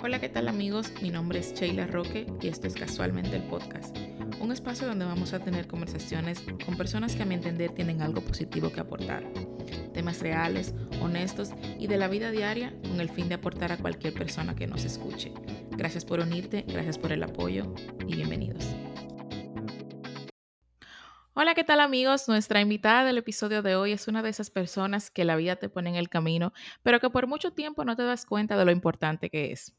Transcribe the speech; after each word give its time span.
Hola, 0.00 0.20
¿qué 0.20 0.28
tal 0.28 0.46
amigos? 0.46 0.92
Mi 1.02 1.10
nombre 1.10 1.40
es 1.40 1.52
Sheila 1.54 1.88
Roque 1.88 2.24
y 2.40 2.46
esto 2.46 2.68
es 2.68 2.74
Casualmente 2.74 3.34
el 3.34 3.42
Podcast, 3.42 3.96
un 4.40 4.52
espacio 4.52 4.86
donde 4.86 5.04
vamos 5.04 5.32
a 5.32 5.40
tener 5.40 5.66
conversaciones 5.66 6.40
con 6.64 6.76
personas 6.76 7.16
que 7.16 7.24
a 7.24 7.26
mi 7.26 7.34
entender 7.34 7.72
tienen 7.72 8.00
algo 8.00 8.20
positivo 8.20 8.70
que 8.70 8.78
aportar, 8.78 9.24
temas 9.92 10.20
reales, 10.20 10.72
honestos 11.02 11.50
y 11.80 11.88
de 11.88 11.96
la 11.96 12.06
vida 12.06 12.30
diaria 12.30 12.72
con 12.88 13.00
el 13.00 13.10
fin 13.10 13.28
de 13.28 13.34
aportar 13.34 13.72
a 13.72 13.76
cualquier 13.76 14.14
persona 14.14 14.54
que 14.54 14.68
nos 14.68 14.84
escuche. 14.84 15.32
Gracias 15.72 16.04
por 16.04 16.20
unirte, 16.20 16.64
gracias 16.68 16.96
por 16.96 17.10
el 17.10 17.24
apoyo 17.24 17.74
y 18.06 18.14
bienvenidos. 18.14 18.64
Hola, 21.40 21.54
¿qué 21.54 21.62
tal 21.62 21.78
amigos? 21.78 22.26
Nuestra 22.26 22.60
invitada 22.60 23.04
del 23.04 23.18
episodio 23.18 23.62
de 23.62 23.76
hoy 23.76 23.92
es 23.92 24.08
una 24.08 24.24
de 24.24 24.28
esas 24.28 24.50
personas 24.50 25.08
que 25.08 25.24
la 25.24 25.36
vida 25.36 25.54
te 25.54 25.68
pone 25.68 25.88
en 25.88 25.94
el 25.94 26.08
camino, 26.08 26.52
pero 26.82 26.98
que 26.98 27.10
por 27.10 27.28
mucho 27.28 27.52
tiempo 27.52 27.84
no 27.84 27.94
te 27.94 28.02
das 28.02 28.26
cuenta 28.26 28.56
de 28.56 28.64
lo 28.64 28.72
importante 28.72 29.30
que 29.30 29.52
es. 29.52 29.72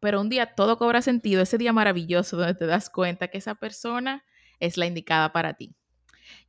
Pero 0.00 0.20
un 0.20 0.28
día 0.28 0.56
todo 0.56 0.76
cobra 0.76 1.00
sentido, 1.00 1.40
ese 1.40 1.56
día 1.56 1.72
maravilloso 1.72 2.36
donde 2.36 2.54
te 2.54 2.66
das 2.66 2.90
cuenta 2.90 3.28
que 3.28 3.38
esa 3.38 3.54
persona 3.54 4.24
es 4.58 4.76
la 4.76 4.86
indicada 4.86 5.32
para 5.32 5.54
ti. 5.54 5.72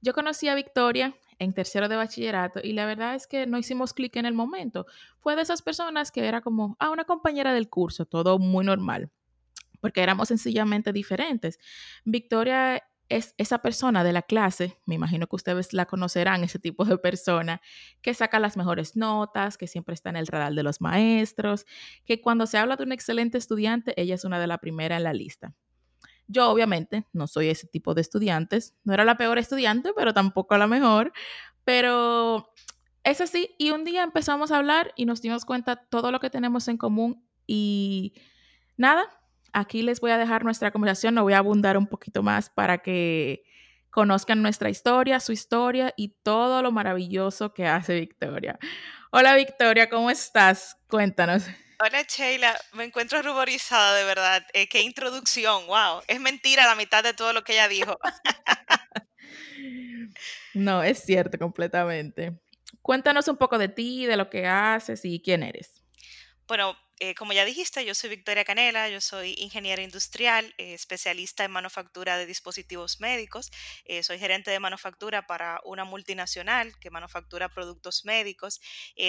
Yo 0.02 0.16
conocí 0.16 0.48
a 0.48 0.55
Victoria 0.55 1.16
en 1.38 1.53
tercero 1.53 1.88
de 1.88 1.97
bachillerato 1.97 2.59
y 2.63 2.73
la 2.73 2.88
verdad 2.88 3.13
es 3.13 3.27
que 3.27 3.45
no 3.45 3.59
hicimos 3.59 3.94
clic 3.94 4.16
en 4.16 4.25
el 4.25 4.34
momento. 4.34 4.88
Fue 5.20 5.36
de 5.36 5.44
esas 5.44 5.61
personas 5.61 6.11
que 6.11 6.25
era 6.25 6.41
como, 6.41 6.75
ah, 6.80 6.89
una 6.89 7.03
compañera 7.03 7.53
del 7.53 7.70
curso, 7.70 8.05
todo 8.05 8.39
muy 8.39 8.66
normal 8.66 9.11
porque 9.81 10.02
éramos 10.02 10.27
sencillamente 10.27 10.91
diferentes. 10.91 11.58
Victoria 12.03 12.84
es 13.09 13.34
esa 13.38 13.59
persona 13.59 14.04
de 14.04 14.13
la 14.13 14.22
clase, 14.22 14.77
me 14.86 14.95
imagino 14.95 15.27
que 15.27 15.36
ustedes 15.36 15.73
la 15.73 15.86
conocerán, 15.86 16.44
ese 16.44 16.59
tipo 16.59 16.86
de 16.86 16.98
persona, 16.98 17.62
que 18.02 18.13
saca 18.13 18.40
las 18.40 18.55
mejores 18.55 18.95
notas, 18.95 19.58
que 19.58 19.67
siempre 19.67 19.95
está 19.95 20.09
en 20.09 20.16
el 20.16 20.27
radar 20.27 20.54
de 20.54 20.63
los 20.63 20.80
maestros, 20.80 21.66
que 22.05 22.22
cuando 22.22 22.45
se 22.45 22.58
habla 22.58 22.76
de 22.76 22.84
un 22.84 22.91
excelente 22.91 23.38
estudiante, 23.38 24.00
ella 24.00 24.16
es 24.16 24.23
una 24.23 24.40
de 24.40 24.48
las 24.48 24.59
primeras 24.59 24.98
en 24.98 25.03
la 25.03 25.14
lista. 25.14 25.53
Yo 26.27 26.50
obviamente 26.52 27.08
no 27.11 27.25
soy 27.25 27.50
ese 27.50 27.67
tipo 27.67 27.95
de 27.95 28.02
estudiantes, 28.02 28.75
no 28.83 28.94
era 28.94 29.03
la 29.03 29.17
peor 29.17 29.39
estudiante, 29.39 29.92
pero 29.95 30.14
tampoco 30.14 30.55
la 30.58 30.67
mejor, 30.67 31.11
pero 31.64 32.53
es 33.03 33.20
así. 33.22 33.55
Y 33.58 33.72
un 33.72 33.83
día 33.83 34.03
empezamos 34.03 34.52
a 34.52 34.58
hablar 34.58 34.94
y 34.95 35.05
nos 35.05 35.22
dimos 35.23 35.45
cuenta 35.45 35.76
todo 35.76 36.11
lo 36.11 36.20
que 36.20 36.30
tenemos 36.30 36.67
en 36.67 36.78
común 36.78 37.26
y 37.48 38.14
nada, 38.78 39.19
aquí 39.53 39.81
les 39.81 40.00
voy 40.00 40.11
a 40.11 40.17
dejar 40.17 40.44
nuestra 40.44 40.72
conversación, 40.72 41.16
no 41.16 41.23
voy 41.23 41.33
a 41.33 41.39
abundar 41.39 41.78
un 41.78 41.88
poquito 41.88 42.23
más 42.23 42.50
para 42.50 42.80
que 42.80 43.44
conozcan 43.89 44.42
nuestra 44.42 44.69
historia, 44.69 45.19
su 45.19 45.31
historia 45.31 45.94
y 45.97 46.09
todo 46.23 46.61
lo 46.61 46.72
maravilloso 46.72 47.53
que 47.53 47.67
hace 47.67 48.00
Victoria. 48.00 48.58
Hola 49.11 49.36
Victoria, 49.36 49.89
¿cómo 49.89 50.11
estás? 50.11 50.77
Cuéntanos. 50.88 51.45
Hola 51.81 52.03
Sheila, 52.03 52.59
me 52.73 52.83
encuentro 52.83 53.22
ruborizada 53.22 53.95
de 53.95 54.03
verdad. 54.03 54.45
Eh, 54.53 54.67
qué 54.67 54.81
introducción, 54.81 55.66
wow. 55.67 56.02
Es 56.08 56.20
mentira 56.20 56.66
la 56.66 56.75
mitad 56.75 57.03
de 57.03 57.14
todo 57.14 57.31
lo 57.31 57.44
que 57.44 57.53
ella 57.53 57.70
dijo. 57.70 57.97
no, 60.53 60.83
es 60.83 61.03
cierto 61.03 61.39
completamente. 61.39 62.38
Cuéntanos 62.81 63.27
un 63.27 63.38
poco 63.38 63.58
de 63.58 63.70
ti, 63.70 64.05
de 64.05 64.17
lo 64.17 64.30
que 64.30 64.45
haces 64.45 65.05
y 65.05 65.22
quién 65.22 65.42
eres. 65.42 65.81
Bueno, 66.47 66.77
eh, 67.02 67.16
como 67.16 67.31
ya 67.31 67.45
dijiste, 67.45 67.86
yo 67.86 67.95
soy 67.95 68.09
Victoria 68.09 68.44
Canela, 68.44 68.89
yo 68.89 69.00
soy 69.00 69.33
ingeniera 69.38 69.81
industrial, 69.81 70.53
eh, 70.58 70.73
especialista 70.73 71.45
en 71.45 71.52
manufactura 71.52 72.17
de 72.17 72.25
dispositivos 72.25 73.00
médicos. 73.00 73.52
Eh, 73.86 74.03
soy 74.03 74.19
gerente 74.19 74.52
de 74.52 74.59
manufactura 74.59 75.25
para 75.25 75.61
una 75.64 75.86
multinacional 75.86 76.77
que 76.80 76.89
manufactura 76.89 77.50
productos 77.50 78.03
médicos. 78.03 78.59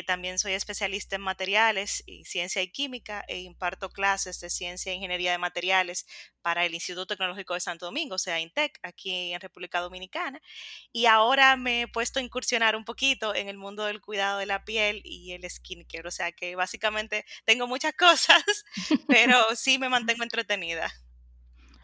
también 0.06 0.38
soy 0.38 0.52
especialista 0.52 1.16
en 1.16 1.22
materiales 1.22 2.02
y 2.06 2.24
ciencia 2.24 2.62
y 2.62 2.70
química 2.70 3.24
e 3.28 3.40
imparto 3.40 3.90
clases 3.90 4.40
de 4.40 4.50
ciencia 4.50 4.92
e 4.92 4.94
ingeniería 4.94 5.32
de 5.32 5.38
materiales 5.38 6.06
para 6.42 6.64
el 6.64 6.74
Instituto 6.74 7.06
Tecnológico 7.06 7.54
de 7.54 7.60
Santo 7.60 7.86
Domingo, 7.86 8.14
o 8.14 8.18
sea, 8.18 8.40
INTEC, 8.40 8.78
aquí 8.82 9.32
en 9.32 9.40
República 9.40 9.80
Dominicana. 9.80 10.40
Y 10.92 11.06
ahora 11.06 11.56
me 11.56 11.82
he 11.82 11.88
puesto 11.88 12.18
a 12.18 12.22
incursionar 12.22 12.76
un 12.76 12.84
poquito 12.84 13.34
en 13.34 13.48
el 13.48 13.56
mundo 13.56 13.84
del 13.84 14.00
cuidado 14.00 14.38
de 14.38 14.46
la 14.46 14.64
piel 14.64 15.02
y 15.04 15.32
el 15.32 15.48
skincare, 15.48 16.06
o 16.06 16.10
sea 16.10 16.32
que 16.32 16.56
básicamente 16.56 17.24
tengo 17.44 17.66
muchas 17.66 17.94
cosas, 17.98 18.44
pero 19.08 19.36
sí 19.54 19.78
me 19.78 19.88
mantengo 19.88 20.22
entretenida. 20.22 20.92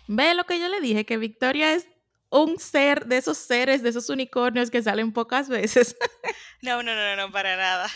Ve 0.09 0.34
lo 0.34 0.44
que 0.44 0.61
yo 0.61 0.69
le 0.69 0.81
dije, 0.81 1.05
que 1.05 1.17
Victoria 1.17 1.75
es 1.75 1.88
un 2.31 2.59
ser 2.59 3.06
de 3.06 3.19
esos 3.19 3.38
seres, 3.38 3.83
de 3.83 3.91
esos 3.91 4.09
unicornios 4.09 4.71
que 4.71 4.83
salen 4.83 5.12
pocas 5.12 5.49
veces. 5.49 5.97
No, 6.62 6.83
no, 6.83 6.94
no, 6.94 7.17
no, 7.17 7.31
para 7.33 7.56
nada. 7.56 7.88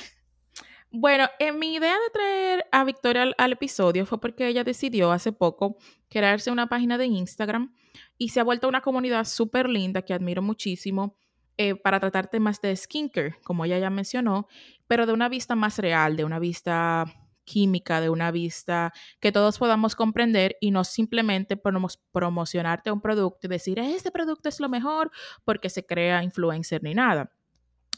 Bueno, 0.93 1.28
en 1.39 1.59
mi 1.61 1.75
idea 1.75 1.93
de 1.93 2.11
traer 2.12 2.67
a 2.73 2.83
Victoria 2.83 3.33
al, 3.39 3.53
episodio 3.53 4.06
fue 4.06 4.21
porque 4.21 4.49
ella 4.49 4.65
decidió 4.65 5.12
hace 5.12 5.31
poco 5.31 5.77
crearse 6.09 6.51
una 6.51 6.69
página 6.69 6.99
de 6.99 7.06
Instagram 7.06 7.73
y 8.19 8.31
se 8.31 8.41
ha 8.41 8.45
vuelto 8.45 8.69
una 8.69 8.81
comunidad 8.81 9.25
súper 9.25 9.69
linda 9.69 10.03
que 10.03 10.15
admiro 10.15 10.43
muchísimo 10.43 11.17
eh, 11.59 11.77
para 11.77 12.01
tratar 12.01 12.27
temas 12.27 12.61
de 12.61 12.75
skincare, 12.75 13.37
como 13.45 13.65
ella 13.65 13.78
ya 13.78 13.89
mencionó, 13.89 14.49
pero 14.89 15.06
de 15.06 15.12
una 15.12 15.28
vista 15.28 15.55
más 15.55 15.78
real, 15.78 16.17
de 16.17 16.25
una 16.25 16.41
vista 16.41 17.05
química, 17.45 18.01
de 18.01 18.11
una 18.11 18.33
vista 18.33 18.93
que 19.21 19.31
todos 19.31 19.59
podamos 19.59 19.95
comprender 19.95 20.57
y 20.61 20.72
no 20.72 20.83
simplemente 20.83 21.57
podemos 21.57 21.99
promocionarte 22.11 22.91
un 22.91 23.01
producto 23.01 23.47
y 23.47 23.51
decir, 23.51 23.78
este 23.78 24.11
producto 24.11 24.49
es 24.49 24.59
lo 24.59 24.69
mejor 24.69 25.12
porque 25.45 25.71
se 25.71 25.87
crea 25.87 26.25
influencer 26.25 26.83
ni 26.83 26.95
nada. 26.95 27.31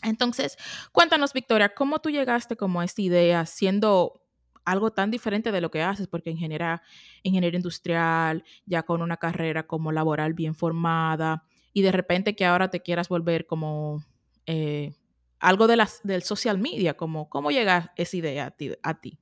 Entonces, 0.03 0.57
cuéntanos, 0.93 1.33
Victoria, 1.33 1.75
¿cómo 1.75 2.01
tú 2.01 2.11
llegaste 2.11 2.57
como 2.57 2.81
a 2.81 2.85
esta 2.85 3.03
idea 3.03 3.47
siendo 3.47 4.23
algo 4.65 4.93
tan 4.93 5.11
diferente 5.11 5.53
de 5.53 5.61
lo 5.61 5.71
que 5.71 5.83
haces? 5.83 6.09
Porque 6.09 6.31
ingeniera, 6.31 6.83
ingeniera 7.23 7.57
industrial, 7.57 8.45
ya 8.67 8.83
con 8.83 9.03
una 9.03 9.17
carrera 9.17 9.67
como 9.67 9.93
laboral 9.93 10.35
bien 10.35 10.55
formada, 10.55 11.45
y 11.73 11.83
de 11.83 11.93
repente 11.93 12.37
que 12.37 12.45
ahora 12.45 12.71
te 12.71 12.81
quieras 12.81 13.09
volver 13.09 13.47
como 13.47 14.05
eh, 14.47 14.93
algo 15.41 15.67
de 15.67 15.77
las, 15.77 16.01
del 16.05 16.23
social 16.23 16.59
media, 16.59 16.95
como, 16.95 17.29
¿cómo 17.29 17.51
llega 17.51 17.93
esa 17.97 18.17
idea 18.17 18.47
a 18.47 18.51
ti? 18.51 18.73
A 18.83 19.01
ti? 19.01 19.19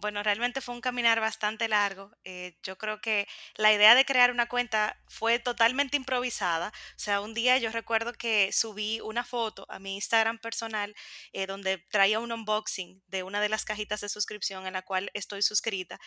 Bueno, 0.00 0.22
realmente 0.22 0.60
fue 0.60 0.76
un 0.76 0.80
caminar 0.80 1.18
bastante 1.18 1.66
largo. 1.66 2.12
Eh, 2.22 2.56
yo 2.62 2.78
creo 2.78 3.00
que 3.00 3.26
la 3.56 3.72
idea 3.72 3.96
de 3.96 4.04
crear 4.04 4.30
una 4.30 4.46
cuenta 4.46 4.96
fue 5.08 5.40
totalmente 5.40 5.96
improvisada. 5.96 6.68
O 6.94 6.98
sea, 6.98 7.20
un 7.20 7.34
día 7.34 7.58
yo 7.58 7.72
recuerdo 7.72 8.12
que 8.12 8.52
subí 8.52 9.00
una 9.00 9.24
foto 9.24 9.66
a 9.68 9.80
mi 9.80 9.96
Instagram 9.96 10.38
personal 10.38 10.94
eh, 11.32 11.46
donde 11.46 11.78
traía 11.90 12.20
un 12.20 12.30
unboxing 12.30 13.02
de 13.08 13.24
una 13.24 13.40
de 13.40 13.48
las 13.48 13.64
cajitas 13.64 14.00
de 14.00 14.08
suscripción 14.08 14.68
en 14.68 14.74
la 14.74 14.82
cual 14.82 15.10
estoy 15.14 15.42
suscrita. 15.42 15.98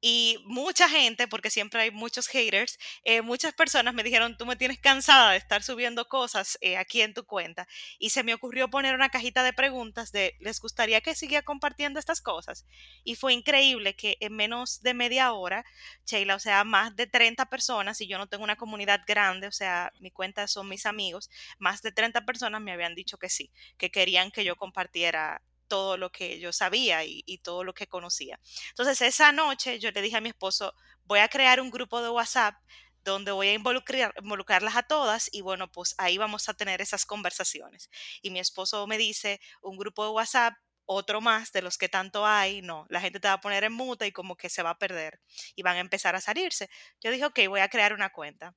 Y 0.00 0.38
mucha 0.44 0.88
gente, 0.88 1.26
porque 1.26 1.50
siempre 1.50 1.82
hay 1.82 1.90
muchos 1.90 2.28
haters, 2.28 2.78
eh, 3.02 3.22
muchas 3.22 3.54
personas 3.54 3.92
me 3.92 4.04
dijeron, 4.04 4.36
tú 4.36 4.46
me 4.46 4.54
tienes 4.56 4.78
cansada 4.78 5.32
de 5.32 5.38
estar 5.38 5.64
subiendo 5.64 6.06
cosas 6.08 6.58
aquí 6.78 7.02
en 7.02 7.12
tu 7.14 7.24
cuenta. 7.24 7.66
Y 7.98 8.10
se 8.10 8.22
me 8.22 8.34
ocurrió 8.34 8.70
poner 8.70 8.94
una 8.94 9.08
cajita 9.10 9.42
de 9.42 9.52
preguntas 9.52 10.12
de, 10.12 10.36
¿les 10.38 10.60
gustaría 10.60 11.00
que 11.00 11.14
siga 11.16 11.42
compartiendo 11.42 11.98
estas 11.98 12.20
cosas? 12.20 12.66
Y 13.04 13.16
fue 13.16 13.31
increíble 13.32 13.94
que 13.96 14.16
en 14.20 14.34
menos 14.34 14.82
de 14.82 14.94
media 14.94 15.32
hora, 15.32 15.64
Sheila, 16.06 16.36
o 16.36 16.38
sea, 16.38 16.64
más 16.64 16.96
de 16.96 17.06
30 17.06 17.46
personas, 17.46 18.00
y 18.00 18.06
yo 18.06 18.18
no 18.18 18.28
tengo 18.28 18.44
una 18.44 18.56
comunidad 18.56 19.02
grande, 19.06 19.46
o 19.46 19.52
sea, 19.52 19.92
mi 20.00 20.10
cuenta 20.10 20.46
son 20.48 20.68
mis 20.68 20.86
amigos, 20.86 21.30
más 21.58 21.82
de 21.82 21.92
30 21.92 22.24
personas 22.24 22.60
me 22.60 22.72
habían 22.72 22.94
dicho 22.94 23.18
que 23.18 23.28
sí, 23.28 23.50
que 23.76 23.90
querían 23.90 24.30
que 24.30 24.44
yo 24.44 24.56
compartiera 24.56 25.42
todo 25.68 25.96
lo 25.96 26.12
que 26.12 26.38
yo 26.38 26.52
sabía 26.52 27.02
y, 27.04 27.38
todo 27.38 27.64
lo 27.64 27.72
que 27.72 27.86
conocía. 27.86 28.38
Entonces, 28.68 29.00
esa 29.00 29.32
noche 29.32 29.78
yo 29.78 29.90
le 29.90 30.02
dije 30.02 30.18
a 30.18 30.20
mi 30.20 30.28
esposo, 30.28 30.74
voy 31.04 31.20
a 31.20 31.28
crear 31.28 31.62
un 31.62 31.70
grupo 31.70 32.02
de 32.02 32.10
WhatsApp 32.10 32.56
donde 33.04 33.32
voy 33.32 33.48
a 33.48 33.54
involucrar, 33.54 34.12
involucrarlas 34.22 34.76
a 34.76 34.82
todas 34.82 35.30
y 35.32 35.40
bueno, 35.40 35.72
pues 35.72 35.94
ahí 35.98 36.18
vamos 36.18 36.48
a 36.50 36.54
tener 36.54 36.82
esas 36.82 37.06
conversaciones. 37.06 37.88
Y 38.20 38.30
mi 38.30 38.38
esposo 38.38 38.86
me 38.86 38.98
dice, 38.98 39.40
un 39.62 39.78
grupo 39.78 40.04
de 40.04 40.10
WhatsApp 40.10 40.54
otro 40.86 41.20
más 41.20 41.52
de 41.52 41.62
los 41.62 41.78
que 41.78 41.88
tanto 41.88 42.26
hay, 42.26 42.62
no, 42.62 42.86
la 42.88 43.00
gente 43.00 43.20
te 43.20 43.28
va 43.28 43.34
a 43.34 43.40
poner 43.40 43.64
en 43.64 43.72
muta 43.72 44.06
y 44.06 44.12
como 44.12 44.36
que 44.36 44.48
se 44.48 44.62
va 44.62 44.70
a 44.70 44.78
perder 44.78 45.20
y 45.54 45.62
van 45.62 45.76
a 45.76 45.80
empezar 45.80 46.14
a 46.16 46.20
salirse. 46.20 46.68
Yo 47.00 47.10
dije, 47.10 47.24
ok, 47.26 47.40
voy 47.48 47.60
a 47.60 47.68
crear 47.68 47.92
una 47.92 48.10
cuenta 48.10 48.54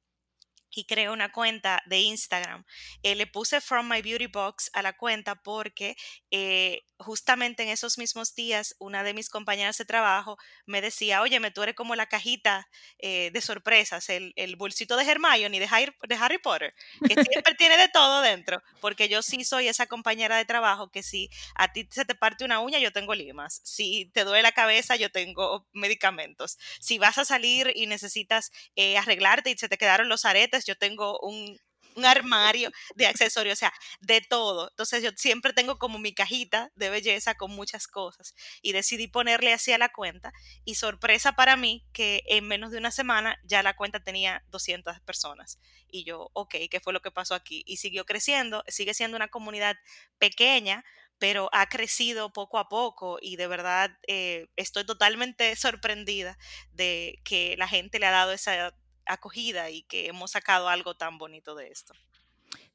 y 0.76 0.86
creé 0.86 1.10
una 1.10 1.32
cuenta 1.32 1.82
de 1.86 2.00
Instagram. 2.00 2.66
Eh, 3.02 3.16
le 3.16 3.28
puse 3.28 3.62
From 3.62 3.90
My 3.90 4.02
Beauty 4.02 4.28
Box 4.28 4.70
a 4.74 4.82
la 4.82 4.94
cuenta 4.94 5.36
porque 5.36 5.96
eh, 6.32 6.84
justamente 7.00 7.64
en 7.64 7.70
esos 7.70 7.98
mismos 7.98 8.36
días 8.36 8.76
una 8.80 9.04
de 9.04 9.14
mis 9.14 9.30
compañeras 9.30 9.78
de 9.78 9.86
trabajo 9.86 10.38
me 10.66 10.82
decía, 10.82 11.22
oye, 11.22 11.40
me 11.40 11.52
tú 11.52 11.64
eres 11.64 11.76
como 11.76 11.96
la 11.96 12.08
cajita 12.08 12.68
eh, 13.00 13.32
de 13.32 13.42
sorpresas, 13.42 14.10
el, 14.10 14.34
bolsito 14.58 14.96
de 14.98 15.04
Hermione 15.04 15.60
de 15.60 15.94
de 16.08 16.16
Harry 16.16 16.38
Potter, 16.38 16.74
que 17.06 17.14
siempre 17.14 17.56
tiene 17.56 17.78
de 17.78 17.90
todo 17.90 18.22
dentro, 18.22 18.62
porque 18.82 19.10
yo 19.10 19.22
sí 19.22 19.44
soy 19.44 19.68
esa 19.68 19.88
compañera 19.88 20.38
de 20.38 20.46
trabajo 20.46 20.90
que 20.90 21.04
si 21.04 21.30
a 21.56 21.72
ti 21.74 21.88
se 21.92 22.06
te 22.06 22.16
parte 22.16 22.46
una 22.46 22.60
uña, 22.60 22.80
yo 22.80 22.92
tengo 22.92 23.14
limas, 23.14 23.62
si 23.64 24.06
te 24.14 24.24
duele 24.24 24.44
la 24.44 24.52
cabeza, 24.52 24.96
yo 24.96 25.12
tengo 25.12 25.68
medicamentos, 25.74 26.58
si 26.80 26.98
vas 26.98 27.18
a 27.18 27.26
salir 27.26 27.72
y 27.76 27.88
necesitas 27.88 28.52
arreglarte 28.98 29.52
y 29.52 29.58
se 29.58 29.70
te 29.70 29.78
quedaron 29.78 30.10
los 30.10 30.26
aretes, 30.26 30.65
yo 30.66 30.76
tengo 30.78 31.20
un 31.22 31.58
un 31.96 32.06
armario 32.06 32.72
de 32.96 33.08
accesorios, 33.08 33.54
o 33.54 33.60
sea, 33.60 33.74
de 34.02 34.22
todo. 34.22 34.70
Entonces 34.70 35.02
yo 35.02 35.12
siempre 35.16 35.54
tengo 35.54 35.80
como 35.80 35.98
mi 35.98 36.14
cajita 36.14 36.72
de 36.76 36.90
belleza 36.90 37.36
con 37.36 37.52
muchas 37.52 37.88
cosas 37.88 38.36
y 38.62 38.74
decidí 38.74 39.08
ponerle 39.08 39.54
así 39.54 39.72
a 39.72 39.78
la 39.78 39.90
cuenta 39.90 40.34
y 40.64 40.76
sorpresa 40.76 41.34
para 41.34 41.56
mí 41.56 41.86
que 41.94 42.22
en 42.28 42.48
menos 42.48 42.72
de 42.72 42.78
una 42.78 42.92
semana 42.92 43.40
ya 43.44 43.64
la 43.64 43.76
cuenta 43.76 44.04
tenía 44.04 44.44
200 44.50 45.00
personas 45.02 45.60
y 45.88 46.04
yo, 46.04 46.30
ok, 46.34 46.56
¿qué 46.70 46.80
fue 46.82 46.94
lo 46.94 47.02
que 47.02 47.12
pasó 47.12 47.36
aquí? 47.36 47.64
Y 47.66 47.78
siguió 47.78 48.06
creciendo, 48.06 48.64
sigue 48.68 48.94
siendo 48.94 49.16
una 49.16 49.30
comunidad 49.30 49.78
pequeña, 50.18 50.84
pero 51.18 51.50
ha 51.54 51.68
crecido 51.70 52.34
poco 52.34 52.60
a 52.60 52.68
poco 52.68 53.20
y 53.22 53.38
de 53.38 53.48
verdad 53.48 53.98
eh, 54.08 54.48
estoy 54.58 54.86
totalmente 54.86 55.56
sorprendida 55.56 56.38
de 56.74 57.22
que 57.24 57.56
la 57.58 57.70
gente 57.70 58.00
le 58.00 58.08
ha 58.08 58.12
dado 58.12 58.34
esa 58.34 58.76
acogida 59.06 59.70
y 59.70 59.84
que 59.84 60.08
hemos 60.08 60.32
sacado 60.32 60.70
algo 60.70 60.96
tan 60.96 61.18
bonito 61.18 61.56
de 61.56 61.68
esto. 61.68 61.94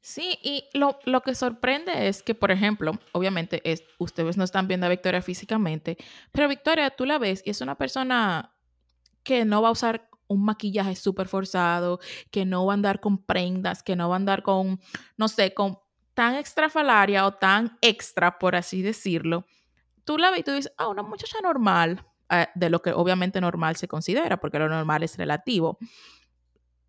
Sí, 0.01 0.39
y 0.41 0.65
lo, 0.73 1.21
que 1.21 1.35
sorprende 1.35 2.07
es 2.07 2.23
que, 2.23 2.33
por 2.33 2.51
ejemplo, 2.51 2.93
obviamente 3.11 3.61
es, 3.63 3.83
ustedes 3.99 4.35
no 4.35 4.43
están 4.43 4.67
viendo 4.67 4.87
a 4.87 4.89
Victoria 4.89 5.21
físicamente, 5.21 5.97
pero 6.31 6.47
Victoria 6.47 6.89
tú 6.89 7.05
la 7.05 7.19
ves 7.19 7.43
y 7.45 7.51
es 7.51 7.61
una 7.61 7.77
persona 7.77 8.55
que 9.23 9.45
no 9.45 9.61
va 9.61 9.69
a 9.69 9.73
usar 9.73 10.09
un 10.27 10.43
maquillaje 10.43 10.95
súper 10.95 11.27
forzado, 11.27 11.99
que 12.31 12.45
no 12.45 12.65
va 12.65 12.73
a 12.73 12.75
andar 12.75 12.99
con 12.99 13.23
prendas, 13.23 13.83
que 13.83 13.95
no 13.95 14.09
va 14.09 14.15
a 14.15 14.17
andar 14.17 14.41
con, 14.41 14.79
no 15.17 15.27
sé, 15.27 15.53
con 15.53 15.77
tan 16.15 16.35
extrafalaria 16.35 17.25
o 17.27 17.33
tan 17.35 17.77
extra, 17.81 18.39
por 18.39 18.55
así 18.55 18.81
decirlo. 18.81 19.45
Tú 20.03 20.17
la 20.17 20.31
ves 20.31 20.39
y 20.39 20.43
tú 20.43 20.51
dices, 20.51 20.73
ah, 20.77 20.87
una 20.87 21.03
muchacha 21.03 21.37
normal, 21.41 22.03
eh, 22.29 22.47
de 22.55 22.69
lo 22.71 22.81
que 22.81 22.91
obviamente 22.91 23.39
normal 23.39 23.75
se 23.75 23.87
considera, 23.87 24.37
porque 24.39 24.57
lo 24.57 24.67
normal 24.67 25.03
es 25.03 25.15
relativo 25.15 25.77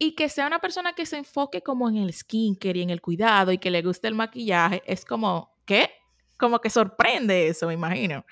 y 0.02 0.16
que 0.16 0.28
sea 0.28 0.48
una 0.48 0.58
persona 0.58 0.94
que 0.94 1.06
se 1.06 1.16
enfoque 1.16 1.62
como 1.62 1.88
en 1.88 1.96
el 1.96 2.12
skincare 2.12 2.80
y 2.80 2.82
en 2.82 2.90
el 2.90 3.00
cuidado 3.00 3.52
y 3.52 3.58
que 3.58 3.70
le 3.70 3.82
guste 3.82 4.08
el 4.08 4.16
maquillaje, 4.16 4.82
es 4.84 5.04
como, 5.04 5.54
¿qué? 5.64 5.92
Como 6.36 6.60
que 6.60 6.70
sorprende 6.70 7.46
eso, 7.46 7.68
me 7.68 7.74
imagino. 7.74 8.24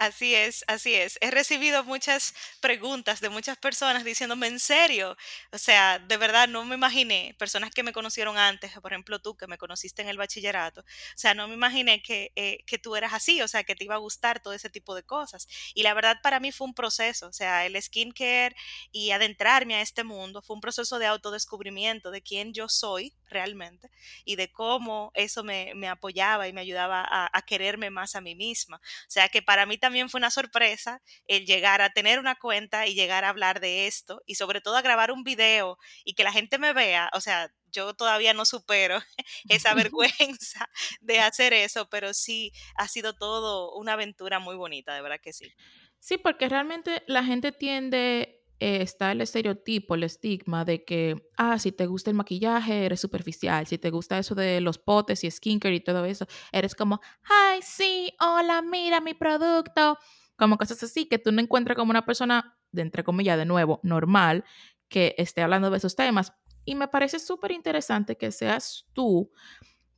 Así 0.00 0.32
es, 0.32 0.64
así 0.68 0.94
es. 0.94 1.18
He 1.20 1.32
recibido 1.32 1.82
muchas 1.82 2.32
preguntas 2.60 3.20
de 3.20 3.30
muchas 3.30 3.58
personas 3.58 4.04
diciéndome, 4.04 4.46
¿en 4.46 4.60
serio? 4.60 5.16
O 5.50 5.58
sea, 5.58 5.98
de 5.98 6.16
verdad 6.16 6.46
no 6.46 6.64
me 6.64 6.76
imaginé, 6.76 7.34
personas 7.36 7.72
que 7.72 7.82
me 7.82 7.92
conocieron 7.92 8.38
antes, 8.38 8.70
por 8.80 8.92
ejemplo 8.92 9.18
tú 9.18 9.36
que 9.36 9.48
me 9.48 9.58
conociste 9.58 10.02
en 10.02 10.08
el 10.08 10.16
bachillerato, 10.16 10.82
o 10.82 10.84
sea, 11.16 11.34
no 11.34 11.48
me 11.48 11.54
imaginé 11.54 12.00
que, 12.00 12.30
eh, 12.36 12.58
que 12.64 12.78
tú 12.78 12.94
eras 12.94 13.12
así, 13.12 13.42
o 13.42 13.48
sea, 13.48 13.64
que 13.64 13.74
te 13.74 13.82
iba 13.84 13.96
a 13.96 13.98
gustar 13.98 14.38
todo 14.40 14.52
ese 14.54 14.70
tipo 14.70 14.94
de 14.94 15.02
cosas. 15.02 15.48
Y 15.74 15.82
la 15.82 15.94
verdad 15.94 16.18
para 16.22 16.38
mí 16.38 16.52
fue 16.52 16.68
un 16.68 16.74
proceso, 16.74 17.26
o 17.26 17.32
sea, 17.32 17.66
el 17.66 17.80
skincare 17.82 18.54
y 18.92 19.10
adentrarme 19.10 19.74
a 19.74 19.80
este 19.80 20.04
mundo 20.04 20.42
fue 20.42 20.54
un 20.54 20.60
proceso 20.60 21.00
de 21.00 21.06
autodescubrimiento 21.06 22.12
de 22.12 22.22
quién 22.22 22.52
yo 22.54 22.68
soy 22.68 23.14
realmente 23.28 23.90
y 24.24 24.36
de 24.36 24.50
cómo 24.52 25.10
eso 25.14 25.42
me, 25.42 25.72
me 25.74 25.88
apoyaba 25.88 26.46
y 26.46 26.52
me 26.52 26.60
ayudaba 26.60 27.00
a, 27.08 27.28
a 27.36 27.42
quererme 27.42 27.90
más 27.90 28.14
a 28.14 28.20
mí 28.20 28.36
misma. 28.36 28.76
O 28.76 29.10
sea, 29.10 29.28
que 29.28 29.42
para 29.42 29.66
mí 29.66 29.76
también 29.78 29.87
también 29.88 30.10
fue 30.10 30.18
una 30.18 30.30
sorpresa 30.30 31.00
el 31.26 31.46
llegar 31.46 31.80
a 31.80 31.88
tener 31.88 32.18
una 32.18 32.34
cuenta 32.34 32.86
y 32.86 32.94
llegar 32.94 33.24
a 33.24 33.30
hablar 33.30 33.58
de 33.58 33.86
esto 33.86 34.20
y 34.26 34.34
sobre 34.34 34.60
todo 34.60 34.76
a 34.76 34.82
grabar 34.82 35.10
un 35.10 35.24
video 35.24 35.78
y 36.04 36.12
que 36.12 36.24
la 36.24 36.32
gente 36.32 36.58
me 36.58 36.74
vea, 36.74 37.08
o 37.14 37.22
sea, 37.22 37.50
yo 37.72 37.94
todavía 37.94 38.34
no 38.34 38.44
supero 38.44 38.98
esa 39.48 39.72
vergüenza 39.90 40.68
de 41.00 41.20
hacer 41.20 41.54
eso, 41.54 41.88
pero 41.88 42.12
sí 42.12 42.52
ha 42.74 42.86
sido 42.86 43.14
todo 43.14 43.74
una 43.76 43.94
aventura 43.94 44.40
muy 44.40 44.56
bonita, 44.56 44.94
de 44.94 45.00
verdad 45.00 45.20
que 45.22 45.32
sí. 45.32 45.50
Sí, 46.00 46.18
porque 46.18 46.50
realmente 46.50 47.02
la 47.06 47.24
gente 47.24 47.50
tiende, 47.50 48.37
eh, 48.60 48.82
está 48.82 49.12
el 49.12 49.20
estereotipo, 49.20 49.94
el 49.94 50.02
estigma 50.02 50.64
de 50.64 50.84
que, 50.84 51.28
ah, 51.36 51.58
si 51.58 51.70
te 51.70 51.86
gusta 51.86 52.10
el 52.10 52.16
maquillaje, 52.16 52.86
eres 52.86 53.00
superficial, 53.00 53.66
si 53.66 53.78
te 53.78 53.90
gusta 53.90 54.18
eso 54.18 54.34
de 54.34 54.60
los 54.60 54.78
potes 54.78 55.22
y 55.22 55.30
skincare 55.30 55.76
y 55.76 55.80
todo 55.80 56.04
eso, 56.04 56.26
eres 56.50 56.74
como, 56.74 57.00
ay, 57.22 57.60
sí, 57.62 58.12
hola, 58.20 58.62
mira 58.62 59.00
mi 59.00 59.14
producto, 59.14 59.98
como 60.36 60.58
cosas 60.58 60.82
así, 60.82 61.06
que 61.06 61.18
tú 61.18 61.30
no 61.30 61.40
encuentras 61.40 61.76
como 61.76 61.90
una 61.90 62.04
persona, 62.04 62.56
de 62.72 62.82
entre 62.82 63.04
comillas, 63.04 63.38
de 63.38 63.44
nuevo, 63.44 63.78
normal, 63.84 64.44
que 64.88 65.14
esté 65.18 65.42
hablando 65.42 65.70
de 65.70 65.76
esos 65.76 65.94
temas. 65.94 66.32
Y 66.64 66.74
me 66.74 66.88
parece 66.88 67.18
súper 67.18 67.52
interesante 67.52 68.16
que 68.16 68.32
seas 68.32 68.86
tú, 68.92 69.30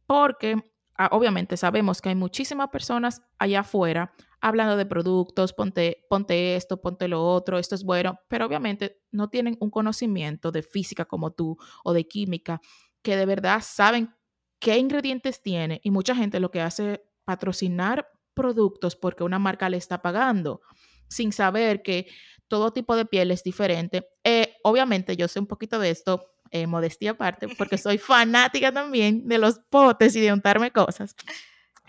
porque 0.07 0.63
ah, 0.97 1.09
obviamente 1.13 1.57
sabemos 1.57 2.03
que 2.03 2.11
hay 2.11 2.15
muchísimas 2.15 2.69
personas 2.69 3.23
allá 3.39 3.61
afuera 3.61 4.13
hablando 4.41 4.77
de 4.77 4.87
productos, 4.87 5.53
ponte, 5.53 6.05
ponte 6.09 6.57
esto, 6.57 6.81
ponte 6.81 7.09
lo 7.09 7.25
otro, 7.25 7.59
esto 7.59 7.75
es 7.75 7.85
bueno, 7.85 8.21
pero 8.29 8.47
obviamente 8.47 9.01
no 9.11 9.29
tienen 9.29 9.57
un 9.61 9.71
conocimiento 9.71 10.51
de 10.51 10.63
física 10.63 11.05
como 11.05 11.33
tú 11.33 11.57
o 11.85 11.93
de 11.93 12.07
química 12.07 12.61
que 13.03 13.17
de 13.17 13.27
verdad 13.27 13.63
saben 13.65 14.15
qué 14.59 14.79
ingredientes 14.79 15.43
tiene 15.43 15.81
y 15.85 15.91
mucha 15.91 16.15
gente 16.15 16.41
lo 16.41 16.51
que 16.51 16.61
hace 16.61 16.93
es 16.93 17.01
patrocinar 17.25 18.09
productos 18.35 18.97
porque 18.97 19.25
una 19.25 19.39
marca 19.39 19.69
le 19.69 19.77
está 19.77 20.03
pagando 20.03 20.61
sin 21.09 21.33
saber 21.33 21.83
que 21.83 22.07
todo 22.49 22.73
tipo 22.73 22.97
de 22.97 23.05
piel 23.05 23.31
es 23.31 23.43
diferente. 23.43 24.09
Eh, 24.25 24.55
obviamente 24.65 25.17
yo 25.17 25.29
sé 25.29 25.41
un 25.41 25.47
poquito 25.47 25.79
de 25.79 25.91
esto, 25.91 26.33
eh, 26.51 26.67
modestia 26.67 27.13
aparte, 27.13 27.49
porque 27.57 27.79
soy 27.79 27.99
fanática 27.99 28.73
también 28.73 29.27
de 29.29 29.39
los 29.39 29.59
potes 29.71 30.15
y 30.17 30.21
de 30.21 30.33
untarme 30.33 30.71
cosas. 30.71 31.15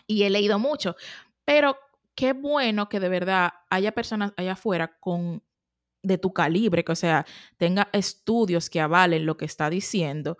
Y 0.07 0.23
he 0.23 0.29
leído 0.29 0.59
mucho, 0.59 0.95
pero 1.45 1.77
qué 2.15 2.33
bueno 2.33 2.89
que 2.89 2.99
de 2.99 3.09
verdad 3.09 3.51
haya 3.69 3.91
personas 3.91 4.33
allá 4.37 4.53
afuera 4.53 4.97
con 4.99 5.43
de 6.03 6.17
tu 6.17 6.33
calibre, 6.33 6.83
que 6.83 6.91
o 6.91 6.95
sea, 6.95 7.25
tenga 7.57 7.89
estudios 7.93 8.69
que 8.69 8.81
avalen 8.81 9.25
lo 9.25 9.37
que 9.37 9.45
está 9.45 9.69
diciendo. 9.69 10.37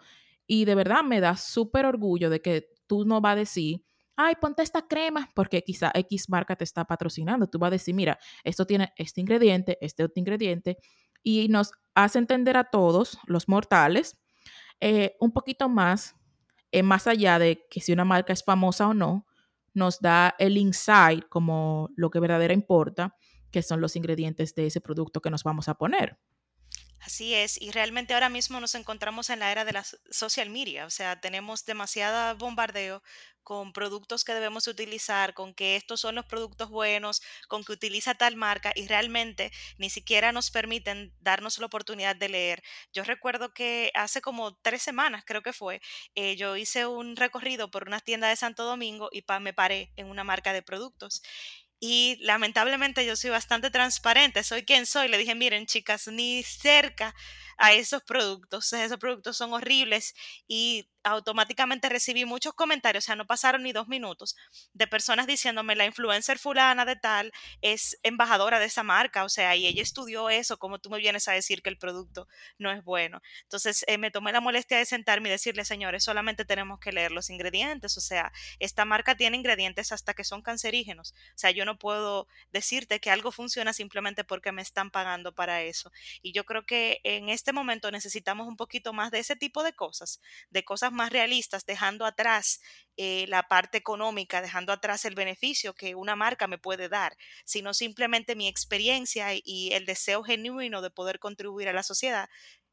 Y 0.47 0.65
de 0.65 0.75
verdad 0.75 1.03
me 1.03 1.19
da 1.19 1.37
súper 1.37 1.85
orgullo 1.85 2.29
de 2.29 2.41
que 2.41 2.69
tú 2.87 3.05
no 3.05 3.21
vas 3.21 3.33
a 3.33 3.35
decir, 3.35 3.83
ay, 4.15 4.35
ponte 4.41 4.63
esta 4.63 4.87
crema, 4.87 5.29
porque 5.35 5.63
quizá 5.63 5.91
X 5.93 6.29
marca 6.29 6.55
te 6.55 6.63
está 6.63 6.85
patrocinando. 6.85 7.47
Tú 7.47 7.59
vas 7.59 7.69
a 7.69 7.71
decir, 7.71 7.93
mira, 7.93 8.19
esto 8.43 8.65
tiene 8.65 8.91
este 8.97 9.21
ingrediente, 9.21 9.77
este 9.81 10.03
otro 10.03 10.19
ingrediente, 10.19 10.77
y 11.23 11.47
nos 11.49 11.71
hace 11.93 12.19
entender 12.19 12.57
a 12.57 12.65
todos, 12.65 13.19
los 13.25 13.47
mortales, 13.47 14.17
eh, 14.79 15.15
un 15.19 15.31
poquito 15.31 15.69
más, 15.69 16.15
eh, 16.71 16.83
más 16.83 17.07
allá 17.07 17.37
de 17.37 17.67
que 17.69 17.81
si 17.81 17.93
una 17.93 18.05
marca 18.05 18.33
es 18.33 18.43
famosa 18.43 18.87
o 18.87 18.93
no, 18.93 19.27
nos 19.73 19.99
da 19.99 20.35
el 20.39 20.57
insight 20.57 21.27
como 21.29 21.89
lo 21.95 22.09
que 22.09 22.19
verdadera 22.19 22.53
importa, 22.53 23.15
que 23.51 23.61
son 23.61 23.81
los 23.81 23.95
ingredientes 23.95 24.55
de 24.55 24.67
ese 24.67 24.81
producto 24.81 25.21
que 25.21 25.29
nos 25.29 25.43
vamos 25.43 25.67
a 25.67 25.75
poner. 25.75 26.17
Así 26.99 27.33
es, 27.33 27.59
y 27.59 27.71
realmente 27.71 28.13
ahora 28.13 28.29
mismo 28.29 28.59
nos 28.59 28.75
encontramos 28.75 29.31
en 29.31 29.39
la 29.39 29.51
era 29.51 29.65
de 29.65 29.73
la 29.73 29.83
social 30.11 30.51
media, 30.51 30.85
o 30.85 30.91
sea, 30.91 31.19
tenemos 31.19 31.65
demasiada 31.65 32.35
bombardeo 32.35 33.01
con 33.43 33.73
productos 33.73 34.23
que 34.23 34.33
debemos 34.33 34.67
utilizar, 34.67 35.33
con 35.33 35.53
que 35.53 35.75
estos 35.75 36.01
son 36.01 36.15
los 36.15 36.25
productos 36.25 36.69
buenos, 36.69 37.21
con 37.47 37.63
que 37.63 37.73
utiliza 37.73 38.15
tal 38.15 38.35
marca 38.35 38.71
y 38.75 38.87
realmente 38.87 39.51
ni 39.77 39.89
siquiera 39.89 40.31
nos 40.31 40.51
permiten 40.51 41.13
darnos 41.19 41.59
la 41.59 41.65
oportunidad 41.65 42.15
de 42.15 42.29
leer. 42.29 42.63
Yo 42.93 43.03
recuerdo 43.03 43.53
que 43.53 43.91
hace 43.93 44.21
como 44.21 44.55
tres 44.57 44.81
semanas, 44.81 45.23
creo 45.25 45.41
que 45.41 45.53
fue, 45.53 45.81
eh, 46.15 46.35
yo 46.35 46.55
hice 46.57 46.85
un 46.85 47.15
recorrido 47.15 47.71
por 47.71 47.87
una 47.87 47.99
tienda 47.99 48.29
de 48.29 48.35
Santo 48.35 48.63
Domingo 48.63 49.09
y 49.11 49.23
pa, 49.23 49.39
me 49.39 49.53
paré 49.53 49.91
en 49.95 50.07
una 50.07 50.23
marca 50.23 50.53
de 50.53 50.61
productos 50.61 51.21
y 51.83 52.17
lamentablemente 52.21 53.05
yo 53.07 53.15
soy 53.15 53.31
bastante 53.31 53.71
transparente, 53.71 54.43
soy 54.43 54.63
quien 54.63 54.85
soy. 54.85 55.07
Le 55.07 55.17
dije, 55.17 55.33
miren 55.33 55.65
chicas, 55.65 56.07
ni 56.07 56.43
cerca 56.43 57.15
a 57.61 57.73
esos 57.73 58.03
productos, 58.03 58.73
esos 58.73 58.97
productos 58.97 59.37
son 59.37 59.53
horribles 59.53 60.13
y 60.47 60.87
automáticamente 61.03 61.89
recibí 61.89 62.25
muchos 62.25 62.53
comentarios, 62.53 63.05
o 63.05 63.07
sea, 63.07 63.15
no 63.15 63.25
pasaron 63.25 63.63
ni 63.63 63.71
dos 63.71 63.87
minutos, 63.87 64.35
de 64.73 64.87
personas 64.87 65.27
diciéndome, 65.27 65.75
la 65.75 65.85
influencer 65.85 66.37
fulana 66.37 66.85
de 66.85 66.95
tal 66.95 67.31
es 67.61 67.97
embajadora 68.03 68.59
de 68.59 68.65
esa 68.65 68.83
marca, 68.83 69.23
o 69.23 69.29
sea, 69.29 69.55
y 69.55 69.65
ella 69.65 69.81
estudió 69.81 70.29
eso, 70.29 70.57
como 70.57 70.79
tú 70.79 70.89
me 70.89 70.99
vienes 70.99 71.27
a 71.27 71.31
decir 71.33 71.61
que 71.61 71.69
el 71.69 71.77
producto 71.77 72.27
no 72.57 72.71
es 72.71 72.83
bueno. 72.83 73.21
Entonces, 73.43 73.83
eh, 73.87 73.97
me 73.97 74.11
tomé 74.11 74.31
la 74.31 74.41
molestia 74.41 74.77
de 74.77 74.85
sentarme 74.85 75.29
y 75.29 75.31
decirle, 75.31 75.65
señores, 75.65 76.03
solamente 76.03 76.45
tenemos 76.45 76.79
que 76.79 76.91
leer 76.91 77.11
los 77.11 77.29
ingredientes, 77.29 77.97
o 77.97 78.01
sea, 78.01 78.31
esta 78.59 78.85
marca 78.85 79.15
tiene 79.15 79.37
ingredientes 79.37 79.91
hasta 79.91 80.13
que 80.13 80.23
son 80.23 80.41
cancerígenos, 80.41 81.13
o 81.35 81.37
sea, 81.37 81.51
yo 81.51 81.65
no 81.65 81.77
puedo 81.79 82.27
decirte 82.51 82.99
que 82.99 83.09
algo 83.11 83.31
funciona 83.31 83.73
simplemente 83.73 84.23
porque 84.23 84.51
me 84.51 84.61
están 84.61 84.91
pagando 84.91 85.33
para 85.33 85.61
eso. 85.63 85.91
Y 86.21 86.31
yo 86.33 86.45
creo 86.45 86.65
que 86.65 86.99
en 87.03 87.29
este 87.29 87.50
momento 87.53 87.91
necesitamos 87.91 88.47
un 88.47 88.57
poquito 88.57 88.93
más 88.93 89.11
de 89.11 89.19
ese 89.19 89.35
tipo 89.35 89.63
de 89.63 89.73
cosas, 89.73 90.21
de 90.49 90.63
cosas 90.63 90.91
más 90.91 91.11
realistas, 91.11 91.65
dejando 91.65 92.05
atrás 92.05 92.61
eh, 92.97 93.25
la 93.27 93.43
parte 93.43 93.77
económica, 93.77 94.41
dejando 94.41 94.73
atrás 94.73 95.05
el 95.05 95.15
beneficio 95.15 95.73
que 95.73 95.95
una 95.95 96.15
marca 96.15 96.47
me 96.47 96.57
puede 96.57 96.89
dar, 96.89 97.15
sino 97.45 97.73
simplemente 97.73 98.35
mi 98.35 98.47
experiencia 98.47 99.29
y 99.33 99.71
el 99.73 99.85
deseo 99.85 100.23
genuino 100.23 100.81
de 100.81 100.91
poder 100.91 101.19
contribuir 101.19 101.69
a 101.69 101.73
la 101.73 101.83
sociedad 101.83 102.29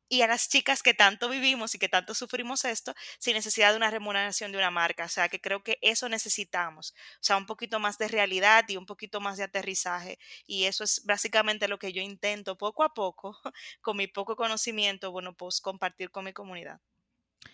y 0.09 0.23
a 0.23 0.27
las 0.27 0.49
chicas 0.49 0.83
que 0.83 0.95
tanto 0.95 1.29
vivimos 1.29 1.75
y 1.75 1.79
que 1.79 1.89
tanto 1.89 2.15
sufrimos 2.15 2.65
esto 2.65 2.95
sin 3.19 3.35
necesidad 3.35 3.71
de 3.73 3.77
una 3.77 3.91
remuneración 3.91 4.53
de 4.53 4.59
una 4.59 4.71
marca. 4.71 5.05
O 5.05 5.09
sea, 5.09 5.29
que 5.29 5.41
creo 5.41 5.63
que 5.63 5.79
eso 5.83 6.09
necesitamos. 6.09 6.95
O 7.15 7.23
sea, 7.23 7.37
un 7.37 7.47
poquito 7.47 7.79
más 7.81 7.99
de 7.99 8.09
realidad 8.09 8.65
y 8.69 8.77
un 8.77 8.87
poquito 8.87 9.21
más 9.21 9.37
de 9.37 9.45
aterrizaje. 9.45 10.19
Y 10.47 10.65
eso 10.65 10.85
es 10.85 11.03
básicamente 11.05 11.69
lo 11.69 11.79
que 11.79 11.93
yo 11.93 12.03
intento 12.03 12.57
poco 12.57 12.85
a 12.85 12.95
poco, 12.95 13.39
con 13.81 13.97
mi 13.97 14.07
poco 14.07 14.37
conocimiento, 14.37 15.13
bueno, 15.13 15.35
pues 15.37 15.61
compartir 15.61 16.11
con 16.11 16.25
mi 16.25 16.33
comunidad. 16.33 16.81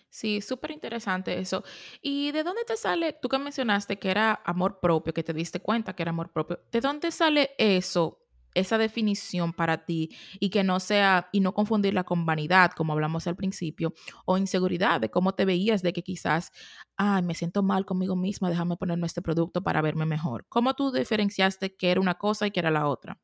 Sí, 0.09 0.41
súper 0.41 0.71
interesante 0.71 1.37
eso. 1.37 1.63
¿Y 2.01 2.31
de 2.31 2.43
dónde 2.43 2.63
te 2.63 2.77
sale? 2.77 3.13
Tú 3.13 3.27
que 3.27 3.37
mencionaste 3.37 3.99
que 3.99 4.09
era 4.09 4.41
amor 4.45 4.79
propio, 4.79 5.13
que 5.13 5.23
te 5.23 5.33
diste 5.33 5.59
cuenta 5.59 5.93
que 5.93 6.03
era 6.03 6.11
amor 6.11 6.31
propio. 6.31 6.61
¿De 6.71 6.79
dónde 6.79 7.11
sale 7.11 7.53
eso, 7.57 8.24
esa 8.55 8.77
definición 8.77 9.53
para 9.53 9.85
ti 9.85 10.09
y 10.39 10.49
que 10.49 10.63
no 10.63 10.79
sea, 10.79 11.29
y 11.31 11.41
no 11.41 11.53
confundirla 11.53 12.03
con 12.03 12.25
vanidad, 12.25 12.71
como 12.71 12.93
hablamos 12.93 13.27
al 13.27 13.35
principio, 13.35 13.93
o 14.25 14.37
inseguridad 14.37 14.99
de 14.99 15.11
cómo 15.11 15.35
te 15.35 15.45
veías, 15.45 15.83
de 15.83 15.93
que 15.93 16.01
quizás, 16.01 16.51
ay, 16.97 17.21
me 17.21 17.35
siento 17.35 17.61
mal 17.61 17.85
conmigo 17.85 18.15
misma, 18.15 18.49
déjame 18.49 18.77
ponerme 18.77 19.05
este 19.05 19.21
producto 19.21 19.61
para 19.61 19.81
verme 19.81 20.05
mejor? 20.05 20.45
¿Cómo 20.49 20.73
tú 20.73 20.91
diferenciaste 20.91 21.75
que 21.75 21.91
era 21.91 22.01
una 22.01 22.15
cosa 22.15 22.47
y 22.47 22.51
que 22.51 22.59
era 22.59 22.71
la 22.71 22.87
otra? 22.87 23.19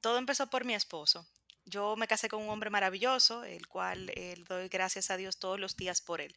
Todo 0.00 0.18
empezó 0.18 0.48
por 0.48 0.64
mi 0.64 0.74
esposo. 0.74 1.26
Yo 1.64 1.94
me 1.96 2.08
casé 2.08 2.28
con 2.28 2.42
un 2.42 2.48
hombre 2.48 2.70
maravilloso, 2.70 3.44
el 3.44 3.68
cual 3.68 4.10
eh, 4.16 4.34
doy 4.48 4.68
gracias 4.68 5.10
a 5.10 5.16
Dios 5.16 5.38
todos 5.38 5.60
los 5.60 5.76
días 5.76 6.00
por 6.00 6.20
él. 6.20 6.34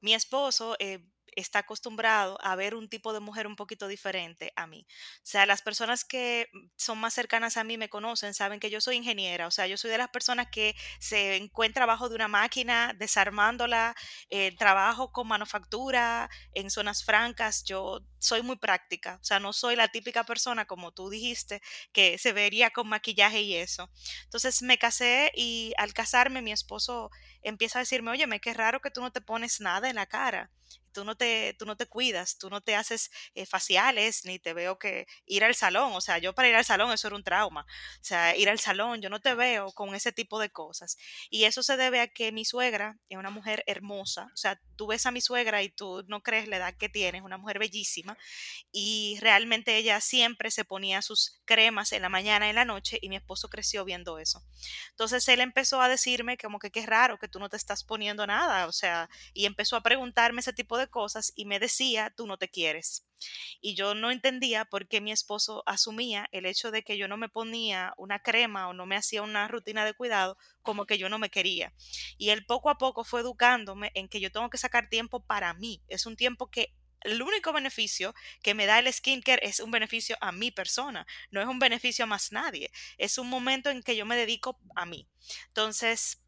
Mi 0.00 0.12
esposo 0.12 0.76
eh, 0.78 1.10
está 1.34 1.60
acostumbrado 1.60 2.38
a 2.42 2.54
ver 2.56 2.74
un 2.74 2.88
tipo 2.88 3.12
de 3.12 3.20
mujer 3.20 3.46
un 3.46 3.56
poquito 3.56 3.88
diferente 3.88 4.52
a 4.56 4.66
mí. 4.66 4.86
O 5.18 5.20
sea, 5.26 5.46
las 5.46 5.62
personas 5.62 6.04
que 6.04 6.48
mm, 6.52 6.58
son 6.76 6.98
más 6.98 7.14
cercanas 7.14 7.56
a 7.56 7.64
mí 7.64 7.76
me 7.78 7.88
conocen, 7.88 8.34
saben 8.34 8.60
que 8.60 8.70
yo 8.70 8.80
soy 8.80 8.96
ingeniera. 8.96 9.46
O 9.46 9.50
sea, 9.50 9.66
yo 9.66 9.76
soy 9.76 9.90
de 9.90 9.98
las 9.98 10.10
personas 10.10 10.48
que 10.50 10.74
se 11.00 11.36
encuentra 11.36 11.84
abajo 11.84 12.08
de 12.08 12.14
una 12.14 12.28
máquina, 12.28 12.94
desarmándola, 12.96 13.94
eh, 14.30 14.54
trabajo 14.56 15.12
con 15.12 15.28
manufactura 15.28 16.30
en 16.54 16.70
zonas 16.70 17.04
francas. 17.04 17.64
Yo 17.64 18.00
soy 18.18 18.42
muy 18.42 18.56
práctica. 18.56 19.18
O 19.20 19.24
sea, 19.24 19.40
no 19.40 19.52
soy 19.52 19.76
la 19.76 19.88
típica 19.88 20.24
persona, 20.24 20.66
como 20.66 20.92
tú 20.92 21.10
dijiste, 21.10 21.62
que 21.92 22.18
se 22.18 22.32
vería 22.32 22.70
con 22.70 22.88
maquillaje 22.88 23.42
y 23.42 23.54
eso. 23.56 23.90
Entonces 24.24 24.62
me 24.62 24.78
casé 24.78 25.32
y 25.34 25.72
al 25.78 25.92
casarme 25.92 26.42
mi 26.42 26.52
esposo 26.52 27.10
empieza 27.42 27.78
a 27.78 27.82
decirme, 27.82 28.10
oye, 28.10 28.26
qué 28.40 28.54
raro 28.54 28.80
que 28.80 28.90
tú 28.90 29.00
no 29.00 29.12
te 29.12 29.20
pones 29.20 29.60
nada 29.60 29.88
en 29.88 29.96
la 29.96 30.06
cara 30.06 30.50
tú 30.96 31.04
no 31.04 31.14
te, 31.14 31.54
tú 31.58 31.66
no 31.66 31.76
te 31.76 31.84
cuidas, 31.84 32.38
tú 32.38 32.48
no 32.48 32.62
te 32.62 32.74
haces 32.74 33.10
eh, 33.34 33.44
faciales, 33.44 34.24
ni 34.24 34.38
te 34.38 34.54
veo 34.54 34.78
que 34.78 35.06
ir 35.26 35.44
al 35.44 35.54
salón, 35.54 35.92
o 35.92 36.00
sea, 36.00 36.16
yo 36.16 36.34
para 36.34 36.48
ir 36.48 36.54
al 36.54 36.64
salón 36.64 36.90
eso 36.90 37.08
era 37.08 37.16
un 37.16 37.22
trauma, 37.22 37.66
o 38.00 38.04
sea, 38.04 38.34
ir 38.34 38.48
al 38.48 38.58
salón, 38.58 39.02
yo 39.02 39.10
no 39.10 39.20
te 39.20 39.34
veo 39.34 39.72
con 39.72 39.94
ese 39.94 40.10
tipo 40.10 40.38
de 40.38 40.48
cosas. 40.48 40.96
Y 41.28 41.44
eso 41.44 41.62
se 41.62 41.76
debe 41.76 42.00
a 42.00 42.08
que 42.08 42.32
mi 42.32 42.46
suegra 42.46 42.96
es 43.10 43.18
una 43.18 43.28
mujer 43.28 43.62
hermosa, 43.66 44.30
o 44.32 44.36
sea, 44.38 44.58
tú 44.74 44.86
ves 44.86 45.04
a 45.04 45.10
mi 45.10 45.20
suegra 45.20 45.62
y 45.62 45.68
tú 45.68 46.02
no 46.08 46.22
crees 46.22 46.48
la 46.48 46.56
edad 46.56 46.74
que 46.78 46.88
tiene, 46.88 47.18
es 47.18 47.24
una 47.24 47.36
mujer 47.36 47.58
bellísima, 47.58 48.16
y 48.72 49.18
realmente 49.20 49.76
ella 49.76 50.00
siempre 50.00 50.50
se 50.50 50.64
ponía 50.64 51.02
sus 51.02 51.42
cremas 51.44 51.92
en 51.92 52.00
la 52.00 52.08
mañana 52.08 52.46
y 52.46 52.50
en 52.50 52.56
la 52.56 52.64
noche, 52.64 52.98
y 53.02 53.10
mi 53.10 53.16
esposo 53.16 53.50
creció 53.50 53.84
viendo 53.84 54.18
eso. 54.18 54.42
Entonces 54.92 55.28
él 55.28 55.40
empezó 55.42 55.82
a 55.82 55.90
decirme 55.90 56.38
como 56.38 56.58
que 56.58 56.70
qué 56.70 56.86
raro 56.86 57.18
que 57.18 57.28
tú 57.28 57.38
no 57.38 57.50
te 57.50 57.58
estás 57.58 57.84
poniendo 57.84 58.26
nada, 58.26 58.66
o 58.66 58.72
sea, 58.72 59.10
y 59.34 59.44
empezó 59.44 59.76
a 59.76 59.82
preguntarme 59.82 60.40
ese 60.40 60.54
tipo 60.54 60.78
de 60.78 60.85
cosas 60.88 61.32
y 61.34 61.44
me 61.44 61.58
decía, 61.58 62.12
tú 62.16 62.26
no 62.26 62.38
te 62.38 62.48
quieres. 62.48 63.06
Y 63.60 63.74
yo 63.74 63.94
no 63.94 64.10
entendía 64.10 64.64
por 64.66 64.88
qué 64.88 65.00
mi 65.00 65.12
esposo 65.12 65.62
asumía 65.66 66.28
el 66.32 66.46
hecho 66.46 66.70
de 66.70 66.82
que 66.82 66.98
yo 66.98 67.08
no 67.08 67.16
me 67.16 67.28
ponía 67.28 67.94
una 67.96 68.20
crema 68.20 68.68
o 68.68 68.74
no 68.74 68.86
me 68.86 68.96
hacía 68.96 69.22
una 69.22 69.48
rutina 69.48 69.84
de 69.84 69.94
cuidado 69.94 70.36
como 70.62 70.86
que 70.86 70.98
yo 70.98 71.08
no 71.08 71.18
me 71.18 71.30
quería. 71.30 71.72
Y 72.18 72.30
él 72.30 72.44
poco 72.44 72.70
a 72.70 72.78
poco 72.78 73.04
fue 73.04 73.20
educándome 73.20 73.90
en 73.94 74.08
que 74.08 74.20
yo 74.20 74.30
tengo 74.30 74.50
que 74.50 74.58
sacar 74.58 74.88
tiempo 74.88 75.24
para 75.24 75.54
mí. 75.54 75.82
Es 75.88 76.06
un 76.06 76.16
tiempo 76.16 76.50
que 76.50 76.74
el 77.02 77.22
único 77.22 77.52
beneficio 77.52 78.14
que 78.42 78.54
me 78.54 78.66
da 78.66 78.78
el 78.78 78.92
skincare 78.92 79.46
es 79.46 79.60
un 79.60 79.70
beneficio 79.70 80.16
a 80.20 80.32
mi 80.32 80.50
persona, 80.50 81.06
no 81.30 81.40
es 81.40 81.46
un 81.46 81.58
beneficio 81.58 82.04
a 82.04 82.08
más 82.08 82.32
nadie. 82.32 82.70
Es 82.98 83.18
un 83.18 83.28
momento 83.28 83.70
en 83.70 83.82
que 83.82 83.96
yo 83.96 84.06
me 84.06 84.16
dedico 84.16 84.58
a 84.74 84.86
mí. 84.86 85.08
Entonces, 85.48 86.22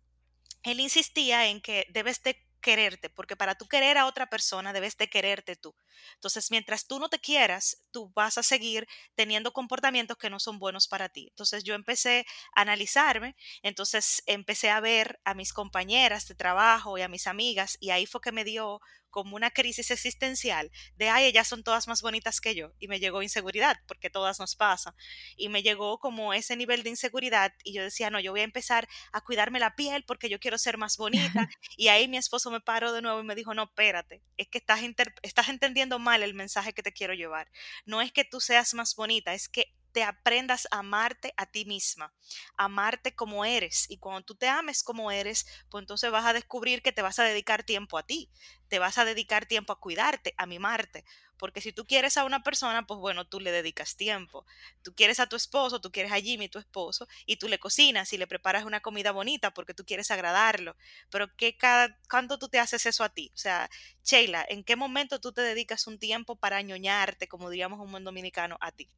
él 0.63 0.81
insistía 0.81 1.47
en 1.47 1.61
que 1.61 1.87
debes 1.91 2.23
de 2.23 2.48
quererte, 2.61 3.11
porque 3.11 3.37
para 3.37 3.55
tú 3.57 3.67
querer 3.69 3.99
a 3.99 4.07
otra 4.07 4.27
persona 4.29 4.73
debes 4.73 4.97
de 4.97 5.09
quererte 5.09 5.57
tú. 5.57 5.75
Entonces, 6.15 6.51
mientras 6.51 6.87
tú 6.87 6.99
no 6.99 7.09
te 7.09 7.19
quieras, 7.19 7.85
tú 7.91 8.11
vas 8.15 8.39
a 8.39 8.43
seguir 8.43 8.87
teniendo 9.15 9.53
comportamientos 9.53 10.17
que 10.17 10.31
no 10.31 10.41
son 10.41 10.59
buenos 10.59 10.89
para 10.89 11.09
ti. 11.09 11.29
Entonces, 11.31 11.65
yo 11.65 11.75
empecé 11.75 12.27
a 12.55 12.63
analizarme, 12.63 13.37
entonces 13.63 14.23
empecé 14.27 14.71
a 14.71 14.81
ver 14.81 15.21
a 15.25 15.35
mis 15.35 15.53
compañeras 15.53 16.27
de 16.29 16.35
trabajo 16.35 16.99
y 16.99 17.03
a 17.03 17.09
mis 17.09 17.27
amigas, 17.27 17.77
y 17.81 17.91
ahí 17.91 18.07
fue 18.07 18.21
que 18.21 18.33
me 18.33 18.45
dio 18.45 18.81
como 19.19 19.35
una 19.35 19.51
crisis 19.51 19.91
existencial 19.91 20.71
de, 20.95 21.09
ay, 21.09 21.25
ellas 21.25 21.49
son 21.49 21.65
todas 21.65 21.89
más 21.89 22.03
bonitas 22.03 22.41
que 22.41 22.55
yo. 22.55 22.73
Y 22.79 22.87
me 22.87 23.01
llegó 23.01 23.21
inseguridad, 23.21 23.81
porque 23.89 24.11
todas 24.11 24.39
nos 24.39 24.55
pasa. 24.55 24.95
Y 25.37 25.49
me 25.49 25.65
llegó 25.65 25.99
como 25.99 26.35
ese 26.35 26.55
nivel 26.55 26.85
de 26.85 26.91
inseguridad 26.91 27.53
y 27.65 27.73
yo 27.73 27.83
decía, 27.83 28.11
no, 28.11 28.21
yo 28.21 28.31
voy 28.31 28.43
a 28.43 28.45
empezar 28.45 28.89
a 29.11 29.21
cuidarme 29.21 29.59
la 29.59 29.75
piel 29.75 30.05
porque 30.05 30.29
yo 30.29 30.39
quiero 30.39 30.57
ser 30.57 30.79
más 30.79 30.97
bonita. 30.97 31.19
y 31.77 31.89
ahí 31.89 32.07
mi 32.07 32.17
esposo 32.17 32.53
me 32.53 32.61
paró 32.61 32.93
de 32.93 33.03
nuevo 33.03 33.19
y 33.19 33.25
me 33.25 33.35
dijo, 33.35 33.55
no, 33.55 33.65
espérate, 33.65 34.23
es 34.37 34.47
que 34.47 34.59
estás, 34.59 34.81
estás 35.23 35.49
entendiendo 35.49 35.99
mal 35.99 36.23
el 36.23 36.35
mensaje 36.35 36.73
que 36.73 36.85
te 36.85 36.93
quiero 36.93 37.15
llevar. 37.15 37.51
No 37.87 38.01
es 38.01 38.13
que 38.13 38.25
tú 38.25 38.41
seas 38.41 38.73
más 38.75 38.95
bonita, 38.95 39.35
es 39.35 39.49
que 39.49 39.75
aprendas 40.03 40.69
a 40.71 40.79
amarte 40.79 41.33
a 41.37 41.47
ti 41.47 41.65
misma, 41.65 42.13
amarte 42.57 43.15
como 43.15 43.45
eres. 43.45 43.87
Y 43.89 43.99
cuando 43.99 44.23
tú 44.23 44.35
te 44.35 44.49
ames 44.49 44.83
como 44.83 45.11
eres, 45.11 45.47
pues 45.69 45.83
entonces 45.83 46.11
vas 46.11 46.27
a 46.27 46.33
descubrir 46.33 46.83
que 46.83 46.93
te 46.93 47.03
vas 47.03 47.19
a 47.19 47.25
dedicar 47.25 47.65
tiempo 47.65 47.99
a 47.99 48.03
ti, 48.05 48.31
te 48.69 48.79
vas 48.79 48.99
a 48.99 49.05
dedicar 49.05 49.47
tiempo 49.47 49.73
a 49.73 49.81
cuidarte, 49.81 50.35
a 50.37 50.47
mimarte. 50.47 51.05
Porque 51.39 51.61
si 51.61 51.73
tú 51.73 51.87
quieres 51.87 52.17
a 52.17 52.25
una 52.25 52.43
persona, 52.43 52.85
pues 52.87 52.99
bueno, 52.99 53.27
tú 53.27 53.41
le 53.41 53.53
dedicas 53.53 53.97
tiempo. 53.97 54.45
Tú 54.83 54.95
quieres 54.95 55.21
a 55.21 55.29
tu 55.29 55.37
esposo, 55.37 55.81
tú 55.81 55.93
quieres 55.93 56.13
a 56.13 56.21
Jimmy, 56.21 56.49
tu 56.49 56.59
esposo, 56.59 57.07
y 57.27 57.37
tú 57.37 57.49
le 57.49 57.59
cocinas 57.59 58.13
y 58.13 58.19
le 58.19 58.27
preparas 58.27 58.65
una 58.65 58.81
comida 58.81 59.13
bonita 59.13 59.55
porque 59.55 59.73
tú 59.75 59.85
quieres 59.85 60.11
agradarlo. 60.11 60.77
Pero 61.11 61.35
¿qué 61.37 61.57
cada, 61.57 61.97
¿cuándo 62.11 62.39
tú 62.39 62.49
te 62.49 62.59
haces 62.59 62.87
eso 62.87 63.05
a 63.05 63.09
ti? 63.09 63.31
O 63.35 63.39
sea, 63.39 63.71
Sheila, 64.05 64.45
¿en 64.49 64.65
qué 64.65 64.77
momento 64.77 65.21
tú 65.21 65.33
te 65.33 65.43
dedicas 65.43 65.87
un 65.87 65.99
tiempo 65.99 66.37
para 66.37 66.61
ñoñarte, 66.63 67.29
como 67.29 67.51
diríamos 67.51 67.79
un 67.81 67.91
buen 67.93 68.05
dominicano, 68.05 68.59
a 68.61 68.73
ti? 68.73 68.91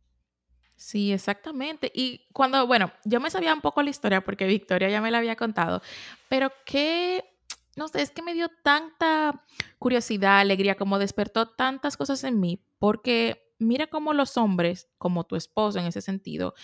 Sí, 0.81 1.13
exactamente. 1.13 1.93
Y 1.95 2.27
cuando, 2.33 2.67
bueno, 2.67 2.91
yo 3.05 3.21
me 3.21 3.31
sabía 3.31 3.53
un 3.53 3.61
poco 3.61 3.83
la 3.83 3.91
historia 3.91 4.23
porque 4.25 4.47
Victoria 4.47 4.89
ya 4.89 5.03
me 5.03 5.11
la 5.11 5.19
había 5.19 5.37
contado, 5.37 5.83
pero 6.31 6.51
que, 6.65 7.23
no 7.77 7.87
sé, 7.89 8.01
es 8.01 8.11
que 8.11 8.23
me 8.23 8.33
dio 8.33 8.49
tanta 8.65 9.45
curiosidad, 9.79 10.39
alegría, 10.39 10.77
como 10.77 10.99
despertó 10.99 11.51
tantas 11.51 11.99
cosas 11.99 12.25
en 12.25 12.41
mí, 12.41 12.65
porque 12.79 13.53
mira 13.59 13.89
cómo 13.89 14.15
los 14.15 14.39
hombres, 14.39 14.89
como 14.97 15.25
tu 15.25 15.37
esposo 15.37 15.79
en 15.79 15.85
ese 15.85 16.01
sentido, 16.01 16.55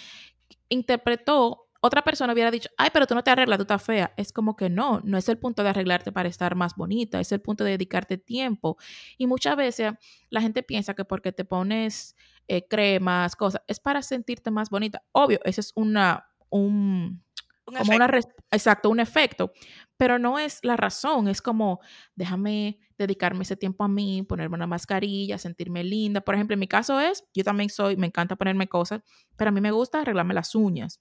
interpretó 0.71 1.67
otra 1.83 2.03
persona 2.03 2.33
hubiera 2.33 2.51
dicho, 2.51 2.71
ay, 2.79 2.89
pero 2.93 3.07
tú 3.07 3.15
no 3.15 3.23
te 3.23 3.31
arreglas, 3.31 3.59
tú 3.59 3.63
estás 3.63 3.83
fea. 3.83 4.13
Es 4.17 4.33
como 4.33 4.57
que 4.57 4.71
no, 4.71 5.01
no 5.05 5.19
es 5.19 5.29
el 5.29 5.39
punto 5.39 5.63
de 5.63 5.69
arreglarte 5.69 6.11
para 6.11 6.29
estar 6.29 6.55
más 6.55 6.75
bonita, 6.75 7.21
es 7.21 7.33
el 7.33 7.41
punto 7.41 7.65
de 7.65 7.73
dedicarte 7.73 8.17
tiempo. 8.19 8.77
Y 9.19 9.27
muchas 9.27 9.57
veces 9.57 9.93
la 10.31 10.41
gente 10.41 10.63
piensa 10.63 10.95
que 10.95 11.05
porque 11.05 11.33
te 11.33 11.45
pones 11.45 12.17
eh, 12.49 12.67
cremas, 12.69 13.37
cosas, 13.37 13.63
es 13.67 13.81
para 13.81 14.03
sentirte 14.03 14.51
más 14.51 14.71
bonita. 14.71 15.03
Obvio, 15.13 15.41
eso 15.45 15.61
es 15.61 15.73
una, 15.75 16.27
un, 16.51 17.23
Un 17.67 17.75
como 17.75 17.95
una, 17.95 18.07
efecto. 18.07 18.29
res- 18.29 18.29
exacto, 18.51 18.91
un 18.91 19.01
efecto, 19.01 19.53
pero 19.97 20.19
no 20.19 20.39
es 20.39 20.61
la 20.63 20.77
razón, 20.77 21.29
es 21.29 21.43
como, 21.43 21.81
déjame 22.15 22.79
dedicarme 22.99 23.43
ese 23.43 23.57
tiempo 23.57 23.85
a 23.85 23.89
mí, 23.89 24.23
ponerme 24.23 24.55
una 24.57 24.67
mascarilla, 24.67 25.39
sentirme 25.39 25.83
linda. 25.85 26.21
Por 26.21 26.35
ejemplo, 26.35 26.55
en 26.55 26.61
mi 26.61 26.69
caso 26.69 27.01
es, 27.01 27.25
yo 27.35 27.45
también 27.45 27.69
soy, 27.71 27.97
me 27.97 28.07
encanta 28.07 28.37
ponerme 28.37 28.69
cosas, 28.69 29.03
pero 29.37 29.49
a 29.49 29.53
mí 29.53 29.61
me 29.61 29.71
gusta 29.71 30.01
arreglarme 30.01 30.35
las 30.35 30.55
uñas 30.55 31.01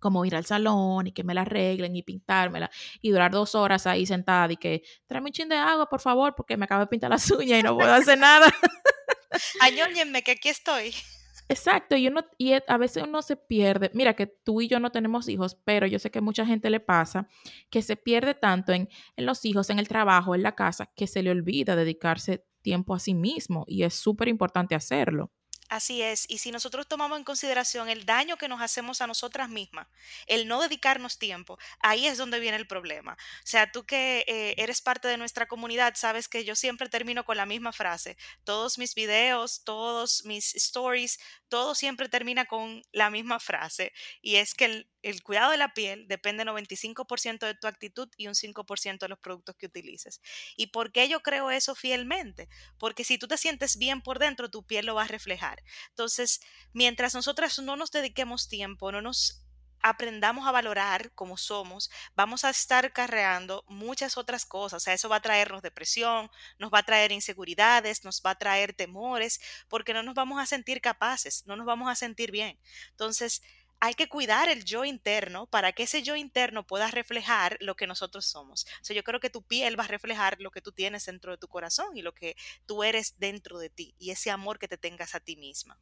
como 0.00 0.24
ir 0.26 0.36
al 0.36 0.44
salón 0.44 1.06
y 1.06 1.12
que 1.12 1.24
me 1.24 1.32
la 1.32 1.42
arreglen 1.42 1.96
y 1.96 2.02
pintármela 2.02 2.70
y 3.00 3.10
durar 3.10 3.30
dos 3.32 3.54
horas 3.54 3.86
ahí 3.86 4.04
sentada 4.04 4.52
y 4.52 4.56
que 4.58 4.82
tráeme 5.06 5.28
un 5.28 5.32
chin 5.32 5.48
de 5.48 5.56
agua, 5.56 5.88
por 5.88 6.00
favor, 6.00 6.34
porque 6.36 6.58
me 6.58 6.66
acabo 6.66 6.80
de 6.82 6.88
pintar 6.88 7.08
las 7.08 7.30
uñas 7.30 7.60
y 7.60 7.62
no 7.62 7.74
puedo 7.74 7.90
hacer 7.92 8.18
nada. 8.18 8.46
Añóñenme 9.60 10.22
que 10.22 10.32
aquí 10.32 10.48
estoy. 10.48 10.94
Exacto, 11.48 11.96
y, 11.96 12.08
uno, 12.08 12.24
y 12.38 12.52
e- 12.52 12.64
a 12.68 12.78
veces 12.78 13.02
uno 13.02 13.20
se 13.20 13.36
pierde. 13.36 13.90
Mira 13.92 14.14
que 14.14 14.26
tú 14.26 14.60
y 14.60 14.68
yo 14.68 14.80
no 14.80 14.90
tenemos 14.90 15.28
hijos, 15.28 15.56
pero 15.64 15.86
yo 15.86 15.98
sé 15.98 16.10
que 16.10 16.20
mucha 16.20 16.46
gente 16.46 16.70
le 16.70 16.80
pasa 16.80 17.28
que 17.70 17.82
se 17.82 17.96
pierde 17.96 18.34
tanto 18.34 18.72
en, 18.72 18.88
en 19.16 19.26
los 19.26 19.44
hijos, 19.44 19.68
en 19.70 19.78
el 19.78 19.88
trabajo, 19.88 20.34
en 20.34 20.42
la 20.42 20.54
casa, 20.54 20.90
que 20.96 21.06
se 21.06 21.22
le 21.22 21.30
olvida 21.30 21.76
dedicarse 21.76 22.46
tiempo 22.62 22.94
a 22.94 22.98
sí 22.98 23.14
mismo 23.14 23.64
y 23.68 23.82
es 23.82 23.94
súper 23.94 24.28
importante 24.28 24.74
hacerlo. 24.74 25.30
Así 25.74 26.02
es, 26.02 26.26
y 26.28 26.38
si 26.38 26.52
nosotros 26.52 26.86
tomamos 26.86 27.18
en 27.18 27.24
consideración 27.24 27.88
el 27.88 28.06
daño 28.06 28.36
que 28.36 28.46
nos 28.46 28.60
hacemos 28.60 29.00
a 29.00 29.08
nosotras 29.08 29.48
mismas, 29.48 29.88
el 30.28 30.46
no 30.46 30.62
dedicarnos 30.62 31.18
tiempo, 31.18 31.58
ahí 31.80 32.06
es 32.06 32.16
donde 32.16 32.38
viene 32.38 32.56
el 32.56 32.68
problema. 32.68 33.14
O 33.14 33.46
sea, 33.46 33.72
tú 33.72 33.84
que 33.84 34.24
eh, 34.28 34.54
eres 34.56 34.80
parte 34.80 35.08
de 35.08 35.16
nuestra 35.16 35.46
comunidad, 35.46 35.94
sabes 35.96 36.28
que 36.28 36.44
yo 36.44 36.54
siempre 36.54 36.88
termino 36.88 37.24
con 37.24 37.36
la 37.36 37.44
misma 37.44 37.72
frase. 37.72 38.16
Todos 38.44 38.78
mis 38.78 38.94
videos, 38.94 39.64
todos 39.64 40.24
mis 40.24 40.54
stories, 40.54 41.18
todo 41.48 41.74
siempre 41.74 42.08
termina 42.08 42.44
con 42.44 42.84
la 42.92 43.10
misma 43.10 43.40
frase, 43.40 43.92
y 44.22 44.36
es 44.36 44.54
que 44.54 44.86
el, 45.02 45.22
cuidado 45.22 45.50
de 45.50 45.56
la 45.56 45.74
piel 45.74 46.06
depende 46.06 46.44
95% 46.44 47.46
de 47.46 47.54
tu 47.54 47.66
actitud 47.66 48.08
y 48.16 48.28
un 48.28 48.34
5% 48.34 49.00
de 49.00 49.08
los 49.08 49.18
productos 49.18 49.56
que 49.56 49.66
utilices. 49.66 50.20
¿Y 50.56 50.68
por 50.68 50.92
qué 50.92 51.08
yo 51.08 51.20
creo 51.20 51.50
eso 51.50 51.74
fielmente? 51.74 52.48
Porque 52.78 53.02
si 53.02 53.18
tú 53.18 53.26
te 53.26 53.38
sientes 53.38 53.76
bien 53.76 54.02
por 54.02 54.20
dentro, 54.20 54.50
tu 54.50 54.64
piel 54.64 54.86
lo 54.86 54.94
va 54.94 55.02
a 55.02 55.08
reflejar. 55.08 55.63
Entonces, 55.90 56.40
mientras 56.72 57.14
nosotras 57.14 57.58
no 57.58 57.76
nos 57.76 57.90
dediquemos 57.90 58.48
tiempo, 58.48 58.92
no 58.92 59.02
nos 59.02 59.44
aprendamos 59.84 60.48
a 60.48 60.50
valorar 60.50 61.12
como 61.14 61.36
somos, 61.36 61.90
vamos 62.16 62.46
a 62.46 62.50
estar 62.50 62.90
carreando 62.94 63.64
muchas 63.68 64.16
otras 64.16 64.46
cosas. 64.46 64.78
O 64.78 64.80
sea, 64.80 64.94
eso 64.94 65.10
va 65.10 65.16
a 65.16 65.20
traernos 65.20 65.60
depresión, 65.60 66.30
nos 66.58 66.72
va 66.72 66.78
a 66.78 66.84
traer 66.84 67.12
inseguridades, 67.12 68.02
nos 68.02 68.22
va 68.24 68.30
a 68.30 68.38
traer 68.38 68.72
temores, 68.72 69.40
porque 69.68 69.92
no 69.92 70.02
nos 70.02 70.14
vamos 70.14 70.40
a 70.40 70.46
sentir 70.46 70.80
capaces, 70.80 71.46
no 71.46 71.54
nos 71.54 71.66
vamos 71.66 71.90
a 71.90 71.96
sentir 71.96 72.30
bien. 72.30 72.58
Entonces, 72.92 73.42
hay 73.84 73.92
que 73.92 74.08
cuidar 74.08 74.48
el 74.48 74.64
yo 74.64 74.86
interno 74.86 75.46
para 75.46 75.72
que 75.72 75.82
ese 75.82 76.02
yo 76.02 76.16
interno 76.16 76.66
pueda 76.66 76.90
reflejar 76.90 77.58
lo 77.60 77.76
que 77.76 77.86
nosotros 77.86 78.24
somos. 78.24 78.64
O 78.80 78.84
sea, 78.84 78.96
yo 78.96 79.04
creo 79.04 79.20
que 79.20 79.28
tu 79.28 79.42
piel 79.42 79.78
va 79.78 79.84
a 79.84 79.88
reflejar 79.88 80.40
lo 80.40 80.50
que 80.50 80.62
tú 80.62 80.72
tienes 80.72 81.04
dentro 81.04 81.32
de 81.32 81.36
tu 81.36 81.48
corazón 81.48 81.94
y 81.94 82.00
lo 82.00 82.14
que 82.14 82.34
tú 82.64 82.82
eres 82.82 83.18
dentro 83.18 83.58
de 83.58 83.68
ti 83.68 83.94
y 83.98 84.10
ese 84.10 84.30
amor 84.30 84.58
que 84.58 84.68
te 84.68 84.78
tengas 84.78 85.14
a 85.14 85.20
ti 85.20 85.36
misma. 85.36 85.78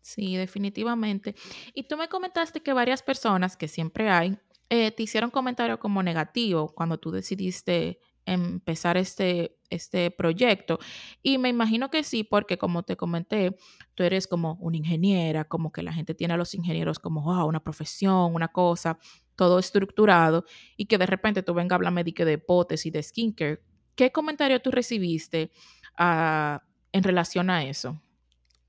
Sí, 0.00 0.36
definitivamente. 0.36 1.34
Y 1.74 1.82
tú 1.82 1.98
me 1.98 2.08
comentaste 2.08 2.62
que 2.62 2.72
varias 2.72 3.02
personas, 3.02 3.58
que 3.58 3.68
siempre 3.68 4.08
hay, 4.08 4.38
eh, 4.70 4.90
te 4.90 5.02
hicieron 5.02 5.30
comentarios 5.30 5.78
como 5.78 6.02
negativo 6.02 6.74
cuando 6.74 6.98
tú 6.98 7.10
decidiste 7.10 8.00
empezar 8.26 8.96
este, 8.96 9.56
este 9.70 10.10
proyecto. 10.10 10.78
Y 11.22 11.38
me 11.38 11.48
imagino 11.48 11.90
que 11.90 12.02
sí, 12.02 12.24
porque 12.24 12.58
como 12.58 12.82
te 12.82 12.96
comenté, 12.96 13.56
tú 13.94 14.02
eres 14.02 14.26
como 14.26 14.54
una 14.60 14.76
ingeniera, 14.76 15.44
como 15.44 15.72
que 15.72 15.82
la 15.82 15.92
gente 15.92 16.14
tiene 16.14 16.34
a 16.34 16.36
los 16.36 16.54
ingenieros 16.54 16.98
como 16.98 17.22
wow, 17.22 17.46
una 17.46 17.62
profesión, 17.62 18.34
una 18.34 18.48
cosa, 18.48 18.98
todo 19.36 19.58
estructurado, 19.58 20.44
y 20.76 20.86
que 20.86 20.98
de 20.98 21.06
repente 21.06 21.42
tú 21.42 21.54
vengas 21.54 21.72
a 21.72 21.76
hablarme 21.76 22.04
de, 22.04 22.24
de 22.24 22.38
potes 22.38 22.86
y 22.86 22.90
de 22.90 23.02
skincare. 23.02 23.62
¿Qué 23.94 24.10
comentario 24.10 24.60
tú 24.60 24.70
recibiste 24.70 25.52
ah, 25.96 26.62
en 26.92 27.02
relación 27.02 27.50
a 27.50 27.64
eso? 27.64 28.00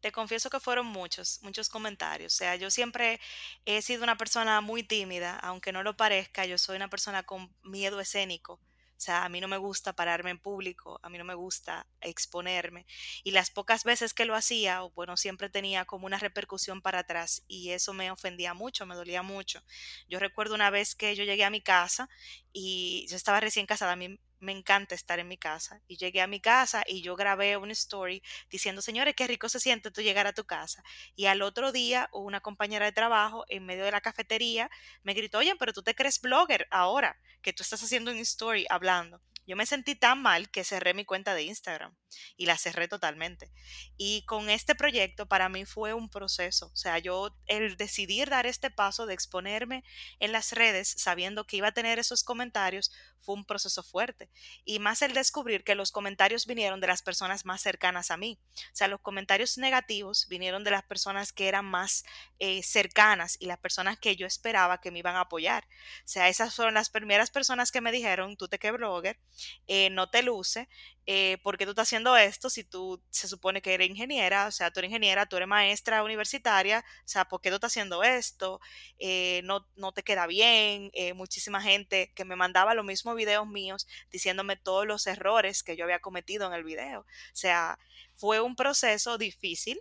Te 0.01 0.11
confieso 0.11 0.51
que 0.51 0.59
fueron 0.59 0.85
muchos, 0.85 1.39
muchos 1.41 1.67
comentarios. 1.67 2.33
O 2.33 2.37
sea, 2.37 2.55
yo 2.57 2.69
siempre 2.69 3.19
he 3.65 3.81
sido 3.81 4.03
una 4.03 4.17
persona 4.17 4.61
muy 4.61 4.83
tímida, 4.83 5.39
aunque 5.39 5.71
no 5.71 5.81
lo 5.81 5.97
parezca, 5.97 6.45
yo 6.45 6.59
soy 6.59 6.75
una 6.75 6.89
persona 6.89 7.23
con 7.23 7.51
miedo 7.63 7.99
escénico. 7.99 8.59
O 8.97 9.01
sea, 9.05 9.25
a 9.25 9.29
mí 9.29 9.41
no 9.41 9.47
me 9.47 9.57
gusta 9.57 9.93
pararme 9.93 10.29
en 10.31 10.39
público, 10.39 10.99
a 11.03 11.09
mí 11.09 11.17
no 11.17 11.25
me 11.25 11.33
gusta 11.35 11.85
exponerme. 12.01 12.85
Y 13.23 13.31
las 13.31 13.49
pocas 13.51 13.83
veces 13.83 14.13
que 14.13 14.25
lo 14.25 14.35
hacía, 14.35 14.81
bueno, 14.95 15.17
siempre 15.17 15.49
tenía 15.49 15.85
como 15.85 16.05
una 16.05 16.17
repercusión 16.17 16.81
para 16.81 16.99
atrás 16.99 17.43
y 17.47 17.71
eso 17.71 17.93
me 17.93 18.09
ofendía 18.11 18.53
mucho, 18.53 18.85
me 18.85 18.95
dolía 18.95 19.21
mucho. 19.21 19.61
Yo 20.07 20.19
recuerdo 20.19 20.55
una 20.55 20.69
vez 20.69 20.95
que 20.95 21.15
yo 21.15 21.23
llegué 21.25 21.43
a 21.43 21.49
mi 21.49 21.61
casa 21.61 22.09
y 22.53 23.05
yo 23.09 23.17
estaba 23.17 23.39
recién 23.41 23.65
casada, 23.65 23.93
a 23.93 23.95
me 24.39 24.51
encanta 24.51 24.95
estar 24.95 25.19
en 25.19 25.27
mi 25.27 25.37
casa. 25.37 25.81
Y 25.87 25.97
llegué 25.97 26.21
a 26.21 26.27
mi 26.27 26.39
casa 26.39 26.83
y 26.87 27.01
yo 27.01 27.15
grabé 27.15 27.57
una 27.57 27.73
story 27.73 28.21
diciendo, 28.49 28.81
señores, 28.81 29.15
qué 29.15 29.27
rico 29.27 29.49
se 29.49 29.59
siente 29.59 29.91
tú 29.91 30.01
llegar 30.01 30.27
a 30.27 30.33
tu 30.33 30.45
casa. 30.45 30.83
Y 31.15 31.25
al 31.27 31.41
otro 31.41 31.71
día, 31.71 32.09
una 32.13 32.41
compañera 32.41 32.85
de 32.85 32.91
trabajo 32.91 33.45
en 33.47 33.65
medio 33.65 33.85
de 33.85 33.91
la 33.91 34.01
cafetería 34.01 34.69
me 35.03 35.13
gritó, 35.13 35.39
oye, 35.39 35.55
pero 35.57 35.73
tú 35.73 35.83
te 35.83 35.95
crees 35.95 36.21
blogger 36.21 36.67
ahora, 36.71 37.17
que 37.41 37.53
tú 37.53 37.63
estás 37.63 37.83
haciendo 37.83 38.11
un 38.11 38.17
story 38.17 38.65
hablando. 38.69 39.21
Yo 39.47 39.55
me 39.55 39.65
sentí 39.65 39.95
tan 39.95 40.21
mal 40.21 40.49
que 40.49 40.63
cerré 40.63 40.93
mi 40.93 41.05
cuenta 41.05 41.33
de 41.33 41.43
Instagram 41.43 41.95
y 42.37 42.45
la 42.45 42.57
cerré 42.57 42.87
totalmente. 42.87 43.51
Y 43.97 44.23
con 44.25 44.49
este 44.49 44.75
proyecto 44.75 45.27
para 45.27 45.49
mí 45.49 45.65
fue 45.65 45.93
un 45.93 46.09
proceso. 46.09 46.67
O 46.67 46.75
sea, 46.75 46.97
yo 46.99 47.37
el 47.45 47.77
decidir 47.77 48.29
dar 48.29 48.45
este 48.45 48.71
paso 48.71 49.05
de 49.05 49.13
exponerme 49.13 49.83
en 50.19 50.31
las 50.31 50.51
redes 50.53 50.95
sabiendo 50.97 51.45
que 51.45 51.57
iba 51.57 51.67
a 51.67 51.73
tener 51.73 51.99
esos 51.99 52.23
comentarios 52.23 52.91
fue 53.21 53.35
un 53.35 53.45
proceso 53.45 53.83
fuerte. 53.83 54.29
Y 54.63 54.79
más 54.79 55.01
el 55.01 55.13
descubrir 55.13 55.63
que 55.63 55.75
los 55.75 55.91
comentarios 55.91 56.45
vinieron 56.45 56.79
de 56.79 56.87
las 56.87 57.01
personas 57.01 57.45
más 57.45 57.61
cercanas 57.61 58.11
a 58.11 58.17
mí. 58.17 58.39
O 58.55 58.75
sea, 58.75 58.87
los 58.87 59.01
comentarios 59.01 59.57
negativos 59.57 60.27
vinieron 60.29 60.63
de 60.63 60.71
las 60.71 60.83
personas 60.83 61.33
que 61.33 61.47
eran 61.47 61.65
más 61.65 62.05
eh, 62.39 62.61
cercanas 62.63 63.37
y 63.39 63.47
las 63.47 63.57
personas 63.57 63.97
que 63.97 64.15
yo 64.15 64.27
esperaba 64.27 64.79
que 64.79 64.91
me 64.91 64.99
iban 64.99 65.15
a 65.15 65.21
apoyar. 65.21 65.65
O 65.65 66.07
sea, 66.07 66.29
esas 66.29 66.55
fueron 66.55 66.75
las 66.75 66.89
primeras 66.89 67.31
personas 67.31 67.71
que 67.71 67.81
me 67.81 67.91
dijeron, 67.91 68.37
tú 68.37 68.47
te 68.47 68.59
que 68.59 68.71
blogger, 68.71 69.19
eh, 69.67 69.89
no 69.89 70.09
te 70.09 70.23
luce, 70.23 70.67
eh, 71.07 71.37
¿por 71.43 71.57
qué 71.57 71.65
tú 71.65 71.71
estás 71.71 71.87
haciendo 71.87 72.17
esto 72.17 72.49
si 72.49 72.63
tú 72.63 73.01
se 73.11 73.27
supone 73.27 73.61
que 73.61 73.73
eres 73.73 73.89
ingeniera? 73.89 74.47
O 74.47 74.51
sea, 74.51 74.71
tú 74.71 74.79
eres 74.79 74.89
ingeniera, 74.89 75.27
tú 75.27 75.35
eres 75.35 75.47
maestra 75.47 76.03
universitaria, 76.03 76.79
o 76.79 77.07
sea, 77.07 77.25
¿por 77.25 77.41
qué 77.41 77.49
tú 77.49 77.55
estás 77.55 77.71
haciendo 77.71 78.03
esto? 78.03 78.59
Eh, 78.97 79.41
no, 79.43 79.67
no 79.75 79.91
te 79.91 80.03
queda 80.03 80.25
bien. 80.25 80.89
Eh, 80.93 81.13
muchísima 81.13 81.61
gente 81.61 82.11
que 82.15 82.25
me 82.25 82.35
mandaba 82.35 82.73
los 82.73 82.85
mismos 82.85 83.15
videos 83.15 83.47
míos 83.47 83.87
diciéndome 84.11 84.55
todos 84.57 84.87
los 84.87 85.05
errores 85.05 85.61
que 85.63 85.75
yo 85.77 85.83
había 85.85 85.99
cometido 85.99 86.47
en 86.47 86.53
el 86.53 86.63
video. 86.63 87.01
O 87.01 87.05
sea, 87.33 87.77
fue 88.15 88.41
un 88.41 88.55
proceso 88.55 89.17
difícil, 89.19 89.79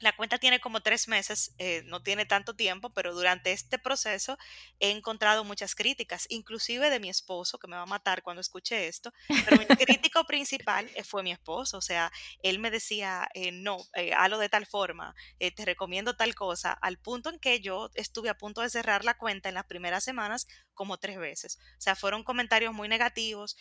la 0.00 0.16
cuenta 0.16 0.38
tiene 0.38 0.60
como 0.60 0.80
tres 0.80 1.08
meses, 1.08 1.54
eh, 1.58 1.82
no 1.84 2.02
tiene 2.02 2.24
tanto 2.24 2.56
tiempo, 2.56 2.90
pero 2.90 3.14
durante 3.14 3.52
este 3.52 3.78
proceso 3.78 4.38
he 4.78 4.90
encontrado 4.90 5.44
muchas 5.44 5.74
críticas, 5.74 6.26
inclusive 6.30 6.88
de 6.88 6.98
mi 6.98 7.10
esposo, 7.10 7.58
que 7.58 7.68
me 7.68 7.76
va 7.76 7.82
a 7.82 7.86
matar 7.86 8.22
cuando 8.22 8.40
escuche 8.40 8.88
esto, 8.88 9.12
pero 9.28 9.58
mi 9.58 9.66
crítico 9.66 10.24
principal 10.24 10.90
eh, 10.94 11.04
fue 11.04 11.22
mi 11.22 11.32
esposo, 11.32 11.76
o 11.78 11.82
sea, 11.82 12.10
él 12.42 12.58
me 12.58 12.70
decía, 12.70 13.28
eh, 13.34 13.52
no, 13.52 13.76
eh, 13.94 14.14
hazlo 14.14 14.38
de 14.38 14.48
tal 14.48 14.66
forma, 14.66 15.14
te 15.38 15.64
recomiendo 15.64 16.16
tal 16.16 16.34
cosa, 16.34 16.72
al 16.72 16.98
punto 16.98 17.28
en 17.28 17.38
que 17.38 17.60
yo 17.60 17.90
estuve 17.94 18.30
a 18.30 18.38
punto 18.38 18.62
de 18.62 18.70
cerrar 18.70 19.04
la 19.04 19.18
cuenta 19.18 19.50
en 19.50 19.54
las 19.54 19.66
primeras 19.66 20.02
semanas 20.02 20.46
como 20.74 20.98
tres 20.98 21.18
veces. 21.18 21.58
O 21.76 21.80
sea, 21.80 21.94
fueron 21.94 22.24
comentarios 22.24 22.72
muy 22.72 22.88
negativos, 22.88 23.56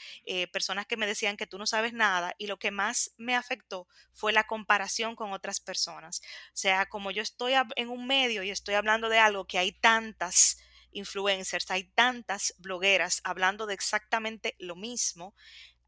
personas 0.53 0.85
que 0.85 0.95
me 0.95 1.05
decían 1.05 1.35
que 1.35 1.47
tú 1.47 1.57
no 1.57 1.67
sabes 1.67 1.91
nada, 1.91 2.33
y 2.37 2.47
lo 2.47 2.57
que 2.57 2.71
más 2.71 3.11
me 3.17 3.35
afectó 3.35 3.87
fue 4.13 4.31
la 4.31 4.45
comparación 4.45 5.15
con 5.15 5.33
otras 5.33 5.59
personas. 5.59 6.21
O 6.47 6.57
sea, 6.57 6.87
como 6.87 7.11
yo 7.11 7.21
estoy 7.21 7.53
en 7.75 7.89
un 7.89 8.07
medio 8.07 8.43
y 8.43 8.49
estoy 8.49 8.75
hablando 8.75 9.09
de 9.09 9.19
algo 9.19 9.45
que 9.45 9.57
hay 9.57 9.71
tantas 9.71 10.57
influencers, 10.91 11.69
hay 11.71 11.83
tantas 11.83 12.53
blogueras 12.57 13.21
hablando 13.23 13.65
de 13.65 13.73
exactamente 13.73 14.55
lo 14.59 14.75
mismo, 14.75 15.35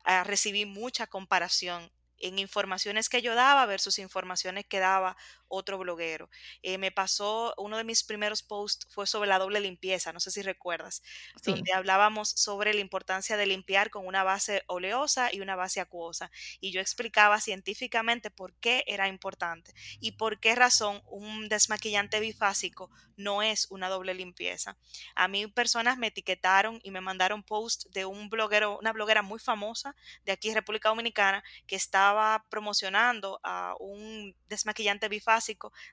ah, 0.04 0.24
recibí 0.24 0.66
mucha 0.66 1.08
comparación 1.08 1.92
en 2.18 2.40
informaciones 2.40 3.10
que 3.10 3.22
yo 3.22 3.36
daba 3.36 3.66
versus 3.66 4.00
informaciones 4.00 4.66
que 4.66 4.80
daba 4.80 5.18
otro 5.52 5.78
bloguero. 5.78 6.30
Eh, 6.64 6.78
me 6.78 6.92
pasó, 6.92 7.54
uno 7.58 7.78
de 7.78 7.84
mis 7.84 8.04
primeros 8.04 8.42
posts 8.44 8.88
fue 8.90 9.06
sobre 9.06 9.30
la 9.30 9.40
doble 9.40 9.60
limpieza, 9.60 10.14
no 10.14 10.20
sé 10.20 10.32
si 10.32 10.42
recuerdas, 10.42 11.04
Sí, 11.42 11.54
donde 11.54 11.74
hablábamos 11.74 12.30
sobre 12.30 12.74
la 12.74 12.80
importancia 12.82 13.38
de 13.38 13.46
limpiar 13.46 13.90
con 13.90 14.08
una 14.08 14.24
base 14.24 14.64
oleosa 14.68 15.34
y 15.34 15.42
una 15.42 15.56
base 15.56 15.80
acuosa. 15.82 16.32
Y 16.60 16.72
yo 16.72 16.82
explicaba 16.82 17.40
científicamente 17.42 18.32
por 18.32 18.54
qué 18.56 18.84
era 18.88 19.08
importante 19.08 19.74
y 20.00 20.14
por 20.14 20.40
qué 20.40 20.56
razón 20.56 21.02
un 21.08 21.50
desmaquillante 21.50 22.20
bifásico 22.20 22.90
no 23.18 23.42
es 23.44 23.68
una 23.70 23.90
doble 23.90 24.14
limpieza. 24.14 24.78
A 25.16 25.28
mí 25.28 25.48
personas 25.48 25.98
me 25.98 26.08
etiquetaron 26.08 26.80
y 26.84 26.92
me 26.92 27.02
mandaron 27.02 27.44
post 27.44 27.86
de 27.92 28.06
un 28.06 28.30
bloguero, 28.30 28.78
una 28.80 28.94
bloguera 28.94 29.22
muy 29.22 29.40
famosa 29.40 29.96
de 30.26 30.32
aquí, 30.32 30.54
República 30.54 30.90
Dominicana, 30.90 31.44
que 31.68 31.76
estaba 31.76 32.46
promocionando 32.50 33.40
a 33.44 33.76
un 33.80 34.36
desmaquillante 34.48 35.08
bifásico 35.08 35.41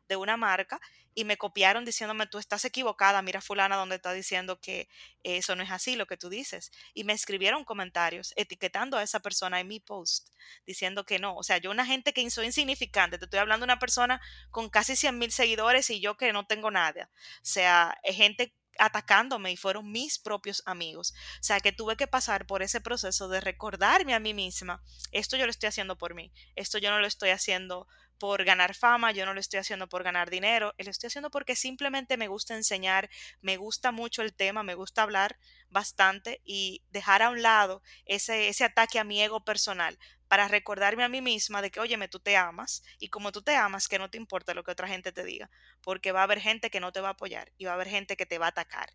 de 0.09 0.17
una 0.17 0.37
marca 0.37 0.81
y 1.15 1.25
me 1.25 1.37
copiaron 1.37 1.85
diciéndome 1.85 2.27
tú 2.27 2.39
estás 2.39 2.65
equivocada, 2.65 3.23
mira 3.23 3.41
fulana 3.41 3.77
donde 3.77 3.97
está 3.97 4.13
diciendo 4.13 4.61
que 4.61 4.89
eso 5.25 5.57
no 5.57 5.63
es 5.63 5.71
así 5.71 5.97
lo 5.97 6.07
que 6.07 6.17
tú 6.17 6.29
dices. 6.29 6.71
Y 6.95 7.05
me 7.05 7.13
escribieron 7.13 7.65
comentarios 7.65 8.33
etiquetando 8.37 8.97
a 8.97 9.03
esa 9.03 9.21
persona 9.21 9.59
en 9.59 9.69
mi 9.69 9.81
post 9.81 10.29
diciendo 10.65 11.05
que 11.05 11.19
no. 11.19 11.35
O 11.37 11.43
sea, 11.43 11.59
yo 11.59 11.71
una 11.71 11.87
gente 11.87 12.13
que 12.13 12.29
soy 12.31 12.47
insignificante, 12.47 13.19
te 13.19 13.25
estoy 13.25 13.41
hablando 13.41 13.65
de 13.65 13.73
una 13.73 13.79
persona 13.79 14.21
con 14.51 14.69
casi 14.69 14.95
100 14.95 15.19
mil 15.19 15.33
seguidores 15.33 15.91
y 15.91 16.01
yo 16.01 16.17
que 16.17 16.33
no 16.33 16.47
tengo 16.47 16.71
nada. 16.71 17.11
O 17.13 17.41
sea, 17.43 17.99
gente 18.05 18.55
atacándome 18.79 19.53
y 19.53 19.57
fueron 19.57 19.91
mis 19.91 20.19
propios 20.19 20.63
amigos. 20.65 21.13
O 21.41 21.43
sea, 21.43 21.61
que 21.61 21.73
tuve 21.73 21.97
que 21.97 22.07
pasar 22.07 22.47
por 22.47 22.63
ese 22.63 22.81
proceso 22.81 23.29
de 23.29 23.41
recordarme 23.41 24.15
a 24.15 24.21
mí 24.21 24.35
misma, 24.35 24.83
esto 25.13 25.37
yo 25.37 25.45
lo 25.45 25.51
estoy 25.51 25.69
haciendo 25.69 25.99
por 25.99 26.15
mí, 26.15 26.33
esto 26.55 26.79
yo 26.79 26.91
no 26.91 27.01
lo 27.01 27.07
estoy 27.07 27.31
haciendo 27.31 27.87
por 28.19 28.45
ganar 28.45 28.75
fama, 28.75 29.13
yo 29.13 29.25
no 29.25 29.35
lo 29.35 29.41
estoy 29.41 29.61
haciendo 29.61 29.89
por 29.89 30.03
ganar 30.03 30.31
dinero, 30.31 30.75
lo 30.77 30.91
estoy 30.91 31.09
haciendo 31.09 31.31
porque 31.31 31.57
simplemente 31.57 32.17
me 32.17 32.29
gusta 32.29 32.55
enseñar, 32.55 33.09
me 33.41 33.57
gusta 33.57 33.93
mucho 33.93 34.23
el 34.23 34.35
tema, 34.35 34.63
me 34.63 34.75
gusta 34.75 35.03
hablar 35.03 35.39
bastante 35.71 36.41
y 36.45 36.83
dejar 36.91 37.23
a 37.23 37.31
un 37.31 37.43
lado 37.43 37.83
ese, 38.05 38.53
ataque 38.65 38.99
a 38.99 39.05
mi 39.05 39.23
ego 39.23 39.45
personal 39.45 39.99
para 40.27 40.49
recordarme 40.49 41.05
a 41.05 41.09
mí 41.09 41.23
misma 41.23 41.63
de 41.63 41.71
que, 41.71 41.81
óyeme, 41.81 42.09
tú 42.09 42.21
te 42.21 42.37
amas 42.37 42.83
y 42.99 43.09
como 43.09 43.33
tú 43.33 43.43
te 43.43 43.57
amas, 43.57 43.89
que 43.89 43.99
no 43.99 44.11
te 44.11 44.19
importa 44.19 44.55
lo 44.55 44.65
que 44.65 44.73
otra 44.73 44.89
gente 44.89 45.13
te 45.13 45.25
diga, 45.25 45.51
porque 45.81 46.13
va 46.13 46.21
a 46.21 46.25
haber 46.25 46.41
gente 46.41 46.71
que 46.71 46.81
no 46.81 46.93
te 46.93 47.01
va 47.01 47.09
a 47.09 47.13
apoyar 47.13 47.53
y 47.57 47.65
va 47.65 47.73
a 47.73 47.75
haber 47.75 47.89
gente 47.89 48.17
que 48.17 48.27
te 48.27 48.39
va 48.39 48.47
a 48.47 48.51
atacar. 48.51 48.91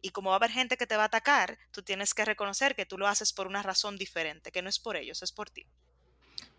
Y 0.00 0.10
como 0.10 0.30
va 0.30 0.36
a 0.36 0.38
haber 0.38 0.52
gente 0.52 0.76
que 0.76 0.86
te 0.86 0.96
va 0.96 1.04
a 1.04 1.06
atacar, 1.06 1.58
tú 1.72 1.82
tienes 1.82 2.14
que 2.14 2.24
reconocer 2.24 2.76
que 2.76 2.86
tú 2.86 2.98
lo 2.98 3.08
haces 3.08 3.32
por 3.32 3.48
una 3.48 3.62
razón 3.62 3.96
diferente, 3.96 4.52
que 4.52 4.62
no 4.62 4.68
es 4.68 4.78
por 4.78 4.96
ellos, 4.96 5.22
es 5.22 5.32
por 5.32 5.50
ti. 5.50 5.66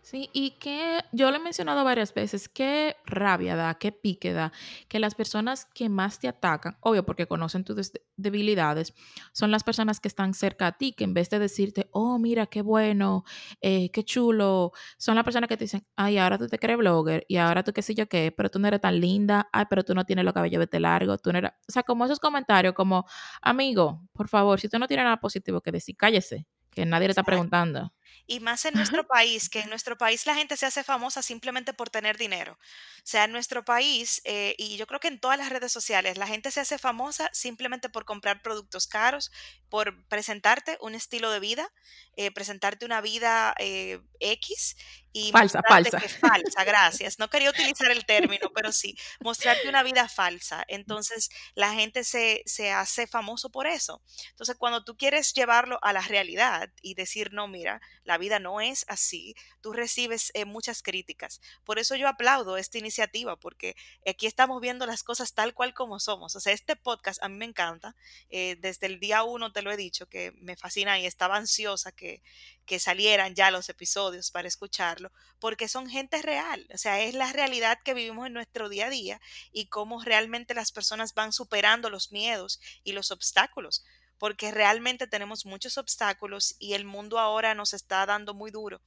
Sí, 0.02 0.30
y 0.32 0.52
que 0.52 1.00
yo 1.12 1.30
lo 1.30 1.36
he 1.36 1.40
mencionado 1.40 1.84
varias 1.84 2.14
veces, 2.14 2.48
qué 2.48 2.96
rabia 3.04 3.54
da, 3.54 3.74
qué 3.74 3.92
pique 3.92 4.32
da, 4.32 4.50
que 4.88 4.98
las 4.98 5.14
personas 5.14 5.66
que 5.66 5.90
más 5.90 6.18
te 6.18 6.26
atacan, 6.26 6.78
obvio 6.80 7.04
porque 7.04 7.26
conocen 7.26 7.64
tus 7.64 7.76
des- 7.76 7.92
debilidades, 8.16 8.94
son 9.32 9.50
las 9.50 9.62
personas 9.62 10.00
que 10.00 10.08
están 10.08 10.32
cerca 10.32 10.68
a 10.68 10.72
ti, 10.72 10.92
que 10.94 11.04
en 11.04 11.12
vez 11.12 11.28
de 11.28 11.38
decirte, 11.38 11.88
oh, 11.92 12.18
mira, 12.18 12.46
qué 12.46 12.62
bueno, 12.62 13.24
eh, 13.60 13.90
qué 13.92 14.02
chulo, 14.02 14.72
son 14.96 15.16
las 15.16 15.24
personas 15.24 15.48
que 15.48 15.58
te 15.58 15.64
dicen, 15.64 15.86
ay, 15.96 16.16
ahora 16.16 16.38
tú 16.38 16.46
te 16.48 16.58
crees 16.58 16.78
blogger 16.78 17.26
y 17.28 17.36
ahora 17.36 17.62
tú 17.62 17.72
qué 17.74 17.82
sé 17.82 17.94
yo 17.94 18.08
qué, 18.08 18.32
pero 18.34 18.50
tú 18.50 18.58
no 18.58 18.68
eres 18.68 18.80
tan 18.80 18.98
linda, 19.00 19.50
ay, 19.52 19.66
pero 19.68 19.84
tú 19.84 19.94
no 19.94 20.04
tienes 20.06 20.24
los 20.24 20.32
cabellos 20.32 20.66
de 20.68 20.80
largo, 20.80 21.18
tú 21.18 21.30
no 21.30 21.38
eres, 21.38 21.50
o 21.68 21.72
sea, 21.72 21.82
como 21.82 22.06
esos 22.06 22.18
comentarios 22.18 22.72
como, 22.74 23.04
amigo, 23.42 24.00
por 24.14 24.28
favor, 24.28 24.58
si 24.58 24.66
usted 24.66 24.78
no 24.78 24.88
tiene 24.88 25.04
nada 25.04 25.18
positivo 25.20 25.60
que 25.60 25.72
decir, 25.72 25.94
cállese, 25.96 26.46
que 26.70 26.86
nadie 26.86 27.06
le 27.08 27.12
está 27.12 27.24
preguntando. 27.24 27.92
Y 28.26 28.40
más 28.40 28.64
en 28.64 28.74
nuestro 28.74 29.06
país, 29.06 29.48
que 29.48 29.60
en 29.60 29.68
nuestro 29.68 29.98
país 29.98 30.26
la 30.26 30.34
gente 30.34 30.56
se 30.56 30.66
hace 30.66 30.84
famosa 30.84 31.22
simplemente 31.22 31.72
por 31.72 31.90
tener 31.90 32.16
dinero. 32.16 32.52
O 32.52 33.02
sea, 33.04 33.24
en 33.24 33.32
nuestro 33.32 33.64
país, 33.64 34.20
eh, 34.24 34.54
y 34.58 34.76
yo 34.76 34.86
creo 34.86 35.00
que 35.00 35.08
en 35.08 35.20
todas 35.20 35.38
las 35.38 35.50
redes 35.50 35.72
sociales, 35.72 36.16
la 36.16 36.26
gente 36.26 36.50
se 36.50 36.60
hace 36.60 36.78
famosa 36.78 37.28
simplemente 37.32 37.88
por 37.88 38.04
comprar 38.04 38.42
productos 38.42 38.86
caros, 38.86 39.32
por 39.68 40.04
presentarte 40.06 40.78
un 40.80 40.94
estilo 40.94 41.30
de 41.30 41.40
vida, 41.40 41.70
eh, 42.16 42.30
presentarte 42.30 42.84
una 42.84 43.00
vida 43.00 43.54
eh, 43.58 44.00
X 44.20 44.76
y 45.12 45.32
Falsa, 45.32 45.60
falsa. 45.66 45.98
que 45.98 46.08
falsa, 46.08 46.64
gracias. 46.64 47.18
No 47.18 47.28
quería 47.30 47.50
utilizar 47.50 47.90
el 47.90 48.04
término, 48.04 48.50
pero 48.54 48.70
sí, 48.72 48.96
mostrarte 49.20 49.68
una 49.68 49.82
vida 49.82 50.08
falsa. 50.08 50.64
Entonces, 50.68 51.30
la 51.54 51.72
gente 51.74 52.04
se, 52.04 52.42
se 52.46 52.70
hace 52.70 53.06
famoso 53.06 53.50
por 53.50 53.66
eso. 53.66 54.02
Entonces, 54.30 54.56
cuando 54.56 54.84
tú 54.84 54.96
quieres 54.96 55.32
llevarlo 55.32 55.78
a 55.82 55.92
la 55.92 56.00
realidad 56.00 56.70
y 56.82 56.94
decir, 56.94 57.32
no, 57.32 57.48
mira, 57.48 57.80
la 58.10 58.18
vida 58.18 58.40
no 58.40 58.60
es 58.60 58.84
así, 58.88 59.36
tú 59.60 59.72
recibes 59.72 60.32
eh, 60.34 60.44
muchas 60.44 60.82
críticas. 60.82 61.40
Por 61.64 61.78
eso 61.78 61.94
yo 61.94 62.08
aplaudo 62.08 62.56
esta 62.56 62.76
iniciativa, 62.76 63.36
porque 63.36 63.76
aquí 64.04 64.26
estamos 64.26 64.60
viendo 64.60 64.84
las 64.84 65.04
cosas 65.04 65.32
tal 65.32 65.54
cual 65.54 65.74
como 65.74 66.00
somos. 66.00 66.34
O 66.34 66.40
sea, 66.40 66.52
este 66.52 66.74
podcast 66.74 67.22
a 67.22 67.28
mí 67.28 67.36
me 67.36 67.44
encanta. 67.44 67.94
eh, 68.30 68.56
desde 68.60 68.86
el 68.88 68.98
día 68.98 69.22
uno 69.22 69.52
te 69.52 69.62
lo 69.62 69.70
he 69.70 69.76
dicho, 69.76 70.06
que 70.08 70.32
me 70.40 70.56
fascina 70.56 70.98
y 70.98 71.06
estaba 71.06 71.36
ansiosa 71.36 71.92
que, 71.92 72.20
que 72.66 72.80
salieran 72.80 73.36
ya 73.36 73.52
los 73.52 73.68
episodios 73.68 74.32
para 74.32 74.48
escucharlo, 74.48 75.12
porque 75.38 75.68
son 75.68 75.88
gente 75.88 76.20
real. 76.20 76.66
O 76.74 76.78
sea, 76.78 77.00
es 77.00 77.14
la 77.14 77.32
realidad 77.32 77.78
que 77.84 77.94
vivimos 77.94 78.26
en 78.26 78.32
nuestro 78.32 78.68
día 78.68 78.86
a 78.86 78.90
día 78.90 79.20
y 79.52 79.66
cómo 79.66 80.02
realmente 80.02 80.52
las 80.54 80.72
personas 80.72 81.14
van 81.14 81.32
superando 81.32 81.90
los 81.90 82.10
miedos 82.10 82.60
y 82.82 82.90
los 82.92 83.12
obstáculos 83.12 83.84
porque 84.20 84.50
realmente 84.50 85.06
tenemos 85.06 85.46
muchos 85.46 85.78
obstáculos 85.78 86.54
y 86.58 86.74
el 86.74 86.84
mundo 86.84 87.18
ahora 87.18 87.54
nos 87.54 87.72
está 87.72 88.04
dando 88.04 88.34
muy 88.34 88.50
duro 88.50 88.82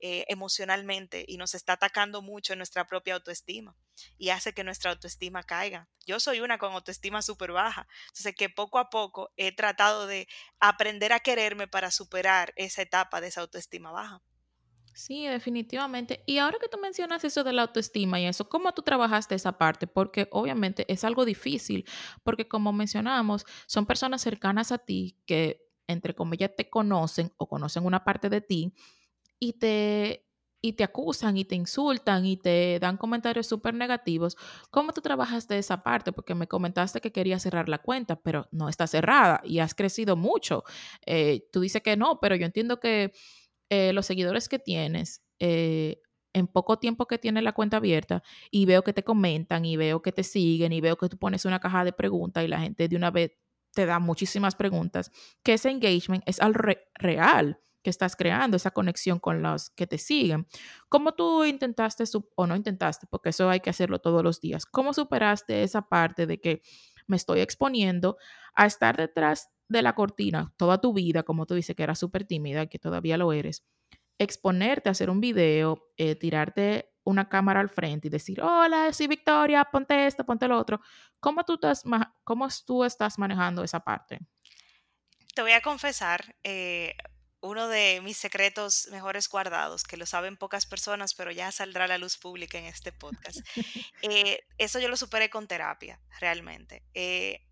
eh, 0.00 0.24
emocionalmente 0.28 1.26
y 1.28 1.36
nos 1.36 1.54
está 1.54 1.74
atacando 1.74 2.22
mucho 2.22 2.54
en 2.54 2.60
nuestra 2.60 2.86
propia 2.86 3.14
autoestima 3.14 3.76
y 4.16 4.30
hace 4.30 4.54
que 4.54 4.64
nuestra 4.64 4.90
autoestima 4.92 5.42
caiga. 5.42 5.88
Yo 6.06 6.20
soy 6.20 6.40
una 6.40 6.56
con 6.56 6.72
autoestima 6.72 7.20
súper 7.20 7.52
baja, 7.52 7.86
entonces 8.06 8.34
que 8.34 8.48
poco 8.48 8.78
a 8.78 8.88
poco 8.88 9.30
he 9.36 9.52
tratado 9.52 10.06
de 10.06 10.26
aprender 10.58 11.12
a 11.12 11.20
quererme 11.20 11.68
para 11.68 11.90
superar 11.90 12.54
esa 12.56 12.80
etapa 12.80 13.20
de 13.20 13.28
esa 13.28 13.42
autoestima 13.42 13.92
baja. 13.92 14.22
Sí, 14.98 15.28
definitivamente. 15.28 16.24
Y 16.26 16.38
ahora 16.38 16.58
que 16.60 16.66
tú 16.68 16.76
mencionas 16.76 17.22
eso 17.22 17.44
de 17.44 17.52
la 17.52 17.62
autoestima 17.62 18.18
y 18.20 18.26
eso, 18.26 18.48
¿cómo 18.48 18.72
tú 18.74 18.82
trabajaste 18.82 19.36
esa 19.36 19.56
parte? 19.56 19.86
Porque 19.86 20.26
obviamente 20.32 20.84
es 20.92 21.04
algo 21.04 21.24
difícil, 21.24 21.84
porque 22.24 22.48
como 22.48 22.72
mencionamos, 22.72 23.46
son 23.68 23.86
personas 23.86 24.22
cercanas 24.22 24.72
a 24.72 24.78
ti 24.78 25.16
que, 25.24 25.62
entre 25.86 26.16
comillas, 26.16 26.50
te 26.56 26.68
conocen 26.68 27.32
o 27.36 27.46
conocen 27.48 27.84
una 27.86 28.02
parte 28.02 28.28
de 28.28 28.40
ti 28.40 28.74
y 29.38 29.54
te, 29.54 30.26
y 30.60 30.74
te 30.74 30.84
acusan 30.84 31.36
y 31.36 31.44
te 31.44 31.54
insultan 31.54 32.26
y 32.26 32.36
te 32.36 32.78
dan 32.80 32.96
comentarios 32.96 33.46
súper 33.46 33.74
negativos. 33.74 34.36
¿Cómo 34.70 34.92
tú 34.92 35.00
trabajaste 35.00 35.58
esa 35.58 35.82
parte? 35.84 36.12
Porque 36.12 36.34
me 36.34 36.48
comentaste 36.48 37.00
que 37.00 37.12
querías 37.12 37.42
cerrar 37.42 37.68
la 37.68 37.78
cuenta, 37.78 38.16
pero 38.16 38.48
no 38.52 38.68
está 38.68 38.86
cerrada 38.88 39.40
y 39.44 39.60
has 39.60 39.74
crecido 39.74 40.16
mucho. 40.16 40.64
Eh, 41.06 41.48
tú 41.52 41.60
dices 41.60 41.82
que 41.82 41.96
no, 41.96 42.20
pero 42.20 42.36
yo 42.36 42.46
entiendo 42.46 42.80
que 42.80 43.12
eh, 43.70 43.92
los 43.92 44.06
seguidores 44.06 44.48
que 44.48 44.58
tienes, 44.58 45.22
eh, 45.40 46.00
en 46.34 46.46
poco 46.46 46.78
tiempo 46.78 47.06
que 47.06 47.18
tienes 47.18 47.42
la 47.42 47.52
cuenta 47.52 47.78
abierta 47.78 48.22
y 48.50 48.66
veo 48.66 48.82
que 48.84 48.92
te 48.92 49.02
comentan 49.02 49.64
y 49.64 49.76
veo 49.76 50.02
que 50.02 50.12
te 50.12 50.22
siguen 50.22 50.72
y 50.72 50.80
veo 50.80 50.96
que 50.96 51.08
tú 51.08 51.18
pones 51.18 51.44
una 51.44 51.58
caja 51.60 51.84
de 51.84 51.92
preguntas 51.92 52.44
y 52.44 52.48
la 52.48 52.60
gente 52.60 52.86
de 52.88 52.96
una 52.96 53.10
vez 53.10 53.32
te 53.74 53.86
da 53.86 53.98
muchísimas 53.98 54.54
preguntas, 54.56 55.10
que 55.42 55.54
ese 55.54 55.70
engagement 55.70 56.22
es 56.26 56.40
al 56.40 56.54
re- 56.54 56.88
real 56.94 57.60
que 57.82 57.90
estás 57.90 58.16
creando, 58.16 58.56
esa 58.56 58.72
conexión 58.72 59.20
con 59.20 59.42
los 59.42 59.70
que 59.70 59.86
te 59.86 59.98
siguen. 59.98 60.46
¿Cómo 60.88 61.12
tú 61.14 61.44
intentaste, 61.44 62.04
o 62.36 62.46
no 62.46 62.56
intentaste, 62.56 63.06
porque 63.08 63.28
eso 63.30 63.48
hay 63.48 63.60
que 63.60 63.70
hacerlo 63.70 64.00
todos 64.00 64.22
los 64.24 64.40
días, 64.40 64.66
cómo 64.66 64.92
superaste 64.94 65.62
esa 65.62 65.82
parte 65.82 66.26
de 66.26 66.40
que 66.40 66.62
me 67.06 67.16
estoy 67.16 67.40
exponiendo 67.40 68.18
a 68.54 68.66
estar 68.66 68.96
detrás 68.96 69.48
de 69.68 69.82
la 69.82 69.94
cortina 69.94 70.52
toda 70.56 70.80
tu 70.80 70.92
vida, 70.92 71.22
como 71.22 71.46
tú 71.46 71.54
dices 71.54 71.76
que 71.76 71.82
eras 71.82 71.98
súper 71.98 72.24
tímida, 72.24 72.66
que 72.66 72.78
todavía 72.78 73.16
lo 73.16 73.32
eres, 73.32 73.64
exponerte 74.18 74.88
a 74.88 74.92
hacer 74.92 75.10
un 75.10 75.20
video, 75.20 75.90
eh, 75.96 76.14
tirarte 76.14 76.92
una 77.04 77.28
cámara 77.28 77.60
al 77.60 77.70
frente 77.70 78.08
y 78.08 78.10
decir, 78.10 78.40
hola, 78.42 78.92
soy 78.92 79.06
Victoria, 79.06 79.64
ponte 79.64 80.06
esto, 80.06 80.24
ponte 80.24 80.46
lo 80.46 80.58
otro. 80.58 80.80
¿Cómo 81.20 81.44
tú 81.44 81.54
estás, 81.54 81.82
cómo 82.24 82.48
tú 82.66 82.84
estás 82.84 83.18
manejando 83.18 83.64
esa 83.64 83.80
parte? 83.80 84.18
Te 85.34 85.42
voy 85.42 85.52
a 85.52 85.62
confesar 85.62 86.36
eh, 86.42 86.94
uno 87.40 87.68
de 87.68 88.00
mis 88.02 88.16
secretos 88.16 88.88
mejores 88.90 89.28
guardados, 89.28 89.84
que 89.84 89.96
lo 89.96 90.06
saben 90.06 90.36
pocas 90.36 90.66
personas, 90.66 91.14
pero 91.14 91.30
ya 91.30 91.52
saldrá 91.52 91.84
a 91.84 91.88
la 91.88 91.98
luz 91.98 92.18
pública 92.18 92.58
en 92.58 92.66
este 92.66 92.92
podcast. 92.92 93.38
Eh, 94.02 94.46
eso 94.58 94.78
yo 94.78 94.88
lo 94.88 94.96
superé 94.96 95.28
con 95.28 95.48
terapia, 95.48 96.00
realmente. 96.20 96.84
Eh, 96.94 97.44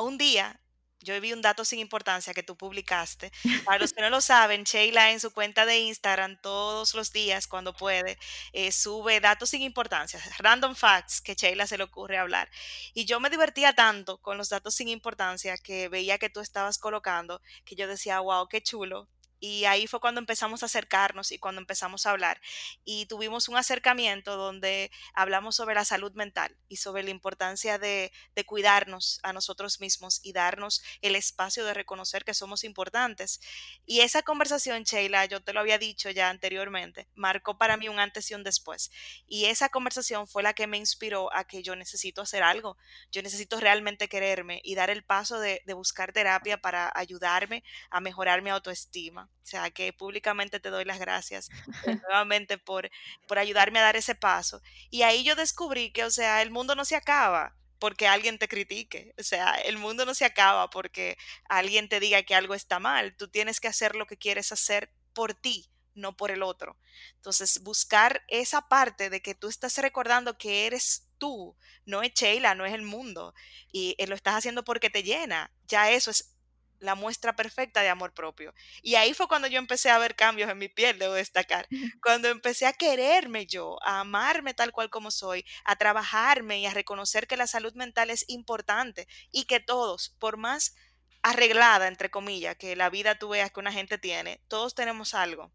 un 0.00 0.18
día 0.18 0.60
yo 1.02 1.18
vi 1.20 1.32
un 1.32 1.42
dato 1.42 1.64
sin 1.64 1.78
importancia 1.78 2.34
que 2.34 2.42
tú 2.42 2.56
publicaste. 2.56 3.32
Para 3.64 3.78
los 3.78 3.92
que 3.94 4.02
no 4.02 4.10
lo 4.10 4.20
saben, 4.20 4.64
Sheila 4.64 5.12
en 5.12 5.20
su 5.20 5.32
cuenta 5.32 5.66
de 5.66 5.78
Instagram 5.78 6.40
todos 6.40 6.94
los 6.94 7.12
días, 7.12 7.46
cuando 7.46 7.72
puede, 7.72 8.18
eh, 8.52 8.72
sube 8.72 9.20
datos 9.20 9.50
sin 9.50 9.62
importancia, 9.62 10.20
random 10.38 10.74
facts 10.74 11.20
que 11.20 11.34
Sheila 11.34 11.66
se 11.66 11.78
le 11.78 11.84
ocurre 11.84 12.18
hablar. 12.18 12.50
Y 12.94 13.04
yo 13.04 13.20
me 13.20 13.30
divertía 13.30 13.72
tanto 13.72 14.18
con 14.18 14.36
los 14.38 14.48
datos 14.48 14.74
sin 14.74 14.88
importancia 14.88 15.56
que 15.56 15.88
veía 15.88 16.18
que 16.18 16.30
tú 16.30 16.40
estabas 16.40 16.78
colocando, 16.78 17.40
que 17.64 17.74
yo 17.74 17.86
decía, 17.88 18.20
wow, 18.20 18.48
qué 18.48 18.62
chulo. 18.62 19.08
Y 19.40 19.64
ahí 19.64 19.86
fue 19.86 20.00
cuando 20.00 20.20
empezamos 20.20 20.62
a 20.62 20.66
acercarnos 20.66 21.32
y 21.32 21.38
cuando 21.38 21.60
empezamos 21.60 22.06
a 22.06 22.10
hablar. 22.10 22.40
Y 22.84 23.06
tuvimos 23.06 23.48
un 23.48 23.56
acercamiento 23.56 24.36
donde 24.36 24.90
hablamos 25.14 25.56
sobre 25.56 25.74
la 25.74 25.84
salud 25.84 26.12
mental 26.12 26.56
y 26.68 26.76
sobre 26.76 27.02
la 27.02 27.10
importancia 27.10 27.78
de 27.78 28.12
cuidarnos 28.46 29.20
a 29.22 29.32
nosotros 29.32 29.80
mismos 29.80 30.20
y 30.22 30.32
darnos 30.32 30.82
el 31.02 31.16
espacio 31.16 31.64
de 31.64 31.74
reconocer 31.74 32.24
que 32.24 32.34
somos 32.34 32.64
importantes. 32.64 33.40
Y 33.86 34.00
esa 34.00 34.22
conversación, 34.22 34.82
Sheila, 34.82 35.24
yo 35.26 35.42
te 35.42 35.52
lo 35.52 35.60
había 35.60 35.78
dicho 35.78 36.10
ya 36.10 36.28
anteriormente, 36.28 37.08
marcó 37.14 37.58
para 37.58 37.76
mí 37.76 37.88
un 37.88 37.98
antes 38.00 38.30
y 38.30 38.34
un 38.34 38.44
después. 38.44 38.90
Y 39.26 39.46
esa 39.46 39.68
conversación 39.70 40.26
fue 40.26 40.42
la 40.42 40.54
que 40.54 40.66
me 40.66 40.76
inspiró 40.78 41.32
a 41.34 41.44
que 41.44 41.62
yo 41.62 41.76
necesito 41.76 42.22
hacer 42.22 42.42
algo. 42.42 42.76
Yo 43.10 43.22
necesito 43.22 43.60
realmente 43.60 44.08
quererme 44.08 44.60
y 44.64 44.74
dar 44.74 44.90
el 44.90 45.04
paso 45.04 45.38
de 45.40 45.62
buscar 45.74 46.12
terapia 46.12 46.58
para 46.60 46.92
ayudarme 46.94 47.64
a 47.90 48.00
mejorar 48.00 48.42
mi 48.42 48.50
autoestima. 48.50 49.29
O 49.42 49.46
sea, 49.50 49.70
que 49.70 49.92
públicamente 49.92 50.60
te 50.60 50.70
doy 50.70 50.84
las 50.84 50.98
gracias 50.98 51.48
eh, 51.86 51.96
nuevamente 52.08 52.58
por, 52.58 52.90
por 53.26 53.38
ayudarme 53.38 53.78
a 53.78 53.82
dar 53.82 53.96
ese 53.96 54.14
paso. 54.14 54.62
Y 54.90 55.02
ahí 55.02 55.24
yo 55.24 55.34
descubrí 55.34 55.90
que, 55.92 56.04
o 56.04 56.10
sea, 56.10 56.42
el 56.42 56.50
mundo 56.50 56.74
no 56.74 56.84
se 56.84 56.96
acaba 56.96 57.56
porque 57.80 58.06
alguien 58.06 58.38
te 58.38 58.46
critique. 58.46 59.14
O 59.18 59.22
sea, 59.22 59.54
el 59.54 59.78
mundo 59.78 60.04
no 60.04 60.14
se 60.14 60.26
acaba 60.26 60.70
porque 60.70 61.16
alguien 61.48 61.88
te 61.88 61.98
diga 61.98 62.22
que 62.22 62.34
algo 62.34 62.54
está 62.54 62.78
mal. 62.78 63.16
Tú 63.16 63.28
tienes 63.28 63.58
que 63.58 63.68
hacer 63.68 63.96
lo 63.96 64.06
que 64.06 64.18
quieres 64.18 64.52
hacer 64.52 64.92
por 65.14 65.34
ti, 65.34 65.68
no 65.94 66.16
por 66.16 66.30
el 66.30 66.42
otro. 66.42 66.76
Entonces, 67.16 67.62
buscar 67.62 68.22
esa 68.28 68.68
parte 68.68 69.10
de 69.10 69.22
que 69.22 69.34
tú 69.34 69.48
estás 69.48 69.76
recordando 69.78 70.36
que 70.38 70.66
eres 70.66 71.08
tú, 71.18 71.56
no 71.86 72.02
es 72.02 72.12
Sheila, 72.12 72.54
no 72.54 72.66
es 72.66 72.74
el 72.74 72.82
mundo, 72.82 73.34
y 73.72 73.94
eh, 73.98 74.06
lo 74.06 74.14
estás 74.14 74.34
haciendo 74.34 74.62
porque 74.62 74.90
te 74.90 75.02
llena. 75.02 75.50
Ya 75.66 75.90
eso 75.90 76.10
es 76.10 76.36
la 76.80 76.94
muestra 76.94 77.36
perfecta 77.36 77.82
de 77.82 77.88
amor 77.88 78.12
propio. 78.12 78.52
Y 78.82 78.96
ahí 78.96 79.14
fue 79.14 79.28
cuando 79.28 79.48
yo 79.48 79.58
empecé 79.58 79.90
a 79.90 79.98
ver 79.98 80.16
cambios 80.16 80.50
en 80.50 80.58
mi 80.58 80.68
piel, 80.68 80.98
debo 80.98 81.14
destacar. 81.14 81.68
Cuando 82.02 82.28
empecé 82.28 82.66
a 82.66 82.72
quererme 82.72 83.46
yo, 83.46 83.78
a 83.82 84.00
amarme 84.00 84.54
tal 84.54 84.72
cual 84.72 84.90
como 84.90 85.10
soy, 85.10 85.44
a 85.64 85.76
trabajarme 85.76 86.58
y 86.58 86.66
a 86.66 86.74
reconocer 86.74 87.26
que 87.26 87.36
la 87.36 87.46
salud 87.46 87.74
mental 87.74 88.10
es 88.10 88.24
importante 88.28 89.06
y 89.30 89.44
que 89.44 89.60
todos, 89.60 90.16
por 90.18 90.36
más 90.36 90.74
arreglada, 91.22 91.86
entre 91.86 92.10
comillas, 92.10 92.56
que 92.56 92.76
la 92.76 92.90
vida 92.90 93.18
tú 93.18 93.28
veas 93.28 93.52
que 93.52 93.60
una 93.60 93.72
gente 93.72 93.98
tiene, 93.98 94.40
todos 94.48 94.74
tenemos 94.74 95.14
algo 95.14 95.52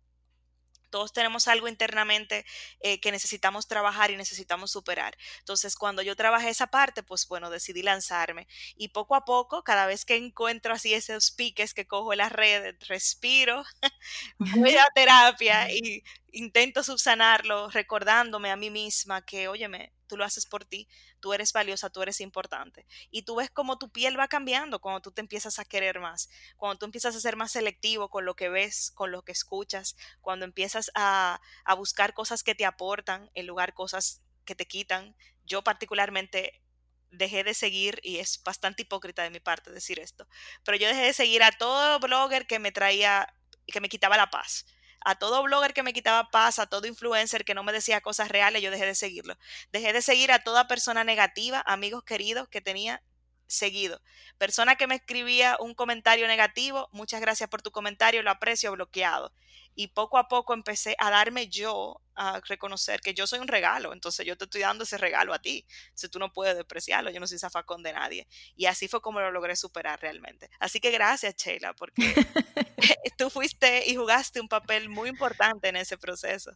Todos 0.90 1.14
tenemos 1.14 1.48
algo 1.48 1.68
internamente 1.68 2.46
eh, 2.80 3.00
que 3.00 3.12
necesitamos 3.12 3.68
trabajar 3.68 4.12
y 4.12 4.18
necesitamos 4.18 4.72
superar. 4.72 5.18
Entonces, 5.40 5.76
cuando 5.76 6.02
yo 6.02 6.16
trabajé 6.16 6.50
esa 6.50 6.68
parte, 6.68 7.04
pues 7.04 7.28
bueno, 7.28 7.50
decidí 7.50 7.82
lanzarme. 7.84 8.48
Y 8.76 8.90
poco 8.90 9.16
a 9.16 9.26
poco, 9.26 9.64
cada 9.64 9.86
vez 9.86 10.06
que 10.06 10.16
encuentro 10.16 10.74
así 10.74 10.94
esos 10.94 11.32
piques 11.32 11.74
que 11.74 11.88
cojo 11.88 12.14
en 12.14 12.20
las 12.20 12.32
redes, 12.32 12.76
respiro, 12.88 13.64
voy 14.40 14.76
a 14.76 14.88
terapia 14.94 15.72
y 15.72 16.04
intento 16.32 16.84
subsanarlo 16.84 17.70
recordándome 17.70 18.52
a 18.52 18.56
mí 18.56 18.70
misma 18.70 19.26
que, 19.26 19.48
óyeme, 19.48 19.94
tú 20.08 20.18
lo 20.18 20.26
haces 20.26 20.46
por 20.46 20.66
ti, 20.66 20.88
tú 21.26 21.34
eres 21.34 21.54
valiosa, 21.54 21.90
tú 21.90 22.04
eres 22.04 22.22
importante. 22.22 22.86
Y 23.10 23.24
tú 23.24 23.38
ves 23.38 23.50
cómo 23.50 23.80
tu 23.80 23.90
piel 23.90 24.20
va 24.20 24.28
cambiando 24.28 24.80
cuando 24.80 25.02
tú 25.02 25.12
te 25.12 25.22
empiezas 25.22 25.58
a 25.58 25.66
querer 25.66 26.00
más, 26.00 26.30
cuando 26.56 26.78
tú 26.78 26.86
empiezas 26.86 27.16
a 27.16 27.20
ser 27.20 27.36
más 27.36 27.52
selectivo 27.52 28.12
con 28.12 28.26
lo 28.26 28.36
que 28.36 28.48
ves, 28.48 28.92
con 28.92 29.12
lo 29.12 29.24
que 29.24 29.32
escuchas, 29.32 29.96
cuando 30.22 30.46
empiezas 30.46 30.92
a, 30.94 31.42
a 31.64 31.74
buscar 31.74 32.14
cosas 32.14 32.44
que 32.44 32.54
te 32.54 32.64
aportan 32.64 33.32
en 33.34 33.48
lugar 33.48 33.74
cosas 33.74 34.22
que 34.46 34.54
te 34.54 34.68
quitan. 34.68 35.16
Yo 35.46 35.64
particularmente 35.64 36.62
dejé 37.10 37.44
de 37.44 37.56
seguir, 37.56 38.00
y 38.04 38.20
es 38.20 38.44
bastante 38.44 38.84
hipócrita 38.84 39.24
de 39.24 39.32
mi 39.32 39.40
parte 39.40 39.72
decir 39.72 40.00
esto, 40.00 40.28
pero 40.64 40.78
yo 40.78 40.88
dejé 40.88 41.06
de 41.06 41.14
seguir 41.14 41.42
a 41.42 41.52
todo 41.54 42.00
blogger 42.00 42.46
que 42.46 42.60
me 42.60 42.72
traía, 42.72 43.34
que 43.66 43.82
me 43.82 43.90
quitaba 43.90 44.16
la 44.16 44.30
paz 44.30 44.68
a 45.06 45.16
todo 45.16 45.44
blogger 45.44 45.74
que 45.74 45.84
me 45.84 45.94
quitaba 45.94 46.30
paz, 46.32 46.60
a 46.60 46.66
todo 46.66 46.88
influencer 46.88 47.46
que 47.46 47.54
no 47.54 47.64
me 47.64 47.72
decía 47.72 48.02
cosas 48.02 48.28
reales, 48.28 48.62
yo 48.62 48.72
dejé 48.72 48.86
de 48.86 48.96
seguirlo. 48.96 49.38
Dejé 49.72 49.94
de 49.94 50.02
seguir 50.02 50.32
a 50.32 50.44
toda 50.44 50.68
persona 50.68 51.04
negativa, 51.04 51.64
amigos 51.66 52.04
queridos 52.04 52.50
que 52.50 52.60
tenía 52.60 53.04
seguido. 53.48 54.02
Persona 54.38 54.76
que 54.76 54.88
me 54.88 54.96
escribía 54.96 55.58
un 55.60 55.74
comentario 55.74 56.28
negativo, 56.28 56.90
muchas 56.92 57.22
gracias 57.22 57.50
por 57.50 57.62
tu 57.62 57.72
comentario, 57.72 58.24
lo 58.24 58.32
aprecio, 58.32 58.72
bloqueado. 58.72 59.34
Y 59.76 59.88
poco 59.88 60.18
a 60.18 60.28
poco 60.28 60.54
empecé 60.54 60.96
a 61.00 61.10
darme 61.10 61.48
yo 61.50 62.02
a 62.16 62.40
reconocer 62.48 63.02
que 63.02 63.14
yo 63.14 63.28
soy 63.28 63.40
un 63.40 63.48
regalo, 63.48 63.92
entonces 63.92 64.26
yo 64.26 64.38
te 64.38 64.46
estoy 64.46 64.62
dando 64.62 64.86
ese 64.86 64.98
regalo 64.98 65.34
a 65.34 65.40
ti. 65.40 65.66
Si 65.94 66.08
tú 66.08 66.18
no 66.18 66.32
puedes 66.32 66.56
despreciarlo, 66.56 67.10
yo 67.10 67.20
no 67.20 67.28
soy 67.28 67.40
zafacón 67.40 67.84
de 67.84 67.94
nadie. 67.94 68.28
Y 68.56 68.68
así 68.68 68.88
fue 68.88 69.02
como 69.02 69.20
lo 69.20 69.32
logré 69.32 69.56
superar 69.56 70.00
realmente. 70.00 70.50
Así 70.60 70.80
que 70.80 70.92
gracias, 70.92 71.36
Sheila, 71.36 71.74
porque 71.74 71.94
tú 73.18 73.30
fuiste 73.30 73.90
y 73.90 73.96
jugaste 73.96 74.40
un 74.40 74.48
papel 74.48 74.90
muy 74.90 75.10
importante 75.10 75.68
en 75.68 75.76
ese 75.76 75.98
proceso. 75.98 76.52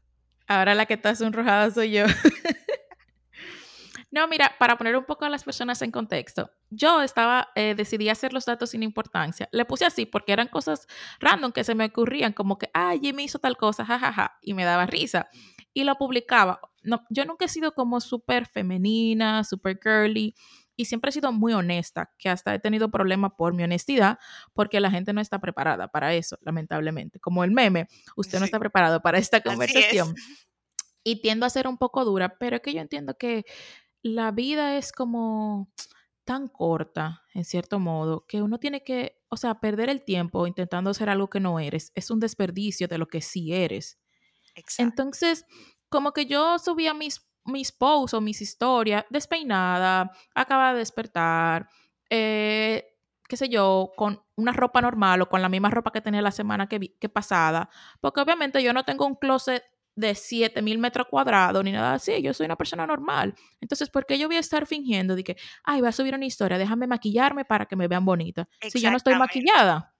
Ahora 0.47 0.73
la 0.73 0.85
que 0.85 0.95
está 0.95 1.15
sonrojada 1.15 1.69
soy 1.71 1.91
yo. 1.91 2.05
No, 4.11 4.27
mira, 4.27 4.55
para 4.57 4.77
poner 4.77 4.97
un 4.97 5.05
poco 5.05 5.25
a 5.25 5.29
las 5.29 5.43
personas 5.43 5.81
en 5.83 5.91
contexto, 5.91 6.51
yo 6.71 7.01
estaba, 7.01 7.49
eh, 7.55 7.75
decidí 7.75 8.09
hacer 8.09 8.33
los 8.33 8.45
datos 8.45 8.71
sin 8.71 8.81
importancia. 8.81 9.47
Le 9.51 9.65
puse 9.65 9.85
así 9.85 10.07
porque 10.07 10.33
eran 10.33 10.47
cosas 10.47 10.87
random 11.19 11.51
que 11.51 11.63
se 11.63 11.75
me 11.75 11.85
ocurrían, 11.85 12.33
como 12.33 12.57
que, 12.57 12.71
ay, 12.73 12.99
Jimmy 13.01 13.25
hizo 13.25 13.37
tal 13.37 13.55
cosa, 13.55 13.85
jajaja, 13.85 14.39
y 14.41 14.55
me 14.55 14.65
daba 14.65 14.87
risa. 14.87 15.29
Y 15.73 15.83
lo 15.83 15.95
publicaba. 15.95 16.59
No, 16.81 17.03
yo 17.09 17.25
nunca 17.25 17.45
he 17.45 17.49
sido 17.49 17.73
como 17.73 18.01
súper 18.01 18.47
femenina, 18.47 19.43
súper 19.43 19.79
girly, 19.81 20.33
y 20.75 20.85
siempre 20.85 21.09
he 21.09 21.11
sido 21.11 21.31
muy 21.31 21.53
honesta, 21.53 22.13
que 22.17 22.29
hasta 22.29 22.55
he 22.55 22.59
tenido 22.59 22.89
problemas 22.89 23.33
por 23.37 23.53
mi 23.53 23.63
honestidad, 23.63 24.17
porque 24.53 24.79
la 24.79 24.89
gente 24.89 25.13
no 25.13 25.21
está 25.21 25.37
preparada 25.39 25.89
para 25.89 26.15
eso, 26.15 26.37
lamentablemente. 26.41 27.19
Como 27.19 27.43
el 27.43 27.51
meme, 27.51 27.87
usted 28.15 28.39
no 28.39 28.45
está 28.45 28.59
preparado 28.59 29.01
para 29.01 29.17
esta 29.19 29.41
conversación. 29.41 30.15
Y 31.03 31.21
tiendo 31.21 31.45
a 31.45 31.49
ser 31.49 31.67
un 31.67 31.77
poco 31.77 32.05
dura, 32.05 32.37
pero 32.39 32.55
es 32.55 32.61
que 32.61 32.73
yo 32.73 32.79
entiendo 32.79 33.17
que 33.17 33.45
la 34.01 34.31
vida 34.31 34.77
es 34.77 34.91
como 34.91 35.71
tan 36.23 36.47
corta, 36.47 37.23
en 37.33 37.43
cierto 37.43 37.79
modo, 37.79 38.25
que 38.27 38.41
uno 38.41 38.59
tiene 38.59 38.83
que, 38.83 39.19
o 39.29 39.37
sea, 39.37 39.59
perder 39.59 39.89
el 39.89 40.03
tiempo 40.03 40.45
intentando 40.45 40.91
hacer 40.91 41.09
algo 41.09 41.29
que 41.29 41.39
no 41.39 41.59
eres, 41.59 41.91
es 41.95 42.11
un 42.11 42.19
desperdicio 42.19 42.87
de 42.87 42.99
lo 42.99 43.07
que 43.07 43.21
sí 43.21 43.53
eres. 43.53 43.99
Entonces, 44.77 45.45
como 45.89 46.11
que 46.11 46.27
yo 46.27 46.59
subía 46.59 46.93
mis, 46.93 47.27
mis 47.45 47.71
posts 47.71 48.13
o 48.13 48.21
mis 48.21 48.41
historias 48.41 49.05
despeinada, 49.09 50.11
acaba 50.35 50.73
de 50.73 50.79
despertar, 50.79 51.67
eh, 52.09 52.85
qué 53.27 53.37
sé 53.37 53.49
yo, 53.49 53.91
con 53.95 54.21
una 54.35 54.51
ropa 54.51 54.81
normal 54.81 55.21
o 55.23 55.29
con 55.29 55.41
la 55.41 55.49
misma 55.49 55.71
ropa 55.71 55.91
que 55.91 56.01
tenía 56.01 56.21
la 56.21 56.31
semana 56.31 56.67
que, 56.67 56.95
que 56.99 57.09
pasada, 57.09 57.69
porque 58.01 58.21
obviamente 58.21 58.61
yo 58.61 58.71
no 58.73 58.85
tengo 58.85 59.05
un 59.07 59.15
closet 59.15 59.63
de 59.99 60.15
7000 60.15 60.77
metros 60.77 61.07
cuadrados 61.09 61.63
ni 61.63 61.71
nada 61.71 61.93
así. 61.93 62.21
Yo 62.21 62.33
soy 62.33 62.45
una 62.45 62.55
persona 62.55 62.87
normal. 62.87 63.35
Entonces, 63.59 63.89
¿por 63.89 64.05
qué 64.05 64.17
yo 64.17 64.27
voy 64.27 64.37
a 64.37 64.39
estar 64.39 64.65
fingiendo 64.65 65.15
de 65.15 65.23
que, 65.23 65.37
ay, 65.63 65.81
voy 65.81 65.89
a 65.89 65.91
subir 65.91 66.15
una 66.15 66.25
historia, 66.25 66.57
déjame 66.57 66.87
maquillarme 66.87 67.45
para 67.45 67.65
que 67.65 67.75
me 67.75 67.87
vean 67.87 68.05
bonita? 68.05 68.47
Si 68.69 68.79
yo 68.79 68.89
no 68.89 68.97
estoy 68.97 69.15
maquillada. 69.15 69.93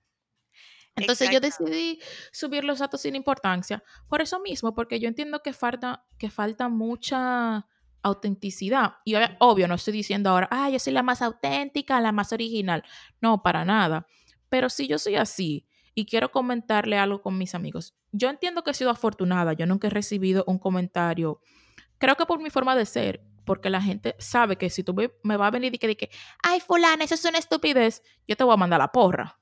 Entonces 0.96 1.30
yo 1.30 1.40
decidí 1.40 2.00
subir 2.32 2.64
los 2.64 2.80
datos 2.80 3.02
sin 3.02 3.16
importancia. 3.16 3.84
Por 4.08 4.22
eso 4.22 4.40
mismo, 4.40 4.74
porque 4.74 5.00
yo 5.00 5.08
entiendo 5.08 5.42
que 5.42 5.54
falta, 5.54 6.06
que 6.18 6.30
falta 6.30 6.68
mucha 6.68 7.68
autenticidad. 8.02 8.96
Y 9.06 9.16
obvio, 9.40 9.68
no 9.68 9.76
estoy 9.76 9.94
diciendo 9.94 10.30
ahora, 10.30 10.48
ay, 10.52 10.74
yo 10.74 10.80
soy 10.80 10.94
la 10.94 11.04
más 11.04 11.22
auténtica, 11.22 12.02
la 12.02 12.12
más 12.12 12.34
original. 12.34 12.84
No, 13.22 13.44
para 13.44 13.66
nada. 13.66 14.08
Pero 14.50 14.70
si 14.70 14.88
yo 14.88 14.98
soy 14.98 15.16
así 15.16 15.69
y 15.96 16.06
quiero 16.06 16.32
comentarle 16.32 16.98
algo 16.98 17.22
con 17.22 17.38
mis 17.38 17.56
amigos. 17.56 17.96
Yo 18.12 18.30
entiendo 18.30 18.64
que 18.64 18.72
he 18.72 18.74
sido 18.74 18.90
afortunada, 18.90 19.54
yo 19.54 19.66
nunca 19.66 19.88
he 19.88 19.92
recibido 19.92 20.44
un 20.48 20.60
comentario, 20.60 21.42
creo 21.98 22.16
que 22.16 22.26
por 22.26 22.42
mi 22.42 22.50
forma 22.50 22.76
de 22.76 22.86
ser, 22.86 23.24
porque 23.46 23.70
la 23.70 23.82
gente 23.82 24.16
sabe 24.20 24.58
que 24.58 24.70
si 24.70 24.84
tú 24.84 24.94
me, 24.94 25.38
vas 25.38 25.48
a 25.48 25.52
venir 25.52 25.74
y 25.74 25.78
que, 25.80 25.98
que, 25.98 26.10
ay, 26.44 26.60
fulana, 26.60 27.04
eso 27.04 27.16
es 27.16 27.26
una 27.26 27.40
estupidez, 27.40 28.04
yo 28.28 28.36
te 28.36 28.44
voy 28.44 28.54
a 28.54 28.58
mandar 28.58 28.80
la 28.80 28.92
porra. 28.92 29.39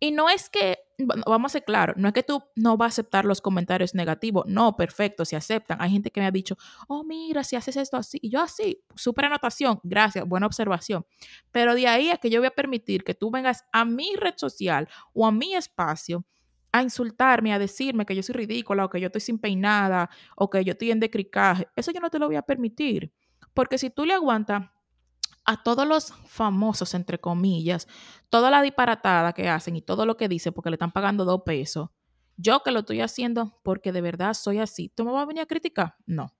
Y 0.00 0.12
no 0.12 0.30
es 0.30 0.48
que 0.48 0.78
vamos 1.26 1.50
a 1.50 1.54
ser 1.54 1.64
claros, 1.64 1.96
no 1.96 2.08
es 2.08 2.14
que 2.14 2.22
tú 2.22 2.42
no 2.56 2.76
vas 2.76 2.86
a 2.86 2.94
aceptar 2.94 3.24
los 3.24 3.40
comentarios 3.40 3.94
negativos, 3.94 4.44
no, 4.46 4.76
perfecto, 4.76 5.24
se 5.24 5.36
aceptan. 5.36 5.80
Hay 5.80 5.90
gente 5.90 6.10
que 6.10 6.20
me 6.20 6.26
ha 6.26 6.30
dicho, 6.30 6.56
oh, 6.88 7.04
mira, 7.04 7.44
si 7.44 7.56
haces 7.56 7.76
esto 7.76 7.96
así, 7.96 8.18
y 8.20 8.30
yo 8.30 8.40
así, 8.40 8.82
súper 8.94 9.26
anotación, 9.26 9.78
gracias, 9.82 10.26
buena 10.26 10.46
observación. 10.46 11.06
Pero 11.52 11.74
de 11.74 11.86
ahí 11.86 12.10
a 12.10 12.16
que 12.16 12.30
yo 12.30 12.40
voy 12.40 12.48
a 12.48 12.50
permitir 12.50 13.04
que 13.04 13.14
tú 13.14 13.30
vengas 13.30 13.64
a 13.72 13.84
mi 13.84 14.14
red 14.16 14.34
social 14.36 14.88
o 15.12 15.26
a 15.26 15.32
mi 15.32 15.54
espacio 15.54 16.24
a 16.72 16.82
insultarme, 16.82 17.52
a 17.52 17.58
decirme 17.58 18.06
que 18.06 18.14
yo 18.14 18.22
soy 18.22 18.34
ridícula 18.34 18.84
o 18.84 18.90
que 18.90 19.00
yo 19.00 19.06
estoy 19.06 19.20
sin 19.20 19.38
peinada 19.38 20.08
o 20.36 20.48
que 20.48 20.64
yo 20.64 20.72
estoy 20.72 20.92
en 20.92 21.00
decricaje, 21.00 21.68
eso 21.76 21.90
yo 21.90 22.00
no 22.00 22.10
te 22.10 22.18
lo 22.18 22.26
voy 22.26 22.36
a 22.36 22.42
permitir. 22.42 23.12
Porque 23.54 23.78
si 23.78 23.90
tú 23.90 24.04
le 24.06 24.14
aguantas 24.14 24.70
a 25.50 25.56
todos 25.56 25.84
los 25.84 26.12
famosos, 26.28 26.94
entre 26.94 27.18
comillas, 27.18 27.88
toda 28.28 28.52
la 28.52 28.62
disparatada 28.62 29.32
que 29.32 29.48
hacen 29.48 29.74
y 29.74 29.82
todo 29.82 30.06
lo 30.06 30.16
que 30.16 30.28
dicen 30.28 30.52
porque 30.52 30.70
le 30.70 30.74
están 30.74 30.92
pagando 30.92 31.24
dos 31.24 31.42
pesos, 31.44 31.88
yo 32.36 32.62
que 32.62 32.70
lo 32.70 32.80
estoy 32.80 33.00
haciendo 33.00 33.58
porque 33.64 33.90
de 33.90 34.00
verdad 34.00 34.34
soy 34.34 34.60
así, 34.60 34.92
¿tú 34.94 35.04
me 35.04 35.10
vas 35.10 35.24
a 35.24 35.26
venir 35.26 35.42
a 35.42 35.46
criticar? 35.46 35.96
No. 36.06 36.32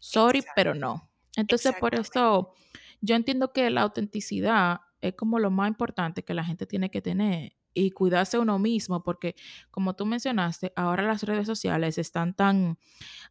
Sorry, 0.00 0.42
pero 0.54 0.74
no. 0.74 1.10
Entonces, 1.36 1.74
por 1.78 1.94
eso 1.94 2.54
yo 3.02 3.14
entiendo 3.14 3.52
que 3.52 3.68
la 3.68 3.82
autenticidad 3.82 4.80
es 5.02 5.12
como 5.12 5.38
lo 5.38 5.50
más 5.50 5.68
importante 5.68 6.24
que 6.24 6.32
la 6.32 6.42
gente 6.42 6.64
tiene 6.64 6.90
que 6.90 7.02
tener 7.02 7.52
y 7.74 7.90
cuidarse 7.90 8.38
uno 8.38 8.58
mismo, 8.58 9.02
porque 9.02 9.34
como 9.70 9.94
tú 9.94 10.06
mencionaste, 10.06 10.72
ahora 10.76 11.02
las 11.02 11.24
redes 11.24 11.46
sociales 11.46 11.98
están 11.98 12.32
tan, 12.32 12.78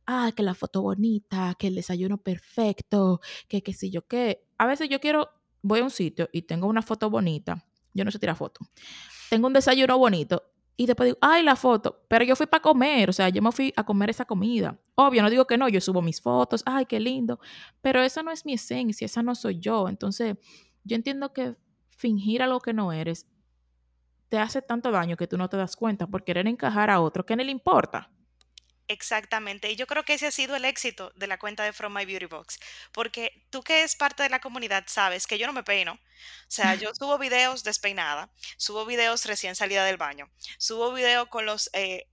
ah, 0.06 0.32
que 0.36 0.44
la 0.44 0.54
foto 0.54 0.84
bonita, 0.84 1.56
que 1.58 1.66
el 1.66 1.76
desayuno 1.76 2.20
perfecto, 2.20 3.22
que 3.48 3.64
qué 3.64 3.74
sé 3.74 3.90
yo 3.90 4.06
qué. 4.06 4.45
A 4.58 4.66
veces 4.66 4.90
yo 4.90 5.00
quiero, 5.00 5.30
voy 5.62 5.80
a 5.80 5.84
un 5.84 5.90
sitio 5.90 6.30
y 6.32 6.44
tengo 6.44 6.68
una 6.68 6.82
foto 6.82 7.10
bonita, 7.10 7.64
yo 7.94 8.06
no 8.06 8.12
sé 8.12 8.20
tirar 8.20 8.36
foto, 8.36 8.62
tengo 9.30 9.48
un 9.48 9.54
desayuno 9.54 9.98
bonito 9.98 10.44
y 10.78 10.86
después 10.88 11.08
digo, 11.08 11.18
ay, 11.22 11.42
la 11.44 11.56
foto, 11.56 12.06
pero 12.10 12.26
yo 12.26 12.36
fui 12.36 12.48
para 12.48 12.62
comer, 12.62 13.10
o 13.10 13.14
sea, 13.14 13.30
yo 13.30 13.42
me 13.42 13.52
fui 13.52 13.74
a 13.78 13.84
comer 13.86 14.10
esa 14.10 14.26
comida. 14.26 14.78
Obvio, 14.96 15.22
no 15.22 15.30
digo 15.30 15.48
que 15.48 15.58
no, 15.58 15.70
yo 15.70 15.80
subo 15.80 16.02
mis 16.02 16.22
fotos, 16.22 16.64
ay, 16.66 16.86
qué 16.86 17.00
lindo, 17.00 17.40
pero 17.82 18.02
esa 18.02 18.24
no 18.24 18.32
es 18.32 18.46
mi 18.46 18.54
esencia, 18.54 19.06
esa 19.06 19.24
no 19.24 19.36
soy 19.36 19.60
yo. 19.60 19.88
Entonces, 19.88 20.36
yo 20.84 20.96
entiendo 20.96 21.32
que 21.32 21.56
fingir 21.90 22.42
algo 22.42 22.60
que 22.60 22.74
no 22.74 22.92
eres 22.92 23.26
te 24.28 24.38
hace 24.38 24.62
tanto 24.62 24.92
daño 24.92 25.16
que 25.16 25.28
tú 25.28 25.38
no 25.38 25.48
te 25.48 25.56
das 25.56 25.76
cuenta 25.76 26.08
por 26.08 26.24
querer 26.24 26.48
encajar 26.48 26.90
a 26.90 27.00
otro 27.00 27.26
que 27.26 27.36
no 27.36 27.44
le 27.44 27.52
importa. 27.52 28.12
Exactamente, 28.88 29.72
y 29.72 29.76
yo 29.76 29.88
creo 29.88 30.06
que 30.06 30.14
ese 30.14 30.28
ha 30.28 30.32
sido 30.32 30.56
el 30.56 30.64
éxito 30.64 31.12
de 31.16 31.26
la 31.26 31.40
cuenta 31.40 31.64
de 31.64 31.74
From 31.74 31.92
My 31.92 32.06
Beauty 32.06 32.28
Box, 32.28 32.60
porque 32.92 33.44
tú 33.50 33.64
que 33.64 33.82
es 33.82 33.96
parte 33.96 34.22
de 34.22 34.30
la 34.30 34.40
comunidad 34.40 34.84
sabes 34.88 35.26
que 35.26 35.40
yo 35.40 35.48
no 35.48 35.54
me 35.54 35.64
peino, 35.64 35.94
o 35.94 36.00
sea, 36.48 36.76
yo 36.76 36.92
subo 37.00 37.18
videos 37.18 37.64
despeinada, 37.64 38.32
subo 38.58 38.86
videos 38.86 39.26
recién 39.26 39.56
salida 39.56 39.84
del 39.86 39.98
baño, 39.98 40.30
subo 40.60 40.94
videos 40.94 41.30
con 41.30 41.48
los 41.48 41.72
eh, 41.74 42.08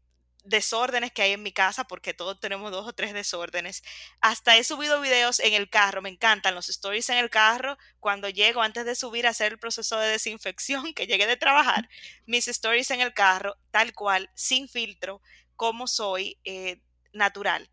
desórdenes 0.44 1.12
que 1.12 1.22
hay 1.22 1.32
en 1.32 1.42
mi 1.42 1.52
casa, 1.52 1.84
porque 1.84 2.14
todos 2.14 2.40
tenemos 2.40 2.70
dos 2.72 2.86
o 2.86 2.92
tres 2.92 3.12
desórdenes. 3.12 3.82
Hasta 4.20 4.56
he 4.56 4.64
subido 4.64 5.00
videos 5.00 5.40
en 5.40 5.54
el 5.54 5.70
carro, 5.70 6.02
me 6.02 6.08
encantan 6.08 6.54
los 6.54 6.68
stories 6.68 7.08
en 7.10 7.18
el 7.18 7.30
carro, 7.30 7.78
cuando 8.00 8.28
llego 8.28 8.62
antes 8.62 8.84
de 8.84 8.94
subir 8.94 9.26
a 9.26 9.30
hacer 9.30 9.52
el 9.52 9.58
proceso 9.58 9.98
de 9.98 10.08
desinfección, 10.08 10.92
que 10.94 11.06
llegué 11.06 11.26
de 11.26 11.36
trabajar, 11.36 11.88
mis 12.26 12.48
stories 12.48 12.90
en 12.90 13.00
el 13.00 13.14
carro, 13.14 13.56
tal 13.70 13.92
cual, 13.92 14.30
sin 14.34 14.68
filtro, 14.68 15.22
como 15.62 15.86
soy, 15.86 16.40
eh, 16.42 16.82
natural, 17.12 17.70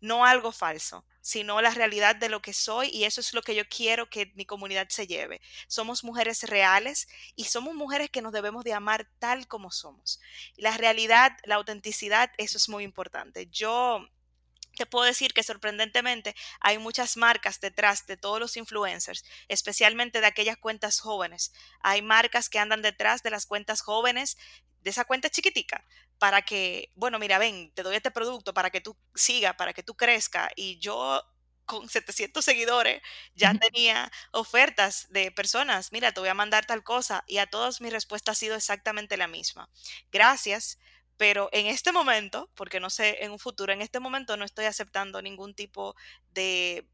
no 0.00 0.24
algo 0.24 0.50
falso. 0.50 1.06
sino 1.22 1.60
la 1.60 1.70
realidad 1.70 2.16
de 2.16 2.30
lo 2.30 2.40
que 2.40 2.54
soy 2.54 2.88
y 2.88 3.04
eso 3.04 3.20
es 3.20 3.34
lo 3.34 3.42
que 3.42 3.54
yo 3.54 3.68
quiero 3.68 4.08
que 4.08 4.32
mi 4.34 4.46
comunidad 4.46 4.88
se 4.88 5.06
lleve. 5.06 5.40
Somos 5.68 6.02
mujeres 6.02 6.42
reales 6.44 7.06
y 7.36 7.44
somos 7.44 7.74
mujeres 7.74 8.10
que 8.10 8.22
nos 8.22 8.32
debemos 8.32 8.64
de 8.64 8.72
amar 8.72 9.06
tal 9.18 9.46
como 9.46 9.70
somos. 9.70 10.18
La 10.56 10.76
realidad, 10.78 11.36
la 11.44 11.56
autenticidad, 11.56 12.32
eso 12.38 12.56
es 12.56 12.68
muy 12.70 12.84
importante. 12.84 13.46
Yo 13.50 14.08
te 14.76 14.86
puedo 14.86 15.04
decir 15.04 15.34
que 15.34 15.42
sorprendentemente 15.42 16.34
hay 16.58 16.78
muchas 16.78 17.18
marcas 17.18 17.60
detrás 17.60 18.06
de 18.06 18.16
todos 18.16 18.40
los 18.40 18.56
influencers, 18.56 19.24
especialmente 19.46 20.20
de 20.20 20.26
aquellas 20.26 20.56
cuentas 20.56 21.00
jóvenes. 21.00 21.52
Hay 21.80 22.00
marcas 22.00 22.48
que 22.48 22.58
andan 22.58 22.80
detrás 22.80 23.22
de 23.22 23.30
las 23.30 23.44
cuentas 23.44 23.82
jóvenes, 23.82 24.38
de 24.80 24.90
esa 24.90 25.04
cuenta 25.04 25.28
chiquitica, 25.28 25.84
para 26.20 26.42
que, 26.42 26.92
bueno, 26.94 27.18
mira, 27.18 27.38
ven, 27.38 27.72
te 27.74 27.82
doy 27.82 27.96
este 27.96 28.12
producto 28.12 28.54
para 28.54 28.70
que 28.70 28.80
tú 28.80 28.96
sigas, 29.16 29.56
para 29.56 29.72
que 29.72 29.82
tú 29.82 29.96
crezca. 29.96 30.50
Y 30.56 30.78
yo 30.78 31.22
con 31.66 31.88
700 31.90 32.44
seguidores 32.44 33.02
ya 33.34 33.54
tenía 33.54 34.12
ofertas 34.32 35.08
de 35.10 35.32
personas, 35.32 35.92
mira, 35.92 36.12
te 36.12 36.20
voy 36.20 36.28
a 36.28 36.34
mandar 36.34 36.66
tal 36.66 36.84
cosa. 36.84 37.24
Y 37.26 37.38
a 37.38 37.46
todos 37.48 37.80
mi 37.80 37.90
respuesta 37.90 38.32
ha 38.32 38.34
sido 38.36 38.54
exactamente 38.56 39.16
la 39.16 39.26
misma. 39.28 39.68
Gracias 40.12 40.78
pero 41.16 41.50
en 41.52 41.66
este 41.66 41.92
momento, 41.92 42.50
porque 42.54 42.80
no 42.80 42.88
sé, 42.88 43.22
en 43.22 43.32
un 43.32 43.38
futuro, 43.38 43.74
en 43.74 43.82
este 43.82 44.00
momento 44.00 44.38
no 44.38 44.44
estoy 44.46 44.64
aceptando 44.64 45.20
ningún 45.20 45.52
tipo 45.54 45.94
de 46.30 46.88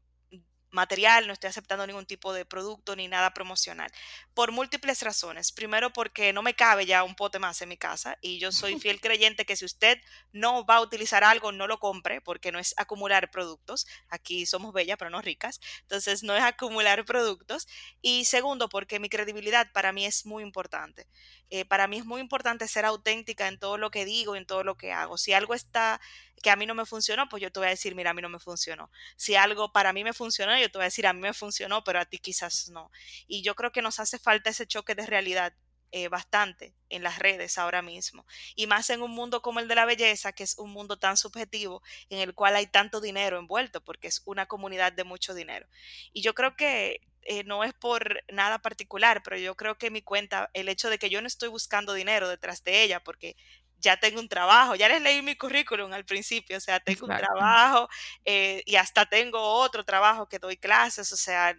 material, 0.71 1.27
no 1.27 1.33
estoy 1.33 1.49
aceptando 1.49 1.87
ningún 1.87 2.05
tipo 2.05 2.33
de 2.33 2.45
producto 2.45 2.95
ni 2.95 3.07
nada 3.07 3.33
promocional, 3.33 3.91
por 4.33 4.51
múltiples 4.51 5.01
razones. 5.01 5.51
Primero 5.51 5.93
porque 5.93 6.33
no 6.33 6.41
me 6.41 6.53
cabe 6.53 6.85
ya 6.85 7.03
un 7.03 7.15
pote 7.15 7.39
más 7.39 7.61
en 7.61 7.69
mi 7.69 7.77
casa 7.77 8.17
y 8.21 8.39
yo 8.39 8.51
soy 8.51 8.79
fiel 8.79 8.99
creyente 9.01 9.45
que 9.45 9.55
si 9.55 9.65
usted 9.65 9.99
no 10.31 10.65
va 10.65 10.77
a 10.77 10.81
utilizar 10.81 11.23
algo, 11.23 11.51
no 11.51 11.67
lo 11.67 11.79
compre 11.79 12.21
porque 12.21 12.51
no 12.51 12.59
es 12.59 12.73
acumular 12.77 13.31
productos. 13.31 13.87
Aquí 14.09 14.45
somos 14.45 14.73
bellas, 14.73 14.97
pero 14.97 15.09
no 15.09 15.21
ricas. 15.21 15.59
Entonces 15.81 16.23
no 16.23 16.35
es 16.35 16.43
acumular 16.43 17.05
productos. 17.05 17.67
Y 18.01 18.25
segundo 18.25 18.69
porque 18.69 18.99
mi 18.99 19.09
credibilidad 19.09 19.71
para 19.71 19.91
mí 19.91 20.05
es 20.05 20.25
muy 20.25 20.43
importante. 20.43 21.07
Eh, 21.49 21.65
para 21.65 21.87
mí 21.87 21.97
es 21.97 22.05
muy 22.05 22.19
importante 22.19 22.67
ser 22.67 22.85
auténtica 22.85 23.47
en 23.47 23.57
todo 23.57 23.77
lo 23.77 23.89
que 23.89 24.05
digo, 24.05 24.35
en 24.35 24.45
todo 24.45 24.63
lo 24.63 24.75
que 24.75 24.91
hago. 24.91 25.17
Si 25.17 25.33
algo 25.33 25.53
está 25.53 26.01
que 26.41 26.49
a 26.49 26.55
mí 26.55 26.65
no 26.65 26.75
me 26.75 26.85
funcionó, 26.85 27.27
pues 27.29 27.41
yo 27.41 27.51
te 27.51 27.59
voy 27.59 27.67
a 27.67 27.71
decir, 27.71 27.95
mira, 27.95 28.11
a 28.11 28.13
mí 28.13 28.21
no 28.21 28.29
me 28.29 28.39
funcionó. 28.39 28.91
Si 29.15 29.35
algo 29.35 29.71
para 29.71 29.93
mí 29.93 30.03
me 30.03 30.13
funcionó, 30.13 30.57
yo 30.57 30.69
te 30.71 30.77
voy 30.77 30.83
a 30.83 30.85
decir, 30.85 31.07
a 31.07 31.13
mí 31.13 31.21
me 31.21 31.33
funcionó, 31.33 31.83
pero 31.83 31.99
a 31.99 32.05
ti 32.05 32.19
quizás 32.19 32.69
no. 32.69 32.91
Y 33.27 33.41
yo 33.41 33.55
creo 33.55 33.71
que 33.71 33.81
nos 33.81 33.99
hace 33.99 34.19
falta 34.19 34.49
ese 34.49 34.67
choque 34.67 34.95
de 34.95 35.05
realidad 35.05 35.53
eh, 35.91 36.09
bastante 36.09 36.75
en 36.89 37.01
las 37.01 37.19
redes 37.19 37.57
ahora 37.57 37.81
mismo. 37.81 38.25
Y 38.55 38.67
más 38.67 38.89
en 38.89 39.01
un 39.01 39.11
mundo 39.11 39.41
como 39.41 39.59
el 39.59 39.67
de 39.67 39.75
la 39.75 39.85
belleza, 39.85 40.33
que 40.33 40.43
es 40.43 40.57
un 40.57 40.71
mundo 40.71 40.99
tan 40.99 41.15
subjetivo, 41.15 41.81
en 42.09 42.19
el 42.19 42.35
cual 42.35 42.55
hay 42.55 42.67
tanto 42.67 42.99
dinero 42.99 43.39
envuelto, 43.39 43.81
porque 43.81 44.07
es 44.07 44.21
una 44.25 44.47
comunidad 44.47 44.91
de 44.91 45.05
mucho 45.05 45.33
dinero. 45.33 45.65
Y 46.11 46.21
yo 46.21 46.33
creo 46.35 46.55
que 46.55 47.01
eh, 47.23 47.43
no 47.45 47.63
es 47.63 47.73
por 47.73 48.21
nada 48.31 48.59
particular, 48.59 49.21
pero 49.23 49.37
yo 49.37 49.55
creo 49.55 49.77
que 49.77 49.89
mi 49.89 50.01
cuenta, 50.01 50.49
el 50.53 50.69
hecho 50.69 50.89
de 50.89 50.99
que 50.99 51.09
yo 51.09 51.21
no 51.21 51.27
estoy 51.27 51.49
buscando 51.49 51.93
dinero 51.93 52.27
detrás 52.29 52.63
de 52.63 52.83
ella, 52.83 53.01
porque 53.01 53.37
ya 53.79 53.97
tengo 53.97 54.19
un 54.19 54.29
trabajo, 54.29 54.75
ya 54.75 54.89
les 54.89 55.01
leí 55.01 55.21
mi 55.21 55.35
currículum 55.35 55.93
al 55.93 56.05
principio, 56.05 56.57
o 56.57 56.59
sea, 56.59 56.79
tengo 56.79 57.05
un 57.05 57.15
trabajo 57.15 57.87
eh, 58.25 58.63
y 58.65 58.75
hasta 58.75 59.05
tengo 59.05 59.39
otro 59.39 59.85
trabajo 59.85 60.27
que 60.27 60.39
doy 60.39 60.57
clases, 60.57 61.11
o 61.11 61.17
sea, 61.17 61.55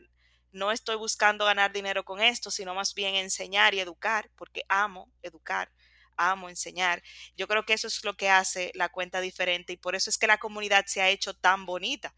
no 0.51 0.73
estoy 0.73 0.97
buscando 0.97 1.45
ganar 1.45 1.73
dinero 1.73 2.05
con 2.05 2.21
esto, 2.21 2.51
sino 2.51 2.75
más 2.75 2.95
bien 2.95 3.15
enseñar 3.15 3.75
y 3.75 3.81
educar, 3.81 4.31
porque 4.35 4.65
amo 4.69 5.11
educar, 5.23 5.71
amo 6.17 6.49
enseñar. 6.49 7.03
Yo 7.37 7.47
creo 7.47 7.65
que 7.65 7.75
eso 7.75 7.87
es 7.87 8.05
lo 8.05 8.17
que 8.17 8.31
hace 8.31 8.73
la 8.75 8.89
cuenta 8.89 9.21
diferente 9.21 9.75
y 9.75 9.77
por 9.77 9.95
eso 9.95 10.11
es 10.11 10.19
que 10.19 10.27
la 10.27 10.39
comunidad 10.39 10.87
se 10.87 11.03
ha 11.03 11.11
hecho 11.11 11.35
tan 11.35 11.67
bonita, 11.67 12.15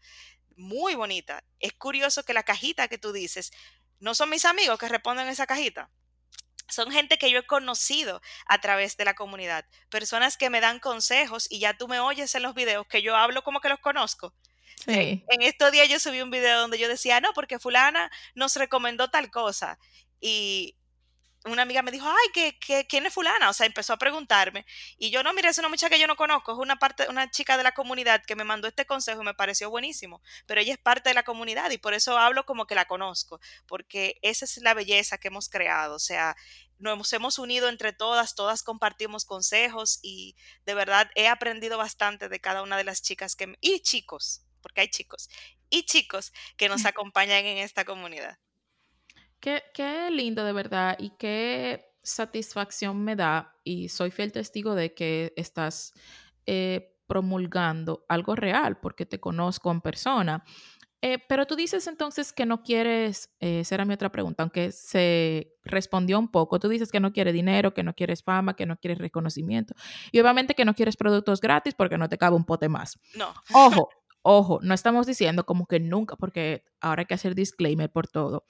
muy 0.55 0.95
bonita. 0.95 1.43
Es 1.59 1.73
curioso 1.73 2.23
que 2.23 2.33
la 2.33 2.43
cajita 2.43 2.87
que 2.87 2.97
tú 2.97 3.11
dices, 3.13 3.51
no 3.99 4.15
son 4.15 4.29
mis 4.29 4.45
amigos 4.45 4.79
que 4.79 4.87
responden 4.89 5.27
esa 5.27 5.45
cajita 5.45 5.91
son 6.71 6.91
gente 6.91 7.17
que 7.17 7.29
yo 7.29 7.39
he 7.39 7.45
conocido 7.45 8.21
a 8.47 8.59
través 8.59 8.97
de 8.97 9.05
la 9.05 9.13
comunidad, 9.13 9.65
personas 9.89 10.37
que 10.37 10.49
me 10.49 10.61
dan 10.61 10.79
consejos 10.79 11.47
y 11.49 11.59
ya 11.59 11.77
tú 11.77 11.87
me 11.87 11.99
oyes 11.99 12.33
en 12.35 12.43
los 12.43 12.53
videos 12.53 12.87
que 12.87 13.01
yo 13.01 13.15
hablo 13.15 13.43
como 13.43 13.61
que 13.61 13.69
los 13.69 13.79
conozco. 13.79 14.33
Sí. 14.85 15.23
En 15.27 15.41
estos 15.41 15.71
días 15.71 15.87
yo 15.89 15.99
subí 15.99 16.21
un 16.21 16.31
video 16.31 16.59
donde 16.59 16.79
yo 16.79 16.87
decía, 16.87 17.21
no, 17.21 17.33
porque 17.33 17.59
fulana 17.59 18.11
nos 18.33 18.55
recomendó 18.55 19.09
tal 19.09 19.29
cosa. 19.29 19.77
Y 20.19 20.75
una 21.45 21.63
amiga 21.63 21.81
me 21.81 21.91
dijo, 21.91 22.07
ay, 22.07 22.55
¿qué, 22.59 22.85
quién 22.87 23.05
es 23.05 23.13
fulana? 23.13 23.49
O 23.49 23.53
sea, 23.53 23.65
empezó 23.65 23.93
a 23.93 23.97
preguntarme. 23.97 24.65
Y 24.97 25.09
yo, 25.09 25.23
no, 25.23 25.33
mira, 25.33 25.49
es 25.49 25.57
una 25.57 25.69
muchacha 25.69 25.89
que 25.89 25.99
yo 25.99 26.07
no 26.07 26.15
conozco, 26.15 26.51
es 26.51 26.59
una 26.59 26.77
parte, 26.77 27.07
una 27.09 27.31
chica 27.31 27.57
de 27.57 27.63
la 27.63 27.71
comunidad 27.71 28.23
que 28.23 28.35
me 28.35 28.43
mandó 28.43 28.67
este 28.67 28.85
consejo 28.85 29.21
y 29.21 29.25
me 29.25 29.33
pareció 29.33 29.69
buenísimo. 29.69 30.21
Pero 30.45 30.61
ella 30.61 30.73
es 30.73 30.79
parte 30.79 31.09
de 31.09 31.15
la 31.15 31.23
comunidad 31.23 31.71
y 31.71 31.77
por 31.77 31.93
eso 31.93 32.17
hablo 32.17 32.45
como 32.45 32.67
que 32.67 32.75
la 32.75 32.85
conozco, 32.85 33.39
porque 33.65 34.19
esa 34.21 34.45
es 34.45 34.57
la 34.57 34.73
belleza 34.73 35.17
que 35.17 35.29
hemos 35.29 35.49
creado. 35.49 35.95
O 35.95 35.99
sea, 35.99 36.35
nos 36.77 37.13
hemos 37.13 37.39
unido 37.39 37.69
entre 37.69 37.93
todas, 37.93 38.35
todas 38.35 38.63
compartimos 38.63 39.25
consejos 39.25 39.99
y 40.01 40.35
de 40.65 40.73
verdad 40.73 41.09
he 41.15 41.27
aprendido 41.27 41.77
bastante 41.77 42.29
de 42.29 42.39
cada 42.39 42.61
una 42.61 42.77
de 42.77 42.83
las 42.83 43.01
chicas 43.01 43.35
que, 43.35 43.55
y 43.61 43.81
chicos, 43.81 44.43
porque 44.61 44.81
hay 44.81 44.89
chicos, 44.89 45.29
y 45.69 45.83
chicos 45.83 46.33
que 46.57 46.69
nos 46.69 46.85
acompañan 46.85 47.45
en 47.45 47.57
esta 47.57 47.85
comunidad. 47.85 48.37
Qué, 49.41 50.09
lindo 50.11 50.45
de 50.45 50.53
verdad 50.53 50.95
y 50.99 51.09
qué 51.17 51.95
satisfacción 52.03 53.03
me 53.03 53.15
da 53.15 53.55
y 53.63 53.89
soy 53.89 54.11
fiel 54.11 54.31
testigo 54.31 54.75
de 54.75 54.93
que 54.93 55.33
estás 55.35 55.93
eh, 56.45 56.95
promulgando 57.07 58.05
algo 58.07 58.35
real 58.35 58.79
porque 58.79 59.07
te 59.07 59.19
conozco 59.19 59.71
en 59.71 59.81
persona. 59.81 60.43
Eh, 61.03 61.17
pero 61.27 61.47
tú 61.47 61.55
dices 61.55 61.87
entonces 61.87 62.31
que 62.31 62.45
no 62.45 62.61
quieres, 62.61 63.33
eh, 63.39 63.61
esa 63.61 63.73
era 63.73 63.85
mi 63.85 63.95
otra 63.95 64.11
pregunta, 64.11 64.43
aunque 64.43 64.71
se 64.71 65.55
respondió 65.63 66.19
un 66.19 66.29
poco, 66.29 66.59
tú 66.59 66.69
dices 66.69 66.91
que 66.91 66.99
no 66.99 67.11
quieres 67.11 67.33
dinero, 67.33 67.73
que 67.73 67.81
no 67.81 67.95
quieres 67.95 68.21
fama, 68.21 68.55
que 68.55 68.67
no 68.67 68.77
quieres 68.77 68.99
reconocimiento 68.99 69.73
y 70.11 70.19
obviamente 70.19 70.53
que 70.53 70.63
no 70.63 70.75
quieres 70.75 70.97
productos 70.97 71.41
gratis 71.41 71.73
porque 71.73 71.97
no 71.97 72.07
te 72.07 72.19
cabe 72.19 72.35
un 72.35 72.45
pote 72.45 72.69
más. 72.69 72.99
No. 73.15 73.33
Ojo, 73.51 73.89
Ojo, 74.23 74.59
no 74.61 74.73
estamos 74.73 75.07
diciendo 75.07 75.45
como 75.45 75.65
que 75.65 75.79
nunca, 75.79 76.15
porque 76.15 76.63
ahora 76.79 77.01
hay 77.01 77.05
que 77.07 77.15
hacer 77.15 77.33
disclaimer 77.33 77.91
por 77.91 78.07
todo. 78.07 78.45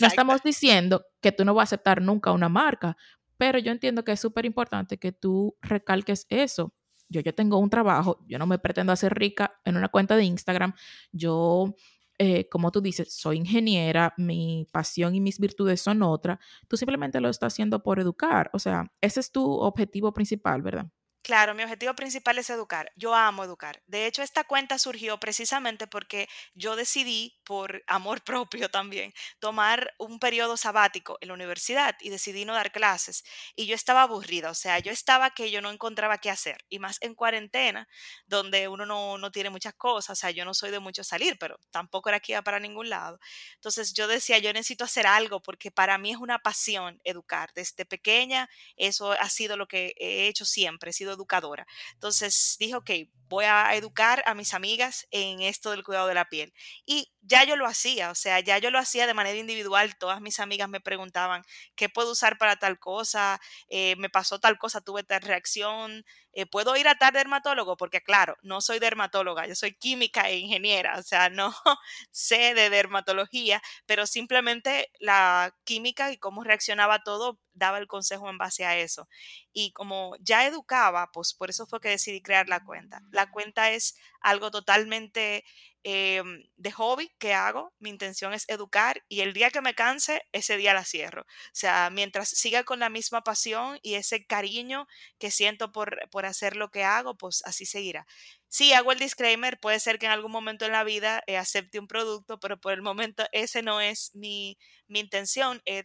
No 0.00 0.06
estamos 0.06 0.42
diciendo 0.42 1.04
que 1.20 1.32
tú 1.32 1.44
no 1.44 1.54
vas 1.54 1.64
a 1.64 1.68
aceptar 1.74 2.00
nunca 2.00 2.30
una 2.32 2.48
marca, 2.48 2.96
pero 3.36 3.58
yo 3.58 3.72
entiendo 3.72 4.04
que 4.04 4.12
es 4.12 4.20
súper 4.20 4.46
importante 4.46 4.98
que 4.98 5.12
tú 5.12 5.56
recalques 5.60 6.26
eso. 6.28 6.74
Yo 7.08 7.20
ya 7.20 7.32
tengo 7.32 7.58
un 7.58 7.70
trabajo, 7.70 8.24
yo 8.28 8.38
no 8.38 8.46
me 8.46 8.58
pretendo 8.58 8.92
hacer 8.92 9.14
rica 9.14 9.60
en 9.64 9.76
una 9.76 9.88
cuenta 9.88 10.16
de 10.16 10.24
Instagram. 10.24 10.74
Yo, 11.12 11.74
eh, 12.18 12.48
como 12.48 12.70
tú 12.70 12.80
dices, 12.80 13.14
soy 13.14 13.38
ingeniera, 13.38 14.14
mi 14.16 14.66
pasión 14.72 15.14
y 15.14 15.20
mis 15.20 15.38
virtudes 15.38 15.80
son 15.80 16.02
otra. 16.02 16.38
Tú 16.68 16.76
simplemente 16.76 17.20
lo 17.20 17.28
estás 17.28 17.52
haciendo 17.52 17.82
por 17.82 17.98
educar. 18.00 18.50
O 18.52 18.58
sea, 18.58 18.90
ese 19.00 19.20
es 19.20 19.30
tu 19.32 19.44
objetivo 19.44 20.12
principal, 20.12 20.62
¿verdad? 20.62 20.86
Claro, 21.26 21.56
mi 21.56 21.64
objetivo 21.64 21.92
principal 21.94 22.38
es 22.38 22.50
educar. 22.50 22.92
Yo 22.94 23.12
amo 23.12 23.42
educar. 23.42 23.82
De 23.88 24.06
hecho, 24.06 24.22
esta 24.22 24.44
cuenta 24.44 24.78
surgió 24.78 25.18
precisamente 25.18 25.88
porque 25.88 26.28
yo 26.54 26.76
decidí, 26.76 27.36
por 27.42 27.82
amor 27.88 28.22
propio 28.24 28.70
también, 28.70 29.12
tomar 29.40 29.92
un 29.98 30.20
periodo 30.20 30.56
sabático 30.56 31.18
en 31.20 31.26
la 31.28 31.34
universidad 31.34 31.96
y 32.00 32.10
decidí 32.10 32.44
no 32.44 32.54
dar 32.54 32.70
clases. 32.70 33.24
Y 33.56 33.66
yo 33.66 33.74
estaba 33.74 34.02
aburrida, 34.02 34.50
o 34.50 34.54
sea, 34.54 34.78
yo 34.78 34.92
estaba 34.92 35.30
que 35.30 35.50
yo 35.50 35.60
no 35.60 35.70
encontraba 35.72 36.18
qué 36.18 36.30
hacer. 36.30 36.58
Y 36.68 36.78
más 36.78 36.98
en 37.00 37.16
cuarentena, 37.16 37.88
donde 38.26 38.68
uno 38.68 38.86
no, 38.86 39.18
no 39.18 39.32
tiene 39.32 39.50
muchas 39.50 39.74
cosas, 39.74 40.16
o 40.16 40.20
sea, 40.20 40.30
yo 40.30 40.44
no 40.44 40.54
soy 40.54 40.70
de 40.70 40.78
mucho 40.78 41.02
salir, 41.02 41.36
pero 41.40 41.58
tampoco 41.72 42.08
era 42.08 42.20
que 42.20 42.32
iba 42.32 42.42
para 42.42 42.60
ningún 42.60 42.88
lado. 42.88 43.18
Entonces 43.56 43.92
yo 43.94 44.06
decía, 44.06 44.38
yo 44.38 44.52
necesito 44.52 44.84
hacer 44.84 45.08
algo 45.08 45.42
porque 45.42 45.72
para 45.72 45.98
mí 45.98 46.12
es 46.12 46.18
una 46.18 46.38
pasión 46.38 47.00
educar. 47.02 47.50
Desde 47.56 47.84
pequeña, 47.84 48.48
eso 48.76 49.10
ha 49.12 49.28
sido 49.28 49.56
lo 49.56 49.66
que 49.66 49.92
he 49.98 50.28
hecho 50.28 50.44
siempre, 50.44 50.90
he 50.90 50.92
sido 50.92 51.15
educadora. 51.16 51.66
Entonces 51.94 52.56
dije, 52.58 52.76
ok, 52.76 52.90
voy 53.28 53.44
a 53.44 53.74
educar 53.74 54.22
a 54.26 54.34
mis 54.34 54.54
amigas 54.54 55.06
en 55.10 55.40
esto 55.40 55.70
del 55.70 55.82
cuidado 55.82 56.06
de 56.06 56.14
la 56.14 56.28
piel. 56.28 56.52
Y 56.84 57.12
ya 57.22 57.44
yo 57.44 57.56
lo 57.56 57.66
hacía, 57.66 58.10
o 58.10 58.14
sea, 58.14 58.40
ya 58.40 58.58
yo 58.58 58.70
lo 58.70 58.78
hacía 58.78 59.06
de 59.06 59.14
manera 59.14 59.38
individual. 59.38 59.96
Todas 59.98 60.20
mis 60.20 60.38
amigas 60.40 60.68
me 60.68 60.80
preguntaban, 60.80 61.42
¿qué 61.74 61.88
puedo 61.88 62.12
usar 62.12 62.38
para 62.38 62.56
tal 62.56 62.78
cosa? 62.78 63.40
Eh, 63.68 63.96
me 63.96 64.08
pasó 64.10 64.38
tal 64.38 64.58
cosa, 64.58 64.80
tuve 64.80 65.02
tal 65.02 65.22
reacción. 65.22 66.04
Eh, 66.38 66.44
¿Puedo 66.44 66.76
ir 66.76 66.86
a 66.86 66.96
tal 66.96 67.14
dermatólogo? 67.14 67.78
Porque 67.78 68.02
claro, 68.02 68.36
no 68.42 68.60
soy 68.60 68.78
dermatóloga, 68.78 69.46
yo 69.46 69.54
soy 69.54 69.72
química 69.74 70.28
e 70.28 70.36
ingeniera, 70.36 70.98
o 70.98 71.02
sea, 71.02 71.30
no 71.30 71.54
sé 72.10 72.52
de 72.52 72.68
dermatología, 72.68 73.62
pero 73.86 74.06
simplemente 74.06 74.90
la 75.00 75.56
química 75.64 76.12
y 76.12 76.18
cómo 76.18 76.44
reaccionaba 76.44 77.02
todo 77.02 77.40
daba 77.54 77.78
el 77.78 77.86
consejo 77.86 78.28
en 78.28 78.36
base 78.36 78.66
a 78.66 78.76
eso. 78.76 79.08
Y 79.54 79.72
como 79.72 80.14
ya 80.20 80.46
educaba, 80.46 81.10
pues 81.10 81.32
por 81.32 81.48
eso 81.48 81.66
fue 81.66 81.80
que 81.80 81.88
decidí 81.88 82.20
crear 82.20 82.50
la 82.50 82.62
cuenta. 82.62 83.00
La 83.12 83.30
cuenta 83.30 83.70
es 83.70 83.96
algo 84.26 84.50
totalmente 84.50 85.44
em, 85.84 86.42
de 86.56 86.72
hobby 86.72 87.12
que 87.18 87.32
hago, 87.32 87.72
mi 87.78 87.90
intención 87.90 88.32
es 88.34 88.44
educar 88.48 89.04
y 89.08 89.20
el 89.20 89.32
día 89.32 89.50
que 89.50 89.60
me 89.60 89.74
canse, 89.74 90.22
ese 90.32 90.56
día 90.56 90.74
la 90.74 90.84
cierro. 90.84 91.22
O 91.22 91.26
sea, 91.52 91.90
mientras 91.90 92.28
siga 92.30 92.64
con 92.64 92.80
la 92.80 92.90
misma 92.90 93.22
pasión 93.22 93.78
y 93.82 93.94
ese 93.94 94.26
cariño 94.26 94.86
que 95.18 95.30
siento 95.30 95.70
por, 95.72 96.08
por 96.10 96.26
hacer 96.26 96.56
lo 96.56 96.70
que 96.70 96.82
hago, 96.84 97.16
pues 97.16 97.42
así 97.46 97.66
seguirá. 97.66 98.06
Sí, 98.48 98.72
hago 98.72 98.92
el 98.92 98.98
disclaimer, 98.98 99.58
puede 99.60 99.80
ser 99.80 99.98
que 99.98 100.06
en 100.06 100.12
algún 100.12 100.32
momento 100.32 100.64
en 100.64 100.72
la 100.72 100.84
vida 100.84 101.22
eh, 101.26 101.36
acepte 101.36 101.78
un 101.78 101.86
producto, 101.88 102.38
pero 102.40 102.58
por 102.58 102.72
el 102.72 102.82
momento 102.82 103.26
ese 103.32 103.62
no 103.62 103.80
es 103.80 104.14
mi, 104.14 104.56
mi 104.88 105.00
intención. 105.00 105.62
He 105.64 105.82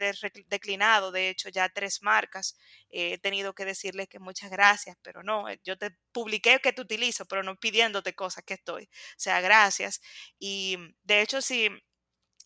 declinado, 0.48 1.12
de 1.12 1.30
hecho, 1.30 1.50
ya 1.50 1.70
tres 1.70 2.02
marcas. 2.02 2.58
he 2.90 3.18
tenido 3.20 3.54
que 3.54 3.66
decirles 3.66 4.08
que 4.10 4.20
muchas 4.20 4.52
gracias, 4.52 4.98
pero 5.02 5.24
no, 5.24 5.50
eh, 5.50 5.60
yo 5.64 5.78
te 5.78 5.92
publiqué 6.12 6.60
que 6.60 6.74
te 6.74 6.82
utilizo, 6.82 7.26
pero 7.26 7.44
no 7.44 7.56
pidiéndote 7.58 8.14
cosas 8.16 8.44
que 8.44 8.56
estoy. 8.56 8.84
O 8.86 9.20
sea, 9.20 9.42
gracias. 9.42 10.02
Y 10.40 10.78
de 11.04 11.22
hecho, 11.22 11.42
si 11.42 11.70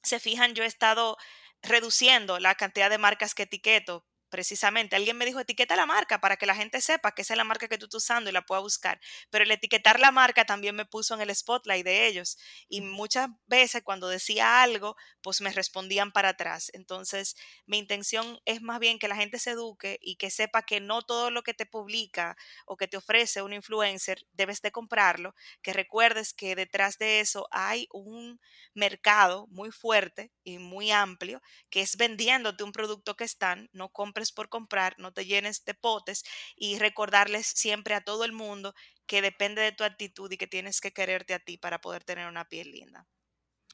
se 0.03 0.19
fijan, 0.19 0.53
yo 0.55 0.63
he 0.63 0.67
estado 0.67 1.17
reduciendo 1.61 2.39
la 2.39 2.55
cantidad 2.55 2.89
de 2.89 2.97
marcas 2.97 3.33
que 3.35 3.43
etiqueto 3.43 4.05
precisamente. 4.35 4.97
Alguien 4.97 5.15
me 5.15 5.25
dijo, 5.25 5.39
etiqueta 5.39 5.77
la 5.77 5.85
marca 5.85 6.19
para 6.19 6.35
que 6.35 6.45
la 6.45 6.55
gente 6.55 6.81
sepa 6.81 7.13
que 7.13 7.21
esa 7.21 7.35
es 7.35 7.37
la 7.37 7.45
marca 7.45 7.69
que 7.69 7.77
tú 7.77 7.85
estás 7.85 8.03
usando 8.03 8.29
y 8.29 8.33
la 8.33 8.45
pueda 8.45 8.59
buscar. 8.59 8.99
Pero 9.29 9.45
el 9.45 9.51
etiquetar 9.51 9.97
la 9.97 10.11
marca 10.11 10.43
también 10.43 10.75
me 10.75 10.83
puso 10.85 11.13
en 11.13 11.21
el 11.21 11.33
spotlight 11.33 11.85
de 11.85 12.05
ellos. 12.05 12.37
Y 12.67 12.81
muchas 12.81 13.29
veces 13.47 13.81
cuando 13.81 14.09
decía 14.09 14.61
algo, 14.61 14.97
pues 15.21 15.39
me 15.39 15.53
respondían 15.53 16.11
para 16.11 16.29
atrás. 16.29 16.69
Entonces, 16.73 17.37
mi 17.65 17.77
intención 17.77 18.41
es 18.43 18.61
más 18.61 18.81
bien 18.81 18.99
que 18.99 19.07
la 19.07 19.15
gente 19.15 19.39
se 19.39 19.51
eduque 19.51 19.99
y 20.01 20.17
que 20.17 20.29
sepa 20.29 20.63
que 20.63 20.81
no 20.81 21.03
todo 21.03 21.31
lo 21.31 21.41
que 21.41 21.53
te 21.53 21.65
publica 21.65 22.35
o 22.65 22.75
que 22.75 22.89
te 22.89 22.97
ofrece 22.97 23.41
un 23.41 23.53
influencer 23.53 24.27
debes 24.33 24.61
de 24.61 24.73
comprarlo. 24.73 25.33
Que 25.61 25.71
recuerdes 25.71 26.33
que 26.33 26.57
detrás 26.57 26.97
de 26.97 27.21
eso 27.21 27.47
hay 27.51 27.87
un 27.93 28.41
mercado 28.73 29.47
muy 29.47 29.71
fuerte 29.71 30.33
y 30.43 30.57
muy 30.57 30.91
amplio 30.91 31.41
que 31.69 31.79
es 31.79 31.95
vendiéndote 31.95 32.65
un 32.65 32.73
producto 32.73 33.15
que 33.15 33.23
están, 33.23 33.69
no 33.71 33.87
compres 33.93 34.24
por 34.31 34.49
comprar, 34.49 34.95
no 34.97 35.13
te 35.13 35.25
llenes 35.25 35.63
de 35.65 35.73
potes 35.73 36.23
y 36.55 36.77
recordarles 36.79 37.47
siempre 37.47 37.95
a 37.95 38.01
todo 38.01 38.23
el 38.25 38.31
mundo 38.31 38.73
que 39.05 39.21
depende 39.21 39.61
de 39.61 39.71
tu 39.71 39.83
actitud 39.83 40.31
y 40.31 40.37
que 40.37 40.47
tienes 40.47 40.81
que 40.81 40.91
quererte 40.91 41.33
a 41.33 41.39
ti 41.39 41.57
para 41.57 41.79
poder 41.81 42.03
tener 42.03 42.27
una 42.27 42.47
piel 42.47 42.71
linda. 42.71 43.07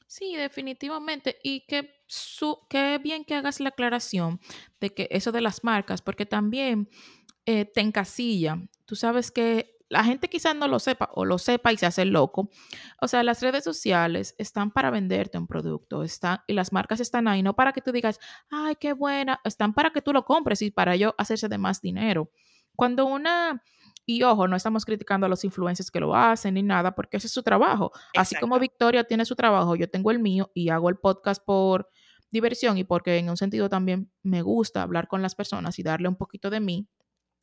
Sí, 0.06 0.36
definitivamente. 0.36 1.38
Y 1.42 1.64
que, 1.66 2.02
su, 2.06 2.66
qué 2.68 2.98
bien 2.98 3.24
que 3.24 3.34
hagas 3.34 3.60
la 3.60 3.70
aclaración 3.70 4.40
de 4.78 4.90
que 4.90 5.08
eso 5.10 5.32
de 5.32 5.40
las 5.40 5.64
marcas, 5.64 6.02
porque 6.02 6.26
también 6.26 6.90
eh, 7.46 7.64
te 7.64 7.80
encasilla. 7.80 8.58
Tú 8.84 8.94
sabes 8.94 9.30
que 9.30 9.78
la 9.92 10.04
gente 10.04 10.28
quizás 10.28 10.56
no 10.56 10.68
lo 10.68 10.78
sepa 10.78 11.10
o 11.12 11.26
lo 11.26 11.36
sepa 11.36 11.70
y 11.70 11.76
se 11.76 11.84
hace 11.84 12.06
loco. 12.06 12.48
O 13.02 13.08
sea, 13.08 13.22
las 13.22 13.42
redes 13.42 13.62
sociales 13.62 14.34
están 14.38 14.70
para 14.70 14.90
venderte 14.90 15.36
un 15.36 15.46
producto 15.46 16.02
están, 16.02 16.38
y 16.46 16.54
las 16.54 16.72
marcas 16.72 16.98
están 17.00 17.28
ahí, 17.28 17.42
no 17.42 17.54
para 17.54 17.74
que 17.74 17.82
tú 17.82 17.92
digas, 17.92 18.18
ay, 18.50 18.76
qué 18.80 18.94
buena, 18.94 19.40
están 19.44 19.74
para 19.74 19.90
que 19.90 20.00
tú 20.00 20.14
lo 20.14 20.24
compres 20.24 20.62
y 20.62 20.70
para 20.70 20.94
ello 20.94 21.14
hacerse 21.18 21.46
de 21.46 21.58
más 21.58 21.82
dinero. 21.82 22.30
Cuando 22.74 23.04
una, 23.04 23.62
y 24.06 24.22
ojo, 24.22 24.48
no 24.48 24.56
estamos 24.56 24.86
criticando 24.86 25.26
a 25.26 25.28
los 25.28 25.44
influencers 25.44 25.90
que 25.90 26.00
lo 26.00 26.16
hacen 26.16 26.54
ni 26.54 26.62
nada, 26.62 26.94
porque 26.94 27.18
ese 27.18 27.26
es 27.26 27.32
su 27.34 27.42
trabajo. 27.42 27.92
Así 28.16 28.34
como 28.36 28.58
Victoria 28.58 29.04
tiene 29.04 29.26
su 29.26 29.36
trabajo, 29.36 29.76
yo 29.76 29.90
tengo 29.90 30.10
el 30.10 30.20
mío 30.20 30.50
y 30.54 30.70
hago 30.70 30.88
el 30.88 30.96
podcast 30.96 31.44
por 31.44 31.90
diversión 32.30 32.78
y 32.78 32.84
porque 32.84 33.18
en 33.18 33.28
un 33.28 33.36
sentido 33.36 33.68
también 33.68 34.10
me 34.22 34.40
gusta 34.40 34.80
hablar 34.80 35.06
con 35.06 35.20
las 35.20 35.34
personas 35.34 35.78
y 35.78 35.82
darle 35.82 36.08
un 36.08 36.16
poquito 36.16 36.48
de 36.48 36.60
mí 36.60 36.88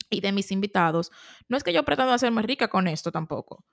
y 0.10 0.22
de 0.22 0.32
mis 0.32 0.52
invitados, 0.52 1.12
no 1.48 1.58
es 1.58 1.64
que 1.64 1.74
yo 1.74 1.84
pretenda 1.84 2.14
hacerme 2.14 2.42
rica 2.42 2.68
con 2.68 2.88
esto 2.88 3.12
tampoco. 3.12 3.64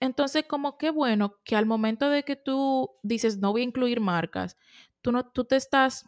Entonces, 0.00 0.44
como 0.48 0.76
qué 0.76 0.90
bueno 0.90 1.36
que 1.44 1.56
al 1.56 1.66
momento 1.66 2.10
de 2.10 2.24
que 2.24 2.36
tú 2.36 2.90
dices, 3.02 3.38
no 3.38 3.52
voy 3.52 3.62
a 3.62 3.64
incluir 3.64 4.00
marcas, 4.00 4.56
tú, 5.00 5.12
no, 5.12 5.26
tú 5.26 5.44
te 5.44 5.56
estás, 5.56 6.04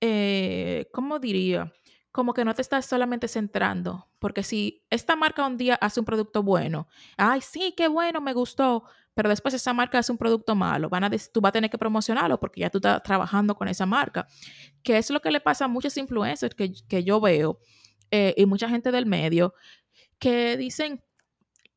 eh, 0.00 0.88
¿cómo 0.92 1.18
diría? 1.18 1.72
Como 2.10 2.32
que 2.32 2.44
no 2.44 2.54
te 2.54 2.62
estás 2.62 2.86
solamente 2.86 3.28
centrando, 3.28 4.08
porque 4.18 4.42
si 4.42 4.84
esta 4.90 5.16
marca 5.16 5.46
un 5.46 5.58
día 5.58 5.74
hace 5.74 6.00
un 6.00 6.06
producto 6.06 6.42
bueno, 6.42 6.88
ay, 7.16 7.42
sí, 7.42 7.74
qué 7.76 7.88
bueno, 7.88 8.20
me 8.20 8.32
gustó, 8.32 8.84
pero 9.12 9.28
después 9.28 9.54
esa 9.54 9.72
marca 9.72 9.98
hace 9.98 10.12
un 10.12 10.18
producto 10.18 10.54
malo, 10.54 10.88
van 10.88 11.04
a 11.04 11.10
tú 11.10 11.40
vas 11.40 11.50
a 11.50 11.52
tener 11.52 11.70
que 11.70 11.78
promocionarlo 11.78 12.40
porque 12.40 12.60
ya 12.60 12.70
tú 12.70 12.78
estás 12.78 13.02
trabajando 13.02 13.54
con 13.54 13.68
esa 13.68 13.86
marca, 13.86 14.26
que 14.82 14.96
es 14.98 15.10
lo 15.10 15.20
que 15.20 15.30
le 15.30 15.40
pasa 15.40 15.66
a 15.66 15.68
muchos 15.68 15.96
influencers 15.96 16.54
que, 16.54 16.72
que 16.88 17.04
yo 17.04 17.20
veo, 17.20 17.58
eh, 18.10 18.34
y 18.36 18.46
mucha 18.46 18.68
gente 18.68 18.92
del 18.92 19.06
medio 19.06 19.54
que 20.18 20.56
dicen, 20.56 21.02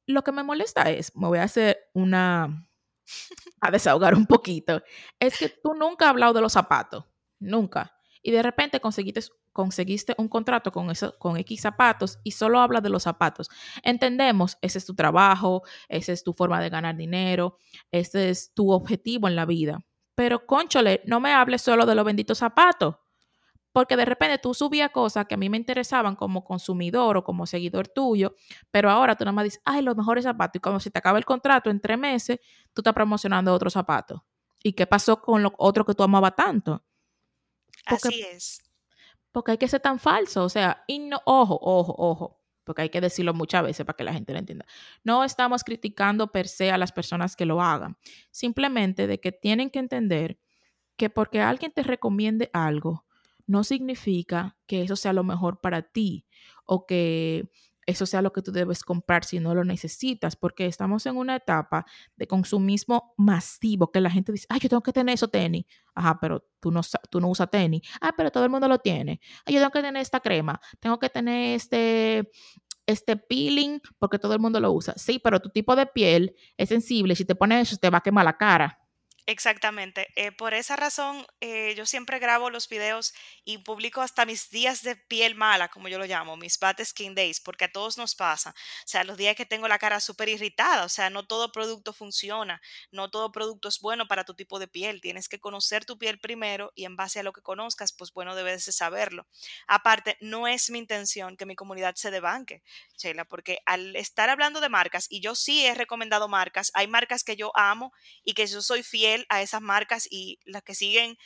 lo 0.06 0.24
que 0.24 0.32
me 0.32 0.44
molesta 0.44 0.90
es, 0.90 1.16
me 1.16 1.28
voy 1.28 1.40
a 1.40 1.44
hacer 1.44 1.90
una, 1.94 2.68
a 3.62 3.72
desahogar 3.72 4.16
un 4.16 4.26
poquito, 4.26 4.82
es 5.20 5.38
que 5.38 5.50
tú 5.50 5.74
nunca 5.74 6.06
has 6.06 6.12
hablado 6.12 6.34
de 6.34 6.42
los 6.42 6.54
zapatos, 6.54 7.06
nunca. 7.40 7.96
Y 8.22 8.32
de 8.32 8.44
repente 8.44 8.82
conseguiste, 8.82 9.22
conseguiste 9.54 10.14
un 10.18 10.28
contrato 10.28 10.72
con, 10.72 10.90
eso, 10.90 11.18
con 11.20 11.38
X 11.38 11.62
zapatos 11.62 12.20
y 12.24 12.32
solo 12.32 12.60
hablas 12.60 12.84
de 12.84 12.90
los 12.90 13.04
zapatos. 13.04 13.50
Entendemos, 13.82 14.58
ese 14.62 14.78
es 14.78 14.86
tu 14.86 14.96
trabajo, 14.96 15.64
esa 15.88 16.12
es 16.12 16.24
tu 16.24 16.34
forma 16.34 16.60
de 16.62 16.70
ganar 16.70 16.98
dinero, 16.98 17.58
ese 17.92 18.30
es 18.30 18.54
tu 18.54 18.72
objetivo 18.72 19.28
en 19.28 19.36
la 19.36 19.46
vida. 19.46 19.86
Pero, 20.16 20.46
conchole, 20.46 21.02
no 21.06 21.22
me 21.22 21.32
hables 21.34 21.62
solo 21.62 21.86
de 21.86 21.96
los 21.96 22.04
benditos 22.04 22.40
zapatos. 22.40 22.96
Porque 23.80 23.96
de 23.96 24.04
repente 24.04 24.38
tú 24.40 24.54
subías 24.54 24.92
cosas 24.92 25.26
que 25.26 25.36
a 25.36 25.38
mí 25.38 25.50
me 25.50 25.56
interesaban 25.56 26.18
como 26.18 26.44
consumidor 26.44 27.16
o 27.16 27.24
como 27.24 27.46
seguidor 27.46 27.88
tuyo, 27.88 28.36
pero 28.72 28.90
ahora 28.90 29.16
tú 29.16 29.24
nada 29.24 29.32
más 29.32 29.46
dices, 29.46 29.62
ay, 29.64 29.82
los 29.82 29.96
mejores 29.96 30.26
zapatos. 30.26 30.58
Y 30.58 30.60
cuando 30.60 30.82
se 30.82 30.92
te 30.92 31.00
acaba 31.00 31.18
el 31.18 31.24
contrato 31.24 31.70
en 31.70 31.80
tres 31.80 31.98
meses, 31.98 32.40
tú 32.74 32.82
estás 32.82 32.94
promocionando 32.94 33.54
otros 33.54 33.72
zapatos. 33.72 34.20
¿Y 34.62 34.74
qué 34.74 34.86
pasó 34.86 35.22
con 35.22 35.42
lo 35.44 35.54
otro 35.58 35.86
que 35.86 35.94
tú 35.94 36.04
amabas 36.04 36.36
tanto? 36.36 36.84
Así 37.86 38.22
es. 38.22 38.62
Porque 39.32 39.52
hay 39.52 39.58
que 39.58 39.70
ser 39.70 39.80
tan 39.80 39.98
falso. 39.98 40.44
O 40.44 40.50
sea, 40.50 40.84
y 40.86 41.00
no, 41.00 41.22
ojo, 41.24 41.58
ojo, 41.62 41.96
ojo, 41.98 42.44
porque 42.66 42.82
hay 42.82 42.90
que 42.90 43.00
decirlo 43.00 43.34
muchas 43.34 43.64
veces 43.64 43.86
para 43.86 43.96
que 43.96 44.04
la 44.04 44.12
gente 44.12 44.34
lo 44.34 44.40
entienda. 44.40 44.66
No 45.06 45.24
estamos 45.24 45.64
criticando 45.64 46.34
per 46.34 46.50
se 46.50 46.70
a 46.70 46.78
las 46.78 46.92
personas 46.92 47.38
que 47.38 47.46
lo 47.46 47.62
hagan. 47.62 47.98
Simplemente 48.30 49.08
de 49.08 49.22
que 49.22 49.32
tienen 49.32 49.70
que 49.70 49.80
entender 49.80 50.38
que 50.98 51.10
porque 51.10 51.40
alguien 51.40 51.72
te 51.72 51.82
recomiende 51.82 52.50
algo, 52.52 53.06
no 53.50 53.64
significa 53.64 54.56
que 54.68 54.84
eso 54.84 54.96
sea 54.96 55.12
lo 55.12 55.24
mejor 55.24 55.60
para 55.60 55.82
ti 55.82 56.28
o 56.66 56.86
que 56.86 57.50
eso 57.88 58.06
sea 58.06 58.22
lo 58.22 58.32
que 58.32 58.44
tú 58.44 58.52
debes 58.52 58.84
comprar 58.84 59.26
si 59.26 59.40
no 59.40 59.56
lo 59.56 59.64
necesitas, 59.64 60.36
porque 60.36 60.68
estamos 60.68 61.08
en 61.08 61.18
una 61.18 61.38
etapa 61.38 61.88
de 62.16 62.28
consumismo 62.28 63.16
masivo 63.18 63.92
que 63.92 64.02
la 64.02 64.12
gente 64.12 64.32
dice, 64.32 64.46
ay, 64.50 64.60
yo 64.60 64.70
tengo 64.70 64.84
que 64.84 64.94
tener 64.94 65.16
eso 65.16 65.30
tenis. 65.30 65.66
Ajá, 65.96 66.20
pero 66.22 66.48
tú 66.60 66.70
no, 66.70 66.82
tú 67.10 67.20
no 67.20 67.28
usas 67.28 67.50
tenis. 67.50 67.82
Ah, 68.00 68.14
pero 68.16 68.30
todo 68.30 68.44
el 68.44 68.52
mundo 68.52 68.68
lo 68.68 68.78
tiene. 68.78 69.20
Ay, 69.46 69.56
yo 69.56 69.60
tengo 69.62 69.72
que 69.72 69.82
tener 69.82 70.00
esta 70.00 70.20
crema. 70.20 70.62
Tengo 70.80 71.00
que 71.00 71.10
tener 71.10 71.56
este, 71.56 72.30
este 72.86 73.18
peeling 73.18 73.80
porque 73.98 74.20
todo 74.20 74.34
el 74.34 74.40
mundo 74.40 74.60
lo 74.60 74.72
usa. 74.72 74.94
Sí, 74.96 75.18
pero 75.18 75.40
tu 75.40 75.50
tipo 75.50 75.76
de 75.76 75.88
piel 75.88 76.36
es 76.56 76.70
sensible. 76.70 77.16
Si 77.16 77.26
te 77.26 77.34
pones 77.34 77.68
eso, 77.68 77.78
te 77.78 77.90
va 77.90 77.98
a 77.98 78.02
quemar 78.02 78.26
la 78.26 78.38
cara. 78.38 78.78
Exactamente. 79.26 80.08
Eh, 80.16 80.32
por 80.32 80.54
esa 80.56 80.76
razón, 80.76 81.26
eh, 81.40 81.76
yo 81.76 81.86
siempre 81.86 82.18
grabo 82.20 82.50
los 82.50 82.68
videos 82.68 83.14
y 83.46 83.60
publico 83.60 84.02
hasta 84.02 84.26
mis 84.26 84.50
días 84.50 84.82
de 84.82 84.96
piel 84.96 85.36
mala, 85.36 85.68
como 85.68 85.88
yo 85.88 86.00
lo 86.00 86.06
llamo, 86.06 86.36
mis 86.36 86.58
bad 86.58 86.78
skin 86.84 87.14
days, 87.14 87.40
porque 87.40 87.66
a 87.66 87.72
todos 87.72 87.98
nos 87.98 88.16
pasa. 88.16 88.52
O 88.52 88.88
sea, 88.88 89.04
los 89.04 89.18
días 89.18 89.36
que 89.36 89.46
tengo 89.46 89.68
la 89.68 89.78
cara 89.78 90.00
súper 90.00 90.30
irritada, 90.30 90.84
o 90.84 90.90
sea, 90.90 91.10
no 91.12 91.28
todo 91.28 91.52
producto 91.52 91.94
funciona, 91.94 92.60
no 92.92 93.10
todo 93.12 93.32
producto 93.32 93.68
es 93.70 93.80
bueno 93.80 94.08
para 94.08 94.24
tu 94.24 94.34
tipo 94.34 94.58
de 94.58 94.68
piel. 94.68 95.00
Tienes 95.02 95.30
que 95.30 95.40
conocer 95.40 95.86
tu 95.86 95.98
piel 96.00 96.20
primero 96.20 96.72
y 96.76 96.86
en 96.86 96.96
base 96.96 97.20
a 97.20 97.24
lo 97.24 97.32
que 97.34 97.42
conozcas, 97.42 97.94
pues 97.94 98.12
bueno, 98.12 98.36
debes 98.36 98.66
de 98.66 98.72
saberlo. 98.72 99.28
Aparte, 99.68 100.18
no 100.22 100.48
es 100.48 100.70
mi 100.72 100.80
intención 100.80 101.38
que 101.38 101.46
mi 101.46 101.56
comunidad 101.56 101.94
se 101.96 102.10
debanque, 102.10 102.64
Sheila, 102.98 103.26
porque 103.26 103.60
al 103.66 103.96
estar 103.96 104.30
hablando 104.30 104.60
de 104.60 104.70
marcas, 104.70 105.06
y 105.10 105.22
yo 105.22 105.36
sí 105.36 105.66
he 105.66 105.76
recomendado 105.76 106.28
marcas, 106.28 106.72
hay 106.74 106.88
marcas 106.88 107.24
que 107.24 107.36
yo 107.36 107.52
amo 107.56 107.94
y 108.24 108.34
que 108.34 108.48
yo 108.48 108.62
soy 108.62 108.82
fiel 108.84 109.09
a 109.30 109.42
esas 109.42 109.62
marcas 109.62 110.08
y 110.10 110.40
las 110.46 110.64
que 110.64 110.76
siguen 110.76 111.18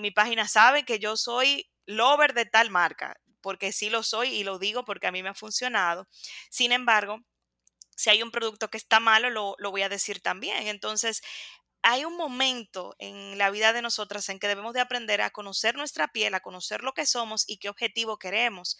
mi 0.00 0.10
página 0.10 0.48
saben 0.48 0.84
que 0.84 0.98
yo 0.98 1.16
soy 1.16 1.68
lover 1.86 2.34
de 2.34 2.46
tal 2.46 2.70
marca, 2.70 3.16
porque 3.40 3.72
sí 3.72 3.90
lo 3.90 4.02
soy 4.02 4.28
y 4.28 4.44
lo 4.44 4.58
digo 4.58 4.84
porque 4.84 5.06
a 5.06 5.12
mí 5.12 5.22
me 5.22 5.28
ha 5.30 5.34
funcionado. 5.34 6.08
Sin 6.50 6.72
embargo, 6.72 7.20
si 7.96 8.10
hay 8.10 8.22
un 8.22 8.30
producto 8.30 8.68
que 8.68 8.78
está 8.78 9.00
malo, 9.00 9.30
lo, 9.30 9.54
lo 9.58 9.70
voy 9.70 9.82
a 9.82 9.88
decir 9.88 10.20
también. 10.20 10.66
Entonces, 10.68 11.22
hay 11.82 12.04
un 12.04 12.16
momento 12.16 12.94
en 12.98 13.38
la 13.38 13.50
vida 13.50 13.72
de 13.72 13.82
nosotras 13.82 14.28
en 14.28 14.38
que 14.38 14.48
debemos 14.48 14.72
de 14.72 14.80
aprender 14.80 15.20
a 15.20 15.30
conocer 15.30 15.76
nuestra 15.76 16.08
piel, 16.08 16.34
a 16.34 16.40
conocer 16.40 16.82
lo 16.82 16.92
que 16.94 17.06
somos 17.06 17.44
y 17.48 17.58
qué 17.58 17.68
objetivo 17.68 18.18
queremos. 18.18 18.78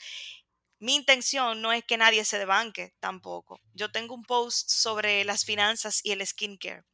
Mi 0.78 0.94
intención 0.96 1.60
no 1.62 1.72
es 1.72 1.84
que 1.84 1.96
nadie 1.96 2.24
se 2.24 2.38
debanque 2.38 2.94
tampoco. 3.00 3.60
Yo 3.74 3.90
tengo 3.92 4.14
un 4.14 4.24
post 4.24 4.68
sobre 4.70 5.24
las 5.24 5.44
finanzas 5.44 6.00
y 6.04 6.12
el 6.12 6.26
skincare. 6.26 6.84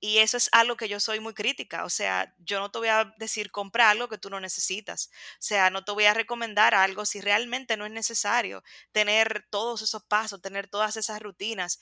Y 0.00 0.18
eso 0.18 0.36
es 0.36 0.48
algo 0.52 0.76
que 0.76 0.88
yo 0.88 1.00
soy 1.00 1.20
muy 1.20 1.34
crítica. 1.34 1.84
O 1.84 1.90
sea, 1.90 2.34
yo 2.38 2.60
no 2.60 2.70
te 2.70 2.78
voy 2.78 2.88
a 2.88 3.12
decir 3.18 3.50
compra 3.50 3.90
algo 3.90 4.08
que 4.08 4.18
tú 4.18 4.30
no 4.30 4.40
necesitas. 4.40 5.10
O 5.34 5.36
sea, 5.42 5.70
no 5.70 5.84
te 5.84 5.92
voy 5.92 6.04
a 6.04 6.14
recomendar 6.14 6.74
algo 6.74 7.04
si 7.06 7.20
realmente 7.20 7.76
no 7.76 7.86
es 7.86 7.92
necesario 7.92 8.62
tener 8.92 9.46
todos 9.50 9.82
esos 9.82 10.02
pasos, 10.04 10.40
tener 10.42 10.68
todas 10.68 10.96
esas 10.96 11.20
rutinas. 11.22 11.78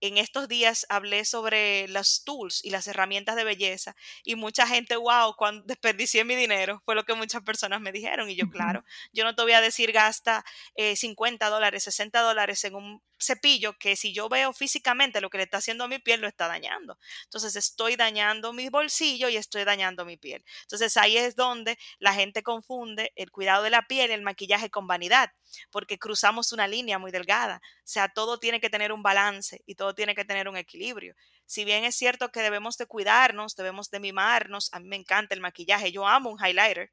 En 0.00 0.18
estos 0.18 0.48
días 0.48 0.86
hablé 0.88 1.24
sobre 1.24 1.88
los 1.88 2.24
tools 2.24 2.64
y 2.64 2.70
las 2.70 2.86
herramientas 2.86 3.36
de 3.36 3.44
belleza 3.44 3.96
y 4.24 4.34
mucha 4.34 4.66
gente, 4.66 4.96
wow, 4.96 5.34
cuando 5.36 5.64
desperdicié 5.66 6.24
mi 6.24 6.34
dinero, 6.34 6.82
fue 6.84 6.94
lo 6.94 7.04
que 7.04 7.14
muchas 7.14 7.42
personas 7.42 7.80
me 7.80 7.92
dijeron. 7.92 8.28
Y 8.30 8.36
yo, 8.36 8.48
claro, 8.50 8.84
yo 9.12 9.24
no 9.24 9.34
te 9.34 9.42
voy 9.42 9.52
a 9.52 9.60
decir 9.60 9.92
gasta 9.92 10.44
eh, 10.74 10.96
50 10.96 11.48
dólares, 11.48 11.84
60 11.84 12.20
dólares 12.20 12.64
en 12.64 12.74
un 12.74 13.02
cepillo 13.18 13.78
que 13.78 13.96
si 13.96 14.12
yo 14.12 14.28
veo 14.28 14.52
físicamente 14.52 15.20
lo 15.20 15.30
que 15.30 15.38
le 15.38 15.44
está 15.44 15.58
haciendo 15.58 15.84
a 15.84 15.88
mi 15.88 15.98
piel, 15.98 16.20
lo 16.20 16.28
está 16.28 16.48
dañando. 16.48 16.98
Entonces 17.24 17.56
estoy 17.56 17.96
dañando 17.96 18.52
mi 18.52 18.68
bolsillo 18.68 19.28
y 19.28 19.36
estoy 19.36 19.64
dañando 19.64 20.04
mi 20.04 20.16
piel. 20.16 20.44
Entonces 20.62 20.96
ahí 20.96 21.16
es 21.16 21.36
donde 21.36 21.78
la 21.98 22.12
gente 22.12 22.42
confunde 22.42 23.12
el 23.16 23.30
cuidado 23.30 23.62
de 23.62 23.70
la 23.70 23.86
piel, 23.86 24.10
el 24.10 24.22
maquillaje 24.22 24.70
con 24.70 24.86
vanidad, 24.86 25.32
porque 25.70 25.98
cruzamos 25.98 26.52
una 26.52 26.66
línea 26.66 26.98
muy 26.98 27.10
delgada. 27.10 27.60
O 27.78 27.80
sea, 27.84 28.08
todo 28.08 28.38
tiene 28.38 28.60
que 28.60 28.70
tener 28.70 28.92
un 28.92 29.02
balance 29.02 29.62
y 29.66 29.74
todo 29.74 29.94
tiene 29.94 30.14
que 30.14 30.24
tener 30.24 30.48
un 30.48 30.56
equilibrio. 30.56 31.14
Si 31.46 31.64
bien 31.64 31.84
es 31.84 31.94
cierto 31.94 32.30
que 32.30 32.40
debemos 32.40 32.76
de 32.76 32.86
cuidarnos, 32.86 33.56
debemos 33.56 33.90
de 33.90 34.00
mimarnos, 34.00 34.68
a 34.72 34.80
mí 34.80 34.88
me 34.88 34.96
encanta 34.96 35.34
el 35.34 35.40
maquillaje, 35.40 35.92
yo 35.92 36.06
amo 36.06 36.30
un 36.30 36.38
highlighter, 36.38 36.90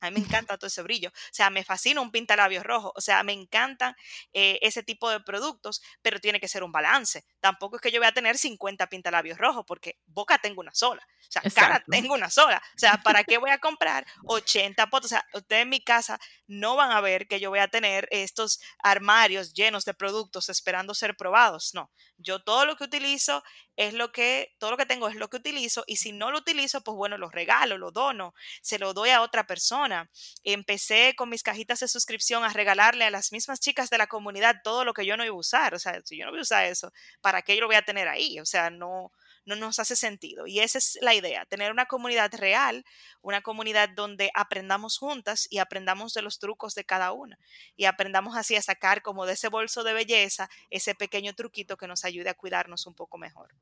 a 0.00 0.10
mí 0.10 0.20
me 0.20 0.26
encanta 0.26 0.58
todo 0.58 0.68
ese 0.68 0.82
brillo. 0.82 1.08
O 1.08 1.32
sea, 1.32 1.50
me 1.50 1.64
fascina 1.64 2.00
un 2.00 2.10
pintalabios 2.10 2.64
rojo. 2.64 2.92
O 2.94 3.00
sea, 3.00 3.22
me 3.22 3.32
encantan 3.32 3.94
eh, 4.32 4.58
ese 4.62 4.82
tipo 4.82 5.10
de 5.10 5.20
productos, 5.20 5.82
pero 6.02 6.20
tiene 6.20 6.40
que 6.40 6.48
ser 6.48 6.62
un 6.62 6.72
balance. 6.72 7.24
Tampoco 7.40 7.76
es 7.76 7.82
que 7.82 7.90
yo 7.90 8.00
voy 8.00 8.06
a 8.06 8.12
tener 8.12 8.36
50 8.36 8.86
pintalabios 8.88 9.38
rojos, 9.38 9.64
porque 9.66 9.98
boca 10.06 10.38
tengo 10.38 10.60
una 10.60 10.74
sola. 10.74 11.06
O 11.28 11.30
sea, 11.30 11.42
cara 11.50 11.82
tengo 11.90 12.14
una 12.14 12.30
sola. 12.30 12.62
O 12.74 12.78
sea, 12.78 13.00
¿para 13.02 13.24
qué 13.24 13.38
voy 13.38 13.50
a 13.50 13.58
comprar 13.60 14.06
80 14.24 14.86
potes? 14.88 15.06
O 15.06 15.08
sea, 15.08 15.26
ustedes 15.32 15.62
en 15.62 15.68
mi 15.68 15.80
casa 15.80 16.18
no 16.46 16.76
van 16.76 16.92
a 16.92 17.00
ver 17.00 17.26
que 17.26 17.40
yo 17.40 17.50
voy 17.50 17.58
a 17.58 17.68
tener 17.68 18.06
estos 18.10 18.60
armarios 18.82 19.54
llenos 19.54 19.84
de 19.84 19.94
productos 19.94 20.48
esperando 20.48 20.94
ser 20.94 21.16
probados. 21.16 21.74
No, 21.74 21.90
yo 22.18 22.42
todo 22.42 22.66
lo 22.66 22.76
que 22.76 22.84
utilizo 22.84 23.42
es 23.76 23.94
lo 23.94 24.12
que, 24.12 24.54
todo 24.58 24.70
lo 24.70 24.76
que 24.76 24.86
tengo 24.86 25.08
es 25.08 25.14
lo 25.16 25.28
que 25.28 25.36
utilizo 25.36 25.84
y 25.86 25.96
si 25.96 26.12
no 26.12 26.30
lo 26.30 26.38
utilizo, 26.38 26.82
pues 26.82 26.96
bueno, 26.96 27.18
lo 27.18 27.30
regalo, 27.30 27.78
lo 27.78 27.90
dono, 27.90 28.34
se 28.62 28.78
lo 28.78 28.94
doy 28.94 29.10
a 29.10 29.22
otra 29.22 29.46
persona. 29.46 30.10
Empecé 30.44 31.14
con 31.16 31.28
mis 31.28 31.42
cajitas 31.42 31.80
de 31.80 31.88
suscripción 31.88 32.44
a 32.44 32.48
regalarle 32.52 33.04
a 33.04 33.10
las 33.10 33.32
mismas 33.32 33.60
chicas 33.60 33.90
de 33.90 33.98
la 33.98 34.06
comunidad 34.06 34.60
todo 34.64 34.84
lo 34.84 34.94
que 34.94 35.06
yo 35.06 35.16
no 35.16 35.24
iba 35.24 35.34
a 35.34 35.38
usar. 35.38 35.74
O 35.74 35.78
sea, 35.78 36.00
si 36.04 36.16
yo 36.18 36.24
no 36.24 36.32
voy 36.32 36.40
a 36.40 36.42
usar 36.42 36.64
eso, 36.64 36.92
¿para 37.20 37.42
qué 37.42 37.54
yo 37.54 37.60
lo 37.62 37.66
voy 37.66 37.76
a 37.76 37.82
tener 37.82 38.08
ahí? 38.08 38.40
O 38.40 38.46
sea, 38.46 38.70
no, 38.70 39.12
no 39.46 39.56
nos 39.56 39.78
hace 39.78 39.96
sentido. 39.96 40.46
Y 40.46 40.60
esa 40.60 40.78
es 40.78 40.98
la 41.00 41.14
idea, 41.14 41.46
tener 41.46 41.72
una 41.72 41.86
comunidad 41.86 42.34
real, 42.34 42.84
una 43.22 43.40
comunidad 43.40 43.88
donde 43.88 44.30
aprendamos 44.34 44.98
juntas 44.98 45.46
y 45.50 45.58
aprendamos 45.58 46.12
de 46.12 46.22
los 46.22 46.38
trucos 46.38 46.74
de 46.74 46.84
cada 46.84 47.12
una. 47.12 47.38
Y 47.76 47.86
aprendamos 47.86 48.36
así 48.36 48.56
a 48.56 48.62
sacar 48.62 49.02
como 49.02 49.24
de 49.24 49.34
ese 49.34 49.48
bolso 49.48 49.84
de 49.84 49.94
belleza 49.94 50.50
ese 50.70 50.94
pequeño 50.94 51.34
truquito 51.34 51.76
que 51.76 51.86
nos 51.86 52.04
ayude 52.04 52.28
a 52.30 52.34
cuidarnos 52.34 52.86
un 52.86 52.94
poco 52.94 53.18
mejor. 53.18 53.54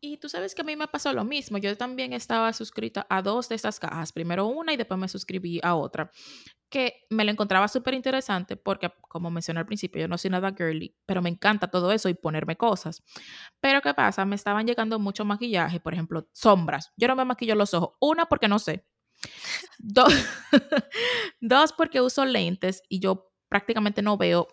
Y 0.00 0.18
tú 0.18 0.28
sabes 0.28 0.54
que 0.54 0.62
a 0.62 0.64
mí 0.64 0.76
me 0.76 0.86
pasó 0.86 1.12
lo 1.12 1.24
mismo. 1.24 1.58
Yo 1.58 1.76
también 1.76 2.12
estaba 2.12 2.52
suscrita 2.52 3.06
a 3.10 3.20
dos 3.20 3.48
de 3.48 3.56
estas 3.56 3.80
cajas. 3.80 4.12
Primero 4.12 4.46
una 4.46 4.72
y 4.72 4.76
después 4.76 4.98
me 4.98 5.08
suscribí 5.08 5.60
a 5.62 5.74
otra. 5.74 6.10
Que 6.68 7.06
me 7.10 7.24
lo 7.24 7.32
encontraba 7.32 7.66
súper 7.66 7.94
interesante 7.94 8.56
porque, 8.56 8.92
como 9.08 9.30
mencioné 9.30 9.60
al 9.60 9.66
principio, 9.66 10.00
yo 10.00 10.08
no 10.08 10.18
soy 10.18 10.30
nada 10.30 10.54
girly, 10.56 10.94
pero 11.04 11.20
me 11.20 11.30
encanta 11.30 11.68
todo 11.68 11.90
eso 11.90 12.08
y 12.08 12.14
ponerme 12.14 12.56
cosas. 12.56 13.02
Pero 13.60 13.80
¿qué 13.80 13.92
pasa? 13.92 14.24
Me 14.24 14.36
estaban 14.36 14.66
llegando 14.66 14.98
mucho 15.00 15.24
maquillaje, 15.24 15.80
por 15.80 15.94
ejemplo, 15.94 16.28
sombras. 16.32 16.92
Yo 16.96 17.08
no 17.08 17.16
me 17.16 17.24
maquillo 17.24 17.56
los 17.56 17.74
ojos. 17.74 17.96
Una, 18.00 18.26
porque 18.26 18.46
no 18.48 18.58
sé. 18.58 18.86
Dos, 19.78 20.12
dos 21.40 21.72
porque 21.72 22.00
uso 22.00 22.24
lentes 22.24 22.82
y 22.88 23.00
yo 23.00 23.32
prácticamente 23.48 24.02
no 24.02 24.16
veo, 24.16 24.46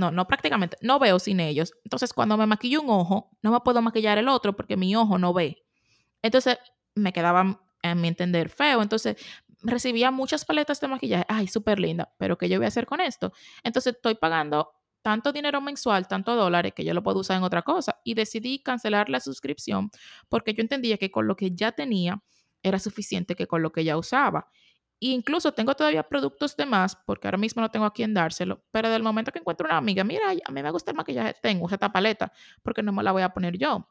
no, 0.00 0.10
no 0.10 0.26
prácticamente, 0.26 0.76
no 0.80 0.98
veo 0.98 1.18
sin 1.18 1.40
ellos. 1.40 1.72
Entonces, 1.84 2.12
cuando 2.12 2.36
me 2.36 2.46
maquillo 2.46 2.82
un 2.82 2.90
ojo, 2.90 3.30
no 3.42 3.52
me 3.52 3.60
puedo 3.60 3.82
maquillar 3.82 4.18
el 4.18 4.28
otro 4.28 4.56
porque 4.56 4.76
mi 4.76 4.96
ojo 4.96 5.18
no 5.18 5.32
ve. 5.32 5.62
Entonces, 6.22 6.58
me 6.94 7.12
quedaba, 7.12 7.60
en 7.82 8.00
mi 8.00 8.08
entender, 8.08 8.48
feo. 8.48 8.82
Entonces, 8.82 9.16
recibía 9.62 10.10
muchas 10.10 10.44
paletas 10.44 10.80
de 10.80 10.88
maquillaje. 10.88 11.24
Ay, 11.28 11.46
súper 11.46 11.78
linda, 11.78 12.12
pero 12.18 12.38
¿qué 12.38 12.48
yo 12.48 12.58
voy 12.58 12.64
a 12.64 12.68
hacer 12.68 12.86
con 12.86 13.00
esto? 13.00 13.32
Entonces, 13.62 13.94
estoy 13.94 14.14
pagando 14.14 14.72
tanto 15.02 15.32
dinero 15.32 15.60
mensual, 15.60 16.08
tanto 16.08 16.34
dólares, 16.34 16.72
que 16.74 16.84
yo 16.84 16.94
lo 16.94 17.02
puedo 17.02 17.20
usar 17.20 17.36
en 17.36 17.42
otra 17.42 17.62
cosa. 17.62 18.00
Y 18.04 18.14
decidí 18.14 18.62
cancelar 18.62 19.08
la 19.08 19.20
suscripción 19.20 19.90
porque 20.28 20.54
yo 20.54 20.62
entendía 20.62 20.98
que 20.98 21.10
con 21.10 21.26
lo 21.26 21.36
que 21.36 21.52
ya 21.54 21.72
tenía 21.72 22.22
era 22.62 22.78
suficiente 22.78 23.34
que 23.34 23.46
con 23.46 23.62
lo 23.62 23.72
que 23.72 23.84
ya 23.84 23.96
usaba. 23.96 24.48
Incluso 25.02 25.52
tengo 25.52 25.74
todavía 25.74 26.02
productos 26.02 26.54
de 26.56 26.66
más, 26.66 26.94
porque 26.94 27.26
ahora 27.26 27.38
mismo 27.38 27.62
no 27.62 27.70
tengo 27.70 27.86
a 27.86 27.92
quién 27.92 28.12
dárselo, 28.12 28.62
pero 28.70 28.90
del 28.90 29.02
momento 29.02 29.32
que 29.32 29.38
encuentro 29.38 29.66
una 29.66 29.78
amiga, 29.78 30.04
mira, 30.04 30.30
a 30.30 30.52
mí 30.52 30.62
me 30.62 30.70
gusta 30.70 30.90
el 30.90 30.96
maquillaje, 30.96 31.34
tengo 31.40 31.68
esta 31.70 31.90
paleta, 31.90 32.30
porque 32.62 32.82
no 32.82 32.92
me 32.92 33.02
la 33.02 33.12
voy 33.12 33.22
a 33.22 33.30
poner 33.30 33.56
yo. 33.56 33.88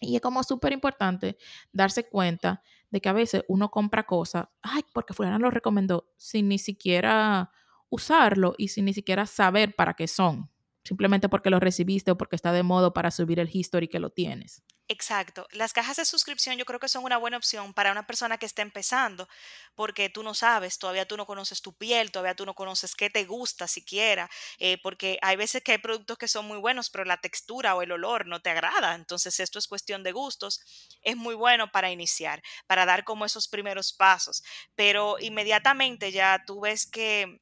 Y 0.00 0.16
es 0.16 0.22
como 0.22 0.42
súper 0.42 0.72
importante 0.72 1.36
darse 1.70 2.08
cuenta 2.08 2.62
de 2.88 3.00
que 3.00 3.10
a 3.10 3.12
veces 3.12 3.44
uno 3.48 3.70
compra 3.70 4.04
cosas, 4.04 4.46
ay, 4.62 4.82
porque 4.94 5.12
fulana 5.12 5.38
lo 5.38 5.50
recomendó, 5.50 6.10
sin 6.16 6.48
ni 6.48 6.58
siquiera 6.58 7.50
usarlo 7.90 8.54
y 8.56 8.68
sin 8.68 8.86
ni 8.86 8.94
siquiera 8.94 9.26
saber 9.26 9.74
para 9.74 9.94
qué 9.94 10.08
son, 10.08 10.50
simplemente 10.82 11.28
porque 11.28 11.50
lo 11.50 11.60
recibiste 11.60 12.10
o 12.10 12.16
porque 12.16 12.36
está 12.36 12.52
de 12.52 12.62
modo 12.62 12.94
para 12.94 13.10
subir 13.10 13.38
el 13.38 13.50
history 13.52 13.88
que 13.88 13.98
lo 13.98 14.08
tienes. 14.10 14.62
Exacto. 14.90 15.46
Las 15.52 15.74
cajas 15.74 15.98
de 15.98 16.06
suscripción 16.06 16.56
yo 16.56 16.64
creo 16.64 16.80
que 16.80 16.88
son 16.88 17.04
una 17.04 17.18
buena 17.18 17.36
opción 17.36 17.74
para 17.74 17.92
una 17.92 18.06
persona 18.06 18.38
que 18.38 18.46
está 18.46 18.62
empezando, 18.62 19.28
porque 19.74 20.08
tú 20.08 20.22
no 20.22 20.32
sabes, 20.32 20.78
todavía 20.78 21.06
tú 21.06 21.18
no 21.18 21.26
conoces 21.26 21.60
tu 21.60 21.74
piel, 21.74 22.10
todavía 22.10 22.34
tú 22.34 22.46
no 22.46 22.54
conoces 22.54 22.94
qué 22.94 23.10
te 23.10 23.26
gusta 23.26 23.68
siquiera, 23.68 24.30
eh, 24.58 24.78
porque 24.82 25.18
hay 25.20 25.36
veces 25.36 25.62
que 25.62 25.72
hay 25.72 25.78
productos 25.78 26.16
que 26.16 26.26
son 26.26 26.46
muy 26.46 26.56
buenos, 26.58 26.88
pero 26.88 27.04
la 27.04 27.18
textura 27.18 27.74
o 27.74 27.82
el 27.82 27.92
olor 27.92 28.26
no 28.26 28.40
te 28.40 28.48
agrada. 28.48 28.94
Entonces 28.94 29.38
esto 29.40 29.58
es 29.58 29.66
cuestión 29.68 30.02
de 30.02 30.12
gustos. 30.12 30.60
Es 31.02 31.16
muy 31.16 31.34
bueno 31.34 31.70
para 31.70 31.90
iniciar, 31.90 32.42
para 32.66 32.86
dar 32.86 33.04
como 33.04 33.26
esos 33.26 33.46
primeros 33.48 33.92
pasos, 33.92 34.42
pero 34.74 35.16
inmediatamente 35.20 36.12
ya 36.12 36.42
tú 36.46 36.60
ves 36.60 36.86
que 36.86 37.40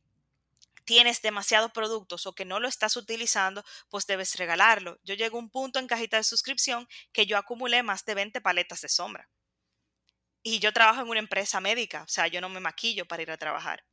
tienes 0.86 1.20
demasiados 1.20 1.72
productos 1.72 2.26
o 2.26 2.34
que 2.34 2.46
no 2.46 2.60
lo 2.60 2.68
estás 2.68 2.96
utilizando, 2.96 3.62
pues 3.90 4.06
debes 4.06 4.36
regalarlo. 4.36 4.98
Yo 5.02 5.14
llego 5.14 5.36
a 5.36 5.40
un 5.40 5.50
punto 5.50 5.78
en 5.78 5.88
cajita 5.88 6.16
de 6.16 6.24
suscripción 6.24 6.88
que 7.12 7.26
yo 7.26 7.36
acumulé 7.36 7.82
más 7.82 8.04
de 8.06 8.14
20 8.14 8.40
paletas 8.40 8.80
de 8.80 8.88
sombra. 8.88 9.28
Y 10.42 10.60
yo 10.60 10.72
trabajo 10.72 11.02
en 11.02 11.08
una 11.08 11.18
empresa 11.18 11.60
médica, 11.60 12.04
o 12.04 12.08
sea, 12.08 12.28
yo 12.28 12.40
no 12.40 12.48
me 12.48 12.60
maquillo 12.60 13.06
para 13.06 13.22
ir 13.22 13.30
a 13.32 13.36
trabajar. 13.36 13.84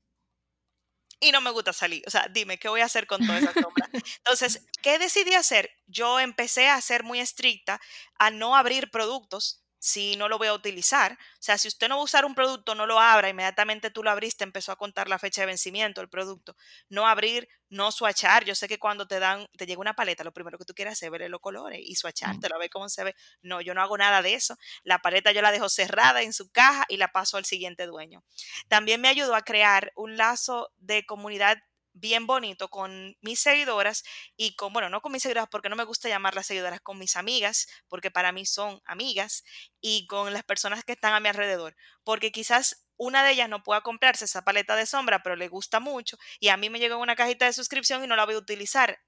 Y 1.20 1.32
no 1.32 1.42
me 1.42 1.50
gusta 1.50 1.74
salir. 1.74 2.04
O 2.06 2.12
sea, 2.12 2.28
dime, 2.30 2.60
¿qué 2.60 2.70
voy 2.70 2.82
a 2.82 2.86
hacer 2.86 3.08
con 3.08 3.26
toda 3.26 3.40
esa 3.40 3.54
sombra? 3.54 3.90
Entonces, 4.18 4.68
¿qué 4.84 5.00
decidí 5.00 5.34
hacer? 5.34 5.72
Yo 5.88 6.20
empecé 6.20 6.70
a 6.70 6.80
ser 6.82 7.04
muy 7.04 7.20
estricta 7.20 7.82
a 8.20 8.30
no 8.30 8.56
abrir 8.56 8.92
productos 8.92 9.63
si 9.84 10.16
no 10.16 10.30
lo 10.30 10.38
voy 10.38 10.48
a 10.48 10.54
utilizar. 10.54 11.12
O 11.12 11.42
sea, 11.42 11.58
si 11.58 11.68
usted 11.68 11.90
no 11.90 11.98
va 11.98 12.02
a 12.02 12.06
usar 12.06 12.24
un 12.24 12.36
producto, 12.36 12.74
no 12.74 12.86
lo 12.86 13.02
abra. 13.02 13.28
Inmediatamente 13.28 13.92
tú 13.92 14.02
lo 14.02 14.12
abriste, 14.12 14.46
empezó 14.46 14.72
a 14.72 14.78
contar 14.78 15.10
la 15.10 15.20
fecha 15.20 15.42
de 15.42 15.48
vencimiento 15.48 16.00
del 16.00 16.10
producto. 16.10 16.56
No 16.88 17.06
abrir, 17.06 17.50
no 17.68 17.92
swatchar. 17.92 18.46
Yo 18.46 18.56
sé 18.56 18.70
que 18.70 18.80
cuando 18.80 19.10
te 19.10 19.20
dan, 19.20 19.46
te 19.58 19.66
llega 19.66 19.82
una 19.82 19.94
paleta, 19.94 20.24
lo 20.24 20.32
primero 20.32 20.58
que 20.58 20.64
tú 20.64 20.74
quieres 20.74 20.94
hacer 20.94 21.08
es 21.08 21.20
ver 21.20 21.30
los 21.30 21.42
colores 21.42 21.82
y 21.84 21.96
swatchártelo, 21.96 22.56
a 22.56 22.60
ver 22.60 22.70
cómo 22.70 22.88
se 22.88 23.04
ve. 23.04 23.16
No, 23.42 23.60
yo 23.60 23.74
no 23.74 23.82
hago 23.82 23.98
nada 23.98 24.22
de 24.22 24.36
eso. 24.36 24.58
La 24.86 25.00
paleta 25.00 25.34
yo 25.34 25.42
la 25.42 25.52
dejo 25.52 25.68
cerrada 25.68 26.22
en 26.22 26.32
su 26.32 26.50
caja 26.50 26.86
y 26.88 26.96
la 26.96 27.10
paso 27.10 27.36
al 27.36 27.44
siguiente 27.44 27.86
dueño. 27.86 28.24
También 28.70 29.02
me 29.02 29.10
ayudó 29.10 29.36
a 29.36 29.42
crear 29.42 29.92
un 29.98 30.16
lazo 30.16 30.72
de 30.78 31.06
comunidad 31.06 31.58
bien 31.94 32.26
bonito 32.28 32.70
con 32.70 33.16
mis 33.22 33.40
seguidoras 33.40 34.04
y 34.38 34.56
con, 34.56 34.74
bueno, 34.74 34.90
no 34.90 35.02
con 35.02 35.12
mis 35.12 35.24
seguidoras 35.24 35.50
porque 35.50 35.70
no 35.70 35.76
me 35.76 35.84
gusta 35.84 36.10
llamarlas 36.10 36.48
seguidoras, 36.48 36.82
con 36.82 36.98
mis 37.00 37.16
amigas, 37.16 37.68
porque 37.88 38.12
para 38.12 38.32
mí 38.32 38.46
son 38.46 38.82
amigas, 38.86 39.44
y 39.82 40.08
con 40.08 40.34
las 40.34 40.44
personas 40.44 40.84
que 40.84 40.94
están 40.94 41.14
a 41.14 41.20
mi 41.20 41.30
alrededor, 41.30 41.76
porque 42.04 42.32
quizás 42.32 42.86
una 42.98 43.24
de 43.24 43.32
ellas 43.32 43.50
no 43.50 43.64
pueda 43.64 43.82
comprarse 43.82 44.26
esa 44.26 44.44
paleta 44.44 44.76
de 44.76 44.86
sombra, 44.86 45.24
pero 45.24 45.36
le 45.36 45.48
gusta 45.50 45.80
mucho, 45.80 46.18
y 46.40 46.50
a 46.50 46.58
mí 46.58 46.70
me 46.70 46.80
llegó 46.80 46.96
en 46.96 47.02
una 47.02 47.16
cajita 47.16 47.46
de 47.46 47.54
suscripción 47.54 48.04
y 48.04 48.08
no 48.08 48.16
la 48.16 48.26
voy 48.26 48.36
a 48.36 48.40
utilizar. 48.40 49.00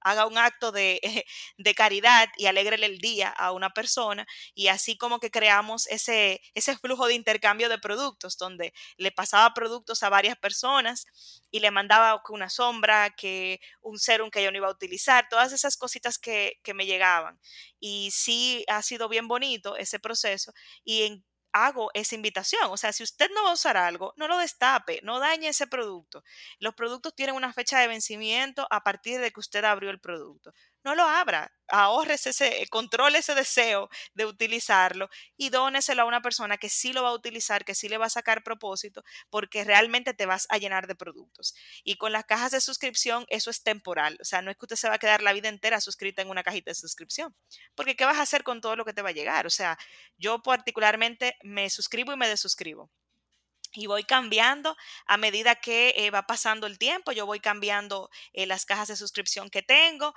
Haga 0.00 0.26
un 0.26 0.38
acto 0.38 0.72
de, 0.72 1.24
caridad 1.76 2.28
y 2.36 2.46
alégrele 2.46 2.86
el 2.86 2.98
día 2.98 3.28
a 3.28 3.52
una 3.52 3.70
persona 3.70 4.26
y 4.54 4.68
así 4.68 4.96
como 4.96 5.20
que 5.20 5.30
creamos 5.30 5.86
ese, 5.88 6.40
flujo 6.80 7.06
de 7.06 7.14
intercambio 7.14 7.68
de 7.68 7.78
productos 7.78 8.36
donde 8.36 8.72
le 8.96 9.12
pasaba 9.12 9.54
productos 9.54 10.02
a 10.02 10.08
varias 10.08 10.36
personas 10.36 11.06
y 11.50 11.60
le 11.60 11.70
mandaba 11.70 12.20
una 12.34 12.48
sombra, 12.50 13.10
que 13.16 13.60
un 13.80 13.98
serum 13.98 14.30
que 14.30 14.42
yo 14.42 14.50
no 14.50 14.56
iba 14.56 14.68
a 14.68 14.72
utilizar, 14.72 15.28
todas 15.28 15.52
esas 15.52 15.76
cositas 15.76 16.18
que, 16.18 16.58
que 16.62 16.74
me 16.74 16.86
llegaban. 16.86 17.38
Y 17.80 18.10
sí 18.12 18.64
ha 18.68 18.82
sido 18.82 19.08
bien 19.08 19.28
bonito 19.28 19.76
ese 19.76 19.98
proceso 19.98 20.52
y 20.84 21.02
en- 21.02 21.24
hago 21.52 21.90
esa 21.94 22.14
invitación. 22.14 22.70
O 22.70 22.76
sea, 22.76 22.92
si 22.92 23.02
usted 23.02 23.30
no 23.34 23.44
va 23.44 23.50
a 23.50 23.54
usar 23.54 23.76
algo, 23.76 24.14
no 24.16 24.28
lo 24.28 24.38
destape, 24.38 25.00
no 25.02 25.18
dañe 25.18 25.48
ese 25.48 25.66
producto. 25.66 26.22
Los 26.58 26.74
productos 26.74 27.14
tienen 27.14 27.34
una 27.36 27.52
fecha 27.52 27.78
de 27.78 27.88
vencimiento 27.88 28.66
a 28.70 28.82
partir 28.82 29.20
de 29.20 29.30
que 29.30 29.40
usted 29.40 29.64
abrió 29.64 29.90
el 29.90 30.00
producto. 30.00 30.52
No 30.84 30.94
lo 30.94 31.04
abra. 31.04 31.52
Ahorres 31.68 32.26
ese, 32.26 32.66
controle 32.70 33.18
ese 33.18 33.34
deseo 33.34 33.88
de 34.14 34.26
utilizarlo 34.26 35.08
y 35.36 35.48
dóneselo 35.48 36.02
a 36.02 36.04
una 36.04 36.20
persona 36.20 36.58
que 36.58 36.68
sí 36.68 36.92
lo 36.92 37.02
va 37.02 37.10
a 37.10 37.14
utilizar, 37.14 37.64
que 37.64 37.74
sí 37.74 37.88
le 37.88 37.98
va 37.98 38.06
a 38.06 38.10
sacar 38.10 38.42
propósito, 38.42 39.02
porque 39.30 39.64
realmente 39.64 40.12
te 40.12 40.26
vas 40.26 40.46
a 40.50 40.58
llenar 40.58 40.86
de 40.86 40.94
productos. 40.94 41.54
Y 41.84 41.96
con 41.96 42.12
las 42.12 42.24
cajas 42.24 42.52
de 42.52 42.60
suscripción, 42.60 43.24
eso 43.28 43.50
es 43.50 43.62
temporal. 43.62 44.18
O 44.20 44.24
sea, 44.24 44.42
no 44.42 44.50
es 44.50 44.56
que 44.56 44.66
usted 44.66 44.76
se 44.76 44.88
va 44.88 44.96
a 44.96 44.98
quedar 44.98 45.22
la 45.22 45.32
vida 45.32 45.48
entera 45.48 45.80
suscrita 45.80 46.20
en 46.22 46.30
una 46.30 46.42
cajita 46.42 46.70
de 46.70 46.74
suscripción. 46.74 47.34
Porque 47.74 47.96
¿qué 47.96 48.04
vas 48.04 48.18
a 48.18 48.22
hacer 48.22 48.42
con 48.42 48.60
todo 48.60 48.76
lo 48.76 48.84
que 48.84 48.92
te 48.92 49.02
va 49.02 49.10
a 49.10 49.12
llegar? 49.12 49.46
O 49.46 49.50
sea, 49.50 49.78
yo 50.18 50.42
particularmente 50.42 51.36
me 51.42 51.70
suscribo 51.70 52.12
y 52.12 52.16
me 52.16 52.28
desuscribo 52.28 52.90
y 53.74 53.86
voy 53.86 54.04
cambiando 54.04 54.76
a 55.06 55.16
medida 55.16 55.54
que 55.54 55.94
eh, 55.96 56.10
va 56.10 56.26
pasando 56.26 56.66
el 56.66 56.78
tiempo, 56.78 57.12
yo 57.12 57.26
voy 57.26 57.40
cambiando 57.40 58.10
eh, 58.32 58.46
las 58.46 58.66
cajas 58.66 58.88
de 58.88 58.96
suscripción 58.96 59.50
que 59.50 59.62
tengo, 59.62 60.14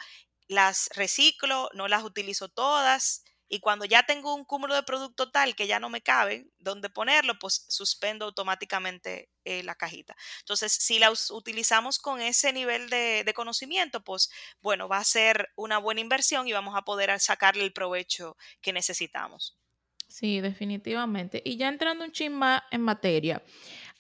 las 0.48 0.90
reciclo, 0.96 1.70
no 1.74 1.88
las 1.88 2.04
utilizo 2.04 2.50
todas. 2.50 3.24
Y 3.48 3.60
cuando 3.60 3.86
ya 3.86 4.04
tengo 4.04 4.34
un 4.34 4.44
cúmulo 4.44 4.74
de 4.74 4.84
producto 4.84 5.30
tal 5.30 5.56
que 5.56 5.68
ya 5.68 5.80
no 5.80 5.90
me 5.90 6.02
cabe 6.02 6.48
dónde 6.58 6.90
ponerlo, 6.90 7.38
pues 7.38 7.66
suspendo 7.70 8.26
automáticamente 8.26 9.30
eh, 9.44 9.62
la 9.62 9.76
cajita. 9.76 10.16
Entonces, 10.40 10.72
si 10.72 10.98
la 10.98 11.14
utilizamos 11.30 12.00
con 12.00 12.22
ese 12.22 12.52
nivel 12.54 12.90
de, 12.90 13.32
conocimiento, 13.36 14.04
pues 14.04 14.32
bueno, 14.62 14.88
va 14.88 14.98
a 14.98 15.04
ser 15.04 15.52
una 15.56 15.78
buena 15.78 16.02
inversión 16.02 16.48
y 16.48 16.54
vamos 16.54 16.76
a 16.76 16.82
poder 16.82 17.20
sacarle 17.20 17.64
el 17.64 17.74
provecho 17.74 18.36
que 18.62 18.74
necesitamos. 18.74 19.60
Sí, 20.08 20.40
definitivamente. 20.40 21.42
Y 21.46 21.58
ya 21.58 21.68
entrando 21.68 22.06
un 22.06 22.12
chisme 22.12 22.62
en 22.72 22.82
materia, 22.82 23.44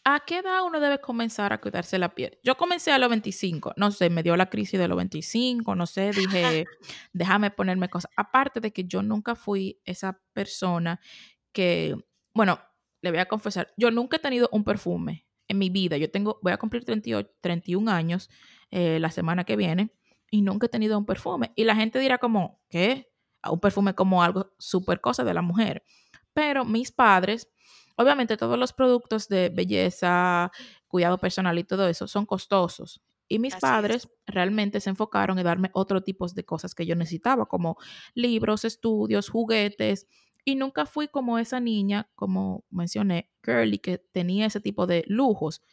¿a 0.05 0.19
qué 0.21 0.37
edad 0.37 0.63
uno 0.63 0.79
debe 0.79 1.01
comenzar 1.01 1.51
a 1.51 1.59
cuidarse 1.59 1.97
la 1.97 2.13
piel? 2.13 2.37
Yo 2.43 2.55
comencé 2.55 2.91
a 2.91 2.99
los 2.99 3.09
25, 3.09 3.73
no 3.75 3.91
sé, 3.91 4.09
me 4.09 4.23
dio 4.23 4.37
la 4.37 4.49
crisis 4.49 4.79
de 4.79 4.87
los 4.87 4.95
25, 4.95 5.75
no 5.75 5.87
sé, 5.87 6.11
dije, 6.11 6.65
déjame 7.11 7.51
ponerme 7.51 7.89
cosas. 7.89 8.11
Aparte 8.15 8.59
de 8.61 8.71
que 8.71 8.85
yo 8.85 9.01
nunca 9.01 9.35
fui 9.35 9.81
esa 9.83 10.21
persona 10.31 11.01
que, 11.51 11.95
bueno, 12.33 12.59
le 13.01 13.09
voy 13.09 13.19
a 13.19 13.27
confesar, 13.27 13.73
yo 13.77 13.89
nunca 13.91 14.17
he 14.17 14.19
tenido 14.19 14.47
un 14.51 14.63
perfume 14.63 15.25
en 15.47 15.57
mi 15.57 15.69
vida. 15.69 15.97
Yo 15.97 16.09
tengo, 16.09 16.39
voy 16.41 16.53
a 16.53 16.57
cumplir 16.57 16.85
38, 16.85 17.29
31 17.41 17.91
años 17.91 18.29
eh, 18.71 18.99
la 18.99 19.09
semana 19.09 19.43
que 19.43 19.55
viene 19.55 19.89
y 20.29 20.41
nunca 20.41 20.67
he 20.67 20.69
tenido 20.69 20.97
un 20.97 21.05
perfume. 21.05 21.51
Y 21.55 21.63
la 21.63 21.75
gente 21.75 21.99
dirá 21.99 22.19
como, 22.19 22.61
¿qué? 22.69 23.11
Un 23.49 23.59
perfume 23.59 23.95
como 23.95 24.23
algo 24.23 24.53
súper 24.59 25.01
cosa 25.01 25.23
de 25.23 25.33
la 25.33 25.41
mujer. 25.41 25.83
Pero 26.33 26.65
mis 26.65 26.91
padres, 26.91 27.47
obviamente 27.95 28.37
todos 28.37 28.57
los 28.57 28.73
productos 28.73 29.27
de 29.27 29.49
belleza, 29.49 30.51
cuidado 30.87 31.17
personal 31.17 31.57
y 31.57 31.63
todo 31.63 31.87
eso 31.87 32.07
son 32.07 32.25
costosos. 32.25 33.01
Y 33.27 33.39
mis 33.39 33.55
padres 33.55 34.07
realmente 34.27 34.79
se 34.79 34.91
enfocaron 34.91 35.39
en 35.39 35.45
darme 35.45 35.71
otro 35.73 36.01
tipo 36.01 36.27
de 36.27 36.45
cosas 36.45 36.75
que 36.75 36.85
yo 36.85 36.95
necesitaba, 36.95 37.47
como 37.47 37.77
libros, 38.13 38.65
estudios, 38.65 39.29
juguetes. 39.29 40.07
Y 40.43 40.55
nunca 40.55 40.85
fui 40.85 41.07
como 41.07 41.39
esa 41.39 41.59
niña, 41.59 42.07
como 42.13 42.65
mencioné, 42.69 43.31
girly, 43.43 43.79
que 43.79 43.97
tenía 43.97 44.45
ese 44.45 44.59
tipo 44.61 44.85
de 44.85 45.03
lujos. 45.07 45.63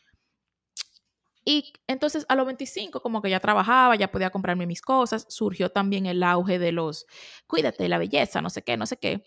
Y 1.44 1.74
entonces 1.86 2.24
a 2.28 2.36
los 2.36 2.46
25, 2.46 3.02
como 3.02 3.20
que 3.20 3.28
ya 3.28 3.40
trabajaba, 3.40 3.96
ya 3.96 4.10
podía 4.10 4.30
comprarme 4.30 4.66
mis 4.66 4.80
cosas, 4.80 5.26
surgió 5.28 5.70
también 5.70 6.06
el 6.06 6.22
auge 6.22 6.58
de 6.58 6.72
los, 6.72 7.04
cuídate, 7.46 7.88
la 7.88 7.98
belleza, 7.98 8.40
no 8.40 8.48
sé 8.48 8.62
qué, 8.62 8.76
no 8.78 8.86
sé 8.86 8.96
qué 8.96 9.24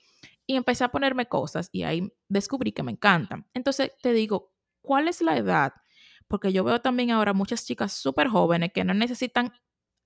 y 0.48 0.56
empecé 0.56 0.84
a 0.84 0.90
ponerme 0.90 1.28
cosas 1.28 1.70
y 1.72 1.84
ahí 1.84 2.12
descubrí 2.28 2.72
que 2.72 2.84
me 2.84 2.92
encantan. 2.92 3.48
Entonces 3.54 3.92
te 4.02 4.14
digo, 4.14 4.54
¿cuál 4.82 5.08
es 5.08 5.22
la 5.22 5.38
edad? 5.38 5.74
Porque 6.28 6.52
yo 6.52 6.64
veo 6.64 6.82
también 6.82 7.12
ahora 7.12 7.34
muchas 7.34 7.66
chicas 7.66 7.94
súper 7.94 8.28
jóvenes 8.28 8.72
que 8.74 8.84
no 8.84 8.94
necesitan 8.94 9.54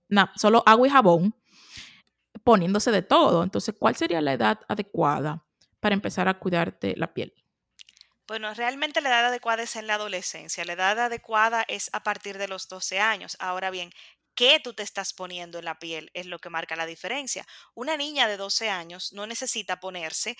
nada, 0.07 0.31
solo 0.35 0.63
agua 0.65 0.87
y 0.87 0.91
jabón, 0.91 1.35
poniéndose 2.43 2.91
de 2.91 3.01
todo. 3.01 3.43
Entonces, 3.43 3.75
¿cuál 3.77 3.95
sería 3.95 4.21
la 4.21 4.33
edad 4.33 4.59
adecuada 4.67 5.45
para 5.79 5.95
empezar 5.95 6.27
a 6.27 6.39
cuidarte 6.39 6.95
la 6.97 7.13
piel? 7.13 7.33
Bueno, 8.27 8.53
realmente 8.53 9.01
la 9.01 9.09
edad 9.09 9.25
adecuada 9.27 9.63
es 9.63 9.75
en 9.75 9.87
la 9.87 9.95
adolescencia. 9.95 10.63
La 10.63 10.73
edad 10.73 10.99
adecuada 10.99 11.65
es 11.67 11.89
a 11.93 12.03
partir 12.03 12.37
de 12.37 12.47
los 12.47 12.67
12 12.67 12.99
años. 12.99 13.35
Ahora 13.39 13.71
bien, 13.71 13.91
qué 14.39 14.61
tú 14.63 14.73
te 14.73 14.83
estás 14.83 15.11
poniendo 15.11 15.59
en 15.59 15.65
la 15.65 15.79
piel 15.79 16.11
es 16.13 16.25
lo 16.25 16.39
que 16.39 16.49
marca 16.49 16.77
la 16.77 16.85
diferencia. 16.85 17.45
Una 17.75 17.97
niña 17.97 18.25
de 18.29 18.37
12 18.37 18.69
años 18.69 19.11
no 19.11 19.27
necesita 19.27 19.81
ponerse 19.81 20.37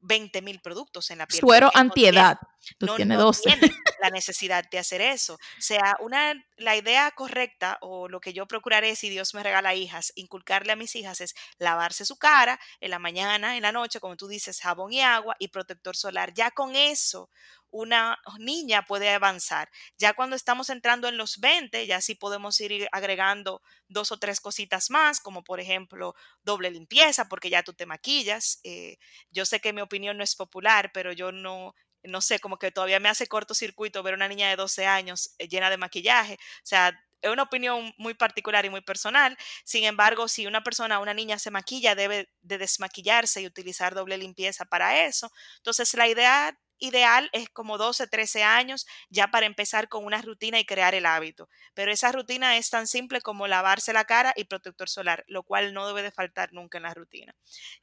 20 0.00 0.38
eh, 0.38 0.42
mil 0.42 0.60
productos 0.60 1.10
en 1.10 1.16
la 1.16 1.26
piel. 1.26 1.40
Suero 1.40 1.70
antiedad. 1.72 2.36
Tú 2.76 2.84
no, 2.84 2.96
tienes 2.96 3.16
no 3.16 3.24
12. 3.24 3.42
tiene 3.44 3.74
la 4.02 4.10
necesidad 4.10 4.62
de 4.70 4.78
hacer 4.78 5.00
eso. 5.00 5.36
O 5.36 5.60
sea, 5.60 5.96
una, 6.00 6.34
la 6.58 6.76
idea 6.76 7.10
correcta 7.12 7.78
o 7.80 8.08
lo 8.08 8.20
que 8.20 8.34
yo 8.34 8.46
procuraré 8.46 8.94
si 8.94 9.08
Dios 9.08 9.32
me 9.32 9.42
regala 9.42 9.74
hijas, 9.74 10.12
inculcarle 10.16 10.72
a 10.72 10.76
mis 10.76 10.94
hijas 10.94 11.22
es 11.22 11.34
lavarse 11.56 12.04
su 12.04 12.18
cara 12.18 12.60
en 12.80 12.90
la 12.90 12.98
mañana, 12.98 13.56
en 13.56 13.62
la 13.62 13.72
noche, 13.72 14.00
como 14.00 14.18
tú 14.18 14.28
dices, 14.28 14.60
jabón 14.60 14.92
y 14.92 15.00
agua 15.00 15.34
y 15.38 15.48
protector 15.48 15.96
solar. 15.96 16.34
Ya 16.34 16.50
con 16.50 16.76
eso 16.76 17.30
una 17.74 18.16
niña 18.38 18.84
puede 18.84 19.10
avanzar. 19.10 19.68
Ya 19.98 20.14
cuando 20.14 20.36
estamos 20.36 20.70
entrando 20.70 21.08
en 21.08 21.16
los 21.16 21.40
20, 21.40 21.84
ya 21.88 22.00
sí 22.00 22.14
podemos 22.14 22.60
ir 22.60 22.86
agregando 22.92 23.62
dos 23.88 24.12
o 24.12 24.18
tres 24.18 24.40
cositas 24.40 24.90
más, 24.90 25.20
como 25.20 25.42
por 25.42 25.58
ejemplo 25.58 26.14
doble 26.44 26.70
limpieza, 26.70 27.28
porque 27.28 27.50
ya 27.50 27.64
tú 27.64 27.72
te 27.74 27.84
maquillas. 27.84 28.60
Eh, 28.62 28.96
yo 29.30 29.44
sé 29.44 29.60
que 29.60 29.72
mi 29.72 29.80
opinión 29.80 30.16
no 30.16 30.22
es 30.22 30.36
popular, 30.36 30.92
pero 30.94 31.12
yo 31.12 31.32
no, 31.32 31.74
no 32.04 32.20
sé, 32.20 32.38
como 32.38 32.58
que 32.58 32.70
todavía 32.70 33.00
me 33.00 33.08
hace 33.08 33.26
cortocircuito 33.26 34.04
ver 34.04 34.14
una 34.14 34.28
niña 34.28 34.48
de 34.48 34.56
12 34.56 34.86
años 34.86 35.34
eh, 35.38 35.48
llena 35.48 35.68
de 35.68 35.76
maquillaje. 35.76 36.34
O 36.34 36.66
sea, 36.66 36.96
es 37.22 37.30
una 37.30 37.42
opinión 37.42 37.92
muy 37.98 38.14
particular 38.14 38.64
y 38.64 38.70
muy 38.70 38.82
personal. 38.82 39.36
Sin 39.64 39.82
embargo, 39.82 40.28
si 40.28 40.46
una 40.46 40.62
persona, 40.62 41.00
una 41.00 41.14
niña 41.14 41.40
se 41.40 41.50
maquilla, 41.50 41.96
debe 41.96 42.30
de 42.42 42.58
desmaquillarse 42.58 43.40
y 43.42 43.46
utilizar 43.46 43.94
doble 43.96 44.16
limpieza 44.16 44.64
para 44.64 45.06
eso. 45.06 45.32
Entonces, 45.56 45.92
la 45.94 46.06
idea 46.06 46.56
ideal 46.86 47.28
es 47.32 47.48
como 47.50 47.78
12, 47.78 48.06
13 48.06 48.42
años 48.42 48.86
ya 49.08 49.28
para 49.28 49.46
empezar 49.46 49.88
con 49.88 50.04
una 50.04 50.22
rutina 50.22 50.58
y 50.58 50.64
crear 50.64 50.94
el 50.94 51.06
hábito. 51.06 51.48
Pero 51.74 51.92
esa 51.92 52.12
rutina 52.12 52.56
es 52.56 52.70
tan 52.70 52.86
simple 52.86 53.20
como 53.20 53.46
lavarse 53.46 53.92
la 53.92 54.04
cara 54.04 54.32
y 54.36 54.44
protector 54.44 54.88
solar, 54.88 55.24
lo 55.26 55.42
cual 55.42 55.74
no 55.74 55.86
debe 55.86 56.02
de 56.02 56.10
faltar 56.10 56.52
nunca 56.52 56.78
en 56.78 56.84
la 56.84 56.94
rutina. 56.94 57.34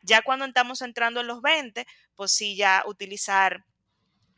Ya 0.02 0.22
cuando 0.22 0.46
estamos 0.46 0.82
entrando 0.82 1.22
en 1.22 1.28
los 1.28 1.42
20, 1.42 1.86
pues 2.16 2.32
sí, 2.32 2.56
ya 2.56 2.84
utilizar 2.86 3.66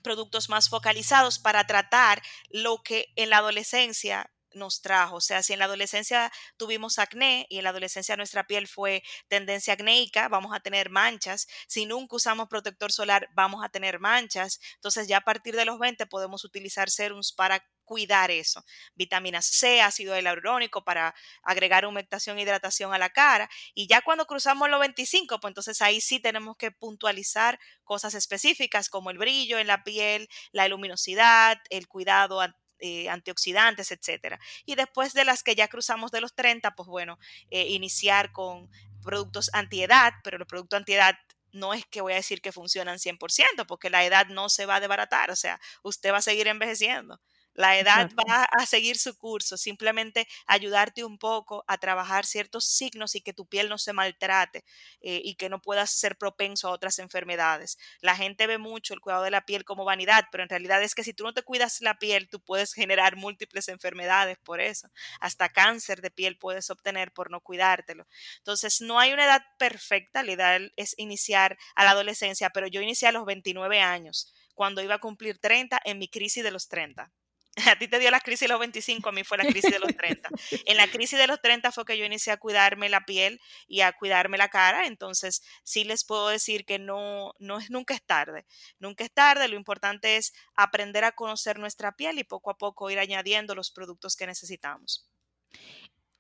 productos 0.02 0.50
más 0.50 0.70
focalizados 0.70 1.40
para 1.40 1.66
tratar 1.66 2.22
lo 2.50 2.84
que 2.84 3.12
en 3.16 3.30
la 3.30 3.38
adolescencia 3.38 4.33
nos 4.56 4.82
trajo. 4.82 5.18
O 5.18 5.22
sea, 5.22 5.44
si 5.44 5.54
en 5.54 5.60
la 5.60 5.66
adolescencia 5.66 6.32
tuvimos 6.58 7.00
acné 7.00 7.46
y 7.50 7.58
en 7.58 7.64
la 7.64 7.72
adolescencia 7.72 8.18
nuestra 8.18 8.46
piel 8.46 8.68
fue 8.68 9.04
tendencia 9.28 9.74
acnéica, 9.74 10.28
vamos 10.30 10.56
a 10.56 10.60
tener 10.60 10.90
manchas. 10.90 11.48
Si 11.68 11.86
nunca 11.86 12.16
usamos 12.16 12.48
protector 12.50 12.92
solar, 12.92 13.30
vamos 13.34 13.64
a 13.64 13.70
tener 13.70 14.00
manchas. 14.00 14.60
Entonces 14.76 15.08
ya 15.08 15.18
a 15.18 15.22
partir 15.22 15.56
de 15.56 15.66
los 15.66 15.80
20 15.80 16.06
podemos 16.08 16.44
utilizar 16.44 16.90
serums 16.90 17.34
para 17.34 17.64
cuidar 17.84 18.32
eso. 18.32 18.64
Vitaminas 18.96 19.46
C, 19.46 19.82
ácido 19.82 20.16
hialurónico 20.16 20.84
para 20.84 21.14
agregar 21.44 21.86
humectación 21.86 22.38
e 22.38 22.42
hidratación 22.42 22.94
a 22.94 22.98
la 22.98 23.10
cara. 23.10 23.50
Y 23.74 23.88
ya 23.88 24.02
cuando 24.02 24.26
cruzamos 24.26 24.70
los 24.70 24.80
25, 24.80 25.40
pues 25.40 25.52
entonces 25.52 25.82
ahí 25.82 26.02
sí 26.02 26.20
tenemos 26.20 26.56
que 26.58 26.72
puntualizar 26.72 27.60
cosas 27.84 28.14
específicas 28.14 28.90
como 28.90 29.12
el 29.12 29.18
brillo 29.18 29.60
en 29.60 29.68
la 29.68 29.84
piel, 29.84 30.30
la 30.52 30.68
luminosidad, 30.68 31.60
el 31.70 31.88
cuidado 31.88 32.42
eh, 32.80 33.10
antioxidantes, 33.10 33.92
etcétera. 33.92 34.40
Y 34.66 34.76
después 34.76 35.14
de 35.14 35.26
las 35.26 35.44
que 35.44 35.56
ya 35.56 35.68
cruzamos 35.68 36.12
de 36.12 36.22
los 36.22 36.36
30, 36.36 36.76
pues 36.76 36.88
bueno, 36.88 37.18
eh, 37.50 37.68
iniciar 37.70 38.32
con 38.32 38.70
productos 39.02 39.50
antiedad, 39.54 40.14
pero 40.24 40.38
los 40.38 40.48
productos 40.48 40.78
antiedad 40.78 41.16
no 41.52 41.74
es 41.74 41.86
que 41.86 42.02
voy 42.02 42.14
a 42.14 42.18
decir 42.18 42.42
que 42.42 42.52
funcionan 42.52 43.00
100%, 43.00 43.66
porque 43.68 43.90
la 43.90 44.04
edad 44.04 44.28
no 44.28 44.50
se 44.50 44.66
va 44.66 44.76
a 44.76 44.80
desbaratar, 44.80 45.30
o 45.32 45.36
sea, 45.36 45.60
usted 45.84 46.12
va 46.12 46.18
a 46.18 46.22
seguir 46.22 46.48
envejeciendo. 46.48 47.22
La 47.54 47.78
edad 47.78 48.10
va 48.18 48.46
a 48.46 48.66
seguir 48.66 48.98
su 48.98 49.16
curso, 49.18 49.58
simplemente 49.58 50.28
ayudarte 50.48 51.04
un 51.04 51.18
poco 51.18 51.64
a 51.68 51.78
trabajar 51.78 52.26
ciertos 52.26 52.66
signos 52.66 53.16
y 53.16 53.22
que 53.22 53.34
tu 53.34 53.46
piel 53.46 53.70
no 53.70 53.78
se 53.78 53.94
maltrate 53.94 54.64
eh, 55.02 55.22
y 55.24 55.36
que 55.36 55.50
no 55.50 55.62
puedas 55.62 55.92
ser 55.92 56.18
propenso 56.18 56.68
a 56.68 56.72
otras 56.72 56.98
enfermedades. 57.00 57.78
La 58.02 58.16
gente 58.16 58.48
ve 58.48 58.58
mucho 58.58 58.94
el 58.94 59.02
cuidado 59.02 59.24
de 59.24 59.32
la 59.32 59.46
piel 59.46 59.66
como 59.66 59.86
vanidad, 59.86 60.26
pero 60.32 60.44
en 60.44 60.50
realidad 60.50 60.82
es 60.82 60.96
que 60.96 61.04
si 61.04 61.14
tú 61.14 61.24
no 61.24 61.34
te 61.34 61.44
cuidas 61.44 61.82
la 61.82 62.00
piel, 62.00 62.28
tú 62.28 62.40
puedes 62.40 62.74
generar 62.74 63.16
múltiples 63.16 63.68
enfermedades 63.68 64.38
por 64.40 64.60
eso. 64.60 64.90
Hasta 65.20 65.50
cáncer 65.50 66.02
de 66.02 66.12
piel 66.12 66.38
puedes 66.38 66.70
obtener 66.70 67.12
por 67.12 67.30
no 67.30 67.42
cuidártelo. 67.42 68.08
Entonces, 68.38 68.82
no 68.82 69.00
hay 69.00 69.14
una 69.14 69.26
edad 69.26 69.44
perfecta, 69.58 70.24
la 70.24 70.32
ideal 70.32 70.74
es 70.76 70.96
iniciar 70.98 71.58
a 71.76 71.84
la 71.84 71.92
adolescencia, 71.92 72.50
pero 72.50 72.68
yo 72.68 72.82
inicié 72.82 73.08
a 73.08 73.12
los 73.12 73.26
29 73.26 73.80
años, 73.80 74.34
cuando 74.56 74.82
iba 74.82 74.96
a 74.96 75.00
cumplir 75.00 75.40
30 75.40 75.80
en 75.84 76.00
mi 76.00 76.08
crisis 76.08 76.44
de 76.44 76.52
los 76.52 76.68
30. 76.68 77.12
A 77.72 77.78
ti 77.78 77.88
te 77.88 78.00
dio 78.00 78.10
la 78.10 78.20
crisis 78.20 78.42
de 78.42 78.48
los 78.48 78.60
25, 78.60 79.10
a 79.10 79.12
mí 79.12 79.24
fue 79.24 79.38
la 79.38 79.46
crisis 79.46 79.72
de 79.72 79.80
los 79.80 79.96
30. 79.96 80.30
En 80.66 80.78
la 80.78 80.88
crisis 80.88 81.20
de 81.20 81.28
los 81.28 81.40
30 81.40 81.72
fue 81.72 81.86
que 81.86 81.98
yo 81.98 82.06
inicié 82.06 82.34
a 82.34 82.38
cuidarme 82.38 82.90
la 82.90 83.02
piel 83.02 83.40
y 83.68 83.82
a 83.82 83.92
cuidarme 83.94 84.38
la 84.38 84.50
cara, 84.50 84.88
entonces 84.88 85.44
sí 85.64 85.84
les 85.84 86.04
puedo 86.04 86.30
decir 86.30 86.66
que 86.66 86.80
no, 86.80 87.34
no 87.38 87.60
es, 87.60 87.70
nunca 87.70 87.94
es 87.94 88.04
tarde. 88.04 88.46
Nunca 88.80 89.04
es 89.04 89.14
tarde, 89.14 89.48
lo 89.48 89.56
importante 89.56 90.18
es 90.18 90.34
aprender 90.56 91.04
a 91.04 91.12
conocer 91.12 91.60
nuestra 91.60 91.96
piel 91.96 92.18
y 92.18 92.24
poco 92.24 92.50
a 92.50 92.58
poco 92.58 92.90
ir 92.90 92.98
añadiendo 92.98 93.54
los 93.54 93.70
productos 93.72 94.16
que 94.16 94.26
necesitamos. 94.26 95.08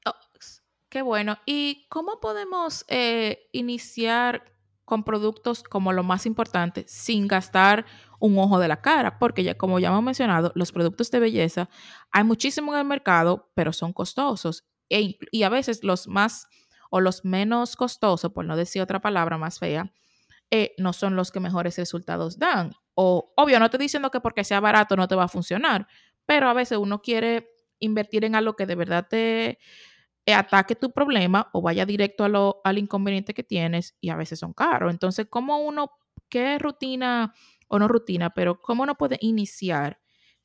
Oh, 0.05 0.13
Qué 0.89 1.01
bueno. 1.01 1.39
¿Y 1.47 1.87
cómo 1.89 2.19
podemos 2.19 2.85
eh, 2.87 3.49
iniciar 3.51 4.53
con 4.85 5.03
productos 5.03 5.63
como 5.63 5.91
lo 5.91 6.03
más 6.03 6.27
importante 6.27 6.85
sin 6.87 7.27
gastar 7.27 7.85
un 8.23 8.39
ojo 8.39 8.57
de 8.57 8.69
la 8.69 8.81
cara? 8.81 9.19
Porque 9.19 9.43
ya 9.43 9.55
como 9.55 9.79
ya 9.79 9.89
hemos 9.89 10.01
mencionado, 10.01 10.53
los 10.55 10.71
productos 10.71 11.11
de 11.11 11.19
belleza 11.19 11.69
hay 12.11 12.23
muchísimo 12.23 12.73
en 12.73 12.79
el 12.79 12.85
mercado, 12.85 13.51
pero 13.53 13.73
son 13.73 13.91
costosos. 13.91 14.65
E 14.89 15.17
y 15.31 15.43
a 15.43 15.49
veces 15.49 15.83
los 15.83 16.07
más 16.07 16.47
o 16.89 17.01
los 17.01 17.25
menos 17.25 17.75
costosos, 17.75 18.31
por 18.31 18.45
no 18.45 18.55
decir 18.55 18.81
otra 18.81 19.01
palabra 19.01 19.37
más 19.37 19.59
fea, 19.59 19.91
eh, 20.51 20.73
no 20.77 20.93
son 20.93 21.15
los 21.17 21.31
que 21.31 21.41
mejores 21.41 21.77
resultados 21.77 22.39
dan. 22.39 22.71
O, 22.95 23.33
obvio, 23.35 23.59
no 23.59 23.65
estoy 23.65 23.79
diciendo 23.79 24.09
que 24.09 24.21
porque 24.21 24.43
sea 24.45 24.61
barato 24.61 24.95
no 24.95 25.07
te 25.07 25.15
va 25.15 25.25
a 25.25 25.27
funcionar, 25.27 25.87
pero 26.25 26.47
a 26.47 26.53
veces 26.53 26.77
uno 26.77 27.01
quiere 27.01 27.49
invertir 27.79 28.23
en 28.23 28.35
algo 28.35 28.55
que 28.55 28.65
de 28.65 28.75
verdad 28.75 29.07
te 29.09 29.59
ataque 30.27 30.75
tu 30.75 30.91
problema 30.91 31.49
o 31.51 31.61
vaya 31.61 31.85
directo 31.85 32.23
a 32.23 32.69
al 32.69 32.77
inconveniente 32.77 33.33
que 33.33 33.43
tienes 33.43 33.97
y 33.99 34.09
a 34.09 34.15
veces 34.15 34.39
son 34.39 34.53
caros. 34.53 34.91
Entonces, 34.91 35.27
¿cómo 35.29 35.57
uno, 35.59 35.91
qué 36.29 36.57
rutina 36.59 37.33
o 37.73 37.79
no 37.79 37.87
rutina, 37.87 38.29
pero 38.29 38.61
cómo 38.61 38.83
uno 38.83 38.95
puede 38.95 39.17
iniciar 39.19 39.99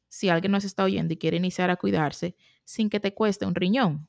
si 0.09 0.31
alguien 0.31 0.51
nos 0.51 0.65
está 0.65 0.83
oyendo 0.85 1.13
y 1.13 1.19
quiere 1.19 1.37
iniciar 1.37 1.69
a 1.69 1.77
cuidarse 1.77 2.37
sin 2.65 2.89
que 2.89 3.01
te 3.01 3.13
cueste 3.13 3.45
un 3.45 3.55
riñón? 3.55 4.09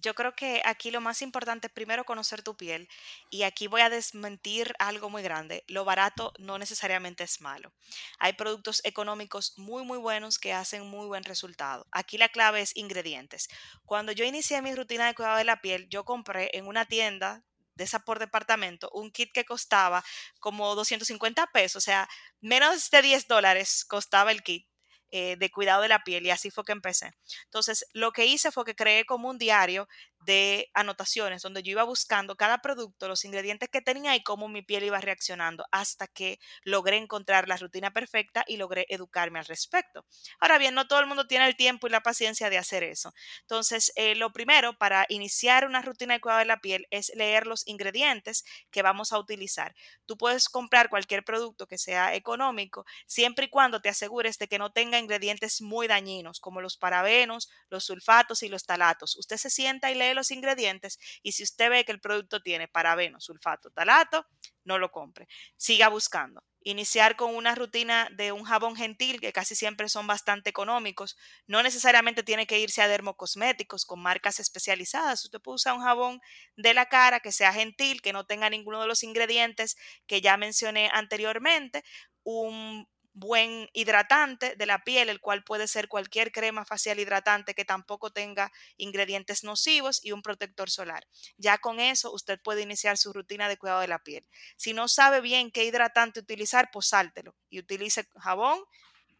Yo 0.00 0.14
creo 0.14 0.36
que 0.36 0.62
aquí 0.64 0.92
lo 0.92 1.00
más 1.00 1.22
importante 1.22 1.66
es 1.66 1.72
primero 1.72 2.04
conocer 2.04 2.42
tu 2.42 2.56
piel 2.56 2.88
y 3.30 3.42
aquí 3.42 3.66
voy 3.66 3.80
a 3.80 3.90
desmentir 3.90 4.74
algo 4.78 5.10
muy 5.10 5.24
grande. 5.24 5.64
Lo 5.66 5.84
barato 5.84 6.32
no 6.38 6.56
necesariamente 6.56 7.24
es 7.24 7.40
malo. 7.40 7.72
Hay 8.20 8.34
productos 8.34 8.80
económicos 8.84 9.54
muy 9.56 9.82
muy 9.82 9.98
buenos 9.98 10.38
que 10.38 10.52
hacen 10.52 10.86
muy 10.86 11.08
buen 11.08 11.24
resultado. 11.24 11.88
Aquí 11.90 12.16
la 12.16 12.28
clave 12.28 12.60
es 12.60 12.76
ingredientes. 12.76 13.48
Cuando 13.86 14.12
yo 14.12 14.24
inicié 14.24 14.62
mi 14.62 14.72
rutina 14.72 15.06
de 15.08 15.14
cuidado 15.14 15.38
de 15.38 15.44
la 15.44 15.60
piel, 15.60 15.88
yo 15.88 16.04
compré 16.04 16.50
en 16.52 16.68
una 16.68 16.84
tienda 16.84 17.42
de 17.74 17.84
esa 17.84 18.00
por 18.00 18.18
departamento 18.18 18.90
un 18.92 19.10
kit 19.10 19.32
que 19.32 19.44
costaba 19.44 20.04
como 20.40 20.74
250 20.74 21.46
pesos, 21.48 21.82
o 21.82 21.84
sea, 21.84 22.08
menos 22.40 22.90
de 22.90 23.02
10 23.02 23.26
dólares 23.28 23.84
costaba 23.84 24.30
el 24.32 24.42
kit 24.42 24.66
eh, 25.10 25.36
de 25.36 25.50
cuidado 25.50 25.82
de 25.82 25.88
la 25.88 26.02
piel 26.02 26.26
y 26.26 26.30
así 26.30 26.50
fue 26.50 26.64
que 26.64 26.72
empecé. 26.72 27.12
Entonces, 27.44 27.86
lo 27.92 28.10
que 28.10 28.26
hice 28.26 28.50
fue 28.50 28.64
que 28.64 28.74
creé 28.74 29.04
como 29.04 29.28
un 29.30 29.38
diario 29.38 29.86
de 30.24 30.70
anotaciones 30.74 31.42
donde 31.42 31.62
yo 31.62 31.72
iba 31.72 31.84
buscando 31.84 32.36
cada 32.36 32.58
producto, 32.58 33.08
los 33.08 33.24
ingredientes 33.24 33.68
que 33.68 33.80
tenía 33.80 34.16
y 34.16 34.22
cómo 34.22 34.48
mi 34.48 34.62
piel 34.62 34.84
iba 34.84 35.00
reaccionando 35.00 35.64
hasta 35.70 36.06
que 36.06 36.38
logré 36.62 36.96
encontrar 36.96 37.48
la 37.48 37.56
rutina 37.56 37.92
perfecta 37.92 38.44
y 38.46 38.56
logré 38.56 38.86
educarme 38.88 39.38
al 39.38 39.44
respecto. 39.46 40.04
Ahora 40.40 40.58
bien, 40.58 40.74
no 40.74 40.86
todo 40.88 41.00
el 41.00 41.06
mundo 41.06 41.26
tiene 41.26 41.46
el 41.46 41.56
tiempo 41.56 41.86
y 41.86 41.90
la 41.90 42.02
paciencia 42.02 42.50
de 42.50 42.58
hacer 42.58 42.82
eso. 42.82 43.12
Entonces, 43.42 43.92
eh, 43.96 44.14
lo 44.14 44.32
primero 44.32 44.76
para 44.78 45.06
iniciar 45.08 45.66
una 45.66 45.82
rutina 45.82 46.14
de 46.14 46.20
cuidado 46.20 46.40
de 46.40 46.46
la 46.46 46.60
piel 46.60 46.86
es 46.90 47.12
leer 47.14 47.46
los 47.46 47.66
ingredientes 47.66 48.44
que 48.70 48.82
vamos 48.82 49.12
a 49.12 49.18
utilizar. 49.18 49.74
Tú 50.06 50.16
puedes 50.16 50.48
comprar 50.48 50.88
cualquier 50.88 51.24
producto 51.24 51.66
que 51.66 51.78
sea 51.78 52.14
económico 52.14 52.84
siempre 53.06 53.46
y 53.46 53.50
cuando 53.50 53.80
te 53.80 53.88
asegures 53.88 54.38
de 54.38 54.48
que 54.48 54.58
no 54.58 54.72
tenga 54.72 54.98
ingredientes 54.98 55.60
muy 55.60 55.86
dañinos 55.86 56.40
como 56.40 56.60
los 56.60 56.76
parabenos, 56.76 57.50
los 57.68 57.84
sulfatos 57.84 58.42
y 58.42 58.48
los 58.48 58.64
talatos. 58.64 59.16
Usted 59.16 59.36
se 59.36 59.50
sienta 59.50 59.90
y 59.90 59.94
lee 59.94 60.13
los 60.14 60.30
ingredientes 60.30 60.98
y 61.22 61.32
si 61.32 61.42
usted 61.42 61.70
ve 61.70 61.84
que 61.84 61.92
el 61.92 62.00
producto 62.00 62.42
tiene 62.42 62.68
parabeno, 62.68 63.20
sulfato, 63.20 63.70
talato, 63.70 64.26
no 64.64 64.78
lo 64.78 64.90
compre. 64.90 65.28
Siga 65.56 65.88
buscando. 65.88 66.42
Iniciar 66.66 67.16
con 67.16 67.34
una 67.34 67.54
rutina 67.54 68.08
de 68.16 68.32
un 68.32 68.44
jabón 68.44 68.74
gentil, 68.74 69.20
que 69.20 69.34
casi 69.34 69.54
siempre 69.54 69.88
son 69.90 70.06
bastante 70.06 70.48
económicos. 70.48 71.16
No 71.46 71.62
necesariamente 71.62 72.22
tiene 72.22 72.46
que 72.46 72.58
irse 72.58 72.80
a 72.80 72.88
dermocosméticos 72.88 73.84
con 73.84 74.00
marcas 74.00 74.40
especializadas. 74.40 75.24
Usted 75.24 75.40
puede 75.40 75.56
usar 75.56 75.74
un 75.74 75.82
jabón 75.82 76.20
de 76.56 76.72
la 76.72 76.86
cara 76.86 77.20
que 77.20 77.32
sea 77.32 77.52
gentil, 77.52 78.00
que 78.00 78.14
no 78.14 78.24
tenga 78.24 78.48
ninguno 78.48 78.80
de 78.80 78.86
los 78.86 79.02
ingredientes 79.02 79.76
que 80.06 80.22
ya 80.22 80.38
mencioné 80.38 80.88
anteriormente. 80.92 81.84
Un 82.22 82.88
buen 83.14 83.70
hidratante 83.72 84.56
de 84.56 84.66
la 84.66 84.82
piel, 84.84 85.08
el 85.08 85.20
cual 85.20 85.44
puede 85.44 85.68
ser 85.68 85.88
cualquier 85.88 86.32
crema 86.32 86.64
facial 86.64 86.98
hidratante 86.98 87.54
que 87.54 87.64
tampoco 87.64 88.10
tenga 88.10 88.52
ingredientes 88.76 89.44
nocivos 89.44 90.04
y 90.04 90.12
un 90.12 90.20
protector 90.20 90.68
solar. 90.68 91.06
Ya 91.38 91.58
con 91.58 91.80
eso 91.80 92.12
usted 92.12 92.40
puede 92.42 92.62
iniciar 92.62 92.98
su 92.98 93.12
rutina 93.12 93.48
de 93.48 93.56
cuidado 93.56 93.80
de 93.80 93.88
la 93.88 94.00
piel. 94.00 94.26
Si 94.56 94.74
no 94.74 94.88
sabe 94.88 95.20
bien 95.20 95.50
qué 95.52 95.64
hidratante 95.64 96.20
utilizar, 96.20 96.70
pues 96.72 96.86
sáltelo 96.88 97.36
y 97.48 97.60
utilice 97.60 98.08
jabón, 98.16 98.60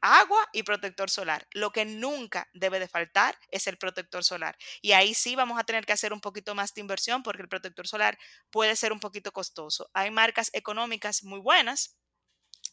agua 0.00 0.46
y 0.52 0.64
protector 0.64 1.08
solar. 1.08 1.46
Lo 1.52 1.70
que 1.70 1.84
nunca 1.84 2.48
debe 2.52 2.80
de 2.80 2.88
faltar 2.88 3.38
es 3.50 3.66
el 3.68 3.78
protector 3.78 4.24
solar. 4.24 4.56
Y 4.82 4.92
ahí 4.92 5.14
sí 5.14 5.36
vamos 5.36 5.58
a 5.58 5.64
tener 5.64 5.86
que 5.86 5.92
hacer 5.92 6.12
un 6.12 6.20
poquito 6.20 6.54
más 6.54 6.74
de 6.74 6.80
inversión 6.80 7.22
porque 7.22 7.42
el 7.42 7.48
protector 7.48 7.86
solar 7.86 8.18
puede 8.50 8.76
ser 8.76 8.92
un 8.92 9.00
poquito 9.00 9.32
costoso. 9.32 9.88
Hay 9.94 10.10
marcas 10.10 10.50
económicas 10.52 11.22
muy 11.22 11.38
buenas 11.38 11.96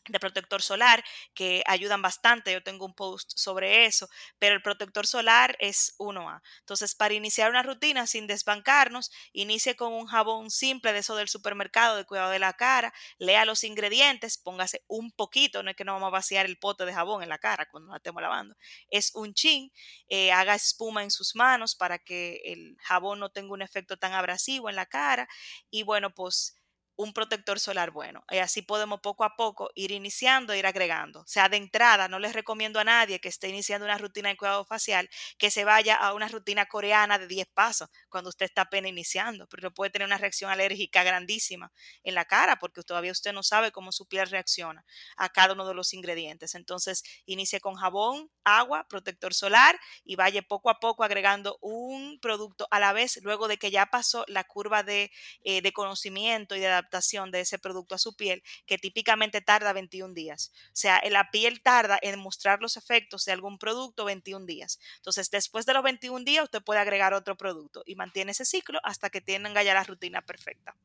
de 0.07 0.19
protector 0.19 0.61
solar 0.61 1.03
que 1.33 1.63
ayudan 1.67 2.01
bastante. 2.01 2.51
Yo 2.51 2.63
tengo 2.63 2.85
un 2.85 2.93
post 2.93 3.31
sobre 3.35 3.85
eso, 3.85 4.09
pero 4.39 4.55
el 4.55 4.61
protector 4.61 5.05
solar 5.07 5.55
es 5.59 5.95
1A. 5.97 6.41
Entonces, 6.59 6.95
para 6.95 7.13
iniciar 7.13 7.49
una 7.49 7.63
rutina 7.63 8.07
sin 8.07 8.27
desbancarnos, 8.27 9.11
inicie 9.33 9.75
con 9.75 9.93
un 9.93 10.07
jabón 10.07 10.49
simple 10.49 10.93
de 10.93 10.99
eso 10.99 11.15
del 11.15 11.29
supermercado 11.29 11.97
de 11.97 12.05
cuidado 12.05 12.31
de 12.31 12.39
la 12.39 12.53
cara, 12.53 12.93
lea 13.19 13.45
los 13.45 13.63
ingredientes, 13.63 14.37
póngase 14.37 14.83
un 14.87 15.11
poquito, 15.11 15.63
no 15.63 15.69
es 15.71 15.75
que 15.75 15.85
no 15.85 15.93
vamos 15.93 16.07
a 16.07 16.11
vaciar 16.11 16.45
el 16.45 16.57
pote 16.57 16.85
de 16.85 16.93
jabón 16.93 17.23
en 17.23 17.29
la 17.29 17.37
cara 17.37 17.67
cuando 17.67 17.91
la 17.91 17.97
estemos 17.97 18.21
lavando, 18.21 18.55
es 18.89 19.11
un 19.15 19.33
chin, 19.33 19.71
eh, 20.09 20.31
haga 20.31 20.55
espuma 20.55 21.03
en 21.03 21.11
sus 21.11 21.35
manos 21.35 21.75
para 21.75 21.99
que 21.99 22.41
el 22.45 22.77
jabón 22.81 23.19
no 23.19 23.29
tenga 23.29 23.53
un 23.53 23.61
efecto 23.61 23.97
tan 23.97 24.13
abrasivo 24.13 24.69
en 24.69 24.75
la 24.75 24.85
cara 24.85 25.27
y 25.69 25.83
bueno, 25.83 26.13
pues 26.13 26.60
un 26.95 27.13
protector 27.13 27.59
solar 27.59 27.91
bueno. 27.91 28.23
Y 28.29 28.37
así 28.37 28.61
podemos 28.61 29.01
poco 29.01 29.23
a 29.23 29.35
poco 29.35 29.71
ir 29.75 29.91
iniciando, 29.91 30.53
ir 30.55 30.65
agregando. 30.67 31.21
O 31.21 31.27
sea, 31.27 31.49
de 31.49 31.57
entrada, 31.57 32.07
no 32.07 32.19
les 32.19 32.33
recomiendo 32.33 32.79
a 32.79 32.83
nadie 32.83 33.19
que 33.19 33.29
esté 33.29 33.49
iniciando 33.49 33.85
una 33.85 33.97
rutina 33.97 34.29
de 34.29 34.37
cuidado 34.37 34.65
facial 34.65 35.09
que 35.37 35.51
se 35.51 35.63
vaya 35.63 35.95
a 35.95 36.13
una 36.13 36.27
rutina 36.27 36.65
coreana 36.67 37.17
de 37.17 37.27
10 37.27 37.47
pasos 37.53 37.89
cuando 38.09 38.29
usted 38.29 38.45
está 38.45 38.63
apenas 38.63 38.89
iniciando, 38.89 39.47
porque 39.47 39.71
puede 39.71 39.91
tener 39.91 40.05
una 40.05 40.17
reacción 40.17 40.51
alérgica 40.51 41.03
grandísima 41.03 41.71
en 42.03 42.15
la 42.15 42.25
cara 42.25 42.57
porque 42.57 42.83
todavía 42.83 43.11
usted 43.11 43.33
no 43.33 43.43
sabe 43.43 43.71
cómo 43.71 43.91
su 43.91 44.07
piel 44.07 44.29
reacciona 44.29 44.85
a 45.17 45.29
cada 45.29 45.53
uno 45.53 45.67
de 45.67 45.73
los 45.73 45.93
ingredientes. 45.93 46.55
Entonces, 46.55 47.03
inicie 47.25 47.59
con 47.59 47.75
jabón, 47.75 48.29
agua, 48.43 48.85
protector 48.87 49.33
solar 49.33 49.79
y 50.03 50.15
vaya 50.15 50.41
poco 50.41 50.69
a 50.69 50.79
poco 50.79 51.03
agregando 51.03 51.57
un 51.61 52.19
producto 52.21 52.67
a 52.69 52.79
la 52.79 52.93
vez 52.93 53.19
luego 53.23 53.47
de 53.47 53.57
que 53.57 53.71
ya 53.71 53.87
pasó 53.87 54.23
la 54.27 54.43
curva 54.43 54.83
de, 54.83 55.11
eh, 55.43 55.61
de 55.61 55.73
conocimiento 55.73 56.55
y 56.55 56.59
de 56.59 56.67
adaptación 56.67 56.90
de 57.31 57.41
ese 57.41 57.59
producto 57.59 57.95
a 57.95 57.97
su 57.97 58.15
piel, 58.15 58.43
que 58.65 58.77
típicamente 58.77 59.41
tarda 59.41 59.73
21 59.73 60.13
días. 60.13 60.51
O 60.67 60.71
sea, 60.73 61.01
la 61.09 61.29
piel 61.31 61.61
tarda 61.61 61.97
en 62.01 62.19
mostrar 62.19 62.61
los 62.61 62.77
efectos 62.77 63.25
de 63.25 63.31
algún 63.31 63.57
producto 63.57 64.05
21 64.05 64.45
días. 64.45 64.79
Entonces, 64.97 65.29
después 65.29 65.65
de 65.65 65.73
los 65.73 65.83
21 65.83 66.25
días, 66.25 66.43
usted 66.43 66.61
puede 66.63 66.79
agregar 66.79 67.13
otro 67.13 67.35
producto 67.37 67.83
y 67.85 67.95
mantiene 67.95 68.31
ese 68.31 68.45
ciclo 68.45 68.79
hasta 68.83 69.09
que 69.09 69.21
tenga 69.21 69.63
ya 69.63 69.73
la 69.73 69.83
rutina 69.83 70.21
perfecta. 70.21 70.75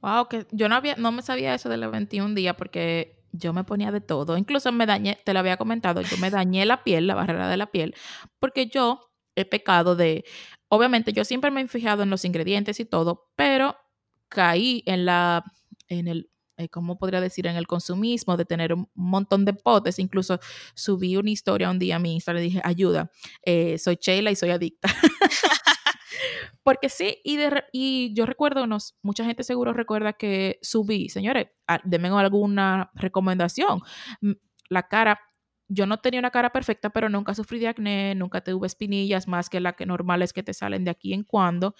Wow, 0.00 0.28
que 0.28 0.46
yo 0.50 0.68
no, 0.68 0.76
había, 0.76 0.96
no 0.96 1.12
me 1.12 1.22
sabía 1.22 1.54
eso 1.54 1.68
de 1.68 1.76
los 1.76 1.92
21 1.92 2.34
días 2.34 2.56
porque 2.56 3.20
yo 3.32 3.52
me 3.52 3.64
ponía 3.64 3.92
de 3.92 4.00
todo. 4.00 4.36
Incluso 4.36 4.72
me 4.72 4.86
dañé, 4.86 5.18
te 5.24 5.32
lo 5.32 5.40
había 5.40 5.56
comentado, 5.56 6.00
yo 6.00 6.16
me 6.18 6.30
dañé 6.30 6.64
la 6.64 6.82
piel, 6.84 7.06
la 7.06 7.14
barrera 7.14 7.48
de 7.48 7.56
la 7.56 7.70
piel, 7.70 7.94
porque 8.38 8.66
yo 8.66 9.12
he 9.36 9.44
pecado 9.44 9.96
de, 9.96 10.24
obviamente 10.68 11.12
yo 11.12 11.24
siempre 11.24 11.50
me 11.50 11.60
he 11.60 11.68
fijado 11.68 12.02
en 12.02 12.10
los 12.10 12.24
ingredientes 12.24 12.80
y 12.80 12.84
todo, 12.84 13.30
pero 13.36 13.76
caí 14.30 14.82
en 14.86 15.04
la, 15.04 15.44
en 15.88 16.08
el, 16.08 16.30
eh, 16.56 16.70
¿cómo 16.70 16.96
podría 16.96 17.20
decir? 17.20 17.46
En 17.46 17.56
el 17.56 17.66
consumismo 17.66 18.38
de 18.38 18.46
tener 18.46 18.72
un 18.72 18.88
montón 18.94 19.44
de 19.44 19.52
potes. 19.52 19.98
Incluso 19.98 20.40
subí 20.74 21.16
una 21.16 21.30
historia 21.30 21.70
un 21.70 21.78
día 21.78 21.96
a 21.96 21.98
mi 21.98 22.14
Instagram 22.14 22.42
y 22.42 22.46
dije, 22.46 22.62
ayuda, 22.64 23.10
eh, 23.42 23.76
soy 23.76 23.98
Sheila 24.00 24.30
y 24.30 24.36
soy 24.36 24.50
adicta. 24.50 24.88
Porque 26.62 26.88
sí, 26.88 27.18
y, 27.24 27.36
de, 27.36 27.64
y 27.72 28.14
yo 28.14 28.26
recuerdo, 28.26 28.64
unos, 28.64 28.96
mucha 29.02 29.24
gente 29.24 29.44
seguro 29.44 29.72
recuerda 29.72 30.12
que 30.12 30.58
subí, 30.62 31.08
señores, 31.08 31.48
denme 31.84 32.08
alguna 32.08 32.90
recomendación. 32.94 33.80
La 34.68 34.88
cara, 34.88 35.20
yo 35.68 35.86
no 35.86 35.98
tenía 35.98 36.20
una 36.20 36.30
cara 36.30 36.50
perfecta, 36.50 36.90
pero 36.90 37.08
nunca 37.08 37.34
sufrí 37.34 37.58
de 37.58 37.68
acné, 37.68 38.14
nunca 38.14 38.42
tuve 38.42 38.66
espinillas 38.66 39.28
más 39.28 39.48
que 39.48 39.60
las 39.60 39.74
que 39.74 39.86
normales 39.86 40.32
que 40.32 40.42
te 40.42 40.54
salen 40.54 40.84
de 40.84 40.90
aquí 40.90 41.12
en 41.12 41.24
cuando 41.24 41.74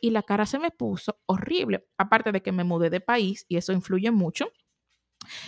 y, 0.00 0.10
la 0.10 0.22
cara 0.22 0.46
se 0.46 0.58
me 0.58 0.70
puso 0.70 1.20
horrible. 1.26 1.86
Aparte 1.98 2.32
de 2.32 2.42
que 2.42 2.52
me 2.52 2.64
mudé 2.64 2.90
de 2.90 3.00
país 3.00 3.44
y 3.48 3.56
eso 3.56 3.72
influye 3.72 4.10
mucho. 4.10 4.48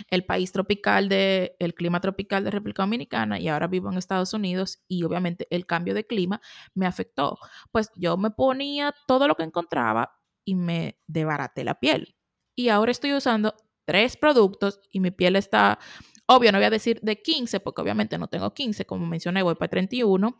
El 0.09 0.25
país 0.25 0.51
tropical 0.51 1.07
de, 1.07 1.55
el 1.59 1.73
clima 1.73 2.01
tropical 2.01 2.43
de 2.43 2.51
República 2.51 2.83
Dominicana 2.83 3.39
y 3.39 3.47
ahora 3.47 3.67
vivo 3.67 3.89
en 3.89 3.97
Estados 3.97 4.33
Unidos 4.33 4.83
y 4.87 5.03
obviamente 5.03 5.47
el 5.51 5.65
cambio 5.65 5.93
de 5.93 6.05
clima 6.05 6.41
me 6.73 6.85
afectó. 6.85 7.37
Pues 7.71 7.89
yo 7.95 8.17
me 8.17 8.31
ponía 8.31 8.93
todo 9.07 9.27
lo 9.27 9.35
que 9.35 9.43
encontraba 9.43 10.11
y 10.43 10.55
me 10.55 10.99
debaraté 11.07 11.63
la 11.63 11.79
piel. 11.79 12.15
Y 12.55 12.69
ahora 12.69 12.91
estoy 12.91 13.13
usando 13.13 13.55
tres 13.85 14.17
productos 14.17 14.81
y 14.91 14.99
mi 14.99 15.11
piel 15.11 15.35
está, 15.37 15.79
obvio, 16.25 16.51
no 16.51 16.57
voy 16.57 16.65
a 16.65 16.69
decir 16.69 16.99
de 17.01 17.21
15 17.21 17.61
porque 17.61 17.81
obviamente 17.81 18.17
no 18.17 18.27
tengo 18.27 18.53
15, 18.53 18.85
como 18.85 19.05
mencioné, 19.05 19.43
voy 19.43 19.55
para 19.55 19.69
31, 19.69 20.37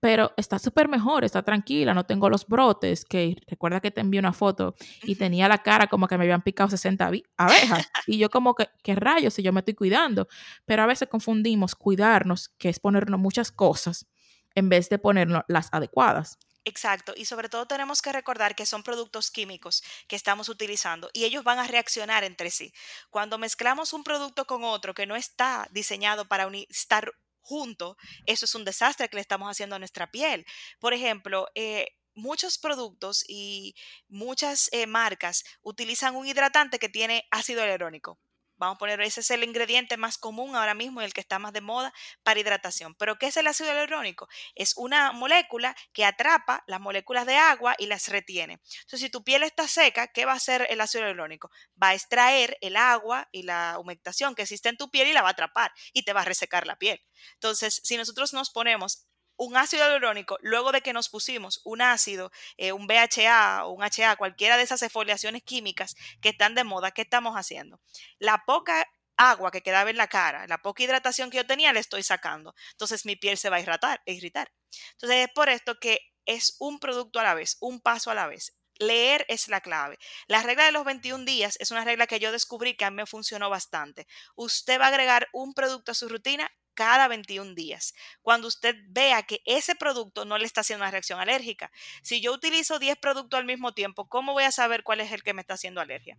pero 0.00 0.32
está 0.36 0.58
súper 0.58 0.88
mejor, 0.88 1.24
está 1.24 1.42
tranquila, 1.42 1.92
no 1.94 2.04
tengo 2.06 2.30
los 2.30 2.46
brotes, 2.46 3.04
que 3.04 3.36
recuerda 3.46 3.80
que 3.80 3.90
te 3.90 4.00
envié 4.00 4.20
una 4.20 4.32
foto 4.32 4.74
y 5.02 5.16
tenía 5.16 5.48
la 5.48 5.58
cara 5.58 5.88
como 5.88 6.06
que 6.06 6.16
me 6.16 6.24
habían 6.24 6.42
picado 6.42 6.70
60 6.70 7.10
avi- 7.10 7.24
abejas. 7.36 7.88
Y 8.06 8.18
yo 8.18 8.30
como 8.30 8.54
que, 8.54 8.68
¿qué 8.82 8.94
rayos 8.94 9.34
si 9.34 9.42
yo 9.42 9.52
me 9.52 9.60
estoy 9.60 9.74
cuidando? 9.74 10.28
Pero 10.64 10.82
a 10.82 10.86
veces 10.86 11.08
confundimos 11.08 11.74
cuidarnos, 11.74 12.50
que 12.58 12.68
es 12.68 12.78
ponernos 12.78 13.18
muchas 13.18 13.50
cosas, 13.50 14.06
en 14.54 14.68
vez 14.68 14.88
de 14.88 14.98
ponernos 14.98 15.42
las 15.48 15.68
adecuadas. 15.72 16.38
Exacto, 16.64 17.14
y 17.16 17.24
sobre 17.24 17.48
todo 17.48 17.66
tenemos 17.66 18.02
que 18.02 18.12
recordar 18.12 18.54
que 18.54 18.66
son 18.66 18.82
productos 18.82 19.30
químicos 19.30 19.82
que 20.06 20.16
estamos 20.16 20.50
utilizando 20.50 21.08
y 21.14 21.24
ellos 21.24 21.42
van 21.42 21.58
a 21.58 21.66
reaccionar 21.66 22.24
entre 22.24 22.50
sí. 22.50 22.74
Cuando 23.08 23.38
mezclamos 23.38 23.94
un 23.94 24.04
producto 24.04 24.46
con 24.46 24.64
otro 24.64 24.92
que 24.92 25.06
no 25.06 25.16
está 25.16 25.66
diseñado 25.70 26.26
para 26.26 26.46
estar 26.68 27.12
junto, 27.48 27.96
eso 28.26 28.44
es 28.44 28.54
un 28.54 28.64
desastre 28.64 29.08
que 29.08 29.16
le 29.16 29.22
estamos 29.22 29.50
haciendo 29.50 29.76
a 29.76 29.78
nuestra 29.78 30.10
piel. 30.10 30.44
Por 30.78 30.92
ejemplo, 30.92 31.48
eh, 31.54 31.86
muchos 32.14 32.58
productos 32.58 33.24
y 33.26 33.74
muchas 34.08 34.68
eh, 34.72 34.86
marcas 34.86 35.44
utilizan 35.62 36.14
un 36.14 36.26
hidratante 36.26 36.78
que 36.78 36.90
tiene 36.90 37.26
ácido 37.30 37.64
hialurónico. 37.64 38.18
Vamos 38.58 38.76
a 38.76 38.78
poner, 38.78 39.00
ese 39.00 39.20
es 39.20 39.30
el 39.30 39.44
ingrediente 39.44 39.96
más 39.96 40.18
común 40.18 40.56
ahora 40.56 40.74
mismo 40.74 41.00
y 41.00 41.04
el 41.04 41.14
que 41.14 41.20
está 41.20 41.38
más 41.38 41.52
de 41.52 41.60
moda 41.60 41.92
para 42.22 42.40
hidratación. 42.40 42.94
Pero 42.94 43.16
¿qué 43.16 43.26
es 43.28 43.36
el 43.36 43.46
ácido 43.46 43.72
hialurónico? 43.72 44.28
es 44.54 44.74
una 44.76 45.12
molécula 45.12 45.74
que 45.92 46.04
atrapa 46.04 46.64
las 46.66 46.80
moléculas 46.80 47.26
de 47.26 47.36
agua 47.36 47.74
y 47.78 47.86
las 47.86 48.08
retiene. 48.08 48.54
Entonces, 48.80 49.00
si 49.00 49.10
tu 49.10 49.22
piel 49.24 49.42
está 49.42 49.68
seca, 49.68 50.08
¿qué 50.08 50.24
va 50.24 50.32
a 50.32 50.36
hacer 50.36 50.66
el 50.70 50.80
ácido 50.80 51.04
hialurónico? 51.04 51.50
Va 51.80 51.88
a 51.88 51.94
extraer 51.94 52.56
el 52.60 52.76
agua 52.76 53.28
y 53.32 53.42
la 53.42 53.78
humectación 53.78 54.34
que 54.34 54.42
existe 54.42 54.68
en 54.68 54.76
tu 54.76 54.90
piel 54.90 55.08
y 55.08 55.12
la 55.12 55.22
va 55.22 55.28
a 55.28 55.32
atrapar 55.32 55.72
y 55.92 56.02
te 56.02 56.12
va 56.12 56.22
a 56.22 56.24
resecar 56.24 56.66
la 56.66 56.76
piel. 56.76 57.00
Entonces, 57.34 57.80
si 57.84 57.96
nosotros 57.96 58.32
nos 58.32 58.50
ponemos 58.50 59.07
un 59.38 59.56
ácido 59.56 59.86
hialurónico, 59.86 60.36
luego 60.42 60.72
de 60.72 60.82
que 60.82 60.92
nos 60.92 61.08
pusimos 61.08 61.62
un 61.64 61.80
ácido, 61.80 62.30
eh, 62.56 62.72
un 62.72 62.86
BHA 62.86 63.64
o 63.64 63.70
un 63.70 63.82
HA, 63.82 64.16
cualquiera 64.16 64.56
de 64.56 64.64
esas 64.64 64.82
exfoliaciones 64.82 65.42
químicas 65.42 65.96
que 66.20 66.30
están 66.30 66.54
de 66.54 66.64
moda, 66.64 66.90
¿qué 66.90 67.02
estamos 67.02 67.34
haciendo? 67.34 67.80
La 68.18 68.44
poca 68.44 68.86
agua 69.16 69.50
que 69.50 69.62
quedaba 69.62 69.90
en 69.90 69.96
la 69.96 70.08
cara, 70.08 70.46
la 70.46 70.58
poca 70.58 70.82
hidratación 70.82 71.30
que 71.30 71.38
yo 71.38 71.46
tenía, 71.46 71.72
le 71.72 71.80
estoy 71.80 72.02
sacando. 72.02 72.54
Entonces 72.72 73.06
mi 73.06 73.16
piel 73.16 73.38
se 73.38 73.50
va 73.50 73.56
a 73.56 73.60
irritar. 73.60 74.02
irritar. 74.06 74.52
Entonces 74.92 75.26
es 75.26 75.32
por 75.34 75.48
esto 75.48 75.78
que 75.78 76.00
es 76.24 76.56
un 76.58 76.78
producto 76.78 77.20
a 77.20 77.24
la 77.24 77.34
vez, 77.34 77.56
un 77.60 77.80
paso 77.80 78.10
a 78.10 78.14
la 78.14 78.26
vez. 78.26 78.54
Leer 78.78 79.24
es 79.28 79.48
la 79.48 79.60
clave. 79.60 79.98
La 80.28 80.42
regla 80.42 80.64
de 80.64 80.72
los 80.72 80.84
21 80.84 81.24
días 81.24 81.56
es 81.58 81.72
una 81.72 81.84
regla 81.84 82.06
que 82.06 82.20
yo 82.20 82.30
descubrí 82.30 82.76
que 82.76 82.84
a 82.84 82.90
mí 82.90 82.96
me 82.96 83.06
funcionó 83.06 83.50
bastante. 83.50 84.06
Usted 84.36 84.80
va 84.80 84.84
a 84.84 84.88
agregar 84.88 85.28
un 85.32 85.52
producto 85.52 85.90
a 85.92 85.94
su 85.96 86.08
rutina 86.08 86.48
cada 86.78 87.08
21 87.08 87.56
días. 87.56 87.92
Cuando 88.22 88.46
usted 88.46 88.76
vea 88.86 89.24
que 89.24 89.42
ese 89.44 89.74
producto 89.74 90.24
no 90.24 90.38
le 90.38 90.44
está 90.44 90.60
haciendo 90.60 90.84
una 90.84 90.92
reacción 90.92 91.18
alérgica. 91.18 91.72
Si 92.02 92.20
yo 92.20 92.32
utilizo 92.32 92.78
10 92.78 92.98
productos 92.98 93.36
al 93.36 93.46
mismo 93.46 93.74
tiempo, 93.74 94.08
¿cómo 94.08 94.32
voy 94.32 94.44
a 94.44 94.52
saber 94.52 94.84
cuál 94.84 95.00
es 95.00 95.10
el 95.10 95.24
que 95.24 95.34
me 95.34 95.40
está 95.40 95.54
haciendo 95.54 95.80
alergia? 95.80 96.16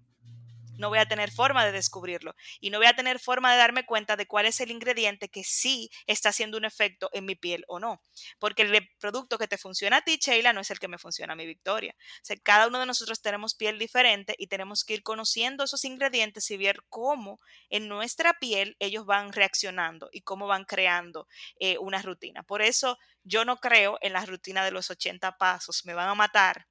No 0.80 0.90
voy 0.90 1.00
a 1.00 1.06
tener 1.06 1.30
forma 1.32 1.66
de 1.66 1.72
descubrirlo 1.72 2.36
y 2.60 2.70
no 2.70 2.80
voy 2.80 2.88
a 2.88 2.96
tener 2.96 3.20
forma 3.20 3.52
de 3.52 3.58
darme 3.58 3.86
cuenta 3.86 4.16
de 4.16 4.26
cuál 4.26 4.46
es 4.46 4.60
el 4.62 4.72
ingrediente 4.72 5.30
que 5.30 5.44
sí 5.44 5.92
está 6.08 6.30
haciendo 6.30 6.58
un 6.58 6.66
efecto 6.66 7.10
en 7.14 7.26
mi 7.26 7.36
piel 7.36 7.66
o 7.68 7.80
no. 7.80 8.02
Porque 8.40 8.64
el 8.64 8.90
producto 9.00 9.38
que 9.38 9.48
te 9.48 9.58
funciona 9.58 9.98
a 9.98 10.02
ti, 10.02 10.18
Sheila, 10.18 10.54
no 10.54 10.62
es 10.62 10.72
el 10.72 10.80
que 10.80 10.88
me 10.88 10.98
funciona 10.98 11.34
a 11.34 11.36
mi 11.36 11.46
Victoria. 11.46 11.96
Cada 12.44 12.68
uno 12.68 12.80
de 12.80 12.86
nosotros 12.86 13.22
tenemos 13.22 13.56
piel 13.56 13.78
diferente 13.78 14.36
y 14.38 14.48
tenemos 14.48 14.84
que 14.84 14.94
ir 14.94 15.04
conociendo 15.04 15.66
esos 15.66 15.84
ingredientes 15.86 16.50
y 16.50 16.58
ver 16.58 16.84
cómo 16.90 17.40
en 17.70 17.88
nuestra 17.88 18.34
piel 18.36 18.76
ellos 18.80 19.06
van 19.06 19.34
reaccionando 19.34 20.10
y 20.12 20.22
cómo 20.22 20.48
van 20.48 20.64
creando 20.64 21.28
eh, 21.60 21.78
una 21.80 22.02
rutina. 22.02 22.44
Por 22.44 22.62
eso 22.62 22.98
yo 23.24 23.44
no 23.46 23.58
creo 23.58 23.98
en 24.02 24.14
la 24.14 24.26
rutina 24.26 24.64
de 24.64 24.72
los 24.72 24.90
80 24.90 25.38
pasos. 25.38 25.86
Me 25.86 25.94
van 25.94 26.10
a 26.10 26.16
matar 26.16 26.68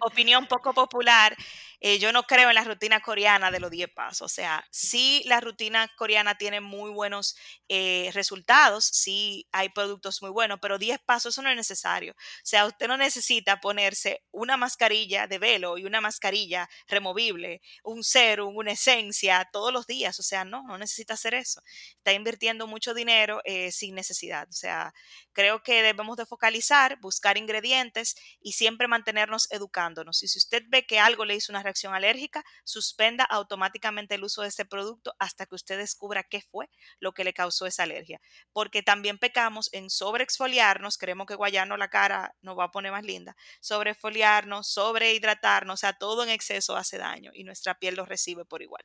opinión 0.00 0.46
poco 0.46 0.72
popular, 0.74 1.36
eh, 1.80 1.98
yo 1.98 2.12
no 2.12 2.22
creo 2.22 2.48
en 2.48 2.54
la 2.54 2.64
rutina 2.64 3.00
coreana 3.00 3.50
de 3.50 3.60
los 3.60 3.70
10 3.70 3.90
pasos. 3.90 4.22
O 4.22 4.34
sea, 4.34 4.64
sí 4.70 5.22
la 5.26 5.40
rutina 5.40 5.90
coreana 5.96 6.36
tiene 6.36 6.60
muy 6.60 6.90
buenos 6.90 7.36
eh, 7.68 8.10
resultados, 8.14 8.84
sí 8.86 9.46
hay 9.52 9.68
productos 9.68 10.22
muy 10.22 10.30
buenos, 10.30 10.58
pero 10.60 10.78
10 10.78 10.98
pasos 11.00 11.34
eso 11.34 11.42
no 11.42 11.50
es 11.50 11.56
necesario. 11.56 12.12
O 12.12 12.16
sea, 12.44 12.66
usted 12.66 12.86
no 12.88 12.96
necesita 12.96 13.60
ponerse 13.60 14.22
una 14.30 14.56
mascarilla 14.56 15.26
de 15.26 15.38
velo 15.38 15.78
y 15.78 15.84
una 15.84 16.00
mascarilla 16.00 16.68
removible, 16.86 17.60
un 17.82 18.04
serum, 18.04 18.56
una 18.56 18.72
esencia 18.72 19.48
todos 19.52 19.72
los 19.72 19.86
días. 19.86 20.18
O 20.20 20.22
sea, 20.22 20.44
no, 20.44 20.62
no 20.62 20.78
necesita 20.78 21.14
hacer 21.14 21.34
eso. 21.34 21.62
Está 21.96 22.12
invirtiendo 22.12 22.66
mucho 22.66 22.94
dinero 22.94 23.40
eh, 23.44 23.72
sin 23.72 23.94
necesidad. 23.94 24.48
O 24.48 24.52
sea, 24.52 24.94
creo 25.32 25.62
que 25.62 25.82
debemos 25.82 26.16
de 26.16 26.26
focalizar, 26.26 26.98
buscar 27.00 27.36
ingredientes 27.36 28.16
y 28.40 28.52
siempre 28.52 28.88
mantenernos 29.14 29.46
educándonos. 29.50 30.22
Y 30.22 30.28
si 30.28 30.38
usted 30.38 30.64
ve 30.68 30.86
que 30.86 30.98
algo 30.98 31.24
le 31.24 31.36
hizo 31.36 31.52
una 31.52 31.62
reacción 31.62 31.94
alérgica, 31.94 32.44
suspenda 32.64 33.24
automáticamente 33.24 34.16
el 34.16 34.24
uso 34.24 34.42
de 34.42 34.48
este 34.48 34.64
producto 34.64 35.14
hasta 35.18 35.46
que 35.46 35.54
usted 35.54 35.78
descubra 35.78 36.24
qué 36.24 36.40
fue 36.42 36.68
lo 36.98 37.12
que 37.12 37.24
le 37.24 37.32
causó 37.32 37.66
esa 37.66 37.84
alergia. 37.84 38.20
Porque 38.52 38.82
también 38.82 39.18
pecamos 39.18 39.70
en 39.72 39.88
sobreexfoliarnos, 39.88 40.98
creemos 40.98 41.26
que 41.26 41.36
guayarnos 41.36 41.78
la 41.78 41.88
cara 41.88 42.34
nos 42.42 42.58
va 42.58 42.64
a 42.64 42.70
poner 42.70 42.90
más 42.90 43.04
linda, 43.04 43.36
sobreexfoliarnos, 43.60 44.66
sobrehidratarnos, 44.68 45.74
o 45.74 45.76
sea, 45.76 45.92
todo 45.92 46.24
en 46.24 46.30
exceso 46.30 46.76
hace 46.76 46.98
daño 46.98 47.30
y 47.34 47.44
nuestra 47.44 47.74
piel 47.74 47.94
lo 47.94 48.04
recibe 48.04 48.44
por 48.44 48.62
igual. 48.62 48.82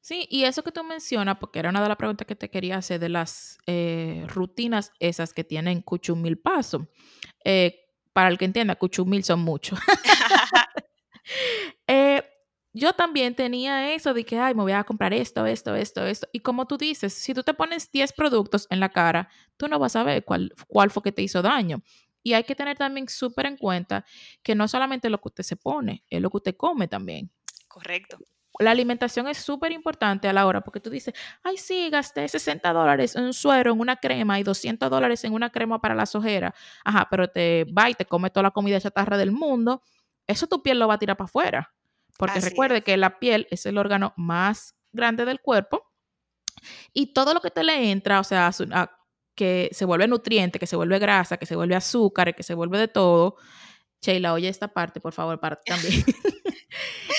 Sí, 0.00 0.26
y 0.30 0.44
eso 0.44 0.62
que 0.62 0.70
tú 0.70 0.84
mencionas, 0.84 1.38
porque 1.38 1.58
era 1.58 1.70
una 1.70 1.82
de 1.82 1.88
las 1.88 1.96
preguntas 1.96 2.26
que 2.26 2.36
te 2.36 2.48
quería 2.48 2.76
hacer 2.76 3.00
de 3.00 3.08
las 3.08 3.58
eh, 3.66 4.24
rutinas 4.28 4.92
esas 5.00 5.32
que 5.32 5.42
tienen 5.42 5.82
cuchumil 5.82 6.38
pasos. 6.38 6.82
Eh, 7.44 7.85
para 8.16 8.30
el 8.30 8.38
que 8.38 8.46
entienda, 8.46 8.76
cuchumil 8.76 9.24
son 9.24 9.40
muchos. 9.40 9.78
Eh, 11.88 12.22
yo 12.72 12.92
también 12.92 13.34
tenía 13.34 13.92
eso 13.94 14.14
de 14.14 14.24
que, 14.24 14.38
ay, 14.38 14.54
me 14.54 14.62
voy 14.62 14.72
a 14.72 14.84
comprar 14.84 15.12
esto, 15.12 15.44
esto, 15.44 15.74
esto, 15.74 16.06
esto. 16.06 16.28
Y 16.32 16.40
como 16.40 16.66
tú 16.66 16.78
dices, 16.78 17.12
si 17.12 17.34
tú 17.34 17.42
te 17.42 17.52
pones 17.52 17.90
10 17.90 18.12
productos 18.12 18.66
en 18.70 18.80
la 18.80 18.88
cara, 18.88 19.28
tú 19.56 19.66
no 19.68 19.78
vas 19.78 19.96
a 19.96 20.04
ver 20.04 20.24
cuál, 20.24 20.54
cuál 20.68 20.90
fue 20.90 21.02
que 21.02 21.12
te 21.12 21.22
hizo 21.22 21.42
daño. 21.42 21.82
Y 22.22 22.34
hay 22.34 22.44
que 22.44 22.54
tener 22.54 22.76
también 22.78 23.08
súper 23.08 23.46
en 23.46 23.56
cuenta 23.56 24.04
que 24.42 24.54
no 24.54 24.66
solamente 24.66 25.10
lo 25.10 25.18
que 25.18 25.28
usted 25.28 25.44
se 25.44 25.56
pone, 25.56 26.04
es 26.08 26.22
lo 26.22 26.30
que 26.30 26.36
usted 26.38 26.56
come 26.56 26.88
también. 26.88 27.30
Correcto. 27.68 28.18
La 28.58 28.70
alimentación 28.70 29.28
es 29.28 29.38
súper 29.38 29.72
importante 29.72 30.28
a 30.28 30.32
la 30.32 30.46
hora, 30.46 30.60
porque 30.62 30.80
tú 30.80 30.88
dices, 30.90 31.14
ay, 31.42 31.56
sí, 31.58 31.90
gasté 31.90 32.26
60 32.28 32.72
dólares 32.72 33.14
en 33.16 33.24
un 33.24 33.34
suero, 33.34 33.72
en 33.72 33.80
una 33.80 33.96
crema 33.96 34.38
y 34.40 34.42
200 34.42 34.88
dólares 34.90 35.22
en 35.24 35.32
una 35.34 35.50
crema 35.50 35.80
para 35.80 35.94
las 35.94 36.14
ojeras. 36.14 36.54
Ajá, 36.84 37.06
pero 37.10 37.28
te 37.28 37.64
va 37.76 37.90
y 37.90 37.94
te 37.94 38.06
come 38.06 38.30
toda 38.30 38.44
la 38.44 38.50
comida 38.52 38.80
chatarra 38.80 39.16
del 39.18 39.30
mundo. 39.32 39.82
Eso 40.26 40.46
tu 40.46 40.62
piel 40.62 40.78
lo 40.78 40.88
va 40.88 40.94
a 40.94 40.98
tirar 40.98 41.16
para 41.16 41.26
afuera. 41.26 41.74
Porque 42.18 42.38
Así 42.38 42.48
recuerde 42.48 42.78
es. 42.78 42.84
que 42.84 42.96
la 42.96 43.18
piel 43.18 43.46
es 43.50 43.66
el 43.66 43.76
órgano 43.76 44.14
más 44.16 44.74
grande 44.92 45.26
del 45.26 45.40
cuerpo 45.40 45.92
y 46.94 47.12
todo 47.12 47.34
lo 47.34 47.40
que 47.40 47.50
te 47.50 47.62
le 47.62 47.90
entra, 47.90 48.20
o 48.20 48.24
sea, 48.24 48.50
a- 48.72 48.90
que 49.34 49.68
se 49.72 49.84
vuelve 49.84 50.08
nutriente, 50.08 50.58
que 50.58 50.66
se 50.66 50.76
vuelve 50.76 50.98
grasa, 50.98 51.36
que 51.36 51.44
se 51.44 51.54
vuelve 51.56 51.74
azúcar, 51.76 52.34
que 52.34 52.42
se 52.42 52.54
vuelve 52.54 52.78
de 52.78 52.88
todo. 52.88 53.36
Sheila, 54.00 54.32
oye 54.32 54.48
esta 54.48 54.68
parte, 54.68 54.98
por 54.98 55.12
favor, 55.12 55.38
para 55.38 55.56
también. 55.66 56.04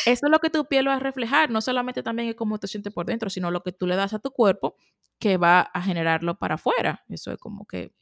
Eso 0.05 0.25
es 0.25 0.31
lo 0.31 0.39
que 0.39 0.49
tu 0.49 0.65
piel 0.65 0.87
va 0.87 0.95
a 0.95 0.99
reflejar, 0.99 1.49
no 1.49 1.61
solamente 1.61 2.03
también 2.03 2.29
es 2.29 2.35
cómo 2.35 2.59
te 2.59 2.67
sientes 2.67 2.93
por 2.93 3.05
dentro, 3.05 3.29
sino 3.29 3.51
lo 3.51 3.63
que 3.63 3.71
tú 3.71 3.87
le 3.87 3.95
das 3.95 4.13
a 4.13 4.19
tu 4.19 4.31
cuerpo 4.31 4.75
que 5.19 5.37
va 5.37 5.61
a 5.61 5.81
generarlo 5.81 6.37
para 6.37 6.55
afuera. 6.55 7.03
Eso 7.09 7.31
es 7.31 7.39
como 7.39 7.65
que 7.65 7.93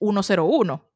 101. 0.00 0.88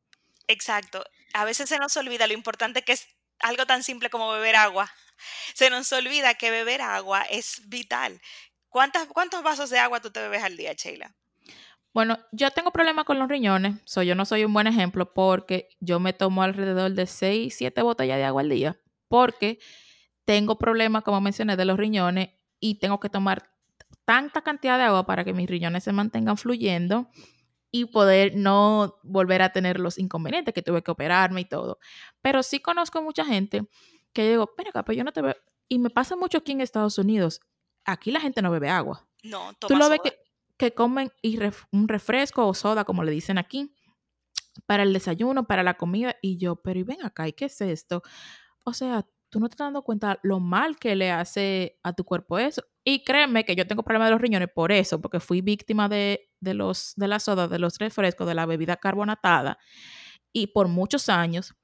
Exacto. 0.48 1.04
A 1.34 1.44
veces 1.44 1.68
se 1.68 1.78
nos 1.78 1.96
olvida 1.96 2.26
lo 2.26 2.34
importante 2.34 2.82
que 2.82 2.92
es 2.92 3.06
algo 3.40 3.66
tan 3.66 3.82
simple 3.82 4.10
como 4.10 4.30
beber 4.32 4.56
agua. 4.56 4.90
Se 5.54 5.70
nos 5.70 5.90
olvida 5.92 6.34
que 6.34 6.50
beber 6.50 6.82
agua 6.82 7.22
es 7.22 7.62
vital. 7.68 8.20
¿Cuántas, 8.68 9.06
¿Cuántos 9.06 9.42
vasos 9.42 9.70
de 9.70 9.78
agua 9.78 10.00
tú 10.00 10.10
te 10.10 10.20
bebes 10.20 10.42
al 10.42 10.56
día, 10.56 10.74
Sheila? 10.74 11.14
Bueno, 11.94 12.18
yo 12.30 12.50
tengo 12.50 12.72
problemas 12.72 13.06
con 13.06 13.18
los 13.18 13.26
riñones, 13.26 13.76
so 13.86 14.02
yo 14.02 14.14
no 14.14 14.26
soy 14.26 14.44
un 14.44 14.52
buen 14.52 14.66
ejemplo 14.66 15.14
porque 15.14 15.70
yo 15.80 15.98
me 15.98 16.12
tomo 16.12 16.42
alrededor 16.42 16.92
de 16.92 17.06
6, 17.06 17.54
7 17.56 17.80
botellas 17.80 18.18
de 18.18 18.24
agua 18.24 18.42
al 18.42 18.50
día 18.50 18.78
porque 19.08 19.58
tengo 20.24 20.58
problemas, 20.58 21.02
como 21.02 21.20
mencioné, 21.20 21.56
de 21.56 21.64
los 21.64 21.76
riñones 21.78 22.30
y 22.60 22.78
tengo 22.78 22.98
que 23.00 23.08
tomar 23.08 23.50
tanta 24.04 24.42
cantidad 24.42 24.78
de 24.78 24.84
agua 24.84 25.06
para 25.06 25.24
que 25.24 25.32
mis 25.32 25.48
riñones 25.48 25.84
se 25.84 25.92
mantengan 25.92 26.36
fluyendo 26.36 27.08
y 27.70 27.86
poder 27.86 28.36
no 28.36 28.98
volver 29.02 29.42
a 29.42 29.50
tener 29.52 29.80
los 29.80 29.98
inconvenientes 29.98 30.54
que 30.54 30.62
tuve 30.62 30.82
que 30.82 30.90
operarme 30.90 31.42
y 31.42 31.44
todo. 31.44 31.78
Pero 32.22 32.42
sí 32.42 32.60
conozco 32.60 33.02
mucha 33.02 33.24
gente 33.24 33.68
que 34.12 34.28
digo, 34.30 34.50
pero 34.56 34.70
acá, 34.70 34.84
pues 34.84 34.96
yo 34.96 35.04
no 35.04 35.12
te 35.12 35.22
veo. 35.22 35.36
Y 35.68 35.78
me 35.78 35.90
pasa 35.90 36.16
mucho 36.16 36.38
aquí 36.38 36.52
en 36.52 36.60
Estados 36.60 36.96
Unidos. 36.98 37.40
Aquí 37.84 38.10
la 38.10 38.20
gente 38.20 38.40
no 38.42 38.50
bebe 38.50 38.68
agua. 38.70 39.06
No, 39.22 39.52
Tú 39.54 39.66
toma 39.68 39.80
lo 39.80 39.90
ves 39.90 40.00
que, 40.02 40.16
que 40.56 40.74
comen 40.74 41.12
y 41.22 41.36
ref- 41.38 41.66
un 41.72 41.88
refresco 41.88 42.46
o 42.46 42.54
soda, 42.54 42.84
como 42.84 43.02
le 43.04 43.10
dicen 43.12 43.36
aquí, 43.36 43.74
para 44.66 44.84
el 44.84 44.92
desayuno, 44.92 45.46
para 45.46 45.62
la 45.62 45.74
comida. 45.74 46.16
Y 46.22 46.38
yo, 46.38 46.56
pero 46.56 46.78
y 46.80 46.84
ven 46.84 47.04
acá, 47.04 47.28
¿y 47.28 47.32
qué 47.32 47.46
es 47.46 47.60
esto? 47.60 48.02
O 48.66 48.72
sea, 48.72 49.06
tú 49.30 49.38
no 49.40 49.48
te 49.48 49.54
estás 49.54 49.66
dando 49.66 49.82
cuenta 49.82 50.18
lo 50.22 50.40
mal 50.40 50.76
que 50.76 50.96
le 50.96 51.10
hace 51.12 51.78
a 51.84 51.92
tu 51.92 52.04
cuerpo 52.04 52.38
eso. 52.38 52.62
Y 52.84 53.04
créeme 53.04 53.44
que 53.44 53.54
yo 53.56 53.66
tengo 53.66 53.82
problemas 53.82 54.08
de 54.08 54.12
los 54.12 54.20
riñones 54.20 54.48
por 54.54 54.72
eso, 54.72 55.00
porque 55.00 55.20
fui 55.20 55.40
víctima 55.40 55.88
de 55.88 56.28
de, 56.40 56.54
los, 56.54 56.92
de 56.96 57.08
la 57.08 57.18
soda, 57.18 57.48
de 57.48 57.58
los 57.58 57.78
refrescos, 57.78 58.26
de 58.26 58.34
la 58.34 58.46
bebida 58.46 58.76
carbonatada, 58.76 59.58
y 60.32 60.48
por 60.48 60.68
muchos 60.68 61.08
años. 61.08 61.54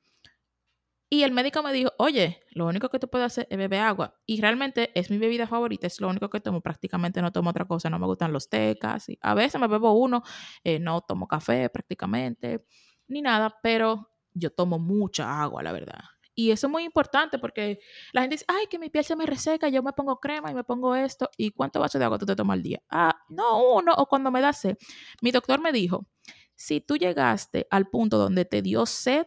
Y 1.11 1.24
el 1.24 1.32
médico 1.32 1.62
me 1.62 1.74
dijo, 1.74 1.90
oye, 1.98 2.40
lo 2.53 2.66
único 2.66 2.88
que 2.88 2.98
te 2.98 3.07
puedo 3.07 3.24
hacer 3.26 3.46
es 3.50 3.59
beber 3.59 3.80
agua. 3.80 4.18
Y 4.24 4.40
realmente 4.40 4.90
es 4.98 5.11
mi 5.11 5.18
bebida 5.18 5.46
favorita, 5.46 5.86
es 5.86 6.00
lo 6.00 6.09
único 6.09 6.30
que 6.30 6.40
tomo. 6.40 6.62
Prácticamente 6.62 7.20
no 7.20 7.30
tomo 7.32 7.50
otra 7.50 7.66
cosa, 7.66 7.90
no 7.90 7.98
me 7.98 8.07
gustan 8.07 8.32
los 8.32 8.48
té. 8.48 8.78
A 9.20 9.34
veces 9.34 9.61
me 9.61 9.66
bebo 9.68 9.92
uno, 9.92 10.22
eh, 10.64 10.78
no 10.78 11.03
tomo 11.03 11.28
café 11.28 11.68
prácticamente, 11.68 12.64
ni 13.09 13.20
nada, 13.20 13.55
pero 13.62 14.11
yo 14.32 14.50
tomo 14.50 14.78
mucha 14.78 15.42
agua, 15.42 15.62
la 15.62 15.72
verdad. 15.72 16.00
Y 16.35 16.51
eso 16.51 16.66
es 16.66 16.70
muy 16.70 16.85
importante 16.85 17.39
porque 17.39 17.80
la 18.12 18.22
gente 18.22 18.35
dice, 18.35 18.45
ay, 18.49 18.66
que 18.70 18.78
mi 18.78 18.89
piel 18.89 19.05
se 19.05 19.16
me 19.16 19.26
reseca, 19.26 19.68
yo 19.68 19.83
me 19.83 19.93
pongo 19.93 20.18
crema 20.18 20.51
y 20.51 20.55
me 20.55 20.64
pongo 20.64 20.95
esto. 20.95 21.28
¿Y 21.37 21.51
cuánto 21.51 21.80
vaso 21.80 21.99
de 21.99 22.05
agua 22.05 22.18
tú 22.18 22.26
te 22.26 22.37
tomas 22.37 22.55
al 22.57 22.62
día? 22.62 22.83
Ah, 22.91 23.14
no, 23.28 23.74
uno, 23.74 23.93
o 23.97 24.07
cuando 24.07 24.30
me 24.30 24.41
da 24.41 24.53
sed. 24.53 24.76
Mi 25.20 25.30
doctor 25.30 25.61
me 25.61 25.72
dijo, 25.72 26.07
si 26.55 26.80
tú 26.80 26.97
llegaste 26.97 27.66
al 27.70 27.89
punto 27.89 28.18
donde 28.18 28.45
te 28.45 28.62
dio 28.62 28.87
sed, 28.87 29.26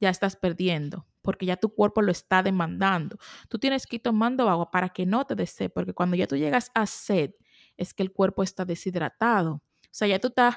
ya 0.00 0.10
estás 0.10 0.36
perdiendo, 0.36 1.06
porque 1.20 1.46
ya 1.46 1.56
tu 1.56 1.74
cuerpo 1.74 2.02
lo 2.02 2.10
está 2.10 2.42
demandando. 2.42 3.16
Tú 3.48 3.58
tienes 3.58 3.86
que 3.86 3.96
ir 3.96 4.02
tomando 4.02 4.48
agua 4.48 4.70
para 4.70 4.88
que 4.88 5.06
no 5.06 5.24
te 5.26 5.34
dé 5.34 5.46
sed, 5.46 5.70
porque 5.72 5.92
cuando 5.92 6.16
ya 6.16 6.26
tú 6.26 6.36
llegas 6.36 6.70
a 6.74 6.86
sed, 6.86 7.34
es 7.76 7.94
que 7.94 8.02
el 8.02 8.12
cuerpo 8.12 8.42
está 8.42 8.64
deshidratado. 8.64 9.54
O 9.54 9.62
sea, 9.90 10.08
ya 10.08 10.18
tú 10.18 10.28
estás 10.28 10.56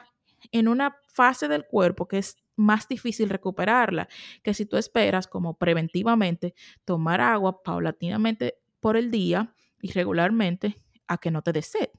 en 0.51 0.67
una 0.67 0.97
fase 1.07 1.47
del 1.47 1.65
cuerpo 1.65 2.07
que 2.07 2.17
es 2.17 2.37
más 2.55 2.87
difícil 2.87 3.29
recuperarla 3.29 4.07
que 4.43 4.53
si 4.53 4.65
tú 4.65 4.77
esperas 4.77 5.27
como 5.27 5.57
preventivamente 5.57 6.55
tomar 6.83 7.21
agua 7.21 7.63
paulatinamente 7.63 8.55
por 8.79 8.97
el 8.97 9.11
día 9.11 9.53
y 9.81 9.91
regularmente 9.91 10.77
a 11.07 11.17
que 11.17 11.31
no 11.31 11.41
te 11.41 11.53
dé 11.53 11.61
sed. 11.61 11.89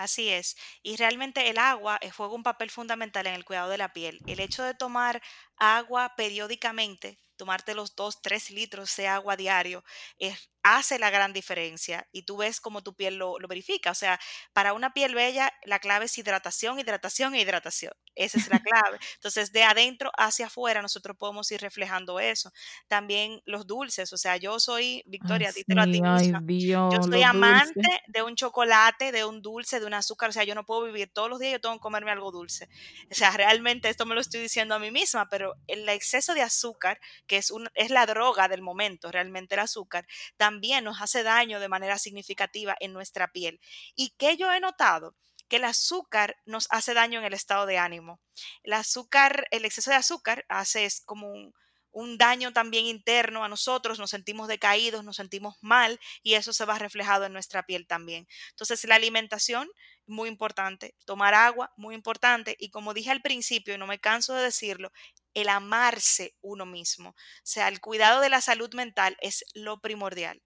Así 0.00 0.30
es. 0.30 0.56
Y 0.82 0.96
realmente 0.96 1.50
el 1.50 1.58
agua 1.58 1.98
eh, 2.00 2.10
juega 2.10 2.34
un 2.34 2.42
papel 2.42 2.70
fundamental 2.70 3.26
en 3.26 3.34
el 3.34 3.44
cuidado 3.44 3.68
de 3.68 3.76
la 3.76 3.92
piel. 3.92 4.18
El 4.26 4.40
hecho 4.40 4.62
de 4.62 4.72
tomar 4.72 5.20
agua 5.60 6.14
periódicamente, 6.16 7.20
tomarte 7.36 7.74
los 7.74 7.94
dos, 7.94 8.20
tres 8.20 8.50
litros 8.50 8.96
de 8.96 9.06
agua 9.06 9.36
diario, 9.36 9.84
es 10.18 10.50
hace 10.62 10.98
la 10.98 11.10
gran 11.10 11.32
diferencia 11.32 12.06
y 12.12 12.22
tú 12.22 12.38
ves 12.38 12.60
cómo 12.60 12.82
tu 12.82 12.94
piel 12.94 13.16
lo, 13.16 13.38
lo, 13.38 13.48
verifica. 13.48 13.90
O 13.90 13.94
sea, 13.94 14.20
para 14.52 14.72
una 14.72 14.92
piel 14.92 15.14
bella, 15.14 15.52
la 15.64 15.78
clave 15.78 16.04
es 16.06 16.18
hidratación, 16.18 16.78
hidratación 16.78 17.34
e 17.34 17.40
hidratación. 17.40 17.92
Esa 18.14 18.38
es 18.38 18.48
la 18.48 18.58
clave. 18.62 18.98
Entonces, 19.14 19.52
de 19.52 19.62
adentro 19.62 20.10
hacia 20.18 20.46
afuera, 20.46 20.82
nosotros 20.82 21.16
podemos 21.16 21.50
ir 21.52 21.60
reflejando 21.60 22.20
eso. 22.20 22.52
También 22.88 23.40
los 23.46 23.66
dulces. 23.66 24.12
O 24.12 24.18
sea, 24.18 24.36
yo 24.36 24.60
soy, 24.60 25.02
Victoria, 25.06 25.48
Ay, 25.48 25.54
dítelo 25.56 25.82
a 25.82 25.84
ti 25.84 26.02
ay, 26.04 26.22
misma. 26.24 26.40
Dios, 26.42 26.94
Yo 26.94 27.02
soy 27.02 27.10
dulces. 27.12 27.24
amante 27.24 28.02
de 28.08 28.22
un 28.22 28.34
chocolate, 28.34 29.12
de 29.12 29.24
un 29.24 29.40
dulce, 29.40 29.80
de 29.80 29.86
un 29.86 29.94
azúcar. 29.94 30.30
O 30.30 30.32
sea, 30.32 30.44
yo 30.44 30.54
no 30.54 30.66
puedo 30.66 30.84
vivir 30.84 31.10
todos 31.12 31.30
los 31.30 31.38
días, 31.38 31.52
yo 31.52 31.60
tengo 31.60 31.76
que 31.76 31.80
comerme 31.80 32.10
algo 32.10 32.30
dulce. 32.30 32.68
O 33.10 33.14
sea, 33.14 33.30
realmente 33.30 33.88
esto 33.88 34.04
me 34.04 34.14
lo 34.14 34.20
estoy 34.20 34.40
diciendo 34.40 34.74
a 34.74 34.78
mí 34.78 34.90
misma, 34.90 35.28
pero 35.28 35.49
el 35.66 35.88
exceso 35.88 36.34
de 36.34 36.42
azúcar, 36.42 37.00
que 37.26 37.36
es, 37.36 37.50
un, 37.50 37.68
es 37.74 37.90
la 37.90 38.06
droga 38.06 38.48
del 38.48 38.62
momento, 38.62 39.10
realmente 39.10 39.54
el 39.54 39.60
azúcar, 39.60 40.06
también 40.36 40.84
nos 40.84 41.00
hace 41.00 41.22
daño 41.22 41.60
de 41.60 41.68
manera 41.68 41.98
significativa 41.98 42.76
en 42.80 42.92
nuestra 42.92 43.32
piel. 43.32 43.60
¿Y 43.94 44.10
qué 44.18 44.36
yo 44.36 44.52
he 44.52 44.60
notado? 44.60 45.14
que 45.48 45.56
el 45.56 45.64
azúcar 45.64 46.36
nos 46.46 46.68
hace 46.70 46.94
daño 46.94 47.18
en 47.18 47.24
el 47.24 47.34
estado 47.34 47.66
de 47.66 47.76
ánimo. 47.76 48.20
El 48.62 48.72
azúcar, 48.72 49.48
el 49.50 49.64
exceso 49.64 49.90
de 49.90 49.96
azúcar 49.96 50.46
hace 50.48 50.84
es 50.84 51.00
como 51.00 51.28
un, 51.28 51.52
un 51.92 52.18
daño 52.18 52.52
también 52.52 52.86
interno 52.86 53.44
a 53.44 53.48
nosotros, 53.48 53.98
nos 53.98 54.10
sentimos 54.10 54.48
decaídos, 54.48 55.04
nos 55.04 55.16
sentimos 55.16 55.56
mal 55.60 55.98
y 56.22 56.34
eso 56.34 56.52
se 56.52 56.64
va 56.64 56.78
reflejado 56.78 57.24
en 57.24 57.32
nuestra 57.32 57.64
piel 57.64 57.86
también. 57.86 58.26
Entonces, 58.50 58.84
la 58.84 58.96
alimentación, 58.96 59.68
muy 60.06 60.28
importante, 60.28 60.94
tomar 61.04 61.34
agua, 61.34 61.72
muy 61.76 61.94
importante 61.94 62.56
y 62.58 62.70
como 62.70 62.94
dije 62.94 63.10
al 63.10 63.22
principio 63.22 63.74
y 63.74 63.78
no 63.78 63.86
me 63.86 64.00
canso 64.00 64.34
de 64.34 64.42
decirlo, 64.42 64.90
el 65.34 65.48
amarse 65.48 66.34
uno 66.40 66.66
mismo. 66.66 67.10
O 67.10 67.14
sea, 67.44 67.68
el 67.68 67.80
cuidado 67.80 68.20
de 68.20 68.28
la 68.30 68.40
salud 68.40 68.72
mental 68.74 69.16
es 69.20 69.44
lo 69.54 69.80
primordial. 69.80 70.42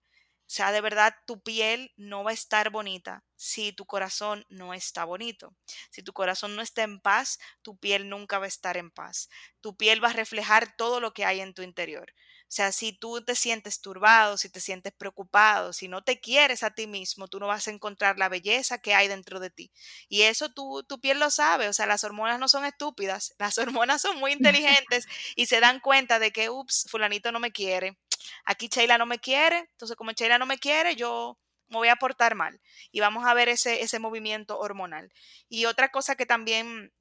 O 0.47 0.49
sea, 0.55 0.71
de 0.71 0.81
verdad, 0.81 1.15
tu 1.25 1.41
piel 1.41 1.91
no 1.97 2.23
va 2.23 2.29
a 2.29 2.35
estar 2.35 2.69
bonita 2.69 3.23
si 3.35 3.73
tu 3.73 3.85
corazón 3.85 4.45
no 4.47 4.75
está 4.75 5.03
bonito. 5.03 5.55
Si 5.89 6.03
tu 6.03 6.13
corazón 6.13 6.55
no 6.55 6.61
está 6.61 6.83
en 6.83 6.99
paz, 6.99 7.39
tu 7.63 7.77
piel 7.77 8.09
nunca 8.09 8.37
va 8.37 8.45
a 8.45 8.47
estar 8.47 8.77
en 8.77 8.91
paz. 8.91 9.27
Tu 9.59 9.75
piel 9.75 10.03
va 10.03 10.09
a 10.09 10.13
reflejar 10.13 10.75
todo 10.77 10.99
lo 10.99 11.13
que 11.13 11.25
hay 11.25 11.41
en 11.41 11.55
tu 11.55 11.63
interior. 11.63 12.13
O 12.47 12.51
sea, 12.55 12.71
si 12.71 12.93
tú 12.93 13.23
te 13.25 13.33
sientes 13.35 13.81
turbado, 13.81 14.37
si 14.37 14.49
te 14.49 14.59
sientes 14.59 14.93
preocupado, 14.93 15.73
si 15.73 15.87
no 15.87 16.03
te 16.03 16.19
quieres 16.19 16.61
a 16.61 16.69
ti 16.69 16.85
mismo, 16.85 17.27
tú 17.27 17.39
no 17.39 17.47
vas 17.47 17.67
a 17.67 17.71
encontrar 17.71 18.19
la 18.19 18.29
belleza 18.29 18.77
que 18.77 18.93
hay 18.93 19.07
dentro 19.07 19.39
de 19.39 19.49
ti. 19.49 19.71
Y 20.09 20.21
eso 20.21 20.49
tu, 20.49 20.83
tu 20.83 21.01
piel 21.01 21.19
lo 21.19 21.31
sabe. 21.31 21.67
O 21.67 21.73
sea, 21.73 21.87
las 21.87 22.03
hormonas 22.03 22.39
no 22.39 22.47
son 22.47 22.63
estúpidas. 22.63 23.33
Las 23.39 23.57
hormonas 23.57 24.01
son 24.01 24.17
muy 24.19 24.31
inteligentes 24.59 25.07
y 25.35 25.47
se 25.47 25.59
dan 25.59 25.79
cuenta 25.79 26.19
de 26.19 26.31
que, 26.31 26.49
ups, 26.49 26.85
fulanito 26.89 27.31
no 27.31 27.39
me 27.39 27.51
quiere 27.51 27.97
aquí 28.45 28.67
Sheila 28.67 28.97
no 28.97 29.05
me 29.05 29.19
quiere, 29.19 29.59
entonces 29.71 29.95
como 29.97 30.11
Sheila 30.11 30.37
no 30.37 30.45
me 30.45 30.57
quiere, 30.57 30.95
yo 30.95 31.37
me 31.67 31.77
voy 31.77 31.87
a 31.87 31.95
portar 31.95 32.35
mal. 32.35 32.61
Y 32.91 32.99
vamos 32.99 33.25
a 33.25 33.33
ver 33.33 33.49
ese, 33.49 33.81
ese 33.81 33.99
movimiento 33.99 34.59
hormonal. 34.59 35.11
Y 35.49 35.65
otra 35.65 35.89
cosa 35.89 36.15
que 36.15 36.25
también 36.25 36.91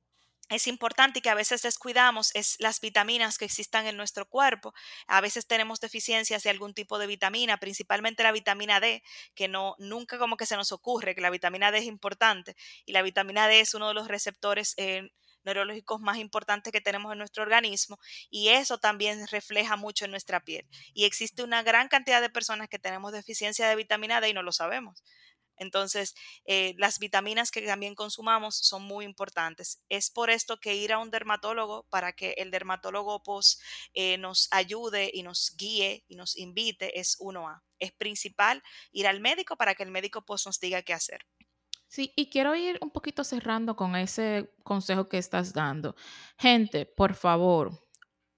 es 0.50 0.66
importante 0.66 1.18
y 1.18 1.22
que 1.22 1.30
a 1.30 1.34
veces 1.34 1.62
descuidamos 1.62 2.34
es 2.34 2.56
las 2.58 2.80
vitaminas 2.80 3.38
que 3.38 3.46
existan 3.46 3.86
en 3.86 3.96
nuestro 3.96 4.28
cuerpo. 4.28 4.74
A 5.06 5.20
veces 5.20 5.46
tenemos 5.46 5.80
deficiencias 5.80 6.42
de 6.42 6.50
algún 6.50 6.74
tipo 6.74 6.98
de 6.98 7.06
vitamina, 7.06 7.56
principalmente 7.58 8.22
la 8.22 8.32
vitamina 8.32 8.78
D, 8.78 9.02
que 9.34 9.48
no 9.48 9.74
nunca 9.78 10.18
como 10.18 10.36
que 10.36 10.46
se 10.46 10.56
nos 10.56 10.72
ocurre 10.72 11.14
que 11.14 11.22
la 11.22 11.30
vitamina 11.30 11.70
D 11.70 11.78
es 11.78 11.84
importante 11.84 12.56
y 12.84 12.92
la 12.92 13.02
vitamina 13.02 13.48
D 13.48 13.60
es 13.60 13.74
uno 13.74 13.88
de 13.88 13.94
los 13.94 14.08
receptores 14.08 14.74
neurológicos 15.44 16.00
más 16.00 16.18
importantes 16.18 16.72
que 16.72 16.80
tenemos 16.80 17.12
en 17.12 17.18
nuestro 17.18 17.42
organismo 17.42 17.98
y 18.30 18.48
eso 18.48 18.78
también 18.78 19.26
refleja 19.28 19.76
mucho 19.76 20.04
en 20.04 20.10
nuestra 20.12 20.40
piel. 20.40 20.66
Y 20.94 21.04
existe 21.04 21.42
una 21.42 21.62
gran 21.62 21.88
cantidad 21.88 22.20
de 22.20 22.30
personas 22.30 22.68
que 22.68 22.78
tenemos 22.78 23.12
deficiencia 23.12 23.68
de 23.68 23.76
vitamina 23.76 24.20
D 24.20 24.30
y 24.30 24.34
no 24.34 24.42
lo 24.42 24.52
sabemos. 24.52 25.02
Entonces, 25.56 26.14
eh, 26.46 26.74
las 26.78 26.98
vitaminas 26.98 27.50
que 27.50 27.62
también 27.62 27.94
consumamos 27.94 28.56
son 28.56 28.82
muy 28.82 29.04
importantes. 29.04 29.80
Es 29.88 30.10
por 30.10 30.30
esto 30.30 30.58
que 30.58 30.74
ir 30.74 30.92
a 30.92 30.98
un 30.98 31.10
dermatólogo 31.10 31.86
para 31.90 32.12
que 32.12 32.32
el 32.38 32.50
dermatólogo 32.50 33.22
pues, 33.22 33.60
eh, 33.94 34.18
nos 34.18 34.48
ayude 34.50 35.10
y 35.12 35.22
nos 35.22 35.54
guíe 35.56 36.04
y 36.08 36.16
nos 36.16 36.36
invite 36.36 36.98
es 36.98 37.16
uno 37.20 37.48
a 37.48 37.62
Es 37.78 37.92
principal 37.92 38.62
ir 38.92 39.06
al 39.06 39.20
médico 39.20 39.56
para 39.56 39.74
que 39.74 39.82
el 39.84 39.90
médico 39.90 40.24
pues, 40.24 40.44
nos 40.46 40.58
diga 40.60 40.82
qué 40.82 40.92
hacer. 40.94 41.24
Sí, 41.88 42.12
y 42.16 42.28
quiero 42.28 42.54
ir 42.56 42.78
un 42.80 42.90
poquito 42.90 43.22
cerrando 43.24 43.76
con 43.76 43.94
ese 43.96 44.52
consejo 44.64 45.08
que 45.08 45.18
estás 45.18 45.52
dando. 45.52 45.94
Gente, 46.38 46.86
por 46.86 47.14
favor, 47.14 47.78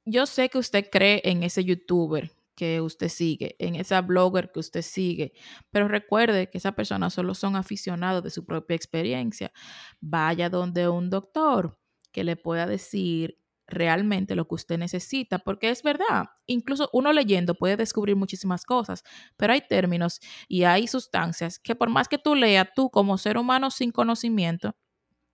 yo 0.04 0.26
sé 0.26 0.48
que 0.50 0.58
usted 0.58 0.88
cree 0.90 1.22
en 1.24 1.42
ese 1.42 1.64
youtuber 1.64 2.32
que 2.54 2.80
usted 2.80 3.08
sigue, 3.08 3.56
en 3.58 3.76
esa 3.76 4.00
blogger 4.02 4.50
que 4.52 4.60
usted 4.60 4.82
sigue, 4.82 5.32
pero 5.70 5.88
recuerde 5.88 6.50
que 6.50 6.58
esas 6.58 6.74
personas 6.74 7.14
solo 7.14 7.34
son 7.34 7.56
aficionados 7.56 8.22
de 8.22 8.30
su 8.30 8.46
propia 8.46 8.76
experiencia. 8.76 9.52
Vaya 10.00 10.50
donde 10.50 10.88
un 10.88 11.10
doctor 11.10 11.78
que 12.12 12.24
le 12.24 12.36
pueda 12.36 12.66
decir 12.66 13.38
realmente 13.66 14.36
lo 14.36 14.46
que 14.46 14.54
usted 14.54 14.78
necesita, 14.78 15.38
porque 15.38 15.70
es 15.70 15.82
verdad, 15.82 16.26
incluso 16.46 16.88
uno 16.92 17.12
leyendo 17.12 17.54
puede 17.54 17.76
descubrir 17.76 18.16
muchísimas 18.16 18.64
cosas, 18.64 19.02
pero 19.36 19.52
hay 19.52 19.60
términos 19.60 20.20
y 20.48 20.64
hay 20.64 20.86
sustancias 20.86 21.58
que 21.58 21.74
por 21.74 21.90
más 21.90 22.08
que 22.08 22.18
tú 22.18 22.34
leas, 22.34 22.68
tú 22.74 22.90
como 22.90 23.18
ser 23.18 23.38
humano 23.38 23.70
sin 23.70 23.90
conocimiento, 23.90 24.76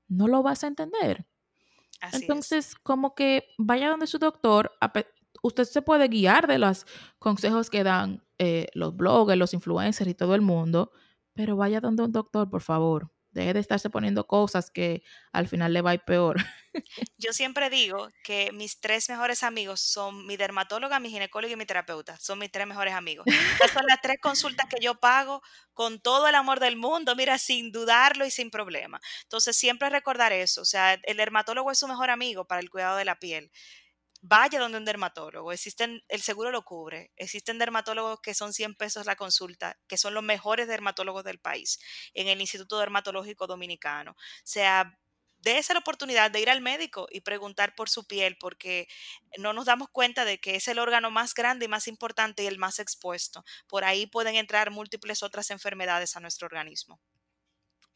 no 0.08 0.28
lo 0.28 0.42
vas 0.42 0.64
a 0.64 0.68
entender. 0.68 1.26
Así 2.00 2.16
es. 2.16 2.22
Entonces, 2.22 2.74
como 2.82 3.14
que 3.14 3.44
vaya 3.58 3.88
donde 3.88 4.06
su 4.06 4.18
doctor, 4.18 4.72
usted 5.42 5.64
se 5.64 5.82
puede 5.82 6.08
guiar 6.08 6.46
de 6.46 6.58
los 6.58 6.86
consejos 7.18 7.70
que 7.70 7.84
dan 7.84 8.24
eh, 8.38 8.66
los 8.74 8.96
bloggers, 8.96 9.38
los 9.38 9.54
influencers 9.54 10.10
y 10.10 10.14
todo 10.14 10.34
el 10.34 10.40
mundo, 10.40 10.90
pero 11.34 11.56
vaya 11.56 11.80
donde 11.80 12.02
un 12.02 12.12
doctor, 12.12 12.50
por 12.50 12.62
favor. 12.62 13.10
Deje 13.32 13.54
de 13.54 13.60
estarse 13.60 13.90
poniendo 13.90 14.26
cosas 14.26 14.70
que 14.70 15.02
al 15.32 15.48
final 15.48 15.72
le 15.72 15.80
va 15.80 15.90
a 15.90 15.94
ir 15.94 16.02
peor. 16.04 16.36
Yo 17.18 17.32
siempre 17.32 17.70
digo 17.70 18.08
que 18.24 18.52
mis 18.52 18.80
tres 18.80 19.08
mejores 19.08 19.42
amigos 19.42 19.80
son 19.80 20.26
mi 20.26 20.36
dermatóloga, 20.36 21.00
mi 21.00 21.10
ginecóloga 21.10 21.52
y 21.52 21.56
mi 21.56 21.66
terapeuta. 21.66 22.18
Son 22.18 22.38
mis 22.38 22.50
tres 22.50 22.66
mejores 22.66 22.94
amigos. 22.94 23.26
Esas 23.26 23.70
son 23.70 23.84
las 23.86 24.00
tres 24.00 24.18
consultas 24.20 24.66
que 24.68 24.82
yo 24.82 24.94
pago 24.94 25.42
con 25.74 26.00
todo 26.00 26.28
el 26.28 26.34
amor 26.34 26.60
del 26.60 26.76
mundo, 26.76 27.16
mira, 27.16 27.38
sin 27.38 27.72
dudarlo 27.72 28.26
y 28.26 28.30
sin 28.30 28.50
problema. 28.50 29.00
Entonces, 29.22 29.56
siempre 29.56 29.88
recordar 29.90 30.32
eso. 30.32 30.62
O 30.62 30.66
sea, 30.66 30.94
el 31.02 31.16
dermatólogo 31.16 31.70
es 31.70 31.78
su 31.78 31.88
mejor 31.88 32.10
amigo 32.10 32.46
para 32.46 32.60
el 32.60 32.70
cuidado 32.70 32.96
de 32.96 33.04
la 33.04 33.18
piel 33.18 33.50
vaya 34.22 34.60
donde 34.60 34.78
un 34.78 34.84
dermatólogo. 34.84 35.52
Existen, 35.52 36.02
el 36.08 36.22
seguro 36.22 36.50
lo 36.50 36.64
cubre. 36.64 37.12
Existen 37.16 37.58
dermatólogos 37.58 38.20
que 38.20 38.34
son 38.34 38.52
100 38.52 38.76
pesos 38.76 39.04
la 39.04 39.16
consulta, 39.16 39.78
que 39.88 39.98
son 39.98 40.14
los 40.14 40.22
mejores 40.22 40.68
dermatólogos 40.68 41.24
del 41.24 41.40
país 41.40 41.80
en 42.14 42.28
el 42.28 42.40
Instituto 42.40 42.78
Dermatológico 42.78 43.46
Dominicano. 43.46 44.12
O 44.12 44.16
sea, 44.44 44.96
dése 45.38 45.74
la 45.74 45.80
oportunidad 45.80 46.30
de 46.30 46.40
ir 46.40 46.50
al 46.50 46.60
médico 46.60 47.08
y 47.10 47.20
preguntar 47.22 47.74
por 47.74 47.90
su 47.90 48.06
piel, 48.06 48.36
porque 48.38 48.86
no 49.38 49.52
nos 49.52 49.66
damos 49.66 49.88
cuenta 49.90 50.24
de 50.24 50.38
que 50.40 50.54
es 50.56 50.68
el 50.68 50.78
órgano 50.78 51.10
más 51.10 51.34
grande 51.34 51.66
y 51.66 51.68
más 51.68 51.88
importante 51.88 52.44
y 52.44 52.46
el 52.46 52.58
más 52.58 52.78
expuesto. 52.78 53.44
Por 53.66 53.84
ahí 53.84 54.06
pueden 54.06 54.36
entrar 54.36 54.70
múltiples 54.70 55.22
otras 55.22 55.50
enfermedades 55.50 56.16
a 56.16 56.20
nuestro 56.20 56.46
organismo. 56.46 57.00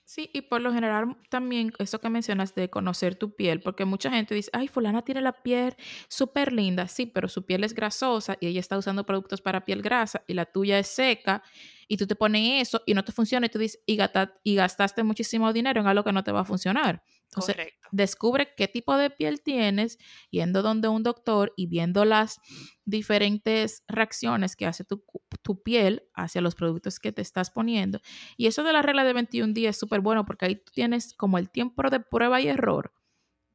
Sí, 0.09 0.31
y 0.33 0.43
por 0.43 0.61
lo 0.61 0.73
general 0.73 1.17
también 1.31 1.73
eso 1.81 2.01
que 2.01 2.09
mencionas 2.09 2.55
de 2.55 2.71
conocer 2.71 3.17
tu 3.17 3.35
piel, 3.35 3.61
porque 3.61 3.85
mucha 3.85 4.09
gente 4.09 4.37
dice, 4.37 4.51
ay, 4.53 4.69
fulana 4.69 5.03
tiene 5.03 5.21
la 5.21 5.43
piel 5.43 5.75
súper 6.09 6.53
linda, 6.53 6.87
sí, 6.87 7.07
pero 7.07 7.27
su 7.27 7.45
piel 7.45 7.65
es 7.65 7.75
grasosa 7.75 8.37
y 8.41 8.47
ella 8.47 8.61
está 8.61 8.79
usando 8.79 9.05
productos 9.05 9.41
para 9.41 9.65
piel 9.65 9.83
grasa 9.83 10.23
y 10.29 10.35
la 10.35 10.45
tuya 10.47 10.79
es 10.79 10.87
seca 10.87 11.43
y 11.89 11.97
tú 11.97 12.07
te 12.07 12.15
pones 12.15 12.63
eso 12.69 12.83
y 12.87 12.95
no 12.95 13.03
te 13.05 13.11
funciona 13.11 13.47
y 13.47 13.49
tú 13.49 13.59
dices, 13.59 13.81
y, 13.85 13.99
y 14.45 14.55
gastaste 14.55 15.03
muchísimo 15.03 15.53
dinero 15.53 15.81
en 15.81 15.89
algo 15.89 16.05
que 16.05 16.13
no 16.13 16.23
te 16.23 16.31
va 16.31 16.43
a 16.43 16.45
funcionar. 16.45 17.03
Entonces, 17.31 17.57
Correcto. 17.57 17.89
descubre 17.91 18.55
qué 18.57 18.69
tipo 18.69 18.97
de 18.97 19.11
piel 19.11 19.43
tienes 19.43 19.99
yendo 20.31 20.63
donde 20.63 20.89
un 20.89 21.03
doctor 21.03 21.53
y 21.57 21.67
viendo 21.67 22.05
las 22.05 22.39
diferentes 22.85 23.83
reacciones 23.89 24.57
que 24.57 24.67
hace 24.67 24.85
tu, 24.85 25.05
tu 25.43 25.63
piel 25.63 26.05
hacia 26.15 26.41
los 26.41 26.55
productos 26.55 26.99
que 27.01 27.13
te 27.13 27.23
estás 27.23 27.51
poniendo. 27.51 28.01
Y 28.37 28.47
eso 28.47 28.63
de 28.63 28.73
la 28.73 28.83
regla 28.83 29.05
de 29.05 29.13
21 29.13 29.55
días 29.55 29.77
es 29.77 29.81
súper 29.81 30.01
bueno 30.01 30.25
porque 30.25 30.47
ahí 30.47 30.57
tú 30.57 30.73
tienes 30.73 31.15
como 31.15 31.39
el 31.39 31.51
tiempo 31.51 31.83
de 31.91 32.01
prueba 32.01 32.41
y 32.41 32.49
error, 32.49 32.93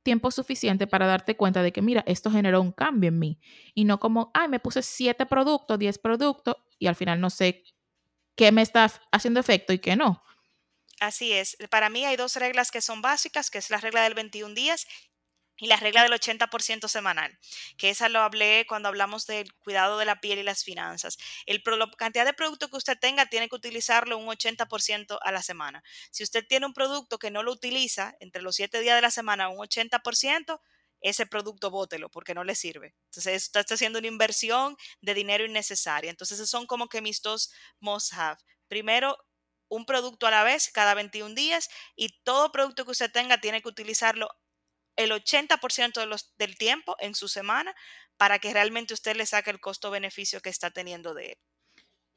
tiempo 0.04 0.32
suficiente 0.32 0.88
para 0.88 1.08
darte 1.08 1.38
cuenta 1.38 1.64
de 1.64 1.72
que, 1.72 1.82
mira, 1.82 2.04
esto 2.08 2.32
generó 2.32 2.62
un 2.62 2.72
cambio 2.72 3.10
en 3.10 3.20
mí. 3.20 3.40
Y 3.76 3.86
no 3.86 4.00
como, 4.00 4.32
ay, 4.34 4.48
me 4.50 4.60
puse 4.60 4.82
7 4.82 5.26
productos, 5.28 5.80
10 5.80 6.00
productos 6.00 6.56
y 6.80 6.88
al 6.88 6.96
final 6.96 7.22
no 7.22 7.30
sé 7.30 7.64
qué 8.36 8.52
me 8.52 8.62
está 8.62 8.92
haciendo 9.12 9.40
efecto 9.40 9.74
y 9.74 9.80
qué 9.80 9.96
no. 9.96 10.24
Así 11.02 11.34
es. 11.34 11.58
Para 11.72 11.90
mí 11.90 12.06
hay 12.06 12.16
dos 12.16 12.36
reglas 12.36 12.70
que 12.70 12.80
son 12.80 13.02
básicas, 13.02 13.50
que 13.50 13.58
es 13.58 13.72
la 13.72 13.78
regla 13.80 14.04
del 14.04 14.14
21 14.14 14.54
días 14.54 14.86
y 15.58 15.66
la 15.66 15.78
regla 15.78 16.04
del 16.04 16.14
80% 16.14 16.88
semanal, 16.88 17.40
que 17.76 17.90
esa 17.90 18.08
lo 18.08 18.20
hablé 18.20 18.66
cuando 18.68 18.88
hablamos 18.88 19.26
del 19.26 19.52
cuidado 19.56 19.98
de 19.98 20.06
la 20.06 20.22
piel 20.22 20.38
y 20.38 20.44
las 20.44 20.64
finanzas. 20.64 21.18
El, 21.48 21.64
la 21.66 21.90
cantidad 21.98 22.24
de 22.24 22.34
producto 22.34 22.70
que 22.70 22.78
usted 22.78 23.00
tenga 23.00 23.26
tiene 23.26 23.50
que 23.50 23.56
utilizarlo 23.56 24.16
un 24.20 24.28
80% 24.28 25.18
a 25.24 25.32
la 25.32 25.42
semana. 25.42 25.84
Si 26.12 26.24
usted 26.24 26.46
tiene 26.48 26.68
un 26.68 26.74
producto 26.74 27.18
que 27.18 27.32
no 27.32 27.42
lo 27.42 27.52
utiliza 27.52 28.16
entre 28.20 28.44
los 28.44 28.56
7 28.56 28.80
días 28.80 28.96
de 28.96 29.02
la 29.02 29.12
semana 29.12 29.50
un 29.50 29.58
80%, 29.58 30.62
ese 31.02 31.26
producto 31.26 31.72
bótelo 31.72 32.12
porque 32.12 32.36
no 32.36 32.44
le 32.44 32.54
sirve. 32.54 32.94
Entonces, 33.06 33.52
está 33.56 33.74
haciendo 33.74 33.98
una 33.98 34.08
inversión 34.08 34.78
de 35.02 35.16
dinero 35.16 35.46
innecesaria. 35.46 36.12
Entonces, 36.12 36.38
esos 36.38 36.52
son 36.52 36.68
como 36.68 36.90
que 36.90 37.02
mis 37.02 37.24
dos 37.24 37.52
must 37.80 38.14
have. 38.14 38.38
Primero, 38.68 39.18
un 39.72 39.86
producto 39.86 40.28
a 40.28 40.32
la 40.32 40.44
vez 40.44 40.70
cada 40.72 40.94
21 40.94 41.34
días 41.34 41.70
y 41.96 42.10
todo 42.24 42.52
producto 42.52 42.86
que 42.86 42.92
usted 42.92 43.12
tenga 43.12 43.40
tiene 43.40 43.62
que 43.62 43.70
utilizarlo 43.70 44.30
el 44.98 45.12
80% 45.12 45.94
de 45.94 46.06
los, 46.06 46.36
del 46.38 46.58
tiempo 46.58 46.98
en 47.00 47.16
su 47.16 47.30
semana 47.30 47.74
para 48.18 48.38
que 48.38 48.54
realmente 48.54 48.94
usted 48.94 49.16
le 49.16 49.26
saque 49.26 49.50
el 49.50 49.62
costo-beneficio 49.62 50.42
que 50.42 50.50
está 50.50 50.72
teniendo 50.72 51.14
de 51.14 51.32
él. 51.32 51.38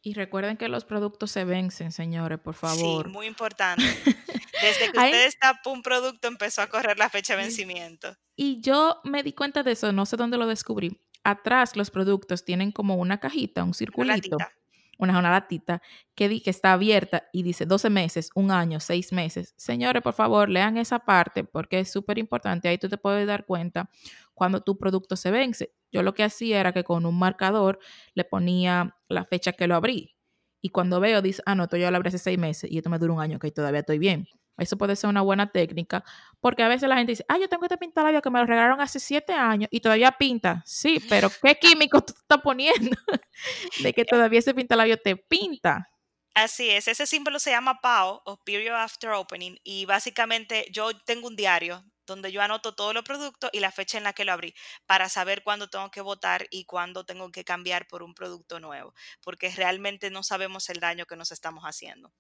Y 0.03 0.15
recuerden 0.15 0.57
que 0.57 0.69
los 0.69 0.85
productos 0.85 1.31
se 1.31 1.45
vencen, 1.45 1.93
señores, 1.93 2.41
por 2.41 2.55
favor. 2.55 3.07
Sí, 3.07 3.11
muy 3.11 3.27
importante. 3.27 3.83
Desde 4.61 4.93
que 4.93 4.99
usted 4.99 5.27
está 5.27 5.59
un 5.65 5.83
producto 5.83 6.29
empezó 6.29 6.61
a 6.61 6.67
correr 6.67 6.99
la 6.99 7.09
fecha 7.09 7.37
de 7.37 7.45
vencimiento. 7.45 8.15
Y 8.37 8.61
yo 8.61 9.01
me 9.05 9.23
di 9.23 9.33
cuenta 9.33 9.63
de 9.63 9.73
eso, 9.73 9.93
no 9.93 10.05
sé 10.05 10.17
dónde 10.17 10.37
lo 10.37 10.47
descubrí. 10.47 11.01
Atrás 11.23 11.77
los 11.77 11.91
productos 11.91 12.45
tienen 12.45 12.73
como 12.73 12.97
una 12.97 13.19
cajita, 13.19 13.65
un 13.65 13.73
circulito 13.73 14.37
una, 14.37 14.53
una 14.99 15.21
latita 15.21 15.83
que, 16.15 16.43
que 16.43 16.51
está 16.51 16.73
abierta 16.73 17.25
y 17.33 17.43
dice 17.43 17.67
12 17.67 17.91
meses, 17.91 18.31
un 18.35 18.51
año, 18.51 18.81
6 18.81 19.13
meses. 19.13 19.55
Señores, 19.57 20.03
por 20.03 20.15
favor, 20.15 20.49
lean 20.49 20.77
esa 20.77 21.01
parte 21.01 21.45
porque 21.45 21.81
es 21.81 21.91
súper 21.91 22.19
importante. 22.19 22.69
Ahí 22.69 22.79
tú 22.79 22.89
te 22.89 22.99
puedes 22.99 23.27
dar 23.27 23.47
cuenta 23.47 23.91
cuando 24.35 24.61
tu 24.63 24.79
producto 24.79 25.17
se 25.17 25.31
vence. 25.31 25.73
Yo 25.93 26.03
lo 26.03 26.15
que 26.15 26.25
hacía 26.25 26.61
era 26.61 26.73
que 26.73 26.85
con 26.85 27.07
un 27.07 27.19
marcador 27.19 27.79
le 28.15 28.25
ponía 28.25 28.97
la 29.09 29.25
fecha 29.25 29.53
que 29.53 29.67
lo 29.67 29.75
abrí. 29.77 30.17
Y 30.61 30.71
cuando 30.71 31.01
veo, 31.01 31.23
dice, 31.23 31.43
ah, 31.47 31.55
no, 31.55 31.65
esto 31.65 31.77
yo 31.77 31.91
lo 31.91 31.97
abrí 31.97 32.09
hace 32.09 32.19
6 32.19 32.39
meses 32.39 32.71
y 32.71 32.79
esto 32.79 32.91
me 32.91 32.99
dura 32.99 33.13
un 33.13 33.21
año, 33.21 33.39
que 33.39 33.51
todavía 33.51 33.81
estoy 33.81 33.99
bien. 33.99 34.27
Eso 34.57 34.79
puede 34.79 34.95
ser 34.97 35.11
una 35.11 35.23
buena 35.23 35.51
técnica, 35.51 36.05
porque 36.41 36.63
a 36.63 36.69
veces 36.69 36.89
la 36.89 36.97
gente 36.97 37.13
dice, 37.13 37.25
ah, 37.29 37.39
yo 37.39 37.49
tengo 37.49 37.65
este 37.65 37.77
pintalabio 37.77 38.23
que 38.23 38.31
me 38.31 38.39
lo 38.39 38.47
regalaron 38.47 38.81
hace 38.81 39.01
siete 39.01 39.33
años 39.33 39.69
y 39.73 39.81
todavía 39.81 40.13
pinta. 40.13 40.63
Sí, 40.65 41.03
pero 41.09 41.29
¿qué 41.43 41.57
químico 41.57 42.01
tú 42.03 42.15
estás 42.17 42.41
poniendo 42.41 42.97
de 43.81 43.93
que 43.93 44.05
todavía 44.05 44.39
ese 44.39 44.55
pintalabio 44.55 44.97
te 44.97 45.17
pinta? 45.17 45.91
Así 46.35 46.69
es, 46.71 46.89
ese 46.89 47.07
símbolo 47.07 47.39
se 47.39 47.51
llama 47.51 47.81
PAO 47.81 48.23
o 48.25 48.43
Period 48.43 48.75
After 48.75 49.11
Opening 49.11 49.57
y 49.63 49.85
básicamente 49.87 50.67
yo 50.73 50.91
tengo 51.05 51.29
un 51.29 51.37
diario 51.37 51.85
donde 52.07 52.33
yo 52.33 52.43
anoto 52.43 52.75
todos 52.75 52.93
los 52.93 53.05
productos 53.05 53.51
y 53.53 53.61
la 53.61 53.71
fecha 53.71 53.99
en 53.99 54.05
la 54.05 54.13
que 54.13 54.25
lo 54.25 54.33
abrí 54.33 54.55
para 54.87 55.09
saber 55.09 55.43
cuándo 55.43 55.69
tengo 55.71 55.91
que 55.91 56.01
votar 56.01 56.47
y 56.51 56.65
cuándo 56.65 57.05
tengo 57.05 57.31
que 57.31 57.45
cambiar 57.45 57.87
por 57.87 58.03
un 58.03 58.15
producto 58.15 58.61
nuevo, 58.61 58.95
porque 59.23 59.51
realmente 59.51 60.11
no 60.11 60.23
sabemos 60.23 60.69
el 60.71 60.81
daño 60.81 61.07
que 61.07 61.17
nos 61.17 61.33
estamos 61.33 61.65
haciendo. 61.65 62.13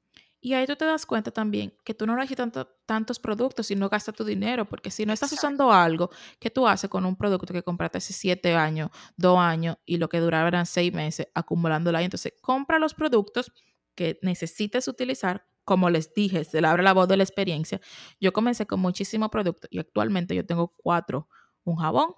Y 0.44 0.52
ahí 0.52 0.66
tú 0.66 0.76
te 0.76 0.84
das 0.84 1.06
cuenta 1.06 1.30
también 1.30 1.72
que 1.84 1.94
tú 1.94 2.06
no 2.06 2.14
necesitas 2.14 2.52
tanto, 2.52 2.66
tantos 2.84 3.18
productos 3.18 3.70
y 3.70 3.76
no 3.76 3.88
gastas 3.88 4.14
tu 4.14 4.24
dinero, 4.24 4.66
porque 4.66 4.90
si 4.90 5.06
no 5.06 5.14
estás 5.14 5.32
usando 5.32 5.72
algo 5.72 6.10
que 6.38 6.50
tú 6.50 6.68
haces 6.68 6.90
con 6.90 7.06
un 7.06 7.16
producto 7.16 7.54
que 7.54 7.62
compraste 7.62 7.96
hace 7.96 8.12
siete 8.12 8.54
años, 8.54 8.90
dos 9.16 9.38
años 9.38 9.78
y 9.86 9.96
lo 9.96 10.10
que 10.10 10.20
duraba 10.20 10.46
eran 10.48 10.66
seis 10.66 10.92
meses 10.92 11.28
acumulándola, 11.32 12.02
entonces 12.02 12.34
compra 12.42 12.78
los 12.78 12.92
productos 12.92 13.52
que 13.94 14.18
necesites 14.20 14.86
utilizar. 14.86 15.46
Como 15.64 15.88
les 15.88 16.12
dije, 16.12 16.44
se 16.44 16.60
le 16.60 16.68
abre 16.68 16.82
la 16.82 16.92
voz 16.92 17.08
de 17.08 17.16
la 17.16 17.22
experiencia. 17.22 17.80
Yo 18.20 18.34
comencé 18.34 18.66
con 18.66 18.80
muchísimos 18.80 19.30
productos 19.30 19.70
y 19.72 19.78
actualmente 19.78 20.34
yo 20.34 20.44
tengo 20.44 20.74
cuatro. 20.76 21.26
Un 21.62 21.76
jabón, 21.76 22.12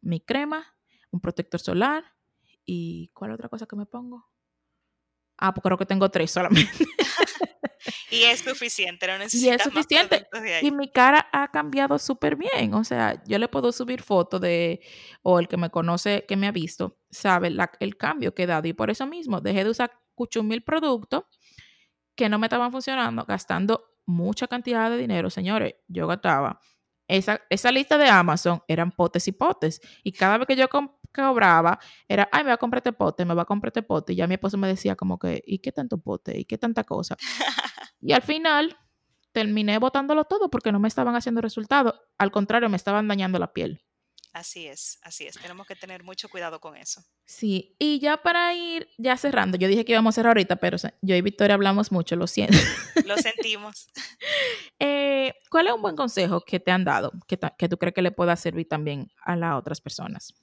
mi 0.00 0.20
crema, 0.20 0.64
un 1.10 1.18
protector 1.18 1.58
solar 1.58 2.04
y 2.64 3.10
¿cuál 3.14 3.32
otra 3.32 3.48
cosa 3.48 3.66
que 3.66 3.74
me 3.74 3.84
pongo? 3.84 4.28
Ah, 5.38 5.52
pues 5.52 5.62
creo 5.62 5.76
que 5.76 5.86
tengo 5.86 6.08
tres 6.08 6.30
solamente. 6.30 6.70
y 8.14 8.24
es 8.24 8.40
suficiente, 8.40 9.06
no 9.06 9.24
Y 9.24 9.48
es 9.48 9.62
suficiente. 9.62 10.26
Y 10.62 10.70
mi 10.70 10.88
cara 10.88 11.28
ha 11.32 11.48
cambiado 11.48 11.98
súper 11.98 12.36
bien. 12.36 12.74
O 12.74 12.84
sea, 12.84 13.22
yo 13.26 13.38
le 13.38 13.48
puedo 13.48 13.72
subir 13.72 14.02
fotos 14.02 14.40
de, 14.40 14.80
o 15.22 15.38
el 15.38 15.48
que 15.48 15.56
me 15.56 15.70
conoce, 15.70 16.24
que 16.26 16.36
me 16.36 16.46
ha 16.46 16.52
visto, 16.52 16.98
sabe 17.10 17.52
el 17.80 17.96
cambio 17.96 18.34
que 18.34 18.44
he 18.44 18.46
dado. 18.46 18.68
Y 18.68 18.72
por 18.72 18.90
eso 18.90 19.06
mismo 19.06 19.40
dejé 19.40 19.64
de 19.64 19.70
usar 19.70 19.90
mil 20.42 20.62
productos 20.62 21.24
que 22.14 22.28
no 22.28 22.38
me 22.38 22.46
estaban 22.46 22.70
funcionando, 22.70 23.24
gastando 23.24 23.84
mucha 24.06 24.46
cantidad 24.46 24.90
de 24.90 24.96
dinero. 24.96 25.30
Señores, 25.30 25.74
yo 25.88 26.06
gastaba. 26.06 26.60
Esa, 27.08 27.42
esa 27.50 27.70
lista 27.70 27.98
de 27.98 28.08
Amazon 28.08 28.62
eran 28.68 28.92
potes 28.92 29.28
y 29.28 29.32
potes. 29.32 29.80
Y 30.02 30.12
cada 30.12 30.38
vez 30.38 30.46
que 30.46 30.56
yo 30.56 30.68
cobraba 31.14 31.78
era, 32.08 32.28
ay, 32.32 32.44
me 32.44 32.48
va 32.48 32.54
a 32.54 32.58
comprar 32.58 32.80
este 32.80 32.92
pote, 32.92 33.24
me 33.24 33.34
va 33.34 33.42
a 33.42 33.46
comprar 33.46 33.68
este 33.68 33.82
pote. 33.82 34.12
Y 34.12 34.16
ya 34.16 34.26
mi 34.26 34.34
esposo 34.34 34.58
me 34.58 34.68
decía 34.68 34.96
como 34.96 35.18
que, 35.18 35.42
¿y 35.46 35.58
qué 35.58 35.72
tanto 35.72 35.98
pote? 35.98 36.38
¿Y 36.38 36.44
qué 36.44 36.58
tanta 36.58 36.84
cosa? 36.84 37.16
y 38.00 38.12
al 38.12 38.22
final 38.22 38.76
terminé 39.32 39.78
botándolo 39.78 40.24
todo 40.24 40.50
porque 40.50 40.72
no 40.72 40.78
me 40.78 40.88
estaban 40.88 41.16
haciendo 41.16 41.40
resultado. 41.40 42.00
Al 42.18 42.30
contrario, 42.30 42.68
me 42.68 42.76
estaban 42.76 43.08
dañando 43.08 43.38
la 43.38 43.52
piel. 43.52 43.82
Así 44.34 44.66
es, 44.66 44.98
así 45.02 45.26
es. 45.26 45.38
Tenemos 45.40 45.64
que 45.64 45.76
tener 45.76 46.02
mucho 46.02 46.28
cuidado 46.28 46.58
con 46.60 46.76
eso. 46.76 47.00
Sí, 47.24 47.76
y 47.78 48.00
ya 48.00 48.16
para 48.16 48.52
ir 48.52 48.88
ya 48.98 49.16
cerrando, 49.16 49.56
yo 49.56 49.68
dije 49.68 49.84
que 49.84 49.92
íbamos 49.92 50.12
a 50.12 50.16
cerrar 50.16 50.30
ahorita, 50.30 50.56
pero 50.56 50.76
yo 51.02 51.14
y 51.14 51.20
Victoria 51.20 51.54
hablamos 51.54 51.92
mucho, 51.92 52.16
lo 52.16 52.26
siento. 52.26 52.58
Lo 53.06 53.16
sentimos. 53.16 53.88
Eh, 54.80 55.32
¿Cuál 55.50 55.68
es 55.68 55.72
un 55.72 55.82
buen 55.82 55.96
consejo 55.96 56.40
que 56.40 56.58
te 56.60 56.70
han 56.70 56.84
dado 56.84 57.12
que, 57.26 57.38
que 57.56 57.68
tú 57.68 57.78
crees 57.78 57.94
que 57.94 58.02
le 58.02 58.10
pueda 58.10 58.34
servir 58.36 58.68
también 58.68 59.10
a 59.24 59.36
las 59.36 59.54
otras 59.54 59.80
personas? 59.80 60.34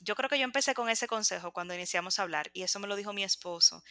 Yo 0.00 0.14
creo 0.16 0.28
que 0.28 0.38
yo 0.38 0.44
empecé 0.44 0.74
con 0.74 0.88
ese 0.88 1.06
consejo 1.06 1.52
cuando 1.52 1.74
iniciamos 1.74 2.18
a 2.18 2.22
hablar 2.22 2.50
y 2.52 2.62
eso 2.62 2.80
me 2.80 2.88
lo 2.88 2.96
dijo 2.96 3.12
mi 3.12 3.22
esposo 3.22 3.82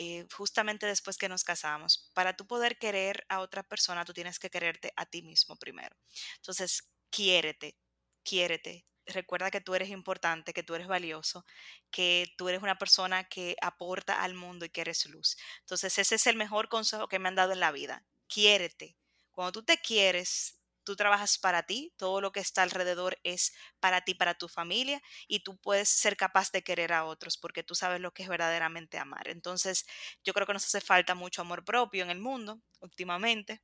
eh, 0.00 0.26
justamente 0.32 0.86
después 0.86 1.18
que 1.18 1.28
nos 1.28 1.42
casamos. 1.42 2.08
Para 2.14 2.36
tú 2.36 2.46
poder 2.46 2.78
querer 2.78 3.26
a 3.28 3.40
otra 3.40 3.64
persona, 3.64 4.04
tú 4.04 4.12
tienes 4.12 4.38
que 4.38 4.48
quererte 4.48 4.92
a 4.94 5.06
ti 5.06 5.22
mismo 5.22 5.56
primero. 5.56 5.96
Entonces, 6.36 6.88
quiérete, 7.10 7.76
quiérete. 8.22 8.86
Recuerda 9.06 9.50
que 9.50 9.60
tú 9.60 9.74
eres 9.74 9.88
importante, 9.88 10.52
que 10.52 10.62
tú 10.62 10.76
eres 10.76 10.86
valioso, 10.86 11.44
que 11.90 12.32
tú 12.36 12.48
eres 12.48 12.62
una 12.62 12.78
persona 12.78 13.24
que 13.24 13.56
aporta 13.60 14.22
al 14.22 14.34
mundo 14.34 14.66
y 14.66 14.68
que 14.70 14.82
eres 14.82 15.06
luz. 15.06 15.36
Entonces, 15.60 15.98
ese 15.98 16.14
es 16.14 16.26
el 16.28 16.36
mejor 16.36 16.68
consejo 16.68 17.08
que 17.08 17.18
me 17.18 17.28
han 17.28 17.34
dado 17.34 17.52
en 17.52 17.60
la 17.60 17.72
vida. 17.72 18.04
Quiérete. 18.28 18.96
Cuando 19.32 19.50
tú 19.52 19.64
te 19.64 19.78
quieres, 19.78 20.57
tú 20.88 20.96
trabajas 20.96 21.36
para 21.36 21.64
ti, 21.64 21.92
todo 21.98 22.22
lo 22.22 22.32
que 22.32 22.40
está 22.40 22.62
alrededor 22.62 23.18
es 23.22 23.52
para 23.78 24.00
ti, 24.00 24.14
para 24.14 24.32
tu 24.34 24.48
familia, 24.48 25.02
y 25.28 25.40
tú 25.40 25.58
puedes 25.58 25.90
ser 25.90 26.16
capaz 26.16 26.50
de 26.50 26.62
querer 26.64 26.94
a 26.94 27.04
otros 27.04 27.36
porque 27.36 27.62
tú 27.62 27.74
sabes 27.74 28.00
lo 28.00 28.12
que 28.14 28.22
es 28.22 28.28
verdaderamente 28.30 28.96
amar. 28.96 29.28
Entonces, 29.28 29.84
yo 30.24 30.32
creo 30.32 30.46
que 30.46 30.54
nos 30.54 30.64
hace 30.64 30.80
falta 30.80 31.14
mucho 31.14 31.42
amor 31.42 31.62
propio 31.62 32.04
en 32.04 32.10
el 32.10 32.20
mundo 32.20 32.62
últimamente. 32.80 33.60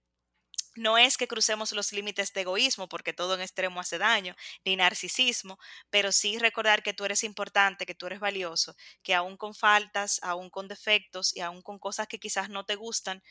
No 0.77 0.99
es 0.99 1.17
que 1.17 1.29
crucemos 1.29 1.73
los 1.73 1.93
límites 1.93 2.33
de 2.33 2.43
egoísmo, 2.43 2.89
porque 2.89 3.13
todo 3.13 3.35
en 3.35 3.41
extremo 3.41 3.81
hace 3.81 3.97
daño, 3.99 4.35
ni 4.65 4.77
narcisismo, 4.77 5.59
pero 5.91 6.13
sí 6.13 6.39
recordar 6.39 6.83
que 6.83 6.93
tú 6.93 7.05
eres 7.05 7.25
importante, 7.25 7.87
que 7.87 7.95
tú 7.95 8.07
eres 8.07 8.21
valioso, 8.21 8.75
que 9.03 9.15
aún 9.15 9.37
con 9.37 9.55
faltas, 9.55 10.21
aún 10.23 10.51
con 10.51 10.69
defectos 10.69 11.35
y 11.37 11.41
aún 11.41 11.63
con 11.63 11.79
cosas 11.79 12.09
que 12.09 12.19
quizás 12.19 12.51
no 12.51 12.65
te 12.67 12.75
gustan, 12.75 13.23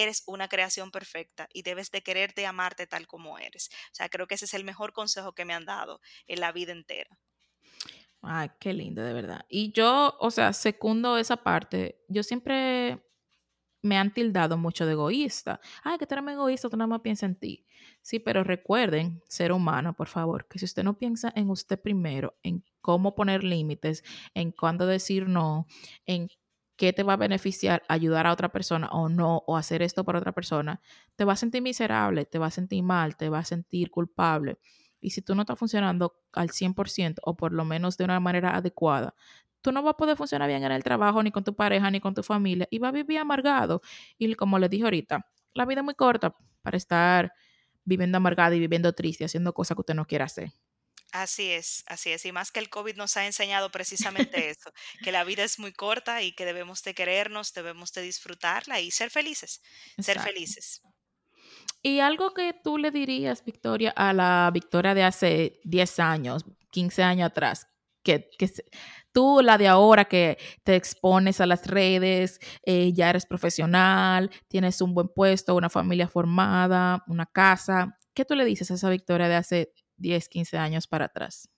eres 0.00 0.22
una 0.26 0.48
creación 0.48 0.90
perfecta 0.90 1.48
y 1.52 1.62
debes 1.62 1.90
de 1.90 2.02
quererte 2.02 2.42
y 2.42 2.44
amarte 2.44 2.86
tal 2.86 3.06
como 3.06 3.38
eres. 3.38 3.68
O 3.92 3.94
sea, 3.94 4.08
creo 4.08 4.26
que 4.26 4.36
ese 4.36 4.46
es 4.46 4.54
el 4.54 4.64
mejor 4.64 4.92
consejo 4.92 5.34
que 5.34 5.44
me 5.44 5.54
han 5.54 5.64
dado 5.64 6.00
en 6.26 6.40
la 6.40 6.52
vida 6.52 6.72
entera. 6.72 7.18
Ay, 8.22 8.50
qué 8.60 8.72
lindo, 8.72 9.02
de 9.02 9.12
verdad. 9.12 9.44
Y 9.48 9.72
yo, 9.72 10.16
o 10.20 10.30
sea, 10.30 10.52
secundo 10.52 11.18
esa 11.18 11.38
parte. 11.38 12.04
Yo 12.08 12.22
siempre 12.22 13.02
me 13.82 13.98
han 13.98 14.14
tildado 14.14 14.56
mucho 14.56 14.86
de 14.86 14.92
egoísta. 14.92 15.60
Ay, 15.82 15.98
que 15.98 16.06
tú 16.06 16.14
eres 16.14 16.28
egoísta, 16.28 16.70
tú 16.70 16.76
nada 16.76 16.86
más 16.86 17.00
piensas 17.00 17.30
en 17.30 17.36
ti. 17.36 17.66
Sí, 18.00 18.20
pero 18.20 18.44
recuerden, 18.44 19.22
ser 19.28 19.52
humano, 19.52 19.94
por 19.94 20.08
favor, 20.08 20.46
que 20.48 20.58
si 20.60 20.64
usted 20.64 20.84
no 20.84 20.98
piensa 20.98 21.32
en 21.34 21.50
usted 21.50 21.80
primero, 21.80 22.36
en 22.44 22.64
cómo 22.80 23.16
poner 23.16 23.42
límites, 23.42 24.04
en 24.34 24.52
cuándo 24.52 24.86
decir 24.86 25.28
no, 25.28 25.66
en 26.06 26.28
qué 26.76 26.92
te 26.92 27.02
va 27.02 27.14
a 27.14 27.16
beneficiar 27.16 27.82
ayudar 27.88 28.26
a 28.26 28.32
otra 28.32 28.50
persona 28.50 28.88
o 28.88 29.08
no, 29.08 29.42
o 29.46 29.56
hacer 29.56 29.82
esto 29.82 30.04
para 30.04 30.18
otra 30.18 30.32
persona, 30.32 30.80
te 31.16 31.24
va 31.24 31.34
a 31.34 31.36
sentir 31.36 31.62
miserable, 31.62 32.24
te 32.26 32.38
va 32.38 32.46
a 32.46 32.50
sentir 32.50 32.82
mal, 32.82 33.16
te 33.16 33.28
va 33.28 33.40
a 33.40 33.44
sentir 33.44 33.90
culpable. 33.90 34.58
Y 35.00 35.10
si 35.10 35.22
tú 35.22 35.34
no 35.34 35.42
estás 35.42 35.58
funcionando 35.58 36.14
al 36.32 36.50
100% 36.50 37.20
o 37.24 37.36
por 37.36 37.52
lo 37.52 37.64
menos 37.64 37.96
de 37.96 38.04
una 38.04 38.20
manera 38.20 38.56
adecuada, 38.56 39.14
tú 39.60 39.72
no 39.72 39.82
vas 39.82 39.94
a 39.94 39.96
poder 39.96 40.16
funcionar 40.16 40.48
bien 40.48 40.64
en 40.64 40.72
el 40.72 40.82
trabajo, 40.84 41.22
ni 41.22 41.30
con 41.30 41.44
tu 41.44 41.54
pareja, 41.54 41.90
ni 41.90 42.00
con 42.00 42.14
tu 42.14 42.22
familia, 42.22 42.66
y 42.70 42.78
vas 42.78 42.90
a 42.90 42.92
vivir 42.92 43.18
amargado. 43.18 43.82
Y 44.18 44.34
como 44.34 44.58
les 44.58 44.70
dije 44.70 44.84
ahorita, 44.84 45.26
la 45.54 45.66
vida 45.66 45.80
es 45.80 45.84
muy 45.84 45.94
corta 45.94 46.34
para 46.62 46.76
estar 46.76 47.32
viviendo 47.84 48.16
amargado 48.18 48.54
y 48.54 48.60
viviendo 48.60 48.92
triste, 48.92 49.24
haciendo 49.24 49.52
cosas 49.54 49.76
que 49.76 49.80
usted 49.82 49.94
no 49.94 50.06
quiere 50.06 50.24
hacer. 50.24 50.52
Así 51.12 51.50
es, 51.50 51.84
así 51.86 52.10
es. 52.10 52.24
Y 52.24 52.32
más 52.32 52.50
que 52.52 52.58
el 52.60 52.70
COVID 52.70 52.96
nos 52.96 53.16
ha 53.16 53.26
enseñado 53.26 53.70
precisamente 53.72 54.48
eso, 54.50 54.72
que 55.02 55.12
la 55.12 55.24
vida 55.24 55.44
es 55.44 55.58
muy 55.58 55.72
corta 55.72 56.22
y 56.22 56.32
que 56.32 56.44
debemos 56.46 56.82
de 56.82 56.94
querernos, 56.94 57.52
debemos 57.52 57.92
de 57.92 58.02
disfrutarla 58.02 58.80
y 58.80 58.90
ser 58.90 59.10
felices, 59.10 59.60
ser 59.98 60.18
Exacto. 60.18 60.22
felices. 60.22 60.82
Y 61.82 62.00
algo 62.00 62.32
que 62.34 62.54
tú 62.62 62.78
le 62.78 62.90
dirías, 62.90 63.44
Victoria, 63.44 63.92
a 63.96 64.12
la 64.12 64.50
Victoria 64.52 64.94
de 64.94 65.02
hace 65.04 65.60
10 65.64 65.98
años, 65.98 66.44
15 66.70 67.02
años 67.02 67.26
atrás, 67.26 67.66
que, 68.04 68.28
que 68.38 68.48
se- 68.48 68.64
tú, 69.12 69.40
la 69.42 69.58
de 69.58 69.68
ahora, 69.68 70.04
que 70.06 70.38
te 70.64 70.76
expones 70.76 71.40
a 71.40 71.46
las 71.46 71.66
redes, 71.66 72.38
eh, 72.64 72.92
ya 72.92 73.10
eres 73.10 73.26
profesional, 73.26 74.30
tienes 74.48 74.80
un 74.80 74.94
buen 74.94 75.08
puesto, 75.08 75.54
una 75.56 75.70
familia 75.70 76.08
formada, 76.08 77.02
una 77.08 77.26
casa, 77.26 77.98
¿qué 78.14 78.24
tú 78.24 78.34
le 78.36 78.44
dices 78.44 78.70
a 78.70 78.74
esa 78.74 78.90
Victoria 78.90 79.28
de 79.28 79.34
hace 79.36 79.72
10, 80.02 80.28
15 80.28 80.58
años 80.58 80.86
para 80.86 81.06
atrás? 81.06 81.48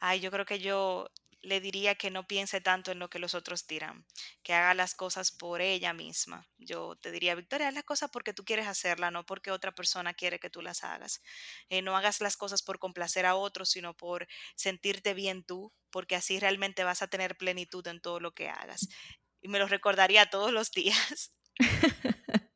Ay, 0.00 0.20
yo 0.20 0.30
creo 0.30 0.44
que 0.44 0.60
yo 0.60 1.08
le 1.42 1.60
diría 1.60 1.94
que 1.94 2.10
no 2.10 2.26
piense 2.26 2.60
tanto 2.60 2.90
en 2.92 2.98
lo 2.98 3.08
que 3.10 3.18
los 3.18 3.34
otros 3.34 3.66
dirán, 3.66 4.04
que 4.42 4.54
haga 4.54 4.74
las 4.74 4.94
cosas 4.94 5.30
por 5.30 5.60
ella 5.60 5.92
misma. 5.92 6.48
Yo 6.58 6.96
te 6.96 7.10
diría, 7.10 7.34
Victoria, 7.34 7.68
haz 7.68 7.74
las 7.74 7.84
cosas 7.84 8.10
porque 8.10 8.34
tú 8.34 8.44
quieres 8.44 8.66
hacerla, 8.66 9.10
no 9.10 9.24
porque 9.24 9.50
otra 9.50 9.72
persona 9.72 10.14
quiere 10.14 10.40
que 10.40 10.50
tú 10.50 10.62
las 10.62 10.84
hagas. 10.84 11.22
Eh, 11.68 11.82
no 11.82 11.96
hagas 11.96 12.20
las 12.20 12.36
cosas 12.36 12.62
por 12.62 12.78
complacer 12.78 13.24
a 13.26 13.36
otros, 13.36 13.70
sino 13.70 13.96
por 13.96 14.26
sentirte 14.56 15.14
bien 15.14 15.44
tú, 15.44 15.72
porque 15.90 16.16
así 16.16 16.40
realmente 16.40 16.84
vas 16.84 17.02
a 17.02 17.08
tener 17.08 17.36
plenitud 17.36 17.86
en 17.86 18.00
todo 18.00 18.20
lo 18.20 18.32
que 18.34 18.48
hagas. 18.48 18.88
Y 19.40 19.46
me 19.46 19.60
lo 19.60 19.68
recordaría 19.68 20.30
todos 20.30 20.52
los 20.52 20.72
días. 20.72 21.32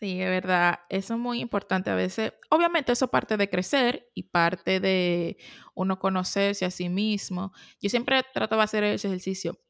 Sí, 0.00 0.20
es 0.22 0.30
verdad. 0.30 0.80
Eso 0.88 1.14
es 1.14 1.20
muy 1.20 1.40
importante 1.40 1.90
a 1.90 1.94
veces. 1.94 2.32
Obviamente 2.48 2.92
eso 2.92 3.08
parte 3.08 3.36
de 3.36 3.50
crecer 3.50 4.08
y 4.14 4.24
parte 4.24 4.80
de 4.80 5.36
uno 5.74 5.98
conocerse 5.98 6.64
a 6.64 6.70
sí 6.70 6.88
mismo. 6.88 7.52
Yo 7.82 7.90
siempre 7.90 8.22
trato 8.32 8.56
de 8.56 8.62
hacer 8.62 8.82
ese 8.84 9.08
ejercicio 9.08 9.60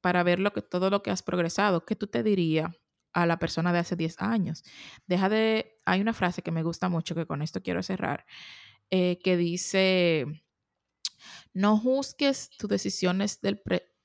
para 0.00 0.22
ver 0.22 0.38
lo 0.38 0.52
que, 0.52 0.62
todo 0.62 0.90
lo 0.90 1.02
que 1.02 1.10
has 1.10 1.22
progresado. 1.22 1.84
¿Qué 1.84 1.96
tú 1.96 2.06
te 2.06 2.22
dirías 2.22 2.70
a 3.12 3.26
la 3.26 3.40
persona 3.40 3.72
de 3.72 3.80
hace 3.80 3.96
10 3.96 4.20
años? 4.22 4.62
Deja 5.06 5.28
de... 5.28 5.80
Hay 5.86 6.00
una 6.00 6.12
frase 6.12 6.42
que 6.42 6.52
me 6.52 6.62
gusta 6.62 6.88
mucho, 6.88 7.16
que 7.16 7.26
con 7.26 7.42
esto 7.42 7.60
quiero 7.60 7.82
cerrar, 7.82 8.26
eh, 8.90 9.18
que 9.24 9.36
dice, 9.36 10.44
no 11.52 11.76
juzgues 11.78 12.50
tus 12.56 12.70
decisiones 12.70 13.40
del 13.40 13.60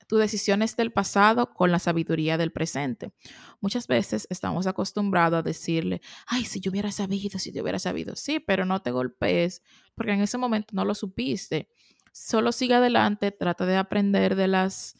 tus 0.06 0.20
decisiones 0.20 0.76
del 0.76 0.92
pasado 0.92 1.52
con 1.52 1.70
la 1.70 1.78
sabiduría 1.78 2.38
del 2.38 2.52
presente. 2.52 3.12
Muchas 3.60 3.86
veces 3.86 4.26
estamos 4.30 4.66
acostumbrados 4.66 5.38
a 5.38 5.42
decirle, 5.42 6.00
ay, 6.26 6.44
si 6.44 6.60
yo 6.60 6.70
hubiera 6.70 6.92
sabido, 6.92 7.38
si 7.38 7.52
yo 7.52 7.62
hubiera 7.62 7.78
sabido. 7.78 8.16
Sí, 8.16 8.40
pero 8.40 8.64
no 8.64 8.80
te 8.82 8.90
golpees 8.90 9.62
porque 9.94 10.12
en 10.12 10.20
ese 10.20 10.38
momento 10.38 10.68
no 10.72 10.84
lo 10.84 10.94
supiste. 10.94 11.68
Solo 12.12 12.52
sigue 12.52 12.74
adelante, 12.74 13.30
trata 13.32 13.66
de 13.66 13.76
aprender 13.76 14.36
de 14.36 14.48
los 14.48 14.94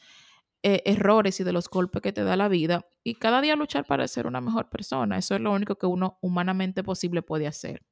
errores 0.62 1.38
y 1.38 1.44
de 1.44 1.52
los 1.52 1.68
golpes 1.68 2.02
que 2.02 2.12
te 2.12 2.24
da 2.24 2.36
la 2.36 2.48
vida 2.48 2.88
y 3.04 3.14
cada 3.14 3.40
día 3.40 3.54
luchar 3.54 3.84
para 3.86 4.08
ser 4.08 4.26
una 4.26 4.40
mejor 4.40 4.68
persona. 4.68 5.16
Eso 5.16 5.36
es 5.36 5.40
lo 5.40 5.52
único 5.52 5.76
que 5.76 5.86
uno 5.86 6.18
humanamente 6.20 6.82
posible 6.82 7.22
puede 7.22 7.46
hacer. 7.46 7.82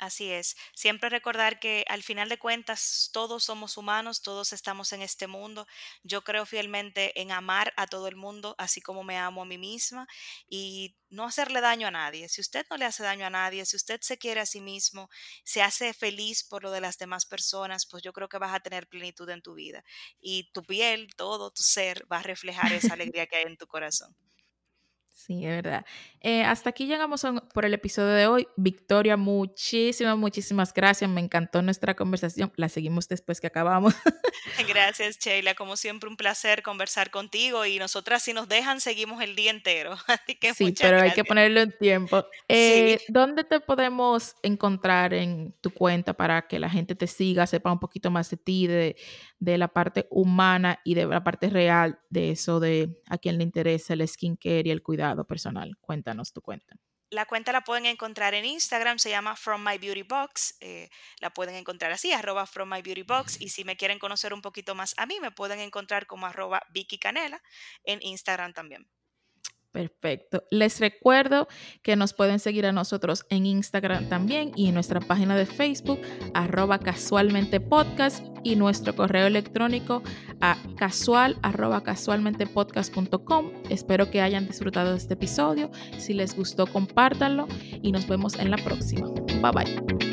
Así 0.00 0.30
es, 0.32 0.56
siempre 0.74 1.10
recordar 1.10 1.60
que 1.60 1.84
al 1.86 2.02
final 2.02 2.30
de 2.30 2.38
cuentas 2.38 3.10
todos 3.12 3.44
somos 3.44 3.76
humanos, 3.76 4.22
todos 4.22 4.54
estamos 4.54 4.94
en 4.94 5.02
este 5.02 5.26
mundo. 5.26 5.66
Yo 6.02 6.24
creo 6.24 6.46
fielmente 6.46 7.20
en 7.20 7.32
amar 7.32 7.74
a 7.76 7.86
todo 7.86 8.08
el 8.08 8.16
mundo, 8.16 8.54
así 8.56 8.80
como 8.80 9.04
me 9.04 9.18
amo 9.18 9.42
a 9.42 9.44
mí 9.44 9.58
misma, 9.58 10.06
y 10.48 10.96
no 11.10 11.24
hacerle 11.26 11.60
daño 11.60 11.86
a 11.86 11.90
nadie. 11.90 12.30
Si 12.30 12.40
usted 12.40 12.64
no 12.70 12.78
le 12.78 12.86
hace 12.86 13.02
daño 13.02 13.26
a 13.26 13.30
nadie, 13.30 13.66
si 13.66 13.76
usted 13.76 14.00
se 14.00 14.16
quiere 14.16 14.40
a 14.40 14.46
sí 14.46 14.62
mismo, 14.62 15.10
se 15.44 15.60
hace 15.60 15.92
feliz 15.92 16.44
por 16.44 16.62
lo 16.62 16.70
de 16.70 16.80
las 16.80 16.96
demás 16.96 17.26
personas, 17.26 17.84
pues 17.84 18.02
yo 18.02 18.14
creo 18.14 18.28
que 18.30 18.38
vas 18.38 18.54
a 18.54 18.60
tener 18.60 18.88
plenitud 18.88 19.28
en 19.28 19.42
tu 19.42 19.52
vida. 19.52 19.84
Y 20.18 20.50
tu 20.52 20.64
piel, 20.64 21.14
todo 21.14 21.50
tu 21.50 21.62
ser 21.62 22.06
va 22.10 22.20
a 22.20 22.22
reflejar 22.22 22.72
esa 22.72 22.94
alegría 22.94 23.26
que 23.26 23.36
hay 23.36 23.44
en 23.44 23.58
tu 23.58 23.66
corazón. 23.66 24.16
Sí, 25.12 25.44
es 25.44 25.50
verdad. 25.62 25.84
Eh, 26.22 26.42
hasta 26.44 26.70
aquí 26.70 26.86
llegamos 26.86 27.24
a- 27.24 27.32
por 27.34 27.64
el 27.66 27.74
episodio 27.74 28.08
de 28.14 28.26
hoy. 28.26 28.48
Victoria, 28.56 29.16
muchísimas, 29.18 30.16
muchísimas 30.16 30.72
gracias. 30.72 31.10
Me 31.10 31.20
encantó 31.20 31.60
nuestra 31.62 31.94
conversación. 31.94 32.50
La 32.56 32.68
seguimos 32.70 33.06
después 33.06 33.40
que 33.40 33.46
acabamos. 33.46 33.94
Gracias, 34.68 35.18
Sheila. 35.18 35.54
Como 35.54 35.76
siempre, 35.76 36.08
un 36.08 36.16
placer 36.16 36.62
conversar 36.62 37.10
contigo 37.10 37.66
y 37.66 37.78
nosotras, 37.78 38.22
si 38.22 38.32
nos 38.32 38.48
dejan, 38.48 38.80
seguimos 38.80 39.22
el 39.22 39.36
día 39.36 39.50
entero. 39.50 39.96
Así 40.06 40.36
que 40.36 40.54
Sí, 40.54 40.74
pero 40.80 40.96
hay 40.96 41.00
que 41.02 41.06
gracias. 41.06 41.26
ponerlo 41.26 41.60
en 41.60 41.76
tiempo. 41.78 42.20
Sí, 42.22 42.26
Eh, 42.48 43.00
¿dónde 43.08 43.44
te 43.44 43.60
podemos 43.60 44.36
encontrar 44.42 45.12
en 45.12 45.52
tu 45.60 45.70
cuenta 45.70 46.14
para 46.14 46.46
que 46.48 46.58
la 46.58 46.70
gente 46.70 46.94
te 46.94 47.06
siga, 47.06 47.46
sepa 47.46 47.70
un 47.72 47.78
poquito 47.80 48.10
más 48.10 48.30
de 48.30 48.36
ti, 48.38 48.66
de, 48.66 48.96
de 49.38 49.58
la 49.58 49.68
parte 49.68 50.06
humana 50.10 50.80
y 50.84 50.94
de 50.94 51.04
la 51.06 51.22
parte 51.22 51.50
real 51.50 51.98
de 52.08 52.30
eso 52.30 52.58
de 52.60 53.00
a 53.08 53.18
quien 53.18 53.36
le 53.38 53.44
interesa 53.44 53.92
el 53.92 54.06
skincare 54.08 54.62
y 54.66 54.70
el 54.70 54.82
cuidado 54.82 55.09
personal? 55.24 55.76
Cuéntanos 55.80 56.32
tu 56.32 56.40
cuenta. 56.42 56.76
la 57.12 57.26
cuenta 57.26 57.52
la 57.52 57.62
pueden 57.62 57.86
encontrar 57.86 58.34
en 58.34 58.44
Instagram, 58.44 58.98
se 58.98 59.10
llama 59.10 59.34
From 59.34 59.64
My 59.64 59.78
Beauty 59.78 60.04
Box. 60.04 60.56
eh, 60.60 60.88
la 61.20 61.30
pueden 61.30 61.56
encontrar 61.56 61.90
así, 61.92 62.12
arroba 62.12 62.46
From 62.46 62.70
My 62.72 62.82
Beauty 62.82 63.02
Box. 63.02 63.40
Y 63.40 63.48
si 63.48 63.64
me 63.64 63.76
quieren 63.76 63.98
conocer 63.98 64.32
un 64.32 64.42
poquito 64.42 64.74
más 64.76 64.94
a 64.96 65.06
mí, 65.06 65.18
me 65.20 65.32
pueden 65.32 65.58
encontrar 65.60 66.06
como 66.06 66.26
arroba 66.26 66.62
Vicky 66.72 66.98
Canela 66.98 67.42
en 67.84 67.98
Instagram 68.02 68.52
también. 68.52 68.88
Perfecto. 69.72 70.42
Les 70.50 70.80
recuerdo 70.80 71.46
que 71.82 71.94
nos 71.94 72.12
pueden 72.12 72.40
seguir 72.40 72.66
a 72.66 72.72
nosotros 72.72 73.24
en 73.30 73.46
Instagram 73.46 74.08
también 74.08 74.50
y 74.56 74.68
en 74.68 74.74
nuestra 74.74 75.00
página 75.00 75.36
de 75.36 75.46
Facebook, 75.46 76.00
arroba 76.34 76.80
casualmente 76.80 77.60
podcast 77.60 78.24
y 78.42 78.56
nuestro 78.56 78.96
correo 78.96 79.26
electrónico 79.26 80.02
a 80.40 80.56
casual 80.76 81.38
arroba 81.42 81.84
casualmentepodcast.com. 81.84 83.52
Espero 83.68 84.10
que 84.10 84.20
hayan 84.20 84.48
disfrutado 84.48 84.90
de 84.90 84.96
este 84.96 85.14
episodio. 85.14 85.70
Si 85.98 86.14
les 86.14 86.34
gustó, 86.34 86.66
compártanlo 86.66 87.46
y 87.80 87.92
nos 87.92 88.08
vemos 88.08 88.34
en 88.36 88.50
la 88.50 88.56
próxima. 88.56 89.08
Bye 89.40 89.52
bye. 89.52 90.09